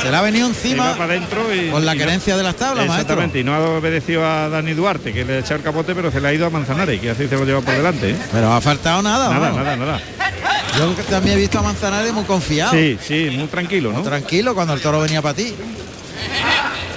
Se 0.00 0.10
le 0.10 0.16
ha 0.16 0.20
venido 0.22 0.46
encima 0.48 0.92
para 0.92 1.04
adentro 1.14 1.52
y 1.54 1.70
con 1.70 1.84
la 1.84 1.94
no- 1.94 1.98
querencia 1.98 2.36
de 2.36 2.42
las 2.42 2.56
tablas, 2.56 2.86
maestro. 2.86 3.00
Exactamente, 3.02 3.40
y 3.40 3.44
no 3.44 3.54
ha 3.54 3.58
obedecido 3.60 4.24
a 4.26 4.48
Dani 4.48 4.72
Duarte, 4.74 5.12
que 5.12 5.24
le 5.24 5.34
ha 5.34 5.38
echado 5.40 5.56
el 5.56 5.62
capote, 5.62 5.94
pero 5.94 6.10
se 6.12 6.20
le 6.20 6.28
ha 6.28 6.32
ido 6.32 6.46
a 6.46 6.50
Manzanares, 6.50 7.00
que 7.00 7.10
así 7.10 7.26
se 7.28 7.34
lo 7.36 7.44
lleva 7.44 7.60
por 7.60 7.74
delante. 7.74 8.10
¿eh? 8.10 8.16
Pero 8.32 8.52
ha 8.52 8.60
faltado 8.60 9.02
nada, 9.02 9.28
Nada, 9.32 9.50
nada, 9.52 9.76
nada. 9.76 10.00
Yo 10.78 10.86
también 11.10 11.36
he 11.36 11.40
visto 11.40 11.58
a 11.58 11.62
Manzanares 11.62 12.12
muy 12.12 12.24
confiado. 12.24 12.72
Sí, 12.72 12.98
sí, 13.06 13.30
muy 13.36 13.46
tranquilo, 13.48 13.92
¿no? 13.92 14.02
Tranquilo 14.02 14.54
cuando 14.54 14.74
el 14.74 14.80
toro 14.80 15.00
venía 15.00 15.20
para 15.20 15.34
ti. 15.34 15.54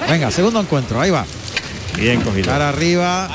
Venga, 0.08 0.30
segundo 0.32 0.60
encuentro, 0.62 1.02
ahí 1.02 1.10
va. 1.12 1.26
Bien 1.98 2.22
cogido. 2.22 2.46
Cara 2.48 2.70
arriba. 2.70 3.30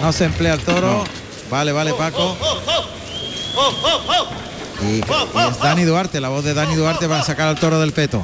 No 0.00 0.12
se 0.12 0.24
emplea 0.24 0.54
el 0.54 0.60
toro. 0.60 1.04
Vale, 1.50 1.72
vale, 1.72 1.94
Paco. 1.94 2.36
Y, 4.82 4.86
y 4.96 5.00
es 5.00 5.58
Dani 5.60 5.84
Duarte, 5.84 6.20
la 6.20 6.28
voz 6.28 6.44
de 6.44 6.54
Dani 6.54 6.74
Duarte 6.74 7.08
para 7.08 7.22
sacar 7.22 7.48
al 7.48 7.56
toro 7.56 7.80
del 7.80 7.92
peto. 7.92 8.22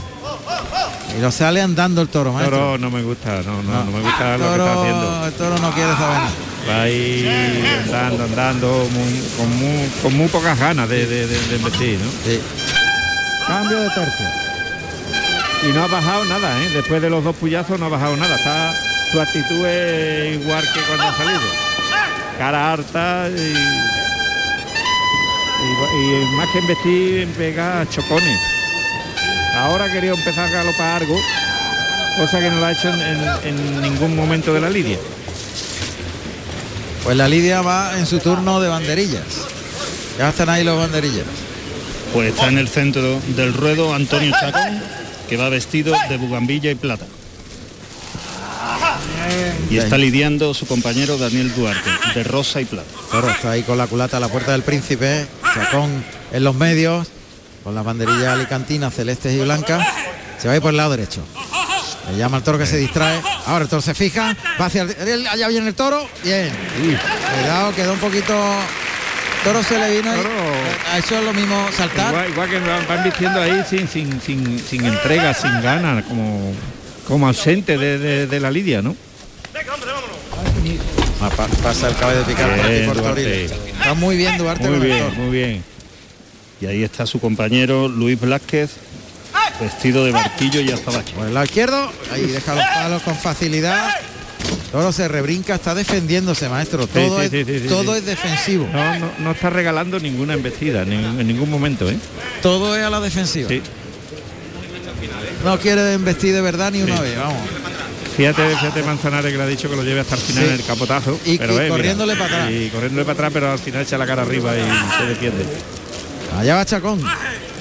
Y 1.17 1.21
lo 1.21 1.31
sale 1.31 1.61
andando 1.61 2.01
el 2.03 2.09
toro, 2.09 2.33
maestro. 2.33 2.57
Toro 2.57 2.79
no 2.79 2.91
me 2.91 3.03
gusta, 3.03 3.43
no, 3.45 3.63
no, 3.63 3.85
no, 3.85 3.91
me 3.91 4.01
gusta 4.01 4.35
el 4.35 4.41
lo 4.41 4.47
que 4.47 4.53
toro, 4.53 4.67
está 4.67 4.81
haciendo. 4.81 5.27
el 5.27 5.33
toro 5.35 5.59
no 5.59 5.71
quiere 5.73 5.93
saber 5.93 6.17
nada. 6.17 6.31
Va 6.69 6.83
ahí 6.83 7.65
andando, 7.85 8.25
andando, 8.25 8.89
muy- 8.91 9.23
con, 9.37 9.57
muy, 9.59 9.89
con 10.03 10.17
muy 10.17 10.29
pocas 10.29 10.59
ganas 10.59 10.89
de, 10.89 11.07
de, 11.07 11.27
de- 11.27 11.49
de 11.49 11.57
investir, 11.57 11.99
¿no? 12.01 12.11
Sí. 12.25 12.41
Cambio 13.47 13.79
de 13.81 13.89
tercio. 13.91 14.27
Y 15.65 15.73
no 15.73 15.85
ha 15.85 15.89
bajado 15.89 16.25
nada, 16.25 16.63
¿eh? 16.63 16.71
Después 16.75 17.03
de 17.03 17.11
los 17.11 17.23
dos 17.25 17.37
puyazos 17.37 17.79
no 17.79 17.87
ha 17.87 17.91
bajado 17.91 18.17
nada. 18.17 18.35
Está, 18.37 18.73
su 19.13 19.21
actitud 19.21 19.67
es 19.67 20.35
igual 20.41 20.65
que 20.73 20.81
cuando 20.81 21.05
ha 21.05 21.17
salido. 21.17 21.41
Cara 22.39 22.73
harta 22.73 23.29
y, 23.29 23.41
y- 25.63 26.23
y 26.23 26.37
más 26.37 26.49
que 26.53 26.59
investir, 26.59 27.29
pega 27.37 27.87
chocones. 27.91 28.41
Ahora 29.55 29.85
ha 29.85 29.93
querido 29.93 30.15
empezar 30.15 30.47
a 30.47 30.51
galopar 30.51 31.03
algo, 31.03 31.17
cosa 32.17 32.41
que 32.41 32.51
no 32.51 32.57
lo 32.57 32.67
ha 32.67 32.73
hecho 32.73 32.89
en, 32.93 33.01
en- 33.01 33.47
en 33.59 33.83
ningún 33.83 34.17
momento 34.17 34.53
de 34.55 34.61
la 34.61 34.71
lidia. 34.71 34.99
Pues 37.05 37.17
la 37.17 37.27
Lidia 37.29 37.63
va 37.63 37.99
en 37.99 38.07
su 38.07 38.21
turno 38.21 38.61
de 38.61 38.69
banderillas. 38.69 39.25
Ya 40.19 40.29
están 40.29 40.49
ahí 40.49 40.63
los 40.63 40.79
banderillas. 40.79 41.25
Pues 42.15 42.29
está 42.29 42.47
en 42.47 42.59
el 42.59 42.69
centro 42.69 43.19
del 43.37 43.53
ruedo 43.53 43.93
Antonio 43.93 44.33
Chacón, 44.39 44.81
que 45.29 45.37
va 45.37 45.49
vestido 45.49 45.93
de 46.09 46.17
bugambilla 46.17 46.71
y 46.71 46.77
plata. 46.77 47.05
Y 49.71 49.79
está 49.79 49.97
lidiando 49.99 50.53
su 50.55 50.67
compañero 50.67 51.17
Daniel 51.19 51.55
Duarte, 51.55 51.91
de 52.15 52.25
rosa 52.25 52.61
y 52.61 52.65
plata. 52.67 52.89
Toro 53.11 53.31
está 53.31 53.53
ahí 53.53 53.63
con 53.63 53.79
la 53.79 53.87
culata 53.87 54.17
a 54.19 54.21
la 54.21 54.29
puerta 54.29 54.53
del 54.53 54.63
príncipe, 54.63 55.27
Chacón 55.55 56.05
en 56.33 56.45
los 56.45 56.55
medios, 56.55 57.09
con 57.65 57.75
las 57.75 57.85
banderillas 57.85 58.29
alicantinas 58.35 58.95
celestes 58.95 59.33
y 59.35 59.39
blancas. 59.41 59.87
Se 60.39 60.49
va 60.49 60.55
a 60.55 60.57
ir 60.57 60.63
por 60.63 60.71
el 60.73 60.77
lado 60.77 60.91
derecho. 60.91 61.23
Le 62.11 62.19
llama 62.19 62.39
al 62.39 62.43
toro 62.43 62.59
que 62.59 62.67
se 62.67 62.77
distrae. 62.79 63.21
Ahora 63.47 63.65
el 63.65 63.69
toro 63.71 63.81
se 63.81 63.95
fija, 63.95 64.37
va 64.61 64.67
hacia 64.67 64.83
el, 64.83 65.27
allá 65.27 65.49
viene 65.49 65.69
el 65.69 65.75
toro. 65.75 66.07
Bien. 66.25 66.51
Cuidado, 67.39 67.75
quedó 67.75 67.93
un 67.95 67.99
poquito. 68.01 68.35
Toro 69.45 69.63
se 69.63 69.79
le 69.79 69.97
vino 69.97 70.13
y 70.13 70.17
Toro. 70.17 70.31
ha 70.93 70.99
hecho 70.99 71.21
lo 71.23 71.33
mismo 71.33 71.69
saltar. 71.77 72.09
Igual, 72.09 72.31
igual 72.31 72.51
que 72.51 72.59
van, 72.61 72.87
van 72.89 73.05
vistiendo 73.05 73.41
ahí 73.41 73.65
sin, 73.69 73.89
sin, 73.89 74.21
sin, 74.21 74.59
sin 74.61 74.85
entrega, 74.85 75.33
sin 75.35 75.61
ganas, 75.63 76.05
como, 76.05 76.53
como 77.09 77.27
ausente 77.27 77.77
de, 77.79 77.99
de- 77.99 78.27
de 78.29 78.41
la 78.41 78.51
lidia, 78.51 78.83
¿no? 78.83 78.95
Ah, 81.21 81.31
pa- 81.37 81.47
pasa 81.63 81.89
el 81.89 81.95
caballo 81.97 82.25
Duarte. 82.25 82.87
Toriles. 82.95 83.53
Está 83.53 83.95
muy 83.95 84.17
bien 84.17 84.39
Duarte 84.39 84.69
Muy 84.69 84.79
bien, 84.87 85.15
muy 85.17 85.31
bien. 85.31 85.65
Y 86.61 86.67
ahí 86.67 86.83
está 86.83 87.07
su 87.07 87.21
compañero 87.21 87.89
Luis 87.89 88.21
Blázquez, 88.21 88.71
vestido 89.61 90.05
de 90.05 90.13
barquillo 90.13 90.61
y 90.61 90.71
azabache. 90.71 91.13
Por 91.15 91.27
el 91.27 91.35
lado 91.35 91.45
izquierdo, 91.47 91.93
ahí 92.13 92.23
deja 92.27 92.55
los 92.55 92.65
palos 92.65 93.03
con 93.03 93.15
facilidad. 93.17 93.91
Toro 94.73 94.91
se 94.93 95.07
rebrinca, 95.07 95.55
está 95.55 95.75
defendiéndose, 95.75 96.49
maestro. 96.49 96.87
Todo, 96.87 97.19
sí, 97.21 97.25
es, 97.27 97.31
sí, 97.31 97.45
sí, 97.45 97.61
sí, 97.61 97.69
todo 97.69 97.93
sí. 97.93 97.99
es 98.01 98.07
defensivo. 98.07 98.69
No, 98.73 98.99
no, 98.99 99.11
no 99.19 99.31
está 99.33 99.51
regalando 99.51 99.99
ninguna 100.01 100.35
embestida 100.35 100.85
ni- 100.85 100.97
en 100.97 101.27
ningún 101.27 101.51
momento, 101.51 101.89
¿eh? 101.89 101.97
Todo 102.43 102.77
es 102.77 102.83
a 102.85 102.91
la 102.91 103.01
defensiva. 103.01 103.49
Sí. 103.49 103.63
No 105.45 105.59
quiere 105.59 105.95
investir 105.95 106.33
de 106.35 106.41
verdad 106.41 106.71
ni 106.73 106.83
una 106.83 106.97
Sí. 106.97 107.03
vez, 107.03 107.19
vamos. 107.19 107.39
Fíjate, 108.17 108.57
fíjate 108.57 108.83
Manzanares 108.83 109.33
que 109.33 109.39
le 109.39 109.45
ha 109.45 109.47
dicho 109.47 109.71
que 109.71 109.77
lo 109.77 109.83
lleve 109.83 110.01
hasta 110.01 110.15
el 110.17 110.21
final 110.21 110.45
Sí. 110.45 110.49
en 110.51 110.55
el 110.61 110.65
capotazo. 110.65 111.19
Y- 111.25 111.39
pero, 111.39 111.53
y 111.55 111.57
eh, 111.57 111.61
mira, 111.61 111.69
corriéndole 111.71 112.15
para 112.17 112.27
atrás. 112.37 112.51
Y 112.51 112.69
corriéndole 112.71 113.05
para 113.05 113.13
atrás, 113.15 113.31
pero 113.33 113.53
al 113.53 113.59
final 113.59 113.83
echa 113.83 113.97
la 113.99 114.07
cara 114.07 114.23
arriba 114.23 114.53
y 114.57 114.61
se 114.99 115.07
defiende. 115.07 115.45
Allá 116.39 116.57
va 116.57 116.65
Chacón. 116.67 117.03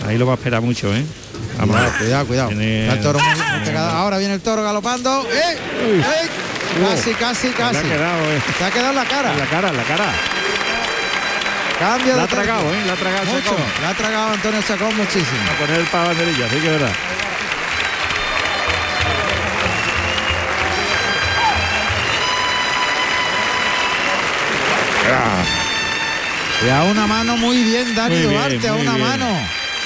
Ahí 0.07 0.17
lo 0.17 0.25
va 0.25 0.33
a 0.33 0.35
esperar 0.35 0.61
mucho, 0.61 0.93
¿eh? 0.93 1.03
Vamos. 1.57 1.75
Cuidado, 1.75 1.97
cuidado, 1.99 2.25
cuidado. 2.27 2.47
Tiene- 2.49 2.81
Está 2.83 2.93
el 2.95 3.01
toro 3.01 3.19
muy, 3.19 3.29
muy 3.29 3.65
pegado. 3.65 3.89
Ahora 3.91 4.17
viene 4.17 4.33
el 4.33 4.41
toro 4.41 4.63
galopando. 4.63 5.27
¡Eh! 5.31 5.57
¡Eh! 5.57 6.27
Casi, 6.89 7.11
casi, 7.13 7.49
casi. 7.49 7.77
ha 7.77 7.81
quedado, 7.83 8.31
eh, 8.31 8.41
Se 8.57 8.63
ha 8.63 8.71
quedado 8.71 8.89
en 8.91 8.95
la 8.95 9.05
cara. 9.05 9.33
en 9.33 9.39
la 9.39 9.45
cara, 9.45 9.69
en 9.69 9.77
la 9.77 9.83
cara. 9.83 10.05
Cambio 11.79 12.09
La 12.09 12.15
de 12.17 12.21
ha 12.23 12.27
tragado. 12.27 12.61
¿eh? 12.73 12.83
La 12.87 12.93
ha 12.93 12.95
tragado 12.95 13.25
Mucho. 13.25 13.55
La 13.81 13.89
ha 13.89 13.93
tragado 13.93 14.33
Antonio 14.33 14.61
Chacón 14.67 14.95
muchísimo. 14.97 15.41
A 15.51 15.59
poner 15.59 15.79
el 15.81 15.87
para 15.87 16.07
banderilla, 16.09 16.47
sí 16.49 16.55
que 16.57 16.65
es 16.67 16.71
verdad. 16.79 16.91
Y 26.65 26.69
a 26.69 26.83
una 26.83 27.07
mano 27.07 27.37
muy 27.37 27.63
bien 27.63 27.95
Dani 27.95 28.15
Muy 28.15 28.27
bien, 28.27 28.33
Duarte, 28.33 28.67
a 28.67 28.73
una 28.73 28.95
bien. 28.95 29.07
mano. 29.07 29.25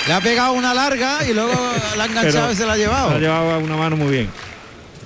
Le 0.08 0.14
ha 0.14 0.22
pegado 0.22 0.52
una 0.54 0.74
larga 0.74 1.20
y 1.28 1.34
luego 1.34 1.54
la 1.98 2.04
ha 2.04 2.08
enganchado 2.08 2.52
y 2.52 2.56
se 2.56 2.66
la 2.66 2.74
ha 2.74 2.78
llevado. 2.78 3.10
La 3.12 3.16
ha 3.16 3.20
llevado 3.20 3.52
a 3.54 3.58
una 3.58 3.78
mano 3.78 3.96
muy 3.96 4.12
bien. 4.12 4.30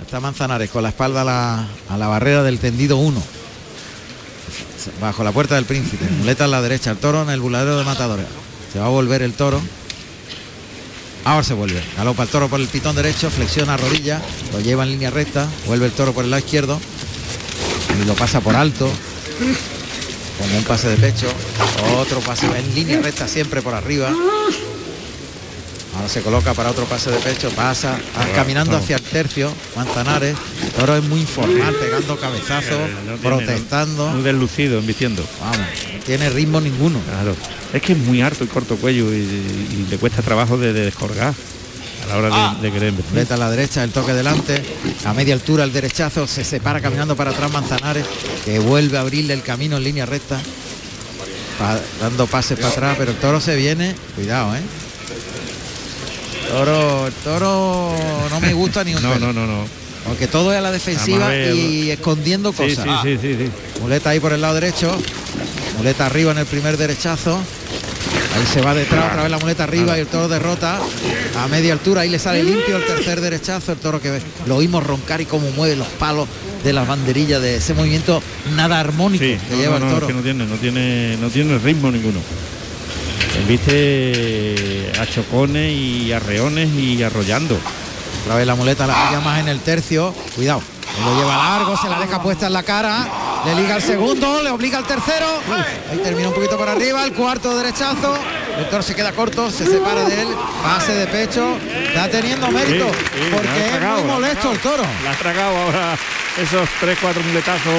Está 0.02 0.20
Manzanares 0.20 0.70
con 0.72 0.82
la 0.84 0.90
espalda 0.90 1.22
a 1.22 1.24
la, 1.24 1.68
a 1.90 1.98
la 1.98 2.08
barrera 2.08 2.44
del 2.44 2.58
tendido 2.60 2.98
1. 2.98 3.22
Bajo 5.00 5.24
la 5.24 5.32
puerta 5.32 5.56
del 5.56 5.66
príncipe. 5.66 6.06
Muleta 6.18 6.46
a 6.46 6.48
la 6.48 6.62
derecha. 6.62 6.92
El 6.92 6.98
toro 6.98 7.22
en 7.22 7.30
el 7.30 7.40
buladero 7.40 7.78
de 7.78 7.84
matadores. 7.86 8.26
Se 8.74 8.80
va 8.80 8.86
a 8.88 8.90
volver 8.90 9.22
el 9.22 9.34
toro. 9.34 9.62
Ahora 11.26 11.44
se 11.44 11.54
vuelve. 11.54 11.84
Galopa 11.98 12.24
el 12.24 12.30
toro 12.30 12.48
por 12.50 12.60
el 12.60 12.68
pitón 12.68 12.96
derecho. 12.96 13.30
Flexiona 13.30 13.78
rodilla. 13.78 14.22
Lo 14.54 14.60
lleva 14.60 14.84
en 14.84 14.92
línea 14.92 15.12
recta. 15.12 15.48
Vuelve 15.68 15.86
el 15.86 15.92
toro 15.92 16.14
por 16.14 16.24
el 16.24 16.32
lado 16.32 16.44
izquierdo. 16.44 16.80
Y 18.02 18.06
lo 18.06 18.16
pasa 18.16 18.42
por 18.42 18.56
alto. 18.56 18.90
Como 20.40 20.58
un 20.58 20.64
pase 20.64 20.90
de 20.90 20.98
pecho. 20.98 21.28
Otro 21.98 22.20
pase 22.22 22.46
en 22.48 22.74
línea 22.76 23.00
recta 23.02 23.28
siempre 23.28 23.62
por 23.62 23.74
arriba. 23.76 24.10
Ahora 25.96 26.08
se 26.08 26.22
coloca 26.22 26.54
para 26.54 26.70
otro 26.72 26.86
pase 26.86 27.12
de 27.12 27.18
pecho, 27.18 27.50
pasa 27.52 28.00
caminando 28.34 28.78
hacia 28.78 28.96
el 28.98 29.02
tercio, 29.02 29.52
Manzanares, 29.76 30.36
el 30.64 30.70
toro 30.70 30.96
es 30.96 31.04
muy 31.04 31.20
informal, 31.22 31.74
pegando 31.76 32.18
cabezazos, 32.18 32.90
no 33.06 33.16
tiene- 33.16 33.18
protestando, 33.38 34.08
Muy 34.12 34.22
deslucido, 34.22 34.80
embistiendo. 34.80 35.26
vamos, 35.42 35.58
no 35.58 36.00
tiene 36.06 36.30
ritmo 36.30 36.62
ninguno. 36.62 37.00
Claro. 37.02 37.36
Es 37.74 37.82
que 37.82 37.94
es 37.94 37.98
muy 38.00 38.22
harto 38.22 38.44
y 38.44 38.48
corto 38.48 38.78
cuello 38.78 39.14
y, 39.14 39.18
y 39.18 39.88
le 39.90 39.98
cuesta 39.98 40.22
trabajo 40.22 40.58
de, 40.58 40.72
de 40.74 40.86
descolgar 40.86 41.34
a 42.10 42.14
la 42.14 42.18
hora 42.18 42.54
de, 42.56 42.62
de 42.68 42.72
querer 42.74 42.90
embestir. 42.90 43.14
Muleta 43.14 43.34
a 43.36 43.38
la 43.38 43.50
derecha, 43.52 43.84
el 43.84 43.92
toque 43.92 44.14
delante, 44.14 44.64
a 45.06 45.14
media 45.14 45.34
altura 45.34 45.64
el 45.64 45.72
derechazo, 45.74 46.28
se 46.28 46.44
separa 46.44 46.82
caminando 46.82 47.16
para 47.16 47.32
atrás 47.32 47.52
Manzanares, 47.52 48.06
que 48.46 48.60
vuelve 48.60 48.98
a 48.98 49.02
abrirle 49.02 49.34
el 49.34 49.42
camino 49.44 49.78
en 49.78 49.84
línea 49.84 50.06
recta, 50.06 50.40
pa- 51.60 51.80
dando 52.02 52.28
pases 52.28 52.58
para 52.58 52.70
atrás, 52.72 52.96
pero 52.98 53.12
el 53.12 53.18
toro 53.18 53.40
se 53.40 53.56
viene, 53.56 53.96
cuidado, 54.16 54.56
eh. 54.56 54.62
Toro, 56.50 57.08
el 57.08 57.14
toro 57.14 57.94
no 58.30 58.40
me 58.40 58.54
gusta 58.54 58.84
ni 58.84 58.96
un 58.96 59.04
No, 59.04 59.14
pelo, 59.14 59.28
no, 59.34 59.46
no, 59.46 59.48
no. 59.62 59.66
porque 60.08 60.28
todo 60.28 60.52
es 60.52 60.58
a 60.58 60.62
la 60.62 60.72
defensiva 60.72 61.36
y 61.36 61.92
escondiendo 61.92 62.52
cosas. 62.54 62.88
sí, 63.04 63.18
sí, 63.22 63.36
sí. 63.38 63.50
Muleta 63.82 64.10
ahí 64.10 64.20
por 64.20 64.34
el 64.34 64.42
lado 64.42 64.56
derecho. 64.56 64.92
Muleta 65.78 66.08
arriba 66.08 66.32
en 66.32 66.40
el 66.40 66.46
primer 66.48 66.76
derechazo. 66.78 67.40
Ahí 68.36 68.46
se 68.46 68.62
va 68.62 68.74
detrás, 68.76 69.06
otra 69.12 69.24
vez 69.24 69.32
la 69.32 69.40
muleta 69.40 69.64
arriba 69.64 69.98
y 69.98 70.02
el 70.02 70.08
toro 70.08 70.28
derrota 70.28 70.80
a 71.38 71.48
media 71.48 71.74
altura. 71.74 72.02
Ahí 72.02 72.10
le 72.10 72.20
sale 72.20 72.44
limpio 72.44 72.78
el 72.78 72.86
tercer 72.86 73.22
derechazo. 73.22 73.72
El 73.72 73.80
toro 73.80 74.00
que 74.02 74.22
lo 74.46 74.56
oímos 74.58 74.84
roncar 74.86 75.20
y 75.22 75.26
cómo 75.26 75.50
mueve 75.52 75.76
los 75.76 75.88
palos 75.88 76.28
de 76.64 76.72
las 76.74 76.88
banderillas 76.88 77.42
de 77.42 77.56
ese 77.56 77.74
movimiento 77.74 78.22
nada 78.56 78.80
armónico 78.80 79.24
Sí, 79.24 79.38
que 79.50 79.56
no, 79.56 79.62
lleva 79.62 79.80
no, 79.80 79.88
el 79.88 79.94
toro. 79.94 80.06
es 80.06 80.12
que 80.12 80.18
no 80.18 80.24
tiene, 80.24 80.46
no 80.46 80.56
tiene, 80.58 81.18
no 81.20 81.30
tiene 81.30 81.58
ritmo 81.58 81.90
ninguno. 81.92 82.20
Viste 83.48 84.92
a 85.00 85.06
chocones 85.08 85.72
y 85.74 86.12
arreones 86.14 86.70
y 86.70 87.02
arrollando. 87.04 87.58
Otra 88.24 88.36
vez 88.36 88.46
la 88.46 88.56
muleta 88.56 88.86
la 88.86 89.08
pilla 89.08 89.20
más 89.22 89.40
en 89.40 89.48
el 89.48 89.60
tercio. 89.60 90.14
Cuidado. 90.36 90.62
él 90.98 91.06
Lo 91.06 91.18
lleva 91.18 91.36
largo, 91.36 91.76
se 91.78 91.90
la 91.90 92.00
deja 92.00 92.22
puesta 92.22 92.48
en 92.48 92.54
la 92.54 92.64
cara. 92.64 93.08
Le 93.46 93.56
liga 93.56 93.76
el 93.78 93.82
segundo, 93.82 94.42
le 94.44 94.50
obliga 94.50 94.78
al 94.80 94.86
tercero. 94.86 95.26
Ahí 95.92 95.98
termina 96.04 96.28
un 96.30 96.34
poquito 96.34 96.58
por 96.58 96.68
arriba. 96.70 97.06
El 97.06 97.14
cuarto 97.14 97.56
derechazo. 97.58 98.16
El 98.58 98.68
toro 98.70 98.84
se 98.84 98.94
queda 98.96 99.12
corto, 99.14 99.50
se 99.50 99.66
separa 99.66 100.04
de 100.06 100.22
él. 100.22 100.28
Pase 100.62 100.94
de 100.94 101.08
pecho. 101.08 101.58
Está 101.88 102.10
teniendo 102.10 102.50
mérito. 102.52 102.86
Sí, 102.90 103.00
sí, 103.14 103.30
porque 103.32 103.48
es 103.66 103.72
tragado, 103.72 104.00
muy 104.04 104.12
molesto 104.12 104.52
el 104.52 104.60
toro. 104.60 104.84
La 105.06 105.12
ha 105.12 105.16
tragado 105.16 105.58
ahora 105.58 105.98
esos 106.42 106.68
tres, 106.82 106.98
cuatro 107.02 107.22
muletazos 107.24 107.74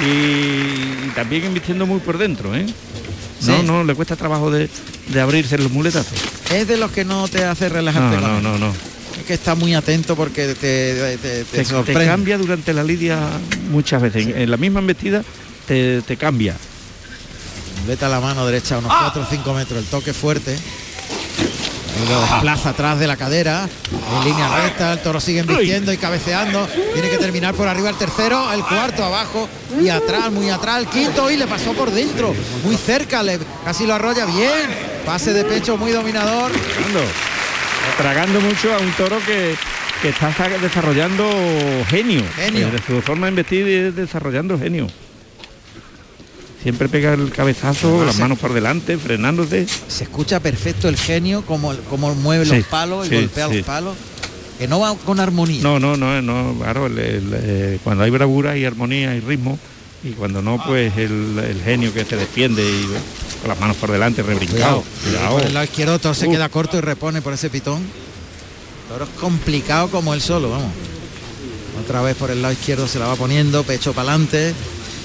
y, 0.00 1.06
y 1.06 1.12
también 1.14 1.44
invirtiendo 1.44 1.86
muy 1.86 2.00
por 2.00 2.18
dentro, 2.18 2.54
¿eh? 2.54 2.64
No, 3.42 3.56
Sí. 3.56 3.62
no, 3.64 3.84
le 3.84 3.94
cuesta 3.94 4.16
trabajo 4.16 4.50
de, 4.50 4.68
de 5.08 5.20
abrirse 5.20 5.56
los 5.58 5.70
muletazos. 5.70 6.12
Es 6.50 6.68
de 6.68 6.76
los 6.76 6.90
que 6.92 7.04
no 7.04 7.26
te 7.28 7.44
hace 7.44 7.68
relajarte 7.68 8.16
No, 8.16 8.40
no, 8.40 8.40
no, 8.40 8.58
no. 8.58 8.72
Que 9.30 9.34
estar 9.34 9.56
muy 9.56 9.74
atento 9.74 10.16
porque 10.16 10.44
te, 10.48 10.54
te, 10.56 10.94
te- 10.94 11.18
te 11.18 11.44
te, 11.44 11.58
te 11.58 11.64
sorprende. 11.64 12.04
cambia 12.04 12.36
durante 12.36 12.72
la 12.72 12.82
lidia 12.82 13.16
muchas 13.70 14.02
veces. 14.02 14.26
En, 14.26 14.36
en 14.36 14.50
la 14.50 14.56
misma 14.56 14.80
embestida 14.80 15.22
te, 15.68 16.02
te 16.02 16.16
cambia. 16.16 16.56
Vete 17.86 18.04
a 18.06 18.08
la 18.08 18.18
mano 18.18 18.44
derecha 18.44 18.78
unos 18.78 18.92
4 18.92 19.22
o 19.22 19.26
5 19.30 19.54
metros, 19.54 19.78
el 19.78 19.84
toque 19.84 20.12
fuerte. 20.12 20.56
Y 20.56 22.08
lo 22.12 22.20
desplaza 22.22 22.70
atrás 22.70 22.98
de 22.98 23.06
la 23.06 23.16
cadera, 23.16 23.68
en 24.18 24.24
línea 24.28 24.62
recta, 24.64 24.94
el 24.94 24.98
toro 24.98 25.20
sigue 25.20 25.38
embistiendo 25.38 25.92
y 25.92 25.96
cabeceando, 25.96 26.66
tiene 26.92 27.08
que 27.08 27.18
terminar 27.18 27.54
por 27.54 27.68
arriba 27.68 27.88
el 27.90 27.96
tercero, 27.96 28.52
el 28.52 28.64
cuarto 28.64 29.04
abajo. 29.04 29.48
Y 29.80 29.90
atrás, 29.90 30.32
muy 30.32 30.50
atrás, 30.50 30.78
el 30.80 30.86
quinto. 30.88 31.30
Y 31.30 31.36
le 31.36 31.46
pasó 31.46 31.72
por 31.74 31.92
dentro, 31.92 32.34
muy 32.64 32.76
cerca, 32.76 33.22
le, 33.22 33.38
casi 33.64 33.86
lo 33.86 33.94
arrolla 33.94 34.26
bien, 34.26 34.70
pase 35.06 35.32
de 35.32 35.44
pecho 35.44 35.76
muy 35.76 35.92
dominador, 35.92 36.50
Tragando, 37.96 38.40
mucho 38.40 38.72
a 38.74 38.78
un 38.78 38.90
toro 38.92 39.18
que, 39.26 39.54
que 40.02 40.08
está 40.08 40.32
sa- 40.34 40.48
desarrollando 40.48 41.28
genio. 41.88 42.22
Genio. 42.36 42.68
Eh, 42.68 42.70
De 42.72 42.78
su 42.86 43.02
forma 43.02 43.26
de 43.26 43.30
investir 43.32 43.66
es 43.66 43.94
desarrollando 43.96 44.58
genio. 44.58 44.86
Siempre 46.62 46.88
pega 46.88 47.14
el 47.14 47.30
cabezazo, 47.30 47.88
Además, 47.88 48.06
las 48.06 48.18
manos 48.18 48.38
por 48.38 48.52
delante, 48.52 48.98
frenándose. 48.98 49.66
se 49.88 50.04
escucha 50.04 50.40
perfecto 50.40 50.88
el 50.88 50.96
genio, 50.96 51.42
como, 51.46 51.74
como 51.88 52.14
mueve 52.14 52.44
Sí, 52.44 52.56
los 52.56 52.64
palos 52.66 53.06
y 53.06 53.10
sí, 53.10 53.14
golpea 53.16 53.48
sí. 53.48 53.56
los 53.56 53.66
palos, 53.66 53.96
que 54.58 54.68
no 54.68 54.80
va 54.80 54.94
con 54.94 55.20
armonía. 55.20 55.62
No, 55.62 55.78
no, 55.80 55.96
no, 55.96 56.20
no, 56.20 56.54
claro, 56.58 56.86
el- 56.86 56.98
el, 56.98 57.80
cuando 57.82 58.04
hay 58.04 58.10
bravura 58.10 58.58
y 58.58 58.66
armonía 58.66 59.14
y 59.14 59.20
ritmo, 59.20 59.58
y 60.02 60.10
cuando 60.12 60.40
no, 60.40 60.62
pues 60.64 60.96
el, 60.96 61.38
el 61.38 61.62
genio 61.62 61.92
que 61.92 62.04
se 62.04 62.16
defiende 62.16 62.62
y 62.62 62.86
con 63.40 63.48
las 63.48 63.60
manos 63.60 63.76
por 63.76 63.90
delante, 63.90 64.22
rebrincado. 64.22 64.82
Cuidado. 65.02 65.36
Por 65.36 65.42
el 65.42 65.54
lado 65.54 65.64
izquierdo 65.64 65.98
Toro 65.98 66.14
se 66.14 66.28
queda 66.28 66.48
corto 66.48 66.78
y 66.78 66.80
repone 66.80 67.20
por 67.22 67.32
ese 67.32 67.50
pitón. 67.50 67.82
Toro 68.88 69.04
es 69.04 69.10
complicado 69.20 69.88
como 69.88 70.14
él 70.14 70.20
solo, 70.20 70.50
vamos. 70.50 70.70
Otra 71.82 72.02
vez 72.02 72.16
por 72.16 72.30
el 72.30 72.42
lado 72.42 72.52
izquierdo 72.52 72.86
se 72.86 72.98
la 72.98 73.06
va 73.06 73.16
poniendo, 73.16 73.62
pecho 73.62 73.92
para 73.92 74.10
adelante, 74.10 74.54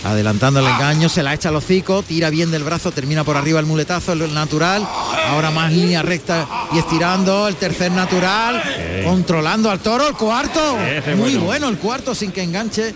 adelantando 0.03 0.59
el 0.59 0.67
engaño, 0.67 1.09
se 1.09 1.23
la 1.23 1.33
echa 1.33 1.49
al 1.49 1.55
hocico, 1.55 2.03
tira 2.03 2.29
bien 2.29 2.51
del 2.51 2.63
brazo, 2.63 2.91
termina 2.91 3.23
por 3.23 3.37
arriba 3.37 3.59
el 3.59 3.65
muletazo, 3.65 4.13
el 4.13 4.33
natural, 4.33 4.87
ahora 5.29 5.51
más 5.51 5.71
línea 5.71 6.01
recta 6.01 6.47
y 6.73 6.79
estirando, 6.79 7.47
el 7.47 7.55
tercer 7.55 7.91
natural, 7.91 8.61
controlando 9.05 9.71
al 9.71 9.79
toro, 9.79 10.07
el 10.07 10.15
cuarto, 10.15 10.77
muy 11.15 11.15
bueno. 11.15 11.41
bueno. 11.41 11.69
el 11.69 11.77
cuarto 11.77 12.13
sin 12.13 12.31
que 12.31 12.43
enganche. 12.43 12.93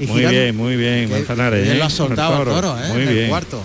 Y 0.00 0.06
Muy 0.06 0.16
girando. 0.20 0.40
bien, 0.40 0.56
muy 0.56 0.76
bien, 0.76 1.10
Manzanares. 1.10 1.62
bien 1.62 1.76
¿eh? 1.76 1.78
lo 1.78 1.84
ha 1.84 1.90
soltado 1.90 2.32
El 2.42 2.48
al 2.48 2.54
toro, 2.54 2.76
¿eh? 2.82 2.88
Muy 2.92 3.02
en 3.02 3.08
el 3.08 3.28
cuarto. 3.28 3.60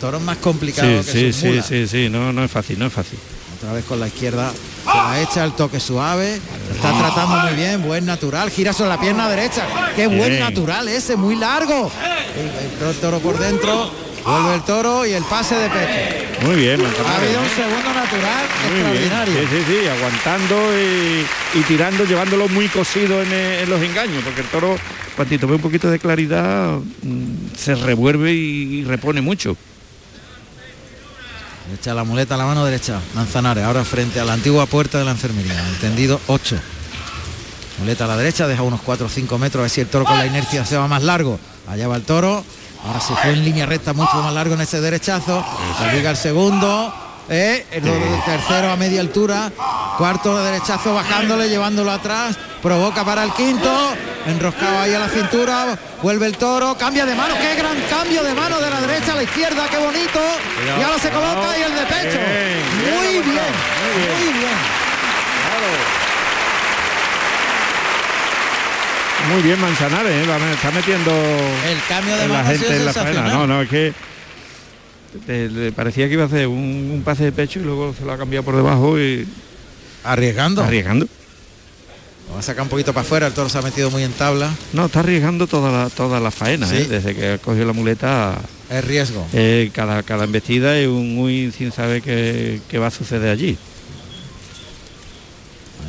Toro 0.00 0.20
más 0.20 0.36
complicado 0.38 1.02
Sí, 1.02 1.12
que 1.12 1.32
sí, 1.32 1.32
sí, 1.32 1.46
mulas. 1.46 1.66
sí, 1.66 1.86
sí, 1.86 2.08
no, 2.10 2.32
no 2.32 2.44
es 2.44 2.50
fácil, 2.50 2.78
no 2.78 2.86
es 2.86 2.92
fácil. 2.92 3.18
Otra 3.58 3.72
vez 3.72 3.84
con 3.84 3.98
la 4.00 4.08
izquierda 4.08 4.52
se 4.52 4.88
la 4.98 5.20
echa 5.22 5.44
el 5.44 5.52
toque 5.52 5.80
suave. 5.80 6.34
Está 6.74 6.92
tratando 6.98 7.36
muy 7.46 7.54
bien, 7.54 7.82
buen 7.82 8.04
natural. 8.04 8.50
Gira 8.50 8.72
sobre 8.74 8.90
la 8.90 9.00
pierna 9.00 9.28
derecha. 9.30 9.66
Qué 9.94 10.06
buen 10.08 10.38
natural 10.40 10.88
ese, 10.88 11.16
muy 11.16 11.36
largo. 11.36 11.90
El, 12.82 12.86
el 12.88 12.94
toro 12.96 13.20
por 13.20 13.38
dentro. 13.38 13.90
Vuelve 14.26 14.54
el 14.56 14.62
toro 14.62 15.06
y 15.06 15.12
el 15.12 15.22
pase 15.24 15.54
de 15.54 15.68
pecho. 15.70 16.25
Muy 16.42 16.54
bien, 16.56 16.80
Ha 16.80 17.16
habido 17.16 17.40
un 17.40 17.48
segundo 17.48 17.92
natural 17.94 18.46
Muy 18.70 18.74
bien. 18.74 18.86
extraordinario. 19.04 19.34
Sí, 19.34 19.46
sí, 19.50 19.64
sí, 19.82 19.88
aguantando 19.88 20.56
y, 20.78 21.58
y 21.58 21.62
tirando, 21.62 22.04
llevándolo 22.04 22.48
muy 22.48 22.68
cosido 22.68 23.22
en, 23.22 23.32
eh, 23.32 23.62
en 23.62 23.70
los 23.70 23.80
engaños, 23.82 24.22
porque 24.22 24.42
el 24.42 24.46
toro, 24.48 24.76
cuantito 25.16 25.46
ve 25.48 25.54
un 25.54 25.62
poquito 25.62 25.90
de 25.90 25.98
claridad, 25.98 26.76
mm, 27.02 27.56
se 27.56 27.74
revuelve 27.74 28.32
y, 28.34 28.80
y 28.80 28.84
repone 28.84 29.22
mucho. 29.22 29.56
Echa 31.74 31.94
la 31.94 32.04
muleta 32.04 32.34
a 32.34 32.38
la 32.38 32.44
mano 32.46 32.64
derecha. 32.64 33.00
Manzanares, 33.14 33.64
ahora 33.64 33.84
frente 33.84 34.20
a 34.20 34.24
la 34.24 34.34
antigua 34.34 34.66
puerta 34.66 34.98
de 34.98 35.04
la 35.04 35.10
enfermería. 35.12 35.58
Entendido 35.70 36.20
8. 36.28 36.56
Muleta 37.78 38.04
a 38.04 38.08
la 38.08 38.16
derecha, 38.16 38.46
deja 38.46 38.62
unos 38.62 38.80
4 38.82 39.06
o 39.06 39.08
5 39.08 39.38
metros, 39.38 39.60
a 39.60 39.62
ver 39.62 39.70
si 39.70 39.80
el 39.80 39.88
toro 39.88 40.04
con 40.04 40.16
la 40.18 40.26
inercia 40.26 40.64
se 40.64 40.76
va 40.76 40.86
más 40.86 41.02
largo. 41.02 41.40
Allá 41.66 41.88
va 41.88 41.96
el 41.96 42.02
toro. 42.02 42.44
Ahora 42.86 43.00
se 43.00 43.14
fue 43.14 43.32
en 43.32 43.44
línea 43.44 43.66
recta 43.66 43.92
mucho 43.92 44.16
más 44.22 44.32
largo 44.32 44.54
en 44.54 44.60
ese 44.60 44.80
derechazo. 44.80 45.44
La 45.80 45.92
liga 45.92 46.10
el 46.10 46.16
segundo. 46.16 46.92
Eh, 47.28 47.66
el 47.72 47.82
tercero 48.24 48.70
a 48.70 48.76
media 48.76 49.00
altura. 49.00 49.50
Cuarto 49.98 50.36
de 50.36 50.52
derechazo 50.52 50.94
bajándole, 50.94 51.48
llevándolo 51.48 51.90
atrás. 51.90 52.36
Provoca 52.62 53.04
para 53.04 53.24
el 53.24 53.32
quinto. 53.32 53.70
Enroscado 54.26 54.78
ahí 54.78 54.94
a 54.94 55.00
la 55.00 55.08
cintura. 55.08 55.78
Vuelve 56.02 56.26
el 56.26 56.36
toro. 56.36 56.76
Cambia 56.78 57.04
de 57.04 57.14
mano. 57.14 57.34
Qué 57.40 57.56
gran 57.56 57.76
cambio 57.90 58.22
de 58.22 58.34
mano 58.34 58.60
de 58.60 58.70
la 58.70 58.80
derecha 58.80 59.12
a 59.12 59.16
la 59.16 59.22
izquierda. 59.24 59.68
Qué 59.68 59.78
bonito. 59.78 60.20
Y 60.78 60.82
ahora 60.82 60.98
se 60.98 61.10
coloca 61.10 61.58
y 61.58 61.62
el 61.62 61.74
de 61.74 61.86
pecho. 61.86 62.18
Muy 62.94 63.14
bien. 63.22 63.24
muy 63.24 64.32
bien. 64.32 64.75
Muy 69.32 69.42
bien. 69.42 69.60
Manzanares, 69.60 70.12
¿eh? 70.12 70.52
Está 70.54 70.70
metiendo 70.70 71.10
El 71.10 71.78
cambio 71.88 72.16
de 72.16 72.28
la 72.28 72.44
gente 72.44 72.76
en 72.76 72.84
la 72.86 72.92
faena. 72.92 73.28
No, 73.28 73.46
no, 73.46 73.62
es 73.62 73.68
que 73.68 73.92
le 75.28 75.72
parecía 75.72 76.06
que 76.08 76.14
iba 76.14 76.24
a 76.24 76.26
hacer 76.26 76.46
un, 76.46 76.90
un 76.92 77.02
pase 77.04 77.24
de 77.24 77.32
pecho 77.32 77.58
y 77.60 77.62
luego 77.62 77.94
se 77.98 78.04
lo 78.04 78.12
ha 78.12 78.18
cambiado 78.18 78.44
por 78.44 78.54
debajo 78.56 78.98
y 79.00 79.26
Arriesgando. 80.04 80.62
arriesgando. 80.62 81.06
Lo 82.28 82.34
va 82.34 82.40
a 82.40 82.42
sacar 82.42 82.62
un 82.62 82.68
poquito 82.68 82.92
para 82.92 83.04
afuera. 83.06 83.26
El 83.28 83.32
toro 83.32 83.48
se 83.48 83.58
ha 83.58 83.62
metido 83.62 83.90
muy 83.90 84.02
en 84.02 84.12
tabla. 84.12 84.52
No, 84.72 84.86
está 84.86 85.00
arriesgando 85.00 85.46
toda 85.46 85.70
la, 85.72 85.90
toda 85.90 86.20
la 86.20 86.30
faena, 86.30 86.66
Sí. 86.66 86.76
¿eh? 86.76 86.86
desde 86.88 87.14
que 87.14 87.32
ha 87.32 87.38
cogido 87.38 87.66
la 87.66 87.72
muleta. 87.72 88.36
Es 88.70 88.84
riesgo. 88.84 89.26
eh, 89.32 89.70
cada, 89.72 90.02
cada 90.02 90.24
embestida 90.24 90.76
es 90.78 90.88
un 90.88 91.14
muy 91.14 91.52
sin 91.56 91.72
saber 91.72 92.02
qué, 92.02 92.60
qué 92.68 92.78
va 92.78 92.88
a 92.88 92.90
suceder 92.90 93.30
allí. 93.30 93.56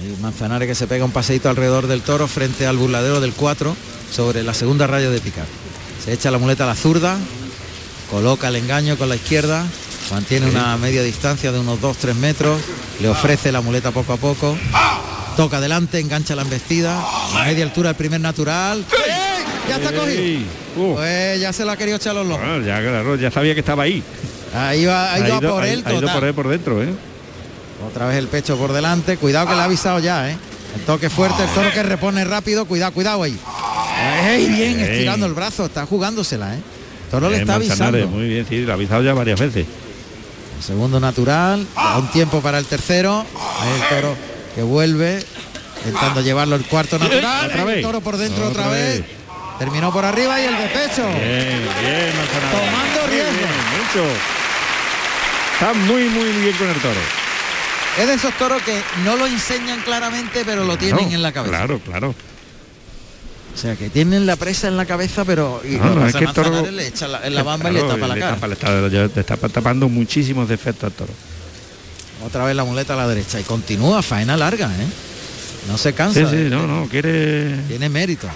Ahí 0.08 0.16
Manzanares 0.22 0.68
que 0.68 0.76
se 0.76 0.88
pega 0.88 1.04
un 1.04 1.12
paseito 1.12 1.50
alrededor 1.50 1.88
del 1.88 2.02
toro 2.02 2.28
frente 2.28 2.66
al 2.66 2.78
burladero 2.78 3.20
del 3.20 3.34
4 3.34 3.76
sobre 4.12 4.42
la 4.44 4.54
segunda 4.54 4.88
raya 4.88 5.10
de 5.10 5.20
picar. 5.20 5.46
Se 6.04 6.14
echa 6.14 6.32
la 6.32 6.38
muleta 6.38 6.64
a 6.64 6.68
la 6.68 6.76
zurda, 6.76 7.18
coloca 8.10 8.48
el 8.48 8.56
engaño 8.56 8.98
con 8.98 9.10
la 9.10 9.16
izquierda, 9.16 9.66
mantiene 10.12 10.50
una 10.50 10.78
media 10.78 11.04
distancia 11.04 11.52
de 11.52 11.60
unos 11.60 11.82
2-3 11.82 12.14
metros, 12.16 12.62
le 13.02 13.10
ofrece 13.10 13.52
la 13.52 13.60
muleta 13.60 13.92
poco 13.92 14.14
a 14.14 14.18
poco, 14.18 14.58
toca 15.36 15.58
adelante, 15.58 16.00
engancha 16.00 16.36
la 16.36 16.44
embestida, 16.44 16.98
a 17.36 17.44
media 17.44 17.66
altura 17.66 17.90
el 17.90 17.96
primer 17.96 18.22
natural. 18.22 18.80
¡Eh! 18.80 19.44
Ya 19.68 19.76
está 19.76 19.92
cogido. 19.92 20.46
Uh, 20.78 20.96
Pues 20.96 21.42
ya 21.42 21.52
se 21.52 21.66
la 21.66 21.74
ha 21.74 21.78
querido 21.78 21.98
echar 21.98 22.12
a 22.12 22.20
los 22.20 22.28
lomos. 22.28 22.48
bueno, 22.48 22.66
ya, 22.66 22.80
claro, 22.80 23.16
ya 23.18 23.30
sabía 23.30 23.54
que 23.54 23.60
estaba 23.60 23.84
ahí. 23.84 24.02
Ahí 24.56 24.86
va, 24.86 25.14
ha 25.14 25.20
ido, 25.20 25.36
a 25.36 25.42
por 25.42 25.66
él 25.66 25.84
ha 25.86 25.92
ido 25.92 26.00
total. 26.02 26.16
por 26.16 26.28
él 26.30 26.34
por 26.34 26.48
dentro, 26.48 26.82
¿eh? 26.82 26.88
Otra 27.86 28.08
vez 28.08 28.18
el 28.18 28.28
pecho 28.28 28.58
por 28.58 28.74
delante. 28.74 29.18
Cuidado 29.18 29.48
que 29.48 29.56
le 29.56 29.62
ha 29.62 29.66
avisado 29.66 30.00
ya, 30.00 30.30
¿eh? 30.30 30.38
El 30.76 30.82
toque 30.82 31.10
fuerte, 31.10 31.44
el 31.44 31.50
toro 31.50 31.72
que 31.72 31.84
repone 31.84 32.24
rápido. 32.26 32.66
Cuidado, 32.66 32.92
cuidado 32.92 33.24
ahí. 33.24 33.38
¡Ey, 34.26 34.48
bien! 34.48 34.80
Estirando 34.80 35.26
el 35.26 35.34
brazo. 35.34 35.66
Está 35.66 35.86
jugándosela, 35.86 36.56
¿eh? 36.56 36.60
El 37.06 37.12
toro 37.12 37.30
le 37.30 37.38
está 37.40 37.56
avisando. 37.56 38.08
Muy 38.08 38.28
bien, 38.28 38.46
sí, 38.48 38.62
lo 38.62 38.72
ha 38.72 38.76
avisado 38.76 39.04
ya 39.04 39.14
varias 39.14 39.40
veces. 39.40 39.66
El 40.58 40.64
segundo 40.64 41.00
natural. 41.00 41.66
Da 41.76 41.98
un 41.98 42.08
tiempo 42.10 42.42
para 42.42 42.58
el 42.58 42.66
tercero. 42.66 43.26
Ahí 43.60 43.70
el 43.82 43.96
toro 43.96 44.16
que 44.56 44.64
vuelve. 44.64 45.24
Intentando 45.86 46.22
llevarlo 46.22 46.56
el 46.56 46.66
cuarto 46.66 46.98
natural. 47.00 47.50
Otra 47.52 47.74
El 47.74 47.82
toro 47.82 48.02
por 48.02 48.18
dentro 48.18 48.48
otra, 48.48 48.64
Otra 48.64 48.74
vez. 48.74 49.00
vez. 49.00 49.06
Terminó 49.60 49.92
por 49.94 50.04
arriba 50.06 50.40
y 50.42 50.46
el 50.46 50.58
de 50.58 50.68
pecho. 50.68 51.08
Bien, 51.08 51.62
bien. 51.82 52.12
Tomando 52.52 53.08
Muy 53.08 53.16
bien, 53.16 53.28
mucho. 53.78 54.06
Está 55.54 55.74
muy, 55.74 56.04
muy 56.10 56.42
bien 56.44 56.56
con 56.58 56.68
el 56.70 56.76
toro. 56.76 57.00
Es 58.00 58.08
de 58.08 58.14
esos 58.14 58.34
toros 58.38 58.62
que 58.62 58.80
no 59.04 59.16
lo 59.16 59.26
enseñan 59.26 59.82
claramente, 59.82 60.44
pero 60.46 60.64
lo 60.66 60.78
tienen 60.78 60.98
Claro, 61.00 61.16
en 61.16 61.22
la 61.22 61.32
cabeza. 61.32 61.56
Claro, 61.58 61.80
claro. 61.80 62.16
O 63.54 63.58
sea, 63.60 63.76
que 63.76 63.90
tienen 63.90 64.28
la 64.28 64.36
presa 64.36 64.68
en 64.68 64.78
la 64.78 64.86
cabeza, 64.86 65.26
pero 65.26 65.62
y 65.66 65.78
No, 65.78 65.86
lo 65.90 65.96
no, 65.96 66.02
que 66.04 66.08
es 66.10 66.16
que 66.16 66.24
el 66.26 66.34
toro- 66.34 66.50
Manzanares 66.52 66.74
le 66.76 66.88
echa 66.88 67.08
la, 67.08 67.26
en 67.26 67.34
la 67.34 67.42
bamba 67.44 67.70
y 67.72 67.74
le 67.74 67.80
Claro, 67.80 67.96
tapa 67.96 68.08
la 68.08 68.20
cara. 68.20 68.36
tapa- 68.36 68.48
le 68.48 68.54
está, 68.54 68.72
le 69.16 69.22
está 69.22 69.36
tapando 69.50 69.90
muchísimos 69.90 70.48
defectos 70.48 70.84
al 70.86 70.92
toro. 70.92 71.14
Otra 72.26 72.46
vez 72.46 72.56
la 72.56 72.64
muleta 72.64 72.94
a 72.94 72.98
la 72.98 73.08
derecha 73.08 73.40
y 73.40 73.44
continúa 73.44 74.04
faena 74.04 74.38
larga, 74.38 74.68
¿eh? 74.68 74.88
No 75.68 75.78
se 75.78 75.94
cansa. 75.94 76.20
Sí, 76.20 76.26
sí, 76.30 76.36
¿eh? 76.44 76.50
no, 76.52 76.68
no, 76.68 76.88
quiere... 76.88 77.56
Tiene 77.68 77.90
mérito. 77.90 78.28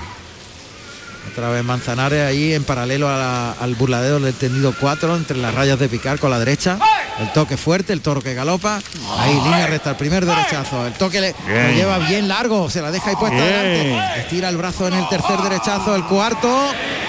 Otra 1.31 1.49
vez 1.49 1.63
Manzanares 1.63 2.27
ahí 2.27 2.53
en 2.53 2.63
paralelo 2.63 3.07
a 3.07 3.15
la- 3.17 3.51
al 3.53 3.75
burladero 3.75 4.19
del 4.19 4.33
tendido 4.33 4.73
4 4.79 5.15
entre 5.15 5.37
las 5.37 5.53
rayas 5.53 5.77
de 5.79 5.87
picar 5.87 6.19
con 6.19 6.31
la 6.31 6.39
derecha. 6.39 6.77
El 7.19 7.31
toque 7.31 7.57
fuerte, 7.57 7.93
el 7.93 8.01
toro 8.01 8.21
que 8.21 8.33
galopa. 8.33 8.81
Ahí 9.19 9.33
línea 9.35 9.67
recta, 9.67 9.91
el 9.91 9.95
primer 9.97 10.25
derechazo. 10.25 10.87
El 10.87 10.93
toque 10.93 11.21
le, 11.21 11.35
Bien. 11.47 11.67
lo 11.67 11.73
lleva 11.73 11.97
bien 11.99 12.27
largo, 12.27 12.69
se 12.69 12.81
la 12.81 12.89
deja 12.91 13.11
ahí 13.11 13.15
puesta 13.15 13.37
delante. 13.37 14.19
Estira 14.21 14.49
el 14.49 14.57
brazo 14.57 14.87
en 14.87 14.95
el 14.95 15.07
tercer 15.09 15.37
derechazo, 15.41 15.95
el 15.95 16.03
cuarto. 16.05 16.49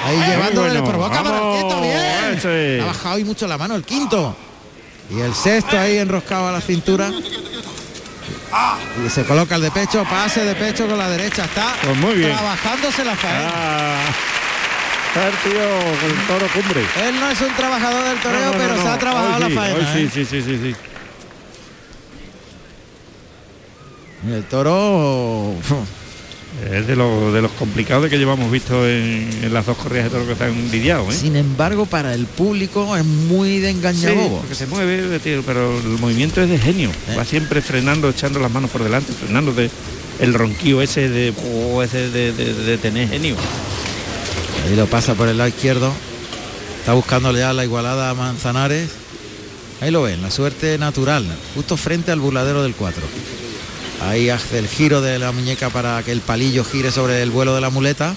Ahí 0.05 0.17
llevándole, 0.29 0.75
le 0.75 0.83
provoca 0.83 1.23
quinto, 1.23 1.81
bien. 1.81 2.81
Ha 2.83 2.87
bajado 2.87 3.15
hoy 3.17 3.25
mucho 3.25 3.47
la 3.47 3.57
mano, 3.57 3.75
el 3.75 3.85
quinto. 3.85 4.37
Y 5.11 5.21
el 5.21 5.35
sexto 5.35 5.79
ahí 5.79 5.99
enroscado 5.99 6.49
a 6.49 6.53
la 6.53 6.61
cintura. 6.61 7.11
Y 9.05 9.09
se 9.09 9.25
coloca 9.25 9.57
el 9.57 9.63
de 9.63 9.71
pecho, 9.71 10.05
pase 10.05 10.45
de 10.45 10.55
pecho 10.55 10.87
con 10.87 10.99
la 10.99 11.09
derecha. 11.09 11.45
Está 11.45 11.75
Pues 11.83 11.97
muy 11.97 12.15
bien. 12.15 12.33
trabajándose 12.33 13.05
la 13.05 13.17
faena. 13.17 13.51
Ah, 13.55 14.03
está 15.09 15.29
el 15.29 15.35
tío 15.37 15.69
con 16.01 16.11
el 16.11 16.27
toro 16.27 16.47
cumbre. 16.53 16.81
Él 17.09 17.19
no 17.21 17.31
es 17.31 17.41
un 17.41 17.53
trabajador 17.55 18.05
del 18.05 18.19
toreo, 18.19 18.41
No, 18.47 18.53
no, 18.53 18.59
pero 18.59 18.77
no, 18.77 18.83
se 18.83 18.89
ha 18.89 18.99
trabajado 18.99 19.35
Hoy 19.35 19.41
la 19.41 19.49
sí, 19.49 19.55
faena. 19.55 19.75
hoy 19.77 19.83
¿eh? 19.83 20.11
sí, 20.13 20.25
sí, 20.25 20.25
sí, 20.27 20.43
sí, 20.43 20.61
sí. 20.63 20.77
El 24.31 24.45
toro 24.45 25.55
es 26.71 26.87
de, 26.87 26.97
los 26.97 27.33
de 27.33 27.43
los 27.43 27.51
complicados 27.53 28.09
que 28.09 28.19
llevamos 28.19 28.51
visto 28.51 28.87
en, 28.87 29.53
las 29.53 29.67
dos 29.67 29.77
corridas 29.77 30.05
de 30.05 30.11
toro 30.11 30.27
que 30.27 30.33
están 30.33 30.71
lidiados. 30.71 31.15
¿eh? 31.15 31.19
Sin 31.19 31.37
embargo, 31.37 31.87
para 31.87 32.15
el 32.15 32.27
público 32.27 32.97
es 32.97 33.05
muy 33.05 33.59
de 33.59 33.71
engañabobo. 33.71 34.39
porque 34.39 34.55
se 34.55 34.67
mueve, 34.67 35.21
pero 35.45 35.79
el 35.79 35.99
movimiento 35.99 36.43
es 36.43 36.49
de 36.49 36.59
genio. 36.59 36.91
Eh. 37.09 37.17
Va 37.17 37.25
siempre 37.25 37.61
frenando, 37.63 38.09
echando 38.09 38.39
las 38.39 38.51
manos 38.51 38.71
por 38.71 38.83
delante, 38.83 39.13
frenando 39.13 39.53
de 39.53 39.71
el 40.21 40.35
ronquillo 40.35 40.83
ese 40.83 41.09
de, 41.09 41.33
oh, 41.73 41.83
ese 41.83 42.11
de, 42.11 42.33
de 42.33 42.79
tener 42.79 43.09
genio. 43.09 43.35
Ahí 44.67 44.77
lo 44.77 44.87
pasa 44.87 45.15
por 45.15 45.29
el 45.29 45.39
lado 45.39 45.49
izquierdo. 45.49 45.93
Está 46.79 46.95
buscándole 46.95 47.41
ya 47.41 47.53
la 47.53 47.65
igualada 47.65 48.11
a 48.11 48.15
Manzanares. 48.15 48.91
Ahí 49.81 49.91
lo 49.91 50.03
ven, 50.03 50.23
la 50.23 50.31
suerte 50.31 50.79
natural, 50.79 51.27
justo 51.57 51.77
frente 51.77 52.13
al 52.13 52.21
burladero 52.21 52.63
del 52.63 52.75
4. 52.75 53.03
Ahí 54.09 54.31
hace 54.31 54.59
el 54.59 54.69
giro 54.69 55.01
de 55.01 55.19
la 55.19 55.33
muñeca 55.33 55.71
para 55.71 56.03
que 56.03 56.13
el 56.13 56.21
palillo 56.21 56.65
gire 56.65 56.91
sobre 56.91 57.23
el 57.23 57.31
vuelo 57.31 57.55
de 57.55 57.61
la 57.61 57.71
muleta. 57.71 58.15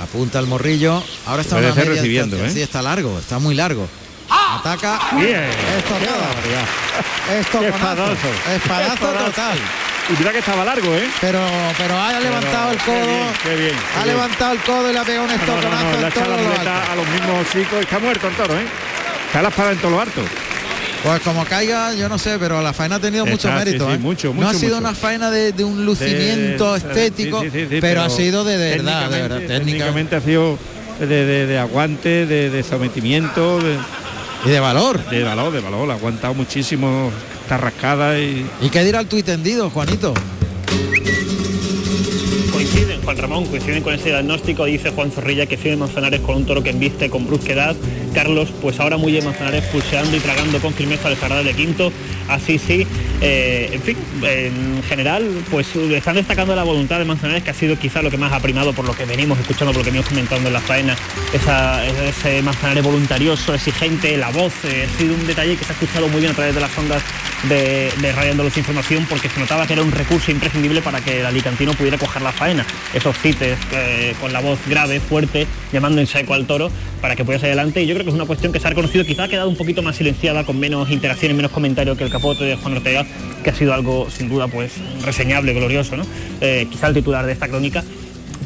Apunta 0.00 0.38
el 0.38 0.46
morrillo. 0.46 1.02
Ahora 1.26 1.42
está 1.42 1.56
una 1.56 1.74
media 1.74 1.90
recibiendo, 1.90 2.36
¿eh? 2.44 2.50
Sí, 2.50 2.62
está 2.62 2.82
largo, 2.82 3.18
está 3.18 3.38
muy 3.38 3.54
largo. 3.54 3.88
Ataca. 4.28 4.98
Bien. 5.12 5.44
Esto 7.40 7.62
espadazo. 7.62 8.28
Espadazo 8.54 9.06
total. 9.06 9.58
Y 10.08 10.12
mira 10.18 10.30
que 10.30 10.38
estaba 10.38 10.64
largo, 10.64 10.94
¿eh? 10.94 11.08
Pero, 11.20 11.40
pero 11.76 12.00
ha 12.00 12.20
levantado 12.20 12.70
el 12.70 12.78
codo. 12.78 13.32
Qué 13.42 13.56
bien, 13.56 13.74
ha 14.00 14.06
levantado 14.06 14.52
el 14.52 14.60
codo 14.60 14.90
y 14.90 14.92
le 14.92 14.98
ha 15.00 15.04
pegado 15.04 15.24
un 15.24 15.30
estoconazo 15.32 15.84
no, 15.84 16.64
la 16.64 16.92
a 16.92 16.96
los 16.96 17.08
mismos 17.08 17.46
chicos. 17.50 17.80
Está 17.80 17.98
muerto 17.98 18.28
el 18.28 18.34
toro, 18.34 18.56
¿eh? 18.56 18.66
Está 19.26 19.42
la 19.42 19.48
espada 19.48 19.72
en 19.72 19.78
todo 19.78 19.90
lo 19.90 20.00
harto. 20.00 20.22
Pues 21.02 21.20
como 21.22 21.44
caiga, 21.44 21.94
yo 21.94 22.08
no 22.08 22.18
sé, 22.18 22.38
pero 22.38 22.62
la 22.62 22.72
faena 22.72 22.96
ha 22.96 23.00
tenido 23.00 23.26
mucho 23.26 23.50
mérito. 23.52 23.92
¿eh? 23.92 23.98
mucho, 23.98 24.34
no 24.34 24.48
ha 24.48 24.54
sido 24.54 24.78
una 24.78 24.94
faena 24.94 25.30
de, 25.30 25.64
un 25.64 25.84
lucimiento 25.84 26.74
estético, 26.74 27.44
pero, 27.80 28.02
ha 28.02 28.10
sido 28.10 28.44
de, 28.44 28.56
verdad, 28.56 29.10
de 29.10 29.22
verdad. 29.22 29.40
Técnicamente 29.46 30.16
ha 30.16 30.20
sido 30.20 30.58
de, 31.00 31.58
aguante, 31.58 32.26
de, 32.26 32.62
sometimiento. 32.62 33.58
y 34.44 34.48
de 34.48 34.60
valor. 34.60 35.04
De 35.10 35.22
valor, 35.22 35.52
de 35.52 35.60
valor. 35.60 35.90
Ha 35.90 35.94
aguantado 35.94 36.34
muchísimo 36.34 37.12
está 37.46 37.58
rascada 37.58 38.18
y... 38.18 38.44
¿Y 38.60 38.70
qué 38.70 38.82
dirá 38.82 38.98
el 38.98 39.06
tuit 39.06 39.24
tendido, 39.24 39.70
Juanito? 39.70 40.12
Coinciden, 42.52 43.00
Juan 43.02 43.16
Ramón, 43.16 43.46
coinciden 43.46 43.84
con 43.84 43.94
ese 43.94 44.08
diagnóstico, 44.08 44.64
dice 44.64 44.90
Juan 44.90 45.12
Zorrilla 45.12 45.46
que 45.46 45.56
firme 45.56 45.76
Manzanares 45.76 46.22
con 46.22 46.34
un 46.38 46.44
toro 46.44 46.64
que 46.64 46.70
embiste 46.70 47.08
con 47.08 47.24
brusquedad. 47.24 47.76
Carlos, 48.16 48.48
pues 48.62 48.80
ahora 48.80 48.96
muy 48.96 49.12
Manzanares 49.20 49.62
pulseando 49.64 50.16
y 50.16 50.20
tragando 50.20 50.58
con 50.58 50.72
firmeza 50.72 51.08
al 51.08 51.44
de 51.44 51.52
quinto. 51.52 51.92
Así 52.28 52.58
sí, 52.58 52.86
eh, 53.20 53.68
en 53.74 53.82
fin, 53.82 53.96
en 54.22 54.82
general, 54.84 55.28
pues 55.50 55.76
están 55.76 56.14
destacando 56.14 56.56
la 56.56 56.62
voluntad 56.62 56.98
de 56.98 57.04
Manzanares, 57.04 57.44
que 57.44 57.50
ha 57.50 57.54
sido 57.54 57.78
quizá 57.78 58.00
lo 58.00 58.10
que 58.10 58.16
más 58.16 58.32
ha 58.32 58.40
primado 58.40 58.72
por 58.72 58.86
lo 58.86 58.94
que 58.94 59.04
venimos 59.04 59.38
escuchando, 59.38 59.72
por 59.72 59.80
lo 59.80 59.84
que 59.84 59.90
venimos 59.90 60.08
comentando 60.08 60.48
en 60.48 60.54
la 60.54 60.60
faena, 60.60 60.96
ese 61.34 62.40
Manzanares 62.40 62.82
voluntarioso, 62.82 63.54
exigente, 63.54 64.16
la 64.16 64.30
voz, 64.30 64.54
eh, 64.64 64.86
ha 64.88 64.98
sido 64.98 65.14
un 65.14 65.26
detalle 65.26 65.54
que 65.56 65.64
se 65.64 65.72
ha 65.72 65.74
escuchado 65.74 66.08
muy 66.08 66.20
bien 66.20 66.32
a 66.32 66.34
través 66.34 66.54
de 66.54 66.60
las 66.62 66.76
ondas 66.78 67.02
de, 67.48 67.92
de 68.00 68.12
Radio 68.12 68.32
Información, 68.56 69.06
porque 69.08 69.28
se 69.28 69.38
notaba 69.38 69.66
que 69.66 69.74
era 69.74 69.82
un 69.82 69.92
recurso 69.92 70.30
imprescindible 70.30 70.80
para 70.80 71.00
que 71.00 71.20
el 71.20 71.26
alicantino 71.26 71.74
pudiera 71.74 71.98
coger 71.98 72.22
la 72.22 72.32
faena. 72.32 72.66
Esos 72.94 73.16
cites 73.18 73.58
eh, 73.72 74.14
con 74.20 74.32
la 74.32 74.40
voz 74.40 74.58
grave, 74.66 75.00
fuerte, 75.00 75.46
llamando 75.72 76.00
en 76.00 76.06
seco 76.06 76.34
al 76.34 76.46
toro, 76.46 76.70
para 77.00 77.14
que 77.14 77.24
pudiese 77.24 77.46
adelante. 77.46 77.82
Y 77.82 77.86
yo 77.86 77.94
creo 77.94 78.05
que 78.06 78.10
es 78.10 78.14
una 78.14 78.24
cuestión 78.24 78.52
que 78.52 78.60
se 78.60 78.66
ha 78.68 78.70
reconocido, 78.70 79.04
quizá 79.04 79.24
ha 79.24 79.28
quedado 79.28 79.48
un 79.48 79.56
poquito 79.56 79.82
más 79.82 79.96
silenciada, 79.96 80.44
con 80.44 80.58
menos 80.58 80.90
interacción 80.90 81.32
y 81.32 81.34
menos 81.34 81.50
comentario 81.50 81.96
que 81.96 82.04
el 82.04 82.10
capote 82.10 82.44
de 82.44 82.54
Juan 82.54 82.76
Ortega, 82.76 83.04
que 83.42 83.50
ha 83.50 83.54
sido 83.54 83.74
algo 83.74 84.08
sin 84.10 84.28
duda 84.28 84.46
pues 84.46 84.72
reseñable, 85.04 85.52
glorioso, 85.52 85.96
¿no? 85.96 86.04
Eh, 86.40 86.68
quizá 86.70 86.86
el 86.86 86.94
titular 86.94 87.26
de 87.26 87.32
esta 87.32 87.48
crónica, 87.48 87.82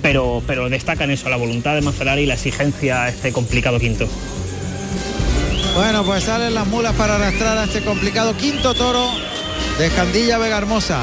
pero, 0.01 0.43
pero 0.47 0.71
destacan 0.71 1.11
eso, 1.11 1.29
la 1.29 1.37
voluntad 1.37 1.75
de 1.75 1.83
Manzanari 1.83 2.23
y 2.23 2.27
la 2.27 2.35
exigencia 2.35 3.05
a 3.05 3.09
este 3.11 3.33
complicado 3.33 3.79
quinto. 3.79 4.09
Bueno, 5.75 6.05
pues 6.05 6.25
salen 6.25 6.55
las 6.55 6.67
mulas 6.67 6.95
para 6.95 7.17
arrastrar 7.17 7.59
a 7.59 7.65
este 7.65 7.83
complicado 7.83 8.35
quinto 8.37 8.75
toro 8.75 9.11
de 9.79 9.87
Escandilla 9.87 10.39
Vega 10.39 10.57
Hermosa. 10.57 11.03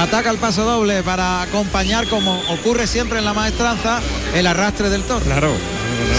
Ataca 0.00 0.30
el 0.30 0.38
paso 0.38 0.64
doble 0.64 1.02
para 1.02 1.42
acompañar, 1.42 2.06
como 2.06 2.40
ocurre 2.50 2.86
siempre 2.86 3.18
en 3.18 3.24
la 3.24 3.34
maestranza, 3.34 4.00
el 4.34 4.46
arrastre 4.46 4.88
del 4.90 5.02
toro. 5.02 5.24
Claro. 5.24 5.52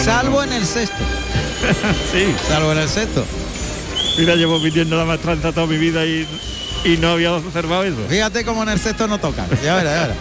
Salvo 0.03 0.43
en 0.43 0.53
el 0.53 0.65
sexto. 0.65 0.97
sí. 2.11 2.33
Salvo 2.47 2.71
en 2.71 2.77
el 2.79 2.89
sexto. 2.89 3.25
Mira, 4.17 4.35
llevo 4.35 4.59
viviendo 4.59 4.95
la 4.97 5.05
maestranza 5.05 5.51
toda 5.51 5.67
mi 5.67 5.77
vida 5.77 6.05
y, 6.05 6.27
y 6.83 6.97
no 6.97 7.11
había 7.11 7.33
observado 7.33 7.83
eso. 7.83 7.97
Fíjate 8.07 8.45
cómo 8.45 8.63
en 8.63 8.69
el 8.69 8.79
sexto 8.79 9.07
no 9.07 9.17
tocan. 9.17 9.47
Ya 9.63 9.75
verás, 9.75 9.93
ya 9.93 10.01
verás. 10.01 10.17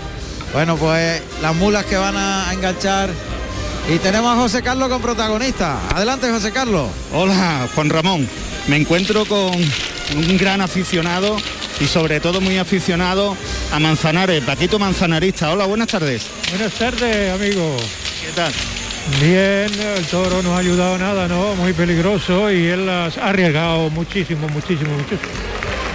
Bueno, 0.53 0.77
pues 0.77 1.21
las 1.43 1.55
mulas 1.55 1.85
que 1.85 1.97
van 1.97 2.17
a 2.17 2.53
enganchar. 2.53 3.11
Y 3.93 3.99
tenemos 3.99 4.33
a 4.33 4.41
José 4.41 4.63
Carlos 4.63 4.89
con 4.89 5.03
protagonista. 5.03 5.79
Adelante, 5.95 6.31
José 6.31 6.53
Carlos. 6.53 6.89
Hola, 7.13 7.69
Juan 7.75 7.91
Ramón. 7.91 8.29
Me 8.67 8.77
encuentro 8.77 9.27
con 9.27 9.53
un 10.17 10.37
gran 10.39 10.61
aficionado 10.61 11.37
y 11.81 11.87
sobre 11.87 12.21
todo 12.21 12.41
muy 12.41 12.57
aficionado 12.57 13.37
a 13.73 13.79
Manzanares, 13.79 14.43
Paquito 14.45 14.79
Manzanarista. 14.79 15.51
Hola, 15.51 15.67
buenas 15.67 15.89
tardes. 15.89 16.23
Buenas 16.51 16.73
tardes, 16.75 17.35
amigo. 17.35 17.77
¿Qué 18.23 18.33
tal? 18.35 18.53
Bien, 19.21 19.71
el 19.97 20.07
toro 20.07 20.43
no 20.43 20.57
ha 20.57 20.59
ayudado 20.59 20.97
nada, 20.99 21.29
¿no? 21.29 21.55
Muy 21.57 21.75
peligroso 21.75 22.51
y 22.51 22.67
él 22.69 22.89
ha 22.89 23.07
arriesgado 23.23 23.91
muchísimo, 23.91 24.49
muchísimo, 24.49 24.91
muchísimo. 24.97 25.31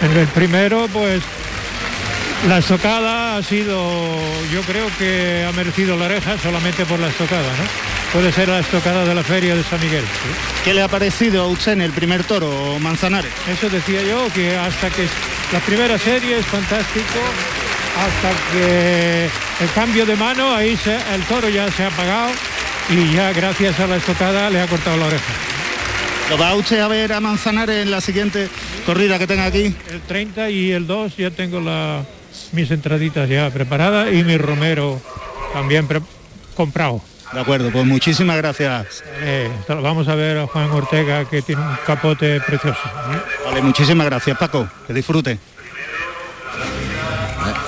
En 0.04 0.16
el 0.16 0.28
primero, 0.28 0.88
pues, 0.94 1.22
la 2.48 2.60
estocada 2.60 3.38
ha 3.38 3.44
sido, 3.44 3.76
yo 4.54 4.62
creo 4.62 4.88
que 4.98 5.46
ha 5.48 5.52
merecido 5.54 5.98
la 5.98 6.06
oreja 6.06 6.38
solamente 6.38 6.86
por 6.86 7.00
la 7.00 7.08
estocada, 7.08 7.42
¿no? 7.42 7.90
Puede 8.14 8.32
ser 8.32 8.48
la 8.48 8.60
estocada 8.60 9.04
de 9.06 9.16
la 9.16 9.24
feria 9.24 9.56
de 9.56 9.64
San 9.64 9.82
Miguel. 9.82 10.04
¿Qué 10.64 10.74
le 10.74 10.84
ha 10.84 10.88
parecido 10.88 11.44
a 11.44 11.48
usted 11.48 11.74
en 11.74 11.82
el 11.82 11.92
primer 11.92 12.24
toro, 12.24 12.78
Manzanares? 12.80 13.32
Eso 13.52 13.70
decía 13.70 14.04
yo, 14.04 14.32
que 14.34 14.56
hasta 14.56 14.90
que 14.92 15.08
la 15.52 15.60
primera 15.60 15.98
serie 15.98 16.40
es 16.40 16.46
fantástico, 16.46 17.20
hasta 17.98 18.54
que 18.54 19.26
el 19.62 19.72
cambio 19.74 20.06
de 20.06 20.16
mano, 20.16 20.56
ahí 20.56 20.80
el 21.14 21.24
toro 21.24 21.50
ya 21.50 21.72
se 21.72 21.84
ha 21.84 21.88
apagado 21.88 22.30
y 22.90 23.14
ya 23.14 23.32
gracias 23.34 23.80
a 23.80 23.88
la 23.88 23.98
estocada 23.98 24.50
le 24.50 24.62
ha 24.62 24.68
cortado 24.68 24.98
la 24.98 25.06
oreja. 25.06 25.34
¿Lo 26.30 26.38
va 26.38 26.56
usted 26.56 26.80
a 26.80 26.88
ver 26.88 27.14
a 27.14 27.20
Manzanares 27.20 27.84
en 27.84 27.92
la 27.92 28.02
siguiente 28.02 28.50
corrida 28.86 29.20
que 29.20 29.28
tenga 29.28 29.46
aquí? 29.46 29.74
El 29.90 30.02
30 30.08 30.50
y 30.50 30.72
el 30.72 30.88
2 30.88 31.18
ya 31.18 31.32
tengo 31.32 31.60
la, 31.60 32.04
mis 32.52 32.70
entraditas 32.72 33.30
ya 33.30 33.50
preparadas 33.50 34.12
y 34.14 34.24
mi 34.24 34.38
romero 34.38 35.02
también 35.54 35.88
comprado. 36.56 37.02
De 37.34 37.40
acuerdo, 37.40 37.72
pues 37.72 37.86
muchísimas 37.86 38.38
gracias. 38.38 39.04
Eh, 39.22 39.52
vamos 39.68 40.08
a 40.08 40.16
ver 40.16 40.40
a 40.40 40.48
Juan 40.48 40.72
Ortega 40.72 41.26
que 41.26 41.44
tiene 41.44 41.62
un 41.62 41.78
capote 41.86 42.42
precioso. 42.42 42.80
Vale, 43.46 43.62
muchísimas 43.62 44.06
gracias 44.08 44.38
Paco, 44.38 44.68
que 44.88 44.94
disfrute. 44.94 45.38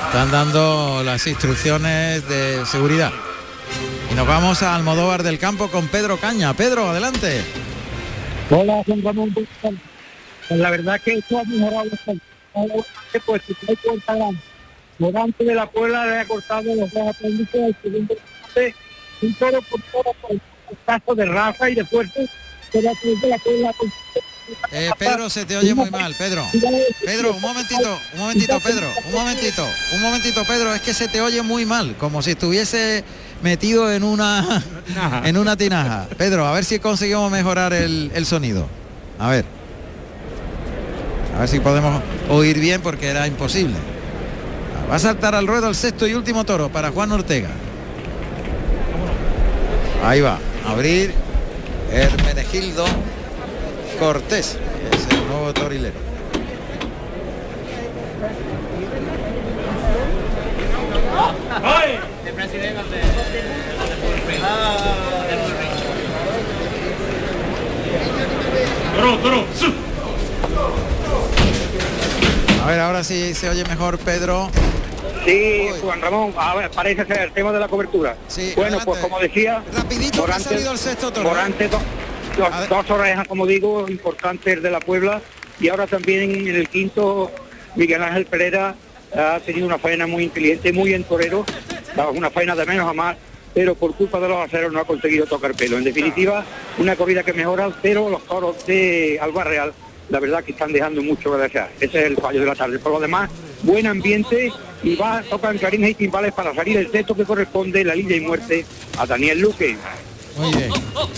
Están 0.08 0.32
dando 0.32 1.04
las 1.06 1.26
instrucciones 1.28 2.28
de 2.28 2.66
seguridad. 2.66 3.12
Y 4.12 4.14
nos 4.14 4.28
vamos 4.28 4.62
a 4.62 4.76
Almodóvar 4.76 5.24
del 5.24 5.40
Campo 5.40 5.70
con 5.70 5.88
Pedro 5.88 6.18
Caña. 6.18 6.54
Pedro, 6.54 6.90
adelante. 6.90 7.42
Hola, 8.50 8.84
Juan 8.86 9.02
Ramón. 9.04 9.34
Pues 9.34 10.60
la 10.60 10.70
verdad 10.70 11.00
que 11.00 11.14
esto 11.14 11.40
ha 11.40 11.44
mejorado 11.46 11.90
pues 13.26 13.42
si 13.48 13.56
hay 13.70 13.76
cuenta 13.78 14.14
delante 15.00 15.44
de 15.46 15.56
la 15.56 15.66
puebla 15.66 16.06
le 16.06 16.20
ha 16.20 16.26
cortado 16.26 16.76
los 16.76 16.92
dos 16.92 17.08
apéndices 17.08 17.64
al 17.64 17.78
segundo 17.82 18.16
un 19.22 19.34
toro 19.36 19.62
por 19.62 19.82
todo 19.84 20.14
por 20.22 20.32
el 20.32 20.42
caso 20.86 21.16
de 21.16 21.26
raza 21.26 21.70
y 21.70 21.76
de 21.76 21.86
fuerza 21.86 22.20
de 22.74 22.82
la 22.82 23.38
puebla 23.38 23.74
eh, 24.72 24.90
Pedro, 24.98 25.30
se 25.30 25.46
te 25.46 25.56
oye 25.56 25.74
muy 25.74 25.90
mal, 25.90 26.14
Pedro. 26.16 26.46
Pedro, 27.06 27.34
un 27.34 27.42
momentito, 27.42 28.00
un 28.14 28.20
momentito, 28.20 28.60
Pedro, 28.60 28.88
un 29.06 29.14
momentito, 29.14 29.66
un 29.94 30.02
momentito, 30.02 30.44
Pedro, 30.46 30.74
es 30.76 30.82
que 30.82 30.94
se 30.94 31.08
te 31.08 31.22
oye 31.22 31.42
muy 31.42 31.66
mal, 31.66 31.96
como 31.98 32.22
si 32.22 32.32
estuviese 32.32 33.04
metido 33.44 33.92
en 33.92 34.04
una 34.04 34.64
en 35.26 35.38
una 35.38 35.56
tinaja. 35.58 36.08
Pedro, 36.18 36.46
a 36.46 36.54
ver 36.54 36.66
si 36.66 36.80
conseguimos 36.80 37.32
mejorar 37.32 37.74
el, 37.74 38.12
el 38.14 38.26
sonido. 38.26 38.68
A 39.20 39.30
ver. 39.30 39.46
A 41.36 41.42
ver 41.42 41.50
si 41.50 41.60
podemos 41.60 42.02
oír 42.30 42.60
bien 42.60 42.82
porque 42.82 43.08
era 43.08 43.28
imposible. 43.28 43.76
Va 44.90 44.96
a 44.96 45.00
saltar 45.00 45.36
al 45.36 45.48
ruedo 45.48 45.70
el 45.70 45.76
sexto 45.76 46.06
y 46.08 46.14
último 46.14 46.44
toro 46.44 46.70
para 46.70 46.92
Juan 46.92 47.12
Ortega. 47.12 47.50
Ahí 50.04 50.20
va, 50.20 50.40
abrir 50.68 51.14
Hermenegildo 51.92 52.86
Cortés, 54.00 54.58
es 54.92 55.16
el 55.16 55.28
nuevo 55.28 55.54
torilero. 55.54 56.12
A 72.64 72.68
ver, 72.68 72.80
ahora 72.80 73.04
sí. 73.04 73.34
se 73.34 73.50
oye 73.50 73.64
mejor, 73.66 73.98
Pedro. 74.00 74.50
Sí, 75.26 75.68
Juan 75.82 76.02
Ramón, 76.02 76.34
a 76.36 76.56
ver, 76.56 76.72
parece 76.72 77.06
ser 77.06 77.20
el 77.22 77.32
tema 77.32 77.52
de 77.52 77.60
la 77.60 77.68
cobertura. 77.68 78.16
Sí, 78.28 78.54
bueno, 78.56 78.78
adelante. 78.78 78.86
pues 78.86 79.00
como 79.02 79.20
decía, 79.20 79.64
Rapidito 79.74 80.26
que 80.26 80.32
ha 80.32 80.40
salido 80.40 80.72
el 80.72 80.78
sexto 80.78 81.12
toro. 81.14 81.30
Morante, 81.30 81.68
do- 81.68 81.80
dos, 82.70 82.90
orejas, 82.90 83.28
como 83.28 83.46
digo, 83.46 83.86
importantes 83.88 84.62
de 84.64 84.72
la 84.72 84.80
Puebla. 84.80 85.22
Y 85.60 85.70
ahora 85.70 85.86
también 85.86 86.32
en 86.48 86.56
el 86.56 86.68
quinto, 86.70 87.30
Miguel 87.76 88.02
Ángel 88.02 88.26
Pereira 88.26 88.74
ha 89.16 89.40
tenido 89.46 89.68
una 89.68 89.78
faena 89.78 90.08
muy 90.08 90.24
inteligente, 90.24 90.74
muy 90.74 90.94
en 90.94 91.04
torero, 91.04 91.46
una 92.14 92.32
faena 92.32 92.56
de 92.56 92.66
menos 92.66 92.90
a 92.90 92.94
más, 92.94 93.16
pero 93.54 93.76
por 93.76 93.96
culpa 93.96 94.20
de 94.20 94.30
los 94.30 94.38
aceros 94.38 94.72
no 94.72 94.80
ha 94.80 94.86
conseguido 94.86 95.26
tocar 95.26 95.54
pelo. 95.56 95.78
En 95.78 95.84
definitiva, 95.84 96.46
una 96.78 96.96
corrida 96.96 97.24
que 97.24 97.34
mejora, 97.34 97.70
pero 97.82 98.10
los 98.10 98.26
toros 98.26 98.66
de 98.66 99.20
Alba 99.22 99.44
Real, 99.44 99.74
la 100.10 100.20
verdad 100.20 100.44
que 100.44 100.52
están 100.52 100.72
dejando 100.74 101.02
mucho 101.02 101.32
que 101.32 101.38
desear. 101.38 101.72
Ese 101.80 102.00
es 102.00 102.06
el 102.06 102.18
fallo 102.18 102.40
de 102.40 102.46
la 102.46 102.56
tarde. 102.56 102.80
Por 102.80 102.94
lo 102.94 103.00
demás, 103.00 103.30
buen 103.64 103.88
ambiente 103.88 104.52
y 104.84 104.96
va, 104.96 105.22
tocan 105.22 105.58
clarines 105.58 105.92
y 105.92 105.96
timbales 105.96 106.34
para 106.34 106.54
salir 106.54 106.78
el 106.78 106.90
texto 106.90 107.16
que 107.16 107.24
corresponde, 107.24 107.84
la 107.84 107.96
línea 107.96 108.18
y 108.18 108.22
muerte, 108.22 108.66
a 108.98 109.06
Daniel 109.06 109.40
Luque. 109.40 109.78
Muy 110.38 110.54
bien. 110.54 110.72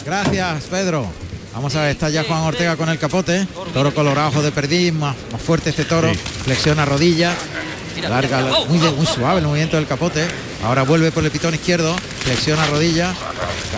Gracias, 0.06 0.66
Pedro. 0.66 1.08
Vamos 1.54 1.76
a 1.76 1.84
ver, 1.84 1.92
está 1.92 2.10
ya 2.10 2.24
Juan 2.24 2.42
Ortega 2.42 2.76
con 2.76 2.90
el 2.90 2.98
capote. 2.98 3.46
Toro 3.74 3.94
colorado, 3.94 4.30
ojo 4.30 4.42
de 4.42 4.52
perdiz, 4.52 4.92
más, 4.92 5.16
más 5.32 5.42
fuerte 5.42 5.70
este 5.70 5.86
toro. 5.86 6.12
Flexiona 6.44 6.84
rodilla. 6.84 7.36
Larga, 8.02 8.41
muy, 8.68 8.80
de- 8.80 8.91
muy 8.91 9.06
suave 9.06 9.39
el 9.39 9.46
movimiento 9.48 9.78
del 9.78 9.88
capote. 9.88 10.26
Ahora 10.64 10.84
vuelve 10.84 11.12
por 11.12 11.24
el 11.24 11.32
pitón 11.32 11.54
izquierdo. 11.54 11.96
Flexiona 12.24 12.66
rodilla. 12.68 13.14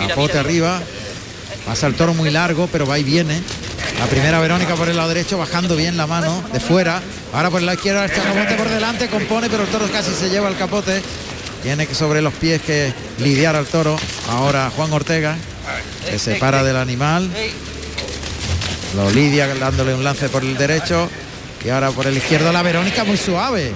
Capote 0.08 0.38
arriba. 0.38 0.80
Pasa 1.66 1.86
el 1.86 1.94
toro 1.94 2.14
muy 2.14 2.30
largo, 2.30 2.68
pero 2.70 2.86
va 2.86 2.98
y 2.98 3.04
viene. 3.04 3.40
La 3.98 4.06
primera 4.06 4.38
Verónica 4.40 4.74
por 4.74 4.88
el 4.88 4.96
lado 4.96 5.08
derecho, 5.08 5.38
bajando 5.38 5.74
bien 5.76 5.96
la 5.96 6.06
mano 6.06 6.42
de 6.52 6.60
fuera. 6.60 7.00
Ahora 7.32 7.50
por 7.50 7.60
el 7.60 7.66
lado 7.66 7.76
izquierdo, 7.76 8.00
capote 8.06 8.54
por 8.56 8.68
delante, 8.68 9.08
compone, 9.08 9.48
pero 9.50 9.62
el 9.64 9.68
toro 9.70 9.90
casi 9.90 10.12
se 10.12 10.28
lleva 10.30 10.48
el 10.48 10.56
capote. 10.56 11.02
Tiene 11.62 11.86
que 11.86 11.94
sobre 11.94 12.22
los 12.22 12.32
pies 12.34 12.60
que 12.62 12.92
lidiar 13.18 13.56
al 13.56 13.66
toro. 13.66 13.98
Ahora 14.30 14.70
Juan 14.76 14.92
Ortega, 14.92 15.36
que 16.08 16.18
se 16.18 16.36
para 16.36 16.62
del 16.62 16.76
animal. 16.76 17.28
Lo 18.94 19.10
lidia 19.10 19.46
dándole 19.54 19.94
un 19.94 20.04
lance 20.04 20.28
por 20.28 20.42
el 20.42 20.56
derecho. 20.56 21.08
Y 21.64 21.68
ahora 21.70 21.90
por 21.90 22.06
el 22.06 22.16
izquierdo 22.16 22.52
la 22.52 22.62
Verónica 22.62 23.02
muy 23.04 23.16
suave. 23.16 23.72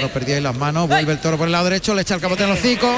Lo 0.00 0.08
perdió 0.08 0.36
ahí 0.36 0.40
las 0.40 0.56
manos. 0.56 0.88
Vuelve 0.88 1.12
el 1.12 1.18
toro 1.20 1.36
por 1.36 1.46
el 1.46 1.52
lado 1.52 1.64
derecho. 1.64 1.94
Le 1.94 2.02
echa 2.02 2.14
el 2.14 2.20
capote 2.20 2.42
en 2.44 2.50
los 2.50 2.58
hocico. 2.58 2.92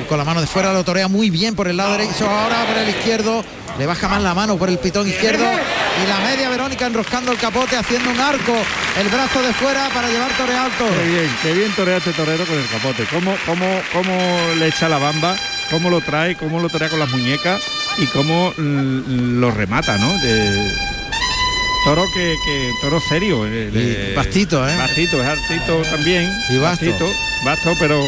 Y 0.00 0.04
con 0.08 0.18
la 0.18 0.24
mano 0.24 0.40
de 0.40 0.46
fuera 0.46 0.72
lo 0.72 0.84
torea 0.84 1.08
muy 1.08 1.30
bien 1.30 1.54
por 1.54 1.68
el 1.68 1.76
lado 1.76 1.92
derecho. 1.92 2.28
Ahora 2.28 2.64
por 2.66 2.76
el 2.78 2.88
izquierdo. 2.88 3.44
Le 3.78 3.86
baja 3.86 4.08
más 4.08 4.22
la 4.22 4.34
mano 4.34 4.56
por 4.56 4.68
el 4.68 4.78
pitón 4.78 5.08
izquierdo. 5.08 5.44
Y 5.44 6.06
la 6.08 6.18
media 6.20 6.48
Verónica 6.48 6.86
enroscando 6.86 7.32
el 7.32 7.38
capote, 7.38 7.76
haciendo 7.76 8.10
un 8.10 8.18
arco. 8.20 8.54
El 9.00 9.08
brazo 9.08 9.40
de 9.42 9.52
fuera 9.52 9.88
para 9.90 10.08
llevar 10.08 10.30
toreado 10.36 10.66
al 10.66 10.72
toro. 10.72 10.94
Qué 10.94 11.08
bien, 11.10 11.36
qué 11.42 11.52
bien 11.52 11.72
torea 11.72 11.96
este 11.98 12.12
torero 12.12 12.44
con 12.46 12.56
el 12.58 12.66
capote. 12.68 13.04
Cómo, 13.12 13.34
cómo, 13.46 13.80
cómo 13.92 14.14
le 14.58 14.66
echa 14.68 14.88
la 14.88 14.98
bamba, 14.98 15.36
cómo 15.70 15.90
lo 15.90 16.00
trae, 16.00 16.36
cómo 16.36 16.60
lo 16.60 16.68
torea 16.68 16.88
con 16.88 16.98
las 16.98 17.10
muñecas 17.10 17.60
y 17.98 18.06
cómo 18.06 18.52
lo 18.56 19.50
remata, 19.52 19.96
¿no? 19.98 20.12
De- 20.20 20.97
toro 21.88 22.04
que, 22.12 22.36
que 22.44 22.72
toro 22.82 23.00
serio. 23.00 23.46
eh, 23.46 24.12
bastito, 24.14 24.68
¿eh? 24.68 24.76
Bastito, 24.76 25.22
es 25.22 25.26
altito 25.26 25.80
también. 25.90 26.30
Y 26.50 26.58
basto. 26.58 26.84
Bastito, 26.84 27.10
basto, 27.46 27.72
pero, 27.80 27.98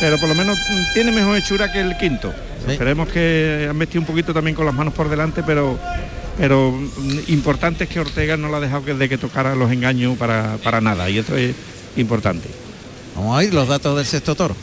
pero 0.00 0.18
por 0.18 0.28
lo 0.28 0.34
menos 0.34 0.58
tiene 0.94 1.12
mejor 1.12 1.38
hechura 1.38 1.70
que 1.70 1.80
el 1.80 1.96
quinto. 1.96 2.34
Esperemos 2.66 3.08
que 3.08 3.68
han 3.70 3.76
metido 3.76 4.00
un 4.00 4.06
poquito 4.06 4.34
también 4.34 4.56
con 4.56 4.66
las 4.66 4.74
manos 4.74 4.92
por 4.94 5.08
delante, 5.08 5.44
pero 5.44 5.78
pero 6.38 6.76
importante 7.28 7.84
es 7.84 7.90
que 7.90 8.00
Ortega 8.00 8.36
no 8.36 8.48
la 8.48 8.56
ha 8.56 8.60
dejado 8.60 8.84
que, 8.84 8.94
de 8.94 9.08
que 9.08 9.18
tocara 9.18 9.54
los 9.54 9.70
engaños 9.70 10.16
para, 10.16 10.56
para 10.56 10.80
nada 10.80 11.08
y 11.08 11.18
eso 11.18 11.36
es 11.36 11.54
importante. 11.96 12.48
Vamos 13.14 13.38
a 13.38 13.44
ir 13.44 13.54
los 13.54 13.68
datos 13.68 13.96
del 13.96 14.06
sexto 14.06 14.34
toro. 14.34 14.56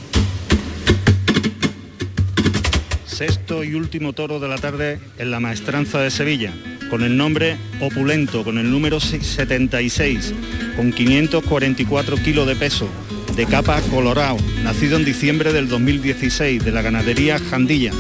Sexto 3.06 3.64
y 3.64 3.76
último 3.76 4.12
toro 4.14 4.40
de 4.40 4.48
la 4.48 4.58
tarde 4.58 5.00
en 5.18 5.32
la 5.32 5.40
maestranza 5.40 6.00
de 6.00 6.12
Sevilla, 6.12 6.54
con 6.90 7.04
el 7.04 7.18
nombre 7.18 7.58
Opulento, 7.80 8.44
con 8.44 8.58
el 8.58 8.70
número 8.70 9.00
76, 9.00 10.34
con 10.76 10.92
544 10.92 12.18
kilos 12.18 12.48
de 12.48 12.56
peso, 12.56 12.88
de 13.36 13.46
capa 13.46 13.82
colorado, 13.92 14.38
nacido 14.64 14.98
en 14.98 15.06
diciembre 15.06 15.54
del 15.54 15.68
2016 15.68 16.64
de 16.64 16.72
la 16.72 16.82
ganadería 16.82 17.40
Jandilla, 17.40 17.92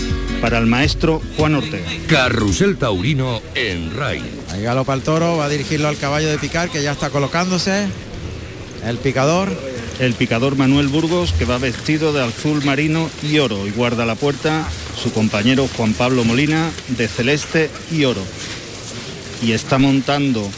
para 0.42 0.58
el 0.58 0.66
maestro 0.66 1.22
Juan 1.38 1.56
Ortega. 1.56 1.88
Carrusel 2.08 2.78
Taurino 2.78 3.42
en 3.56 3.96
RAI. 3.96 4.22
Ahí 4.52 4.64
galopa 4.64 4.94
el 4.94 5.02
toro, 5.02 5.38
va 5.38 5.46
a 5.46 5.50
dirigirlo 5.50 5.88
al 5.88 5.98
caballo 5.98 6.30
de 6.30 6.38
picar 6.38 6.70
que 6.70 6.82
ya 6.82 6.92
está 6.92 7.10
colocándose. 7.10 7.88
El 8.86 8.98
picador. 8.98 9.50
El 10.00 10.14
picador 10.14 10.56
Manuel 10.56 10.90
Burgos, 10.90 11.34
que 11.34 11.46
va 11.46 11.58
vestido 11.58 12.14
de 12.14 12.24
azul 12.24 12.64
marino 12.64 13.10
y 13.24 13.40
oro, 13.40 13.66
y 13.66 13.72
guarda 13.72 14.06
la 14.06 14.14
puerta 14.14 14.68
su 14.98 15.12
compañero 15.12 15.68
Juan 15.76 15.94
Pablo 15.94 16.24
Molina, 16.24 16.72
de 16.90 17.08
celeste 17.08 17.70
y 17.92 18.04
oro. 18.06 18.22
Y 19.42 19.52
está 19.52 19.78
montando 19.78 20.50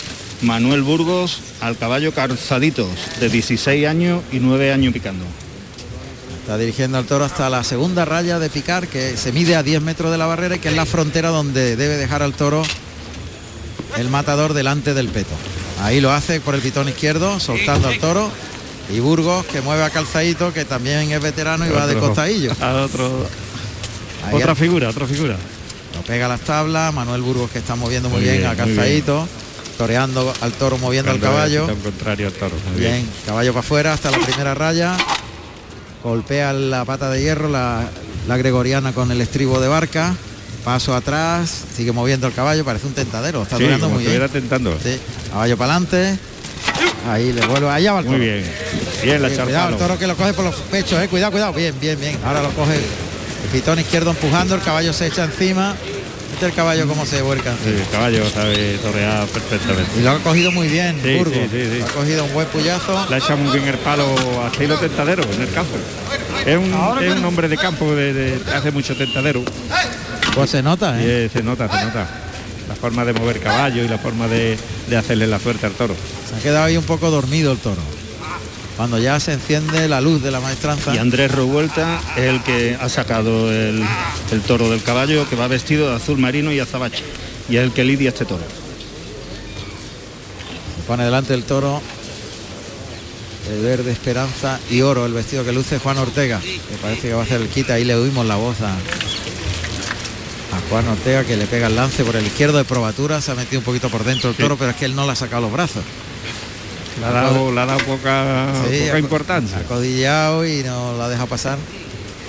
Manuel 0.42 0.84
Burgos 0.84 1.42
al 1.62 1.78
caballo 1.78 2.14
Calzaditos, 2.14 2.88
de 3.20 3.30
16 3.30 3.88
años 3.88 4.22
y 4.32 4.40
9 4.40 4.72
años 4.72 4.94
picando. 4.94 5.26
Está 6.42 6.58
dirigiendo 6.58 6.98
al 6.98 7.06
toro 7.06 7.26
hasta 7.26 7.50
la 7.50 7.64
segunda 7.64 8.06
raya 8.06 8.40
de 8.40 8.50
picar 8.50 8.88
que 8.88 9.16
se 9.18 9.32
mide 9.32 9.56
a 9.56 9.64
10 9.64 9.82
metros 9.82 10.12
de 10.12 10.18
la 10.18 10.26
barrera 10.26 10.56
y 10.56 10.60
que 10.60 10.70
es 10.70 10.76
la 10.76 10.86
frontera 10.86 11.30
donde 11.30 11.76
debe 11.76 11.98
dejar 11.98 12.24
al 12.24 12.34
toro 12.34 12.64
el 13.98 14.10
matador 14.10 14.54
delante 14.54 14.94
del 14.94 15.10
peto. 15.10 15.36
Ahí 15.82 16.02
lo 16.02 16.12
hace 16.12 16.42
por 16.42 16.56
el 16.56 16.62
pitón 16.62 16.90
izquierdo, 16.90 17.40
soltando 17.40 17.88
al 17.90 18.00
toro. 18.00 18.32
Y 18.92 19.00
Burgos 19.00 19.46
que 19.46 19.62
mueve 19.62 19.84
a 19.84 19.92
Calzadito, 19.92 20.52
que 20.52 20.66
también 20.66 21.12
es 21.12 21.22
veterano 21.22 21.68
y 21.68 21.70
va 21.70 21.86
de 21.86 21.96
costadillo. 21.96 22.52
a 22.62 22.74
otro, 22.82 23.28
Ahí 24.26 24.36
otra 24.36 24.52
al- 24.52 24.58
figura, 24.58 24.90
otra 24.90 25.06
figura. 25.06 25.38
Pega 26.08 26.28
las 26.28 26.42
tablas, 26.42 26.94
Manuel 26.94 27.22
Burgos 27.22 27.52
que 27.52 27.60
está 27.60 27.76
moviendo 27.76 28.10
muy, 28.10 28.20
Muy 28.22 28.26
bien, 28.30 28.38
bien, 28.40 28.48
a 28.50 28.54
muy. 28.54 28.76
Calzadito, 28.76 29.28
toreando 29.78 30.34
al 30.42 30.52
toro, 30.54 30.78
moviendo 30.78 31.12
al 31.12 31.20
caballo. 31.20 31.68
contrario 31.84 32.28
al 32.28 32.34
toro. 32.34 32.56
muy 32.72 32.80
Bien, 32.82 33.10
caballo 33.26 33.54
para 33.54 33.60
afuera 33.66 33.94
hasta 33.94 34.12
la 34.12 34.18
primera 34.20 34.54
raya. 34.56 34.98
Golpea 36.04 36.54
la 36.54 36.86
pata 36.86 37.10
de 37.10 37.22
hierro, 37.22 37.50
la, 37.50 37.82
la 38.28 38.38
gregoriana 38.38 38.94
con 38.94 39.12
el 39.12 39.20
estribo 39.22 39.60
de 39.60 39.68
barca. 39.68 40.16
Paso 40.64 40.94
atrás, 40.96 41.50
sigue 41.76 41.92
moviendo 41.94 42.28
el 42.28 42.34
caballo, 42.34 42.66
parece 42.66 42.88
un 42.88 42.94
tentadero, 42.94 43.44
está 43.44 43.58
Sí, 43.58 43.66
como 43.80 43.96
muy 43.96 44.06
bien. 44.06 44.28
tentando. 44.30 44.78
Sí, 44.84 45.00
caballo 45.32 45.58
para 45.58 45.72
adelante. 45.76 46.18
Ahí 47.08 47.32
le 47.32 47.46
vuelve, 47.48 47.70
allá 47.70 47.94
va 47.94 48.00
el 48.00 48.06
Muy 48.06 48.16
toro. 48.18 48.24
bien. 48.26 48.46
Bien 49.04 49.22
la 49.22 49.30
cuidado, 49.30 49.70
el 49.70 49.78
toro 49.78 49.98
que 49.98 50.06
lo 50.08 50.16
coge 50.18 50.34
por 50.34 50.44
los 50.46 50.56
pechos, 50.56 51.02
eh. 51.02 51.08
cuidado, 51.08 51.32
cuidado, 51.32 51.54
bien, 51.54 51.74
bien, 51.80 51.98
bien. 52.00 52.18
Ahora 52.26 52.42
lo 52.42 52.50
coge 52.52 52.78
pitón 53.50 53.80
izquierdo 53.80 54.12
empujando, 54.12 54.56
el 54.56 54.62
caballo 54.62 54.94
se 54.94 55.08
echa 55.08 55.24
encima. 55.26 55.76
Este 56.34 56.46
el 56.46 56.54
caballo 56.54 56.88
como 56.88 57.06
se 57.06 57.22
vuelca 57.22 57.54
Sí, 57.64 57.70
el 57.70 57.88
caballo 57.92 58.24
sabe 58.30 58.78
torear 58.82 59.28
perfectamente. 59.28 59.92
Y 60.00 60.04
lo 60.04 60.12
ha 60.12 60.20
cogido 60.20 60.52
muy 60.52 60.68
bien, 60.68 60.98
Sí, 61.04 61.16
Burgos. 61.18 61.34
sí, 61.36 61.48
sí, 61.52 61.70
sí. 61.78 61.82
Ha 61.82 61.88
cogido 61.94 62.24
un 62.24 62.34
buen 62.34 62.48
puyazo. 62.48 63.06
Le 63.10 63.16
ha 63.16 63.18
echado 63.18 63.38
muy 63.38 63.52
bien 63.52 63.68
el 63.68 63.78
palo 63.80 64.06
a 64.44 64.48
estilo 64.48 64.78
tentadero 64.78 65.24
en 65.34 65.42
el 65.42 65.52
campo. 65.52 65.76
Es 66.46 66.56
un, 66.58 66.74
es 67.04 67.16
un 67.18 67.26
hombre 67.26 67.48
de 67.50 67.58
campo 67.58 67.94
de, 67.94 68.14
de- 68.14 68.54
hace 68.56 68.72
mucho 68.72 68.96
tentadero. 68.96 69.44
Pues 70.34 70.52
se 70.52 70.62
nota, 70.64 70.98
¿eh? 71.02 71.26
eh, 71.26 71.30
se 71.34 71.44
nota, 71.44 71.68
se 71.68 71.86
nota. 71.86 72.08
La 72.70 72.76
forma 72.76 73.04
de 73.04 73.14
mover 73.14 73.40
caballo 73.42 73.84
y 73.84 73.88
la 73.88 73.98
forma 73.98 74.28
de, 74.28 74.58
de 74.88 74.96
hacerle 74.98 75.26
la 75.28 75.40
suerte 75.40 75.66
al 75.66 75.74
toro. 75.74 75.96
Se 76.30 76.36
ha 76.36 76.40
quedado 76.40 76.66
ahí 76.66 76.78
un 76.78 76.84
poco 76.86 77.10
dormido 77.10 77.52
el 77.52 77.58
toro. 77.58 77.82
Cuando 78.80 78.98
ya 78.98 79.20
se 79.20 79.34
enciende 79.34 79.90
la 79.90 80.00
luz 80.00 80.24
de 80.24 80.32
la 80.32 80.40
maestranza. 80.40 80.96
Y 80.96 81.00
Andrés 81.00 81.30
Revuelta 81.32 82.00
es 82.16 82.24
el 82.24 82.42
que 82.44 82.78
ha 82.80 82.88
sacado 82.88 83.52
el, 83.52 83.84
el 84.32 84.42
toro 84.44 84.70
del 84.70 84.82
caballo, 84.82 85.28
que 85.28 85.36
va 85.36 85.50
vestido 85.50 85.90
de 85.90 85.98
azul 85.98 86.18
marino 86.18 86.50
y 86.54 86.62
azabache. 86.62 87.04
Y 87.50 87.58
es 87.58 87.64
el 87.64 87.74
que 87.74 87.84
lidia 87.84 88.08
este 88.08 88.24
toro. 88.24 88.42
Se 90.78 90.88
pone 90.88 91.04
delante 91.04 91.34
el 91.34 91.44
toro. 91.44 91.82
El 93.52 93.62
verde 93.64 93.92
esperanza 93.92 94.62
y 94.72 94.80
oro, 94.80 95.06
el 95.06 95.12
vestido 95.12 95.44
que 95.44 95.52
luce 95.52 95.78
Juan 95.78 95.98
Ortega. 95.98 96.40
Que 96.40 96.78
parece 96.82 97.10
que 97.10 97.14
va 97.14 97.20
a 97.20 97.24
hacer 97.24 97.42
el 97.42 97.50
quita. 97.50 97.74
Ahí 97.74 97.84
le 97.84 97.96
oímos 97.96 98.26
la 98.26 98.38
voz 98.38 98.62
a, 98.62 98.72
a 98.72 100.70
Juan 100.70 100.88
Ortega 100.88 101.26
que 101.26 101.36
le 101.36 101.48
pega 101.48 101.68
el 101.68 101.76
lance 101.76 102.06
por 102.06 102.16
el 102.16 102.26
izquierdo 102.26 102.58
de 102.58 102.64
probatura. 102.64 103.20
Se 103.20 103.32
ha 103.32 103.36
metido 103.36 103.60
un 103.60 103.66
poquito 103.66 103.90
por 103.90 104.06
dentro 104.06 104.30
el 104.30 104.38
toro, 104.38 104.56
pero 104.56 104.72
es 104.72 104.78
que 104.78 104.86
él 104.86 104.96
no 104.96 105.06
le 105.06 105.12
ha 105.12 105.16
sacado 105.16 105.42
los 105.42 105.52
brazos. 105.52 105.84
Le 107.00 107.06
ha 107.06 107.12
dado, 107.12 107.52
le 107.52 107.62
ha 107.62 107.66
dado 107.66 107.80
poca, 107.86 108.48
Sí, 108.70 108.80
poca 108.86 109.00
importancia. 109.00 109.58
Ha 109.60 109.64
codillado 109.64 110.46
y 110.46 110.64
no 110.64 110.98
la 110.98 111.08
deja 111.10 111.26
pasar. 111.26 111.58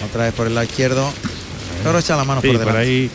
Otra 0.08 0.24
vez 0.24 0.34
por 0.34 0.46
el 0.46 0.54
lado 0.54 0.66
izquierdo. 0.66 1.10
Toro 1.84 1.98
echa 1.98 2.16
la 2.16 2.24
mano 2.24 2.40
Sí, 2.40 2.48
por 2.48 2.56
por 2.58 2.66
delante. 2.66 2.88
ahí. 2.88 3.10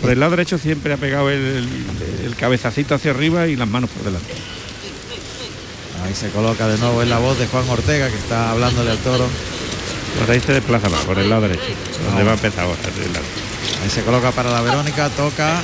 Por 0.00 0.10
el 0.10 0.20
lado 0.20 0.30
derecho 0.30 0.56
siempre 0.58 0.92
ha 0.94 0.96
pegado 0.96 1.30
el, 1.30 1.38
el- 1.40 2.24
el 2.26 2.36
cabezacito 2.36 2.94
hacia 2.94 3.10
arriba 3.10 3.46
y 3.46 3.56
las 3.56 3.68
manos 3.68 3.90
por 3.90 4.04
delante. 4.04 4.32
Ahí 6.04 6.14
se 6.14 6.28
coloca 6.30 6.66
de 6.68 6.78
nuevo 6.78 7.02
en 7.02 7.10
la 7.10 7.18
voz 7.18 7.38
de 7.38 7.46
Juan 7.46 7.68
Ortega 7.68 8.08
que 8.08 8.16
está 8.16 8.50
hablándole 8.50 8.90
al 8.90 8.98
toro. 8.98 9.26
Por 10.20 10.30
ahí 10.30 10.40
se 10.40 10.52
desplaza 10.52 10.88
más, 10.88 11.00
por 11.04 11.18
el 11.18 11.28
lado 11.28 11.42
derecho, 11.42 11.62
donde 12.06 12.24
va 12.24 12.32
a 12.32 12.34
empezar 12.34 12.64
ahora. 12.64 12.78
Ahí 13.82 13.90
se 13.90 14.02
coloca 14.02 14.30
para 14.32 14.50
la 14.50 14.60
Verónica, 14.60 15.08
toca, 15.10 15.60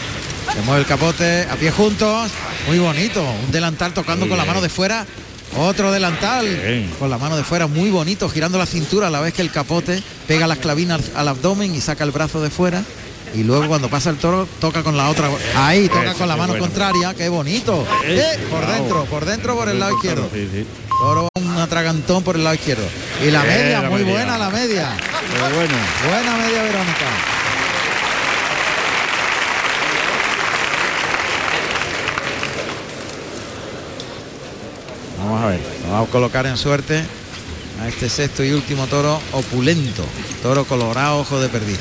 se 0.54 0.62
mueve 0.62 0.80
el 0.82 0.86
capote, 0.86 1.46
a 1.50 1.56
pie 1.56 1.70
juntos, 1.70 2.30
muy 2.66 2.78
bonito, 2.78 3.22
un 3.22 3.50
delantal 3.52 3.92
tocando 3.94 4.26
Muy 4.26 4.30
con 4.30 4.38
la 4.38 4.44
mano 4.44 4.60
de 4.60 4.68
fuera, 4.68 5.06
Otro 5.56 5.90
delantal 5.92 6.46
Bien. 6.46 6.90
con 6.98 7.10
la 7.10 7.18
mano 7.18 7.36
de 7.36 7.44
fuera, 7.44 7.66
muy 7.66 7.90
bonito, 7.90 8.28
girando 8.28 8.58
la 8.58 8.66
cintura 8.66 9.08
a 9.08 9.10
la 9.10 9.20
vez 9.20 9.34
que 9.34 9.42
el 9.42 9.50
capote 9.50 10.02
pega 10.28 10.46
las 10.46 10.58
clavinas 10.58 11.10
al, 11.14 11.28
abdomen 11.28 11.74
y 11.74 11.80
saca 11.80 12.04
el 12.04 12.10
brazo 12.12 12.40
de 12.42 12.50
fuera. 12.50 12.82
Y 13.32 13.44
luego 13.44 13.68
cuando 13.68 13.88
pasa 13.88 14.10
el 14.10 14.16
toro 14.16 14.48
toca 14.60 14.82
con 14.82 14.96
la 14.96 15.08
otra. 15.08 15.28
Ahí 15.54 15.88
toca 15.88 16.14
con 16.14 16.26
la 16.26 16.36
mano 16.36 16.52
bueno. 16.54 16.64
contraria, 16.66 17.14
qué 17.14 17.28
bonito. 17.28 17.86
Eh, 18.04 18.24
por 18.50 18.66
dentro, 18.66 19.04
por 19.04 19.24
dentro, 19.24 19.56
por 19.56 19.68
el 19.68 19.78
lado 19.78 19.92
izquierdo. 19.94 20.28
Toro 21.00 21.28
un 21.36 21.56
atragantón 21.58 22.24
por 22.24 22.34
el 22.34 22.42
lado 22.42 22.56
izquierdo. 22.56 22.82
Y 23.24 23.30
la 23.30 23.44
Eh, 23.44 23.48
media, 23.48 23.82
muy 23.88 24.02
buena 24.02 24.36
la 24.36 24.50
media. 24.50 24.88
Buena 25.38 26.36
media 26.38 26.62
Verónica. 26.62 27.06
Vamos 35.40 35.54
a 35.54 35.56
ver, 35.56 35.60
vamos 35.90 36.08
a 36.08 36.12
colocar 36.12 36.44
en 36.46 36.58
suerte 36.58 37.02
a 37.82 37.88
este 37.88 38.10
sexto 38.10 38.44
y 38.44 38.52
último 38.52 38.86
toro 38.88 39.18
opulento, 39.32 40.04
toro 40.42 40.66
colorado, 40.66 41.18
ojo 41.20 41.40
de 41.40 41.48
perdiz. 41.48 41.78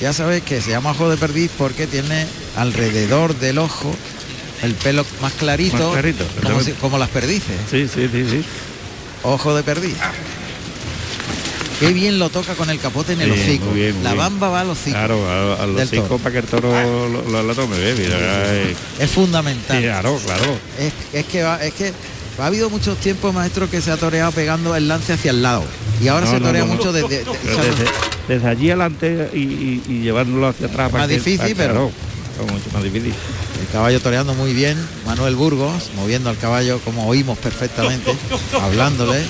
Ya 0.00 0.12
sabéis 0.12 0.44
que 0.44 0.60
se 0.60 0.70
llama 0.70 0.92
ojo 0.92 1.10
de 1.10 1.16
perdiz 1.16 1.50
porque 1.58 1.88
tiene 1.88 2.24
alrededor 2.56 3.34
del 3.34 3.58
ojo 3.58 3.92
el 4.62 4.74
pelo 4.74 5.04
más 5.20 5.32
clarito, 5.32 5.76
Más 5.76 5.90
clarito, 5.90 6.24
como, 6.44 6.60
si- 6.60 6.72
como 6.74 6.98
las 6.98 7.08
perdices. 7.08 7.56
Sí, 7.68 7.88
sí, 7.92 8.08
sí, 8.12 8.26
sí. 8.30 8.44
Ojo 9.24 9.56
de 9.56 9.64
perdiz. 9.64 9.96
Qué 11.80 11.92
bien 11.92 12.18
lo 12.18 12.28
toca 12.28 12.54
con 12.54 12.68
el 12.70 12.78
capote 12.80 13.12
en 13.12 13.20
el 13.20 13.30
hocico. 13.32 13.66
muy 13.66 13.80
bien, 13.80 13.94
muy 13.94 14.02
la 14.04 14.14
bamba 14.14 14.48
va 14.48 14.60
al 14.62 14.70
hocico. 14.70 14.96
Claro, 14.96 15.28
a, 15.28 15.62
a 15.62 15.66
los 15.66 15.76
del 15.76 15.88
cinco 15.88 16.06
toro. 16.08 16.18
para 16.18 16.32
que 16.32 16.38
el 16.38 16.44
toro 16.44 16.70
lo, 16.72 17.22
lo- 17.30 17.42
lo 17.42 17.54
tome, 17.54 17.76
¿eh? 17.78 18.74
Es 18.98 19.10
fundamental. 19.10 19.76
sí, 19.78 19.84
claro, 19.84 20.18
claro. 20.24 20.58
Es, 20.78 20.92
es 21.12 21.26
que 21.26 21.42
va- 21.44 21.62
es 21.64 21.72
que 21.74 21.92
ha 22.40 22.46
habido 22.46 22.68
muchos 22.70 22.98
tiempos, 22.98 23.32
maestro, 23.32 23.70
que 23.70 23.80
se 23.80 23.90
ha 23.92 23.96
toreado 23.96 24.32
pegando 24.32 24.74
el 24.74 24.88
lance 24.88 25.12
hacia 25.12 25.30
el 25.30 25.42
lado. 25.42 25.64
Y 26.02 26.08
ahora 26.08 26.26
No, 26.26 26.32
se 26.32 26.40
torea 26.40 26.62
no, 26.62 26.66
no. 26.68 26.74
mucho 26.74 26.92
desde, 26.92 27.08
de- 27.20 27.24
Pero 27.44 27.56
desde, 27.58 27.84
desde 28.28 28.48
allí 28.48 28.70
adelante 28.70 29.30
y, 29.34 29.38
y- 29.38 29.82
y 29.88 30.00
llevándolo 30.00 30.48
hacia 30.48 30.66
atrás. 30.66 30.86
Más 30.86 30.92
para 30.92 31.06
que- 31.08 31.14
difícil, 31.14 31.38
para- 31.56 31.68
pero- 31.72 31.92
claro, 32.36 32.52
mucho 32.52 32.70
más 32.72 32.82
difícil. 32.82 33.12
el 33.60 33.66
caballo 33.72 34.00
toreando 34.00 34.34
muy 34.34 34.52
bien. 34.52 34.76
Manuel 35.06 35.36
Burgos 35.36 35.90
moviendo 35.96 36.28
al 36.30 36.38
caballo 36.38 36.80
como 36.84 37.06
oímos 37.06 37.38
perfectamente, 37.38 38.12
hablándole. 38.60 39.24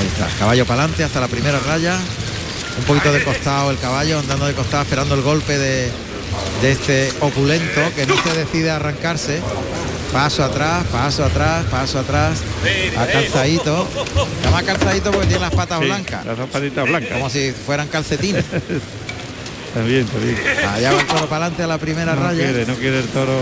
Ahí 0.00 0.06
está, 0.06 0.26
caballo 0.38 0.64
para 0.66 0.80
adelante 0.82 1.04
hasta 1.04 1.20
la 1.20 1.28
primera 1.28 1.58
raya. 1.60 1.98
Un 2.78 2.84
poquito 2.84 3.12
de 3.12 3.22
costado 3.22 3.70
el 3.70 3.78
caballo, 3.78 4.18
andando 4.18 4.46
de 4.46 4.54
costado, 4.54 4.82
esperando 4.84 5.14
el 5.14 5.22
golpe 5.22 5.58
de, 5.58 5.90
de 6.62 6.72
este 6.72 7.12
opulento 7.20 7.80
que 7.94 8.06
no 8.06 8.14
se 8.22 8.32
decide 8.38 8.70
a 8.70 8.76
arrancarse. 8.76 9.40
Paso 10.12 10.42
atrás, 10.42 10.84
paso 10.90 11.24
atrás, 11.24 11.64
paso 11.70 11.98
atrás. 12.00 12.38
A 12.98 13.06
calzadito. 13.06 13.86
Llama 14.42 14.62
calzadito 14.62 15.10
porque 15.10 15.26
tiene 15.28 15.42
las 15.42 15.54
patas 15.54 15.78
Sí, 15.80 15.84
blancas. 15.86 16.26
Las 16.26 16.36
dos 16.38 16.48
patitas 16.50 16.88
blancas. 16.88 17.12
Como 17.12 17.30
si 17.30 17.52
fueran 17.52 17.86
calcetines. 17.88 18.44
Está 18.44 19.82
bien, 19.84 20.00
está 20.04 20.18
bien. 20.18 20.36
Allá 20.74 20.92
va 20.92 21.00
el 21.00 21.06
toro 21.06 21.28
para 21.28 21.44
adelante 21.46 21.62
a 21.62 21.66
la 21.68 21.78
primera 21.78 22.14
No 22.16 22.22
raya. 22.22 22.42
quiere, 22.42 22.66
no 22.66 22.74
quiere 22.74 22.98
el 23.00 23.06
toro. 23.08 23.32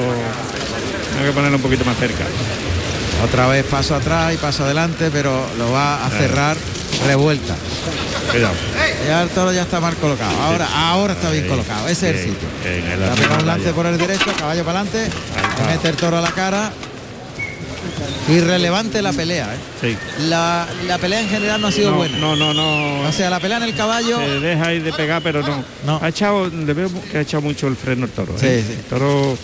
Hay 1.18 1.26
que 1.26 1.32
ponerlo 1.32 1.56
un 1.56 1.62
poquito 1.62 1.84
más 1.86 1.96
cerca. 1.96 2.24
Otra 3.24 3.46
vez 3.48 3.64
paso 3.66 3.94
atrás 3.94 4.32
y 4.34 4.36
paso 4.36 4.64
adelante, 4.64 5.10
pero 5.10 5.44
lo 5.58 5.72
va 5.72 6.06
a 6.06 6.10
cerrar 6.10 6.56
revuelta. 7.06 7.56
Cuidado. 8.30 8.54
Ya 9.06 9.22
el 9.22 9.28
toro 9.30 9.52
ya 9.52 9.62
está 9.62 9.80
mal 9.80 9.96
colocado. 9.96 10.36
Ahora, 10.42 10.68
ahora 10.72 11.14
está 11.14 11.30
bien 11.30 11.48
colocado. 11.48 11.88
Ese 11.88 12.10
es 12.10 12.16
el 12.16 12.22
sitio. 12.24 12.48
un 13.40 13.46
lance 13.46 13.72
por 13.72 13.86
el 13.86 13.98
derecho, 13.98 14.32
caballo 14.38 14.64
para 14.64 14.80
adelante. 14.80 15.06
está. 15.06 15.66
Mete 15.66 15.88
el 15.88 15.96
toro 15.96 16.18
a 16.18 16.20
la 16.20 16.30
cara. 16.30 16.70
Irrelevante 18.28 19.00
la 19.02 19.12
pelea. 19.12 19.54
¿eh? 19.54 19.58
Sí. 19.80 19.96
La, 20.28 20.66
la 20.86 20.98
pelea 20.98 21.20
en 21.20 21.28
general 21.28 21.60
no 21.60 21.68
ha 21.68 21.72
sido 21.72 21.90
no, 21.92 21.96
buena. 21.96 22.18
no, 22.18 22.36
no, 22.36 22.52
no. 22.54 23.08
O 23.08 23.12
sea, 23.12 23.30
la 23.30 23.40
pelea 23.40 23.56
en 23.58 23.62
el 23.64 23.74
caballo. 23.74 24.18
Se 24.18 24.40
deja 24.40 24.66
ahí 24.66 24.80
de 24.80 24.92
pegar, 24.92 25.22
pero 25.22 25.42
no. 25.42 25.64
No. 25.86 25.98
Ha 26.02 26.08
echado, 26.08 26.48
le 26.48 26.72
veo 26.74 26.90
que 27.10 27.18
ha 27.18 27.20
echado 27.22 27.42
mucho 27.42 27.68
el 27.68 27.76
freno 27.76 28.04
el 28.06 28.10
toro. 28.10 28.34
¿eh? 28.40 28.62
Sí, 28.66 28.66
sí. 28.72 28.78
El 28.78 28.84
toro 28.84 29.36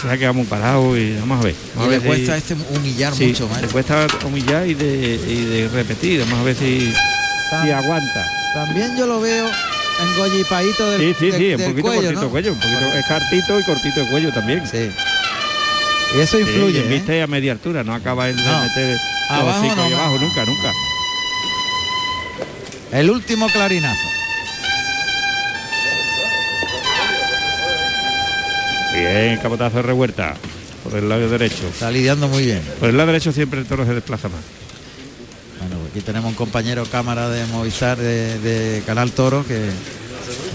se 0.00 0.08
ha 0.10 0.16
quedado 0.16 0.34
muy 0.34 0.44
parado 0.46 0.96
y 0.96 1.14
vamos 1.18 1.40
a 1.40 1.44
ver. 1.44 1.54
Y 1.54 1.78
Vamos 1.78 1.92
a 1.94 1.96
le 1.98 2.00
cuesta 2.00 2.32
si- 2.32 2.38
este 2.38 2.56
humillar 2.76 3.14
sí, 3.14 3.26
mucho, 3.26 3.44
Le 3.44 3.50
maestro. 3.50 3.70
cuesta 3.72 4.06
humillar 4.26 4.66
y 4.66 4.74
de, 4.74 5.20
y 5.28 5.44
de 5.44 5.68
repetir. 5.68 6.20
Vamos 6.20 6.38
a 6.40 6.42
ver 6.44 6.56
si, 6.56 6.92
si 7.62 7.70
aguanta. 7.70 8.26
También 8.54 8.96
yo 8.96 9.06
lo 9.06 9.20
veo 9.20 9.46
engollipadito 10.02 10.90
del, 10.92 11.00
Sí, 11.00 11.16
sí, 11.20 11.30
del- 11.30 11.40
sí, 11.40 11.54
un 11.54 11.70
poquito 11.70 11.82
cuello, 11.82 12.00
cortito 12.02 12.14
¿no? 12.14 12.20
de 12.22 12.28
cuello, 12.30 12.52
un 12.52 12.58
poquito 12.58 12.94
es 12.94 13.06
cartito 13.06 13.60
y 13.60 13.62
cortito 13.64 14.00
de 14.00 14.06
cuello 14.10 14.32
también. 14.32 14.62
Sí. 14.66 14.90
Y 16.16 16.20
eso 16.20 16.36
Sí, 16.36 16.42
influye. 16.42 16.78
y 16.78 16.82
¿eh? 16.82 16.88
viste 16.88 17.22
a 17.22 17.26
media 17.26 17.52
altura, 17.52 17.84
no 17.84 17.94
acaba 17.94 18.28
el 18.28 18.36
de 18.36 18.42
No. 18.44 18.60
meter 18.62 18.98
Abajo 19.28 19.64
no, 19.64 19.76
no. 19.76 19.82
abajo, 19.96 20.18
nunca, 20.18 20.44
nunca. 20.44 20.72
El 22.92 23.10
último 23.10 23.48
clarinazo. 23.48 24.08
Bien, 28.94 29.38
capotazo 29.38 29.76
de 29.76 29.82
revuelta 29.82 30.34
por 30.82 30.94
el 30.98 31.08
lado 31.08 31.28
derecho. 31.28 31.66
Está 31.68 31.90
lidiando 31.90 32.28
muy 32.28 32.44
bien. 32.44 32.60
Por 32.80 32.88
el 32.88 32.96
lado 32.96 33.08
derecho 33.08 33.32
siempre 33.32 33.60
el 33.60 33.66
toro 33.66 33.86
se 33.86 33.94
desplaza 33.94 34.28
más. 34.28 34.40
Bueno, 35.60 35.76
aquí 35.90 36.00
tenemos 36.00 36.28
un 36.30 36.34
compañero 36.34 36.84
cámara 36.86 37.28
de 37.28 37.46
Movistar 37.46 37.96
de, 37.98 38.38
de 38.40 38.82
Canal 38.86 39.12
Toro 39.12 39.44
que 39.46 39.70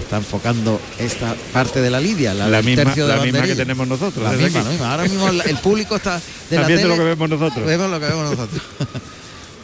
está 0.05 0.17
enfocando 0.17 0.79
esta 0.99 1.35
parte 1.51 1.81
de 1.81 1.89
la 1.89 1.99
lidia, 1.99 2.33
la, 2.33 2.61
misma, 2.61 2.83
tercio 2.83 3.07
de 3.07 3.15
la 3.15 3.23
misma 3.23 3.41
que 3.41 3.55
tenemos 3.55 3.87
nosotros. 3.87 4.23
La 4.23 4.31
desde 4.31 4.45
misma, 4.45 4.59
aquí. 4.59 4.67
la 4.67 4.71
misma. 4.71 4.91
Ahora 4.91 5.03
mismo 5.03 5.29
el 5.29 5.57
público 5.57 5.95
está 5.95 6.21
de 6.49 6.57
la 6.59 6.67
tele. 6.67 6.83
lo 6.83 6.95
que 6.95 7.03
vemos 7.03 7.29
nosotros. 7.29 7.65
Vemos 7.65 7.89
lo 7.89 7.99
que 7.99 8.05
vemos 8.05 8.31
nosotros. 8.31 8.61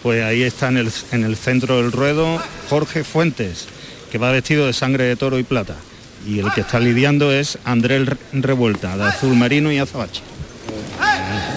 Pues 0.01 0.23
ahí 0.23 0.41
está 0.41 0.69
en 0.69 0.77
el, 0.77 0.91
en 1.11 1.23
el 1.23 1.37
centro 1.37 1.77
del 1.77 1.91
ruedo 1.91 2.41
Jorge 2.71 3.03
Fuentes, 3.03 3.67
que 4.11 4.17
va 4.17 4.31
vestido 4.31 4.65
de 4.65 4.73
sangre 4.73 5.03
de 5.03 5.15
toro 5.15 5.37
y 5.37 5.43
plata. 5.43 5.75
Y 6.25 6.39
el 6.39 6.51
que 6.53 6.61
está 6.61 6.79
lidiando 6.79 7.31
es 7.31 7.59
Andrés 7.65 8.09
Revuelta, 8.33 8.97
de 8.97 9.03
azul 9.03 9.35
marino 9.35 9.71
y 9.71 9.77
azabache. 9.77 10.23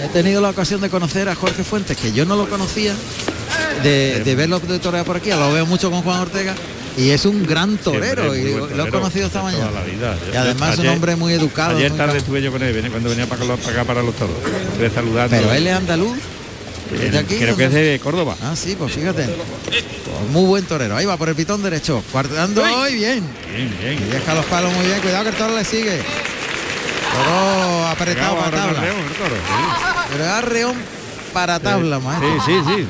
He 0.03 0.09
tenido 0.09 0.41
la 0.41 0.51
ocasión 0.51 0.79
de 0.79 0.91
conocer 0.91 1.27
a 1.27 1.33
Jorge 1.33 1.63
Fuentes, 1.63 1.97
que 1.97 2.13
yo 2.13 2.23
no 2.25 2.35
lo 2.35 2.47
conocía, 2.47 2.93
de, 3.81 4.21
de 4.23 4.35
verlo 4.35 4.59
de 4.59 4.77
torear 4.77 5.05
por 5.05 5.17
aquí, 5.17 5.31
lo 5.31 5.51
veo 5.51 5.65
mucho 5.65 5.89
con 5.89 6.03
Juan 6.03 6.19
Ortega, 6.19 6.53
y 6.97 7.09
es 7.09 7.25
un 7.25 7.45
gran 7.45 7.77
torero, 7.77 8.35
y 8.35 8.53
lo 8.53 8.85
he 8.87 8.89
conocido 8.89 9.27
esta 9.27 9.41
mañana. 9.43 9.71
la 9.71 9.81
vida. 9.83 10.15
Y 10.33 10.35
además 10.37 10.73
es 10.73 10.79
un 10.79 10.87
hombre 10.87 11.15
muy 11.15 11.33
educado. 11.33 11.77
Ayer 11.77 11.91
muy 11.91 11.97
tarde 11.97 12.17
estuve 12.19 12.41
yo 12.41 12.51
con 12.51 12.61
él, 12.63 12.89
cuando 12.89 13.09
venía 13.09 13.27
para 13.27 13.43
acá, 13.43 13.55
para 13.57 13.71
acá 13.71 13.83
para 13.85 14.03
los 14.03 14.15
toros. 14.15 14.35
Estuve 14.71 14.89
saludando. 14.89 15.35
Pero 15.35 15.51
él 15.53 15.67
es 15.67 15.73
andaluz. 15.73 16.17
¿Es 16.93 16.99
de 17.01 17.07
Él- 17.07 17.17
aquí? 17.17 17.35
creo 17.37 17.57
que 17.57 17.65
es 17.65 17.73
de 17.73 17.99
Córdoba. 18.01 18.35
Ah, 18.43 18.53
sí, 18.55 18.75
pues 18.77 18.93
fíjate. 18.93 19.23
Pues 19.25 20.31
muy 20.31 20.45
buen 20.45 20.63
torero. 20.65 20.95
Ahí 20.95 21.05
va 21.05 21.17
por 21.17 21.27
el 21.29 21.35
pitón 21.35 21.63
derecho. 21.63 22.03
Cuarteando 22.11 22.61
hoy 22.61 22.93
bien. 22.93 23.23
Bien, 23.53 23.73
Y 23.73 23.83
bien. 23.97 24.09
deja 24.11 24.35
los 24.35 24.45
palos 24.45 24.71
muy 24.73 24.85
bien. 24.85 25.01
Cuidado 25.01 25.23
que 25.23 25.29
el 25.31 25.35
toro 25.35 25.55
le 25.55 25.65
sigue. 25.65 25.99
Toro 27.11 27.87
apretado 27.87 28.35
para 28.37 28.47
el 28.47 28.53
tabla. 28.75 28.87
el 28.87 29.15
toro, 29.15 29.35
sí. 29.35 30.07
Pero 30.11 30.23
es 30.23 30.29
arreón 30.29 30.75
para 31.33 31.59
tabla, 31.59 31.99
maestro. 31.99 32.45
Sí, 32.45 32.51
sí, 32.53 32.75
sí. 32.77 32.85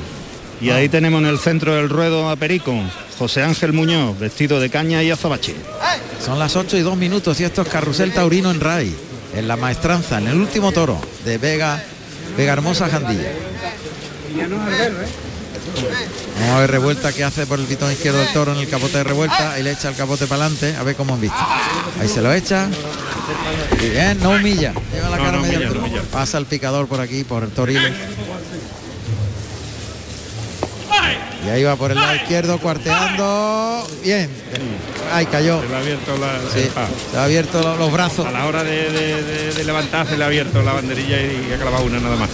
Y 0.60 0.70
ahí 0.70 0.88
tenemos 0.88 1.20
en 1.20 1.26
el 1.26 1.38
centro 1.38 1.74
del 1.74 1.88
ruedo 1.88 2.30
a 2.30 2.36
Perico, 2.36 2.74
José 3.18 3.42
Ángel 3.42 3.72
Muñoz, 3.72 4.18
vestido 4.18 4.58
de 4.58 4.70
caña 4.70 5.02
y 5.02 5.10
azabache. 5.10 5.54
Son 6.24 6.38
las 6.38 6.56
8 6.56 6.76
y 6.78 6.80
2 6.80 6.96
minutos 6.96 7.38
y 7.40 7.44
esto 7.44 7.62
es 7.62 7.68
Carrusel 7.68 8.12
Taurino 8.12 8.50
en 8.50 8.60
RAI. 8.60 8.94
En 9.34 9.48
la 9.48 9.56
maestranza, 9.56 10.18
en 10.18 10.28
el 10.28 10.36
último 10.36 10.72
toro 10.72 10.98
de 11.24 11.36
Vega, 11.36 11.82
Vega 12.36 12.54
Hermosa 12.54 12.88
Jandilla. 12.88 13.32
Vamos 16.40 16.56
a 16.56 16.60
ver 16.60 16.70
revuelta 16.70 17.12
que 17.12 17.24
hace 17.24 17.46
por 17.46 17.58
el 17.58 17.66
pitón 17.66 17.92
izquierdo 17.92 18.18
del 18.18 18.32
toro 18.32 18.52
en 18.52 18.58
el 18.58 18.68
capote 18.68 18.98
de 18.98 19.04
revuelta 19.04 19.58
y 19.58 19.62
le 19.62 19.72
echa 19.72 19.88
el 19.90 19.94
capote 19.94 20.26
para 20.26 20.46
adelante, 20.46 20.74
a 20.76 20.82
ver 20.82 20.96
cómo 20.96 21.14
han 21.14 21.20
visto. 21.20 21.36
Ahí 22.00 22.08
se 22.08 22.22
lo 22.22 22.32
echa. 22.32 22.68
Bien, 23.80 24.18
no 24.20 24.30
humilla. 24.30 24.72
Lleva 24.92 25.10
la 25.10 25.18
cara 25.18 25.32
no 25.32 25.42
humilla, 25.42 25.70
no 25.70 25.80
humilla. 25.80 26.02
Pasa 26.10 26.38
el 26.38 26.46
picador 26.46 26.86
por 26.86 27.00
aquí, 27.00 27.24
por 27.24 27.42
el 27.42 27.50
torilo. 27.50 27.88
Y 31.46 31.48
ahí 31.48 31.62
va 31.62 31.76
por 31.76 31.92
el 31.92 31.96
lado 31.98 32.16
izquierdo, 32.16 32.58
cuarteando. 32.58 33.86
Bien. 34.02 34.28
Ahí 35.12 35.26
cayó. 35.26 35.60
Se 35.62 35.68
le 35.68 35.74
ha 35.74 35.78
abierto 35.78 36.16
la, 36.18 36.40
Sí, 36.52 36.68
se 37.12 37.16
ha 37.18 37.24
abierto 37.24 37.62
lo- 37.62 37.76
los 37.76 37.92
brazos. 37.92 38.26
a 38.26 38.30
la 38.32 38.46
hora 38.46 38.64
de, 38.64 38.90
de, 38.90 39.22
de- 39.22 39.52
de 39.52 39.64
levantar 39.64 40.08
se 40.08 40.16
le 40.16 40.24
ha 40.24 40.26
abierto 40.26 40.60
la 40.62 40.72
banderilla 40.72 41.20
y 41.20 41.52
ha 41.52 41.56
clavado 41.56 41.84
una 41.84 42.00
nada 42.00 42.16
más. 42.16 42.30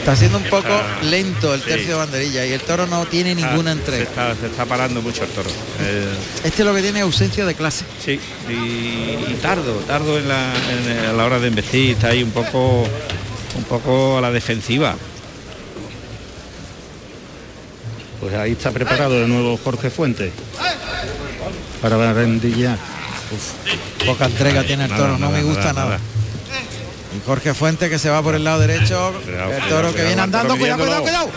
Está 0.00 0.16
siendo 0.16 0.36
un 0.36 0.44
poco 0.44 0.68
Está- 0.68 1.02
lento 1.02 1.54
el 1.54 1.60
sí. 1.62 1.66
tercio 1.68 1.88
de 1.92 1.94
banderilla 1.94 2.44
y 2.44 2.52
el 2.52 2.60
toro 2.60 2.86
no 2.86 3.06
tiene 3.06 3.34
ninguna 3.34 3.72
entrega. 3.72 4.04
Se 4.04 4.10
está, 4.10 4.34
se 4.34 4.46
está 4.46 4.66
parando 4.66 5.00
mucho 5.00 5.22
el 5.24 5.30
toro. 5.30 5.48
Eh, 5.80 6.08
Este 6.44 6.60
es 6.62 6.66
lo 6.68 6.74
que 6.74 6.82
tiene 6.82 7.00
ausencia 7.00 7.46
de 7.46 7.54
clase. 7.54 7.84
sí, 8.04 8.20
y, 8.50 8.52
y 8.52 9.38
tardo, 9.40 9.72
tardo 9.86 10.18
en 10.18 10.28
la, 10.28 10.52
en- 10.70 11.06
a 11.06 11.12
la 11.14 11.24
hora 11.24 11.38
de 11.38 11.48
investir, 11.48 11.92
está 11.92 12.08
ahí 12.08 12.22
un 12.22 12.32
poco, 12.32 12.82
un 13.56 13.64
poco 13.66 14.18
a 14.18 14.20
la 14.20 14.30
defensiva. 14.30 14.94
Pues 18.24 18.36
ahí 18.36 18.52
está 18.52 18.70
preparado 18.70 19.20
de 19.20 19.28
nuevo 19.28 19.60
Jorge 19.62 19.90
Fuentes 19.90 20.32
para 21.82 22.14
rendillar. 22.14 22.78
Poca 24.06 24.24
entrega 24.24 24.62
tiene 24.62 24.84
el 24.84 24.90
Nada, 24.90 25.02
toro, 25.02 25.12
no 25.18 25.26
nada, 25.26 25.32
me 25.32 25.42
gusta 25.42 25.74
nada. 25.74 25.98
Y 27.14 27.26
Jorge 27.26 27.52
Fuente 27.52 27.90
que 27.90 27.98
se 27.98 28.08
va 28.08 28.22
por 28.22 28.34
el 28.34 28.42
lado 28.42 28.60
derecho. 28.60 29.12
Cuidado, 29.22 29.52
el 29.52 29.60
cuidado, 29.60 29.68
toro 29.68 29.94
que 29.94 30.04
viene 30.06 30.22
andando. 30.22 30.56
Cuidado, 30.56 30.78
cuidado, 30.82 31.02
cuidado. 31.02 31.28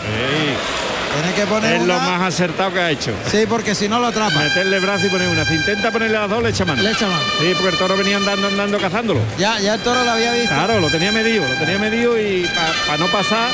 Tiene 1.12 1.36
que 1.36 1.44
poner 1.44 1.74
es 1.74 1.82
lo 1.82 1.94
más 1.94 2.22
acertado 2.22 2.72
que 2.72 2.80
ha 2.80 2.90
hecho. 2.90 3.12
Sí, 3.30 3.44
porque 3.46 3.74
si 3.74 3.86
no 3.86 4.00
lo 4.00 4.06
atrapa. 4.06 4.38
Meterle 4.38 4.80
brazo 4.80 5.08
y 5.08 5.10
poner 5.10 5.28
una. 5.28 5.44
Si 5.44 5.56
intenta 5.56 5.90
ponerle 5.90 6.18
las 6.18 6.30
dos, 6.30 6.42
le 6.42 6.48
echa 6.48 6.64
mano. 6.64 6.82
Le 6.82 6.92
echa 6.92 7.06
mano. 7.06 7.20
Sí, 7.38 7.52
porque 7.52 7.68
el 7.68 7.76
toro 7.76 7.98
venía 7.98 8.16
andando, 8.16 8.46
andando, 8.46 8.78
cazándolo. 8.78 9.20
Ya, 9.38 9.60
ya 9.60 9.74
el 9.74 9.80
toro 9.80 10.02
lo 10.04 10.10
había 10.12 10.32
visto. 10.32 10.54
Claro, 10.54 10.80
lo 10.80 10.88
tenía 10.88 11.12
medido, 11.12 11.46
lo 11.46 11.54
tenía 11.56 11.78
medido 11.78 12.18
y 12.18 12.48
para 12.86 12.96
no 12.96 13.08
pasar, 13.08 13.50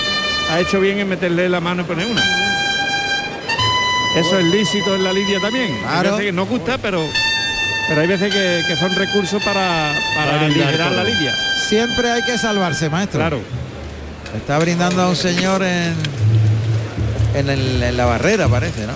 ha 0.52 0.60
hecho 0.60 0.78
bien 0.78 1.00
en 1.00 1.08
meterle 1.08 1.48
la 1.48 1.58
mano 1.58 1.82
y 1.82 1.84
poner 1.84 2.06
una. 2.06 2.22
Eso 4.16 4.38
es 4.38 4.44
lícito 4.46 4.94
en 4.94 5.04
la 5.04 5.12
lidia 5.12 5.40
también. 5.40 5.76
Claro. 5.80 5.96
Hay 5.96 6.02
veces 6.10 6.26
que 6.26 6.32
no 6.32 6.46
gusta, 6.46 6.78
pero 6.78 7.04
pero 7.88 8.00
hay 8.00 8.06
veces 8.06 8.32
que, 8.32 8.62
que 8.66 8.76
son 8.76 8.94
recursos 8.94 9.42
para, 9.42 9.94
para 10.14 10.48
liberar 10.48 10.92
la 10.92 11.04
lidia. 11.04 11.34
Siempre 11.68 12.10
hay 12.10 12.22
que 12.22 12.38
salvarse, 12.38 12.88
maestro. 12.88 13.18
Claro. 13.20 13.40
Está 14.36 14.58
brindando 14.58 15.02
a 15.02 15.08
un 15.08 15.16
señor 15.16 15.62
en, 15.62 15.94
en, 17.34 17.50
el- 17.50 17.82
en 17.82 17.96
la 17.96 18.04
barrera, 18.06 18.48
parece, 18.48 18.86
¿no? 18.86 18.94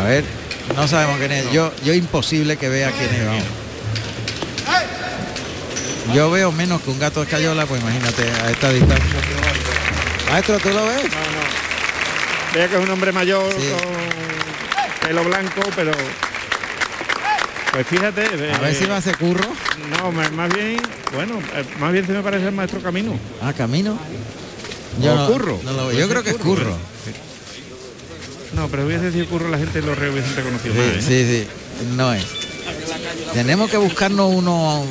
A 0.00 0.04
ver, 0.04 0.24
no 0.76 0.88
sabemos 0.88 1.18
quién 1.18 1.30
es. 1.32 1.52
Yo, 1.52 1.72
yo 1.84 1.92
imposible 1.94 2.56
que 2.56 2.68
vea 2.68 2.90
quién 2.90 3.14
es. 3.14 3.24
vamos. 3.26 3.42
Yo 6.14 6.30
veo 6.30 6.50
menos 6.52 6.82
que 6.82 6.90
un 6.90 6.98
gato 6.98 7.20
de 7.20 7.26
escayola, 7.26 7.64
pues 7.66 7.80
imagínate 7.80 8.22
a 8.44 8.50
esta 8.50 8.70
distancia. 8.70 9.06
Maestro, 10.30 10.58
¿tú 10.58 10.70
lo 10.70 10.86
ves? 10.86 11.02
Vea 12.54 12.68
que 12.68 12.76
es 12.76 12.82
un 12.82 12.90
hombre 12.90 13.12
mayor 13.12 13.50
Sí. 13.52 13.68
con 13.68 15.08
pelo 15.08 15.24
blanco, 15.24 15.60
pero 15.74 15.92
pues 17.72 17.86
fíjate. 17.86 18.26
A 18.26 18.58
ver 18.58 18.72
eh, 18.72 18.76
si 18.78 18.84
va 18.86 18.96
a 18.96 18.98
hacer 18.98 19.16
curro. 19.16 19.48
No, 19.98 20.12
más 20.12 20.52
bien, 20.54 20.80
bueno, 21.14 21.38
eh, 21.54 21.64
más 21.78 21.92
bien 21.92 22.06
se 22.06 22.12
me 22.12 22.22
parece 22.22 22.46
el 22.48 22.52
maestro 22.54 22.80
Camino. 22.82 23.18
Ah, 23.40 23.52
camino. 23.52 23.98
O 25.00 25.04
no, 25.04 25.26
curro. 25.26 25.58
no 25.64 25.72
lo 25.72 25.76
veo. 25.78 25.84
Puede 25.86 25.96
Yo 25.98 26.02
ser 26.06 26.10
creo 26.10 26.22
que 26.22 26.30
es 26.30 26.36
curro, 26.36 26.64
curro. 26.64 26.76
No, 28.54 28.68
pero 28.68 28.84
hubiese 28.86 29.10
sido 29.12 29.26
curro 29.26 29.48
la 29.48 29.56
gente 29.56 29.80
lo 29.80 29.94
re- 29.94 30.10
hubiesen 30.10 30.36
reconocido 30.36 30.74
más, 30.74 30.84
¿eh? 30.84 30.96
Sí, 31.00 31.06
sí, 31.24 31.46
sí, 31.80 31.86
no 31.96 32.12
es. 32.12 32.24
Tenemos 33.32 33.70
que 33.70 33.78
buscarnos 33.78 34.30
unos 34.30 34.84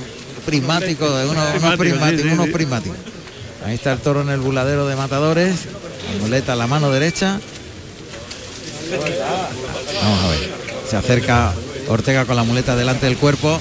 prismáticos, 0.47 1.07
de 1.19 1.25
unos, 1.29 1.55
unos 1.55 1.75
Prismáticos, 1.77 2.09
sí, 2.23 2.27
sí, 2.27 2.33
unos 2.33 2.45
sí. 2.47 2.51
prismáticos. 2.53 2.97
Ahí 3.63 3.75
está 3.75 3.93
el 3.93 3.99
toro 3.99 4.21
en 4.21 4.29
el 4.29 4.39
buladero 4.39 4.87
de 4.87 4.95
matadores, 4.95 5.65
la 6.11 6.19
muleta 6.21 6.53
a 6.53 6.55
la 6.55 6.65
mano 6.65 6.89
derecha. 6.89 7.39
Vamos 8.97 10.23
a 10.23 10.27
ver. 10.29 10.51
Se 10.89 10.95
acerca 10.97 11.53
Ortega 11.87 12.25
con 12.25 12.35
la 12.35 12.43
muleta 12.43 12.75
delante 12.75 13.05
del 13.05 13.17
cuerpo. 13.17 13.59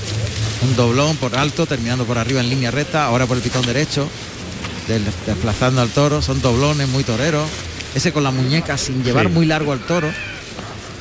Un 0.62 0.76
doblón 0.76 1.16
por 1.16 1.36
alto, 1.36 1.66
terminando 1.66 2.04
por 2.04 2.18
arriba 2.18 2.40
en 2.40 2.50
línea 2.50 2.70
recta, 2.70 3.06
ahora 3.06 3.26
por 3.26 3.36
el 3.36 3.42
pitón 3.42 3.64
derecho, 3.64 4.08
desplazando 5.26 5.80
al 5.80 5.88
toro. 5.90 6.20
Son 6.22 6.40
doblones 6.42 6.88
muy 6.88 7.02
toreros. 7.04 7.48
Ese 7.94 8.12
con 8.12 8.22
la 8.24 8.30
muñeca 8.30 8.76
sin 8.78 9.02
llevar 9.02 9.26
Sí. 9.26 9.32
muy 9.32 9.46
largo 9.46 9.72
al 9.72 9.80
toro, 9.80 10.10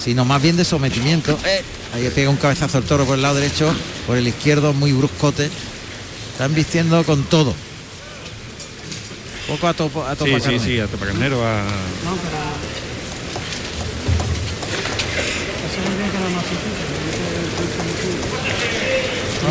sino 0.04 0.26
más 0.26 0.42
bien 0.42 0.56
de 0.58 0.66
sometimiento. 0.66 1.38
Eh, 1.46 1.62
Ahí 1.94 2.04
le 2.04 2.12
pega 2.12 2.30
un 2.30 2.38
cabezazo 2.38 2.78
al 2.78 2.84
toro 2.84 3.06
por 3.06 3.16
el 3.16 3.22
lado 3.24 3.36
derecho, 3.36 3.74
por 4.06 4.16
el 4.16 4.28
izquierdo 4.28 4.74
muy 4.74 4.92
bruscote. 4.94 5.50
Están 6.34 6.54
vistiendo 6.54 7.04
con 7.04 7.24
todo. 7.24 7.54
Poco 9.48 9.68
a 9.68 9.74
topo, 9.74 10.04
a 10.06 10.12
Sí, 10.12 10.18
topa 10.20 10.32
sí, 10.38 10.42
carne. 10.42 10.60
sí, 10.60 10.80
a 10.80 10.86
Topacarnero, 10.88 11.44
a... 11.46 11.64
No 12.06 12.16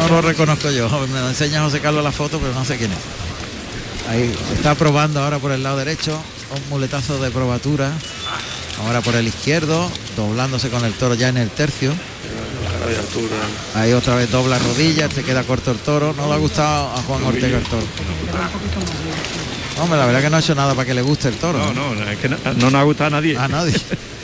lo 0.09 0.23
reconozco 0.23 0.71
yo. 0.71 0.89
Me 1.09 1.21
lo 1.21 1.29
enseña 1.29 1.63
José 1.63 1.81
Carlos 1.81 2.03
la 2.03 2.13
foto, 2.13 2.39
pero 2.39 2.53
no 2.55 2.65
sé 2.65 2.77
quién 2.77 2.91
es. 2.93 2.99
Ahí 4.09 4.35
está 4.55 4.75
probando 4.75 5.23
ahora 5.23 5.39
por 5.39 5.53
el 5.53 5.63
lado 5.63 5.77
derecho. 5.77 6.19
Un 6.55 6.69
muletazo 6.71 7.19
de 7.19 7.31
probatura. 7.31 7.93
Ahora 8.85 9.01
por 9.01 9.17
el 9.17 9.27
izquierdo, 9.27 9.91
doblándose 10.17 10.71
con 10.71 10.85
el 10.85 10.93
toro 10.95 11.15
ya 11.15 11.29
en 11.29 11.37
el 11.37 11.51
tercio. 11.51 11.93
Ahí 13.75 13.93
otra 13.93 14.15
vez 14.15 14.31
dobla 14.31 14.59
rodillas, 14.59 15.13
se 15.13 15.25
queda 15.25 15.43
corto 15.43 15.73
el 15.73 15.79
toro. 15.79 16.15
No 16.17 16.27
le 16.29 16.35
ha 16.35 16.39
gustado 16.39 16.95
a 16.95 17.03
Juan 17.03 17.25
Ortega 17.25 17.59
el 17.59 17.65
toro. 17.65 17.83
Hombre, 19.81 19.99
la 19.99 20.07
verdad 20.07 20.23
que 20.23 20.31
no 20.31 20.37
ha 20.37 20.41
hecho 20.41 20.55
nada 20.55 20.75
para 20.75 20.87
que 20.87 20.95
le 20.95 21.03
guste 21.03 21.29
el 21.29 21.37
toro. 21.37 21.59
No, 21.59 21.73
no, 21.73 21.95
no, 21.95 22.11
es 22.11 22.19
que 22.19 22.29
no, 22.29 22.37
no 22.57 22.71
nos 22.71 22.75
ha 22.75 22.83
gustado 22.85 23.09
a 23.09 23.21
nadie. 23.21 23.37
A 23.37 23.49
nadie. 23.49 23.75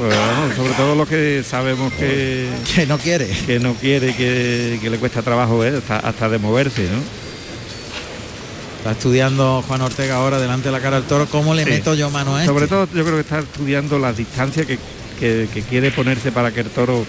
Pues, 0.00 0.16
vamos, 0.16 0.56
sobre 0.56 0.72
todo 0.72 0.94
los 0.94 1.06
que 1.08 1.44
sabemos 1.46 1.92
que, 1.92 2.48
que 2.74 2.86
no 2.86 2.96
quiere. 2.98 3.26
que 3.46 3.58
no 3.60 3.74
quiere, 3.74 4.14
que, 4.16 4.78
que 4.80 4.88
le 4.90 4.96
cuesta 4.98 5.20
trabajo, 5.20 5.62
¿eh? 5.64 5.74
hasta, 5.76 5.98
hasta 5.98 6.28
de 6.30 6.38
moverse, 6.38 6.82
¿no? 6.84 6.98
Está 8.78 8.92
estudiando 8.92 9.62
Juan 9.68 9.82
Ortega 9.82 10.16
ahora 10.16 10.38
delante 10.40 10.68
de 10.68 10.72
la 10.72 10.80
cara 10.80 10.96
del 11.00 11.06
toro. 11.06 11.26
¿Cómo 11.26 11.54
le 11.54 11.64
Sí. 11.64 11.70
meto 11.70 11.94
yo 11.94 12.08
mano 12.08 12.34
a 12.34 12.40
este? 12.40 12.50
Sobre 12.50 12.66
todo 12.66 12.88
yo 12.94 13.02
creo 13.04 13.16
que 13.16 13.20
está 13.20 13.40
estudiando 13.40 13.98
las 13.98 14.16
distancias 14.16 14.64
que, 14.66 14.78
que- 15.18 15.48
que 15.52 15.62
quiere 15.62 15.90
ponerse 15.90 16.32
para 16.32 16.50
que 16.50 16.60
el 16.60 16.70
toro 16.70 17.04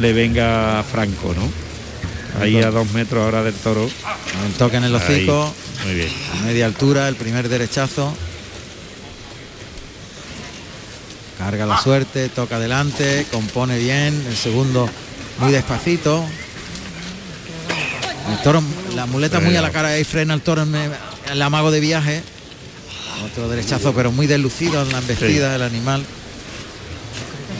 le 0.00 0.12
venga 0.14 0.82
franco, 0.90 1.34
¿no? 1.36 2.40
Ahí 2.42 2.56
a 2.62 2.70
dos 2.70 2.90
metros 2.92 3.22
ahora 3.22 3.42
del 3.42 3.52
toro. 3.54 3.82
Un 3.84 4.52
toque 4.56 4.78
en 4.78 4.84
el 4.84 4.94
hocico. 4.94 5.52
Ahí, 5.82 5.86
Muy 5.88 5.94
bien. 5.96 6.08
a 6.40 6.46
media 6.46 6.64
altura, 6.64 7.06
el 7.06 7.16
primer 7.16 7.50
derechazo. 7.50 8.14
Carga 11.50 11.66
la 11.66 11.82
suerte, 11.82 12.28
toca 12.28 12.56
adelante, 12.56 13.26
compone 13.32 13.76
bien, 13.76 14.24
el 14.28 14.36
segundo 14.36 14.88
muy 15.40 15.50
despacito. 15.50 16.24
El 18.30 18.38
toro, 18.44 18.62
la 18.94 19.06
muleta 19.06 19.40
muy 19.40 19.56
a 19.56 19.60
la 19.60 19.70
cara 19.72 19.98
y 19.98 20.04
frena 20.04 20.32
el 20.34 20.42
toro 20.42 20.62
en 20.62 20.72
el 21.28 21.42
amago 21.42 21.72
de 21.72 21.80
viaje. 21.80 22.22
Otro 23.24 23.48
derechazo, 23.48 23.92
pero 23.92 24.12
muy 24.12 24.28
deslucido 24.28 24.80
en 24.82 24.92
la 24.92 24.98
embestida 24.98 25.50
del 25.52 25.62
animal. 25.62 26.04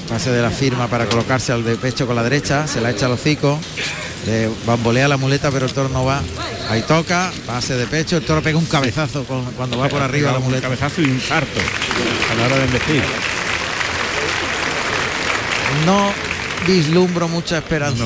Pase 0.08 0.30
de 0.30 0.40
la 0.40 0.50
firma 0.52 0.86
para 0.86 1.06
colocarse 1.06 1.50
al 1.50 1.64
de 1.64 1.74
pecho 1.74 2.06
con 2.06 2.14
la 2.14 2.22
derecha, 2.22 2.68
se 2.68 2.80
la 2.80 2.92
echa 2.92 3.06
al 3.06 3.12
hocico, 3.12 3.58
le 4.24 4.48
bambolea 4.66 5.08
la 5.08 5.16
muleta, 5.16 5.50
pero 5.50 5.66
el 5.66 5.72
toro 5.72 5.88
no 5.88 6.04
va. 6.04 6.22
Ahí 6.68 6.82
toca, 6.82 7.32
pase 7.44 7.74
de 7.74 7.88
pecho, 7.88 8.18
el 8.18 8.24
toro 8.24 8.40
pega 8.40 8.56
un 8.56 8.66
cabezazo 8.66 9.24
con- 9.24 9.46
cuando 9.56 9.78
va 9.78 9.88
por 9.88 10.00
arriba 10.00 10.30
la 10.30 10.38
Un 10.38 10.44
muleta. 10.44 10.62
cabezazo 10.68 11.00
y 11.02 11.06
un 11.06 11.20
sarto 11.20 11.58
a 12.30 12.34
la 12.36 12.46
hora 12.46 12.56
de 12.58 12.64
embestir. 12.66 13.02
No 15.86 16.12
vislumbro 16.66 17.28
mucha 17.28 17.58
esperanza. 17.58 18.04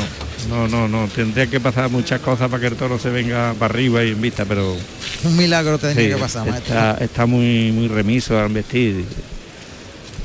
No, 0.49 0.69
no, 0.69 0.89
no, 0.89 0.89
no. 0.89 1.09
Tendría 1.09 1.47
que 1.47 1.61
pasar 1.61 1.91
muchas 1.91 2.21
cosas 2.21 2.49
para 2.51 2.61
que 2.61 2.67
el 2.69 2.77
toro 2.77 2.99
se 2.99 3.11
venga 3.11 3.55
para 3.59 3.73
arriba 3.73 4.05
y 4.05 4.11
en 4.11 4.21
vista, 4.21 4.45
pero 4.45 4.77
Un 5.25 5.37
milagro 5.37 5.79
tendría 5.79 6.09
sí, 6.09 6.15
que 6.15 6.21
pasar, 6.21 6.47
maestro. 6.49 6.75
está, 6.75 7.05
está 7.05 7.27
muy 7.27 7.73
muy 7.73 7.89
remiso 7.89 8.39
al 8.39 8.53
vestir. 8.53 9.05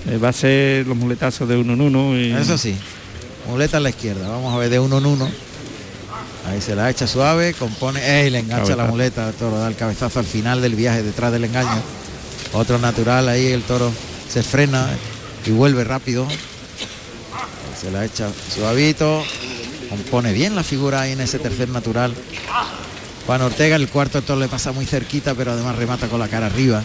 Eh, 0.09 0.17
va 0.17 0.29
a 0.29 0.33
ser 0.33 0.87
los 0.87 0.97
muletazos 0.97 1.47
de 1.47 1.57
uno 1.57 1.73
en 1.73 1.81
uno. 1.81 2.17
Y, 2.17 2.31
Eso 2.31 2.57
sí, 2.57 2.75
muleta 3.47 3.77
a 3.77 3.79
la 3.79 3.89
izquierda, 3.89 4.27
vamos 4.27 4.53
a 4.53 4.57
ver 4.57 4.69
de 4.69 4.79
uno 4.79 4.97
en 4.97 5.05
uno. 5.05 5.29
Ahí 6.47 6.61
se 6.61 6.75
la 6.75 6.89
echa 6.89 7.05
suave, 7.05 7.53
compone, 7.53 8.21
¡ey! 8.21 8.29
le 8.29 8.39
engancha 8.39 8.75
la 8.75 8.85
muleta, 8.85 9.27
el 9.27 9.35
toro 9.35 9.59
da 9.59 9.67
el 9.67 9.75
cabezazo 9.75 10.19
al 10.19 10.25
final 10.25 10.61
del 10.61 10.75
viaje 10.75 11.03
detrás 11.03 11.31
del 11.31 11.43
engaño. 11.43 11.81
Otro 12.53 12.79
natural, 12.79 13.29
ahí 13.29 13.47
el 13.47 13.61
toro 13.61 13.91
se 14.27 14.41
frena 14.41 14.87
y 15.45 15.51
vuelve 15.51 15.83
rápido. 15.83 16.27
Se 17.81 17.91
la 17.91 18.05
echa 18.05 18.29
suavito, 18.53 19.23
compone 19.89 20.33
bien 20.33 20.55
la 20.55 20.63
figura 20.63 21.01
ahí 21.01 21.13
en 21.13 21.21
ese 21.21 21.39
tercer 21.39 21.69
natural. 21.69 22.13
Juan 23.25 23.41
Ortega, 23.41 23.75
el 23.75 23.87
cuarto 23.89 24.21
toro 24.21 24.39
le 24.39 24.47
pasa 24.47 24.71
muy 24.71 24.85
cerquita, 24.85 25.33
pero 25.35 25.51
además 25.51 25.75
remata 25.77 26.07
con 26.07 26.19
la 26.19 26.27
cara 26.27 26.47
arriba. 26.47 26.81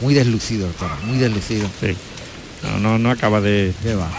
Muy 0.00 0.14
deslucido 0.14 0.66
el 0.66 0.72
toro, 0.72 0.96
muy 1.04 1.18
deslucido. 1.18 1.68
Sí. 1.80 1.94
No, 2.62 2.78
no, 2.78 2.98
no 2.98 3.10
acaba 3.10 3.40
de. 3.40 3.72
¿Qué 3.82 3.94
va? 3.94 4.10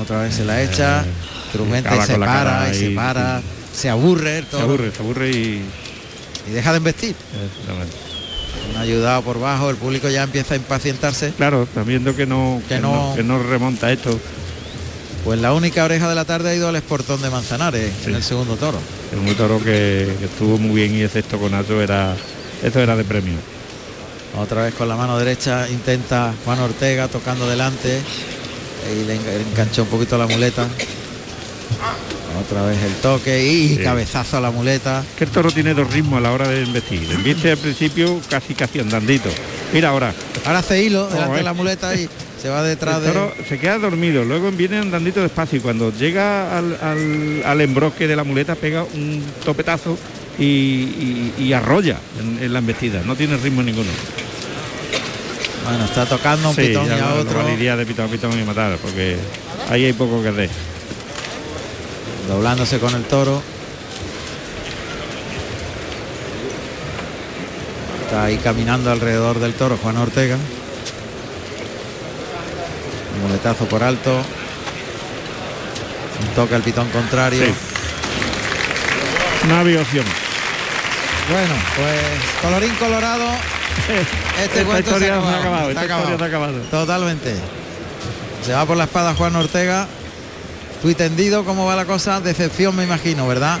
Otra 0.00 0.20
vez 0.22 0.34
se 0.34 0.44
la 0.44 0.62
echa, 0.62 1.04
trumenta 1.52 1.96
y 1.96 2.00
se 2.06 2.18
para, 2.18 2.70
y 2.70 2.78
se 2.78 2.90
para, 2.90 3.42
se 3.74 3.88
aburre 3.90 4.38
el 4.38 4.46
Se 4.50 4.60
aburre, 4.60 4.90
se 4.92 5.02
aburre 5.02 5.30
y. 5.30 5.62
y 6.48 6.50
deja 6.52 6.72
de 6.72 6.78
investir. 6.78 7.14
Ayudado 8.78 9.22
por 9.22 9.40
bajo, 9.40 9.70
el 9.70 9.76
público 9.76 10.08
ya 10.08 10.22
empieza 10.24 10.54
a 10.54 10.56
impacientarse. 10.56 11.32
Claro, 11.36 11.62
están 11.64 11.86
viendo 11.86 12.14
que 12.16 12.26
no, 12.26 12.60
Que 12.68 12.76
que 12.76 12.80
no- 12.80 13.10
no, 13.10 13.14
que 13.16 13.22
no 13.22 13.42
remonta 13.42 13.90
esto. 13.92 14.18
Pues 15.24 15.40
la 15.40 15.54
única 15.54 15.84
oreja 15.84 16.08
de 16.08 16.14
la 16.14 16.24
tarde 16.26 16.50
ha 16.50 16.54
ido 16.54 16.68
al 16.68 16.76
esportón 16.76 17.22
de 17.22 17.30
Manzanares 17.30 17.90
Sí. 18.02 18.10
en 18.10 18.16
el 18.16 18.22
segundo 18.22 18.56
toro. 18.56 18.78
Es 19.12 19.18
un 19.18 19.34
toro 19.36 19.58
que, 19.58 20.14
que 20.18 20.24
estuvo 20.26 20.58
muy 20.58 20.74
bien 20.82 20.94
y 20.94 21.02
excepto 21.02 21.38
con 21.38 21.52
Nacho 21.52 21.80
era. 21.80 22.14
Esto 22.62 22.80
era 22.80 22.94
de 22.96 23.04
premio. 23.04 23.34
Otra 24.38 24.62
vez 24.64 24.74
con 24.74 24.88
la 24.88 24.96
mano 24.96 25.18
derecha 25.18 25.66
intenta 25.70 26.34
Juan 26.44 26.58
Ortega 26.60 27.08
tocando 27.08 27.48
delante 27.48 28.00
y 28.92 29.04
le 29.06 29.14
enga- 29.16 29.32
enganchó 29.50 29.82
un 29.84 29.88
poquito 29.88 30.18
la 30.18 30.26
muleta. 30.26 30.66
Otra 32.44 32.62
vez 32.66 32.82
el 32.82 32.92
toque 32.96 33.46
y 33.46 33.76
Sí. 33.76 33.82
cabezazo 33.82 34.36
a 34.38 34.40
la 34.40 34.50
muleta. 34.50 35.02
Que 35.16 35.24
el 35.24 35.30
toro 35.30 35.50
tiene 35.50 35.72
dos 35.72 35.90
ritmos 35.92 36.18
a 36.18 36.20
la 36.20 36.32
hora 36.32 36.48
de 36.48 36.62
investir. 36.64 37.08
Embiste 37.10 37.52
al 37.52 37.58
principio 37.58 38.20
casi 38.28 38.54
casi 38.54 38.80
andandito. 38.80 39.30
Mira 39.72 39.90
ahora. 39.90 40.12
Ahora 40.44 40.58
hace 40.58 40.82
hilo 40.82 41.06
delante 41.08 41.36
de 41.38 41.42
la 41.44 41.52
muleta 41.54 41.94
y 41.94 42.08
Se 42.44 42.50
va 42.50 42.62
detrás 42.62 42.96
El 42.98 43.04
de... 43.04 43.08
toro 43.14 43.32
se 43.48 43.58
queda 43.58 43.78
dormido, 43.78 44.22
luego 44.22 44.50
viene 44.52 44.76
andandito 44.76 45.22
despacio 45.22 45.56
y 45.56 45.60
cuando 45.62 45.90
llega 45.94 46.58
al, 46.58 46.76
al- 46.82 47.42
al 47.42 47.60
embroque 47.62 48.06
de 48.06 48.14
la 48.16 48.22
muleta 48.22 48.54
pega 48.54 48.82
un 48.84 49.24
topetazo 49.46 49.96
y, 50.38 50.44
y- 50.44 51.34
y 51.38 51.52
arrolla 51.54 51.96
en, 52.20 52.44
en 52.44 52.52
la 52.52 52.58
embestida, 52.58 53.00
no 53.06 53.16
tiene 53.16 53.38
ritmo 53.38 53.62
ninguno. 53.62 53.88
Bueno, 55.66 55.86
está 55.86 56.04
tocando 56.04 56.50
un 56.50 56.54
Sí, 56.54 56.66
pitón 56.66 56.86
ya 56.86 56.98
y 56.98 57.00
a 57.00 57.04
no- 57.04 57.14
no 57.14 57.20
otro. 57.22 57.42
valiría 57.42 57.76
de 57.76 57.86
pitón 57.86 58.08
a 58.08 58.12
pitón 58.12 58.38
y 58.38 58.42
matar, 58.44 58.76
porque 58.76 59.16
ahí 59.70 59.86
hay 59.86 59.94
poco 59.94 60.22
que 60.22 60.28
hacer. 60.28 60.50
doblándose 62.28 62.78
con 62.78 62.94
el 62.94 63.04
toro. 63.04 63.40
Está 68.04 68.24
ahí 68.24 68.36
caminando 68.36 68.90
alrededor 68.90 69.40
del 69.40 69.54
toro 69.54 69.78
Juan 69.82 69.96
Ortega. 69.96 70.36
Muletazo 73.24 73.64
por 73.66 73.82
alto. 73.82 74.22
Un 76.20 76.28
toque 76.34 76.54
al 76.54 76.62
pitón 76.62 76.88
contrario. 76.90 77.44
Sí. 77.44 77.52
No 79.48 79.56
había 79.56 79.80
opción. 79.80 80.04
Bueno, 81.30 81.54
pues 81.76 82.00
colorín 82.42 82.74
colorado. 82.76 83.24
Este 84.42 84.60
Esta 84.60 84.64
cuento 84.64 84.98
se 84.98 85.10
ha 85.10 85.14
acabado. 85.16 85.36
acabado, 85.40 85.64
se 85.66 85.70
esta 85.70 85.80
ha 85.80 85.84
acabado. 85.84 86.22
ha 86.22 86.26
acabado. 86.26 86.58
Totalmente. 86.70 87.34
Se 88.44 88.52
va 88.52 88.66
por 88.66 88.76
la 88.76 88.84
espada 88.84 89.14
Juan 89.14 89.34
Ortega. 89.36 89.86
Y 90.82 90.94
tendido, 90.94 91.46
¿cómo 91.46 91.64
va 91.64 91.74
la 91.76 91.86
cosa? 91.86 92.20
Decepción 92.20 92.76
me 92.76 92.84
imagino, 92.84 93.26
¿verdad? 93.26 93.58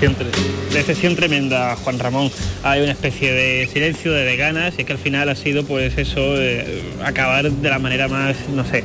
Decepción 0.00 0.16
tre- 0.16 0.72
Decepción 0.72 1.14
tremenda, 1.16 1.76
Juan 1.76 1.98
Ramón. 1.98 2.30
Hay 2.62 2.80
una 2.80 2.92
especie 2.92 3.32
de 3.32 3.66
silencio, 3.70 4.12
de, 4.12 4.34
ganas, 4.36 4.74
y 4.78 4.80
es 4.80 4.86
que 4.86 4.94
al 4.94 4.98
final 4.98 5.28
ha 5.28 5.34
sido 5.34 5.64
pues 5.64 5.98
eso, 5.98 6.40
eh, 6.40 6.82
acabar 7.04 7.50
de 7.50 7.68
la 7.68 7.78
manera 7.78 8.08
más, 8.08 8.36
no 8.48 8.64
sé, 8.64 8.82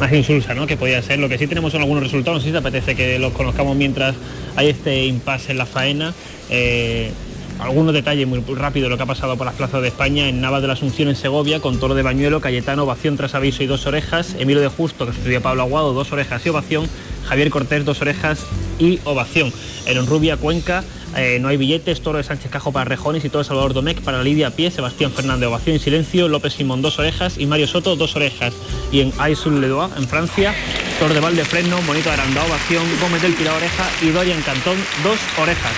más 0.00 0.12
insulsa, 0.12 0.54
¿no? 0.54 0.66
Que 0.66 0.76
podía 0.76 1.00
ser. 1.02 1.20
Lo 1.20 1.28
que 1.28 1.38
sí 1.38 1.46
tenemos 1.46 1.70
son 1.70 1.82
algunos 1.82 2.02
resultados, 2.02 2.42
si 2.42 2.50
te 2.50 2.56
apetece 2.58 2.96
que 2.96 3.16
los 3.20 3.32
conozcamos 3.32 3.76
mientras 3.76 4.16
hay 4.56 4.70
este 4.70 5.04
impasse 5.04 5.52
en 5.52 5.58
la 5.58 5.66
faena. 5.66 6.12
Eh, 6.50 7.12
algunos 7.60 7.94
detalles 7.94 8.26
muy 8.26 8.42
rápido 8.56 8.84
de 8.86 8.90
lo 8.90 8.96
que 8.96 9.04
ha 9.04 9.06
pasado 9.06 9.36
por 9.36 9.46
las 9.46 9.54
plazas 9.54 9.80
de 9.82 9.88
España 9.88 10.28
en 10.28 10.40
Navas 10.40 10.62
de 10.62 10.66
la 10.68 10.74
Asunción 10.74 11.08
en 11.08 11.16
Segovia 11.16 11.60
con 11.60 11.78
Toro 11.78 11.94
de 11.94 12.02
Bañuelo, 12.02 12.40
Cayetano, 12.40 12.82
ovación 12.82 13.16
tras 13.16 13.34
aviso 13.34 13.62
y 13.62 13.66
dos 13.66 13.86
orejas, 13.86 14.34
Emilio 14.38 14.60
de 14.62 14.68
Justo 14.68 15.06
que 15.06 15.12
sustituyó 15.12 15.38
a 15.38 15.42
Pablo 15.42 15.62
Aguado, 15.62 15.92
dos 15.94 16.12
orejas 16.12 16.44
y 16.44 16.48
ovación, 16.50 16.86
Javier 17.28 17.50
Cortés, 17.50 17.84
dos 17.84 18.00
orejas 18.00 18.40
y 18.78 19.00
ovación. 19.04 19.52
En 19.86 20.06
Rubia, 20.06 20.36
Cuenca, 20.36 20.82
eh, 21.16 21.38
no 21.40 21.48
hay 21.48 21.56
billetes, 21.56 22.00
Toro 22.02 22.18
de 22.18 22.24
Sánchez 22.24 22.50
Cajo 22.50 22.72
para 22.72 22.84
Rejones 22.84 23.24
y 23.24 23.28
Toro 23.28 23.42
de 23.42 23.48
Salvador 23.48 23.72
Domecq 23.74 24.00
para 24.02 24.22
Lidia 24.22 24.50
pie, 24.50 24.70
Sebastián 24.70 25.12
Fernández, 25.12 25.48
ovación 25.48 25.76
y 25.76 25.78
silencio, 25.78 26.28
López 26.28 26.54
Simón, 26.54 26.82
dos 26.82 26.98
orejas 26.98 27.38
y 27.38 27.46
Mario 27.46 27.66
Soto, 27.66 27.96
dos 27.96 28.16
orejas. 28.16 28.52
Y 28.92 29.00
en 29.00 29.12
Aix-sur-le-Doigt, 29.18 29.96
en 29.96 30.08
Francia, 30.08 30.54
Toro 30.98 31.14
de 31.14 31.20
Valdefresno, 31.20 31.80
Monito 31.82 32.08
de 32.10 32.14
Aranda, 32.14 32.42
ovación, 32.44 32.82
Gómez 33.00 33.22
del 33.22 33.32
Pilar, 33.34 33.54
oreja 33.54 33.84
y 34.02 34.10
Dorian 34.10 34.42
Cantón, 34.42 34.76
dos 35.04 35.18
orejas. 35.40 35.72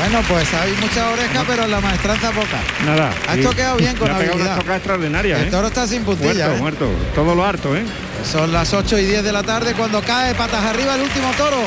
Bueno, 0.00 0.20
pues 0.28 0.52
hay 0.54 0.72
muchas 0.80 1.12
orejas, 1.12 1.44
pero 1.46 1.66
la 1.68 1.80
maestranza 1.80 2.30
poca. 2.32 2.60
Nada. 2.84 3.12
Ha 3.28 3.36
y- 3.38 3.42
toqueado 3.42 3.76
bien 3.76 3.96
con 3.96 4.08
pegado 4.08 4.24
habilidad. 4.24 4.46
una 4.46 4.56
tocada 4.56 4.76
extraordinaria, 4.76 5.38
El 5.40 5.48
¿eh? 5.48 5.50
toro 5.50 5.68
está 5.68 5.86
sin 5.86 6.02
puntilla. 6.02 6.48
Muerto, 6.48 6.56
¿eh? 6.56 6.60
muerto. 6.60 6.88
Todo 7.14 7.34
lo 7.36 7.44
harto, 7.44 7.76
¿eh? 7.76 7.84
Son 8.24 8.52
las 8.52 8.72
8 8.72 8.98
y 8.98 9.04
10 9.04 9.22
de 9.22 9.32
la 9.32 9.42
tarde 9.42 9.74
cuando 9.74 10.00
cae 10.02 10.34
patas 10.34 10.64
arriba 10.64 10.94
el 10.94 11.02
último 11.02 11.30
toro. 11.36 11.58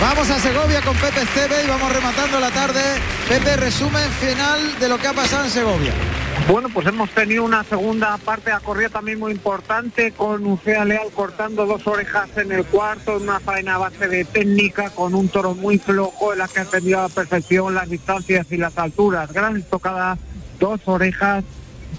Vamos 0.00 0.30
a 0.30 0.38
Segovia 0.38 0.80
con 0.82 0.96
Pepe 0.96 1.22
Esteve 1.22 1.64
y 1.64 1.68
vamos 1.68 1.92
rematando 1.92 2.38
la 2.38 2.50
tarde. 2.50 2.80
Pepe, 3.28 3.56
resumen 3.56 4.10
final 4.12 4.78
de 4.78 4.88
lo 4.88 4.98
que 4.98 5.08
ha 5.08 5.12
pasado 5.12 5.44
en 5.44 5.50
Segovia. 5.50 5.92
Bueno, 6.48 6.68
pues 6.72 6.86
hemos 6.86 7.10
tenido 7.10 7.44
una 7.44 7.64
segunda 7.64 8.16
parte 8.18 8.50
de 8.50 8.60
corrida 8.60 8.88
también 8.88 9.18
muy 9.18 9.32
importante 9.32 10.12
con 10.12 10.46
Ucea 10.46 10.84
Leal 10.84 11.10
cortando 11.14 11.66
dos 11.66 11.86
orejas 11.86 12.28
en 12.36 12.52
el 12.52 12.64
cuarto, 12.64 13.16
una 13.16 13.40
faena 13.40 13.74
a 13.74 13.78
base 13.78 14.08
de 14.08 14.24
técnica 14.24 14.90
con 14.90 15.14
un 15.14 15.28
toro 15.28 15.54
muy 15.54 15.78
flojo 15.78 16.32
en 16.32 16.38
la 16.38 16.48
que 16.48 16.60
ha 16.60 16.62
atendido 16.62 17.00
a 17.00 17.02
la 17.02 17.08
perfección 17.08 17.74
las 17.74 17.90
distancias 17.90 18.46
y 18.50 18.56
las 18.56 18.78
alturas. 18.78 19.32
Gran 19.32 19.56
estocada, 19.56 20.16
dos 20.58 20.80
orejas. 20.86 21.44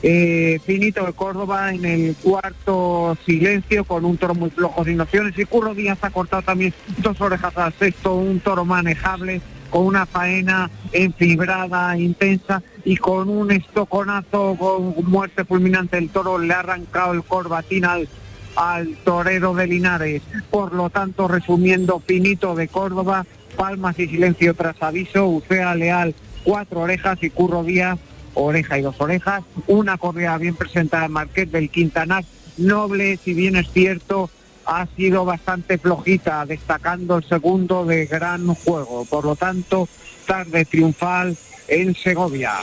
Eh, 0.02 0.60
Finito 0.66 1.06
de 1.06 1.12
Córdoba 1.12 1.74
en 1.74 1.84
el 1.84 2.16
cuarto 2.16 3.18
silencio 3.26 3.84
con 3.84 4.06
un 4.06 4.18
toro 4.18 4.34
muy 4.34 4.50
flojo 4.50 4.86
sin 4.86 5.02
opciones 5.02 5.38
y 5.38 5.44
Curro 5.44 5.76
Díaz 5.76 5.98
ha 6.02 6.10
cortado 6.10 6.42
también 6.42 6.74
dos 7.00 7.20
orejas 7.20 7.58
al 7.58 7.74
sexto, 7.74 8.16
un 8.16 8.40
toro 8.40 8.64
manejable 8.64 9.42
con 9.70 9.86
una 9.86 10.06
faena 10.06 10.70
enfibrada, 10.94 11.98
intensa 11.98 12.64
y 12.86 12.98
con 12.98 13.30
un 13.30 13.52
estoconazo 13.52 14.56
con 14.58 14.96
muerte 15.06 15.44
fulminante 15.44 15.98
el 15.98 16.10
toro 16.10 16.38
le 16.38 16.54
ha 16.54 16.60
arrancado 16.60 17.14
el 17.14 17.24
corbatín 17.24 17.86
al, 17.86 18.08
al 18.56 18.96
torero 19.04 19.54
de 19.54 19.68
Linares. 19.68 20.22
Por 20.50 20.74
lo 20.74 20.90
tanto, 20.90 21.28
resumiendo, 21.28 22.00
Pinito 22.00 22.56
de 22.56 22.68
Córdoba, 22.68 23.26
palmas 23.56 24.00
y 24.00 24.08
silencio 24.08 24.54
tras 24.54 24.82
aviso, 24.82 25.28
Ucea 25.28 25.76
Leal, 25.76 26.16
cuatro 26.44 26.82
orejas 26.82 27.22
y 27.22 27.30
Curro 27.30 27.64
Díaz, 27.64 28.00
oreja 28.34 28.78
y 28.78 28.82
dos 28.82 28.96
orejas, 29.00 29.44
una 29.68 29.98
corrida 29.98 30.38
bien 30.38 30.56
presentada 30.56 31.06
en 31.06 31.12
Marqués 31.12 31.52
del 31.52 31.70
Quintanar, 31.70 32.24
noble, 32.58 33.18
si 33.24 33.34
bien 33.34 33.56
es 33.56 33.72
cierto, 33.72 34.30
ha 34.66 34.86
sido 34.96 35.26
bastante 35.26 35.78
flojita, 35.78 36.46
destacando 36.46 37.18
el 37.18 37.24
segundo 37.24 37.86
de 37.86 38.06
gran 38.06 38.54
juego. 38.54 39.06
Por 39.06 39.26
lo 39.26 39.36
tanto, 39.36 39.88
tarde 40.28 40.66
triunfal 40.66 41.36
en 41.68 41.96
Segovia. 41.96 42.54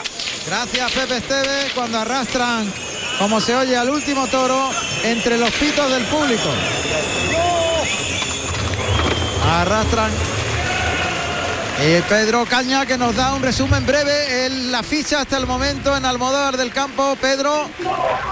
Gracias 0.47 0.93
Pepe 0.93 1.17
Esteve 1.17 1.71
cuando 1.75 1.99
arrastran, 1.99 2.65
como 3.19 3.41
se 3.41 3.57
oye 3.57 3.77
al 3.77 3.91
último 3.91 4.27
toro, 4.29 4.71
entre 5.05 5.37
los 5.39 5.51
pitos 5.53 5.91
del 5.91 6.05
público. 6.05 6.49
Arrastran. 9.45 10.36
Y 11.79 12.01
Pedro 12.09 12.47
Caña 12.47 12.87
que 12.87 12.97
nos 12.97 13.15
da 13.15 13.35
un 13.35 13.43
resumen 13.43 13.85
breve 13.85 14.47
en 14.47 14.73
la 14.73 14.83
ficha 14.83 15.21
hasta 15.21 15.37
el 15.37 15.47
momento 15.47 15.95
en 15.95 16.07
Almodóvar 16.07 16.57
del 16.57 16.73
Campo. 16.73 17.17
Pedro. 17.21 17.69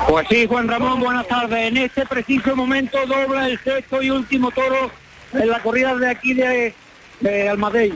Pues 0.08 0.26
sí, 0.30 0.46
Juan 0.46 0.66
Ramón, 0.66 1.00
buenas 1.00 1.28
tardes. 1.28 1.68
En 1.68 1.76
este 1.76 2.06
preciso 2.06 2.56
momento 2.56 2.98
dobla 3.06 3.46
el 3.46 3.60
sexto 3.62 4.02
y 4.02 4.08
último 4.08 4.50
toro 4.50 4.90
en 5.34 5.48
la 5.48 5.60
corrida 5.60 5.94
de 5.94 6.08
aquí 6.08 6.32
de, 6.32 6.74
de 7.20 7.48
Almadey. 7.50 7.92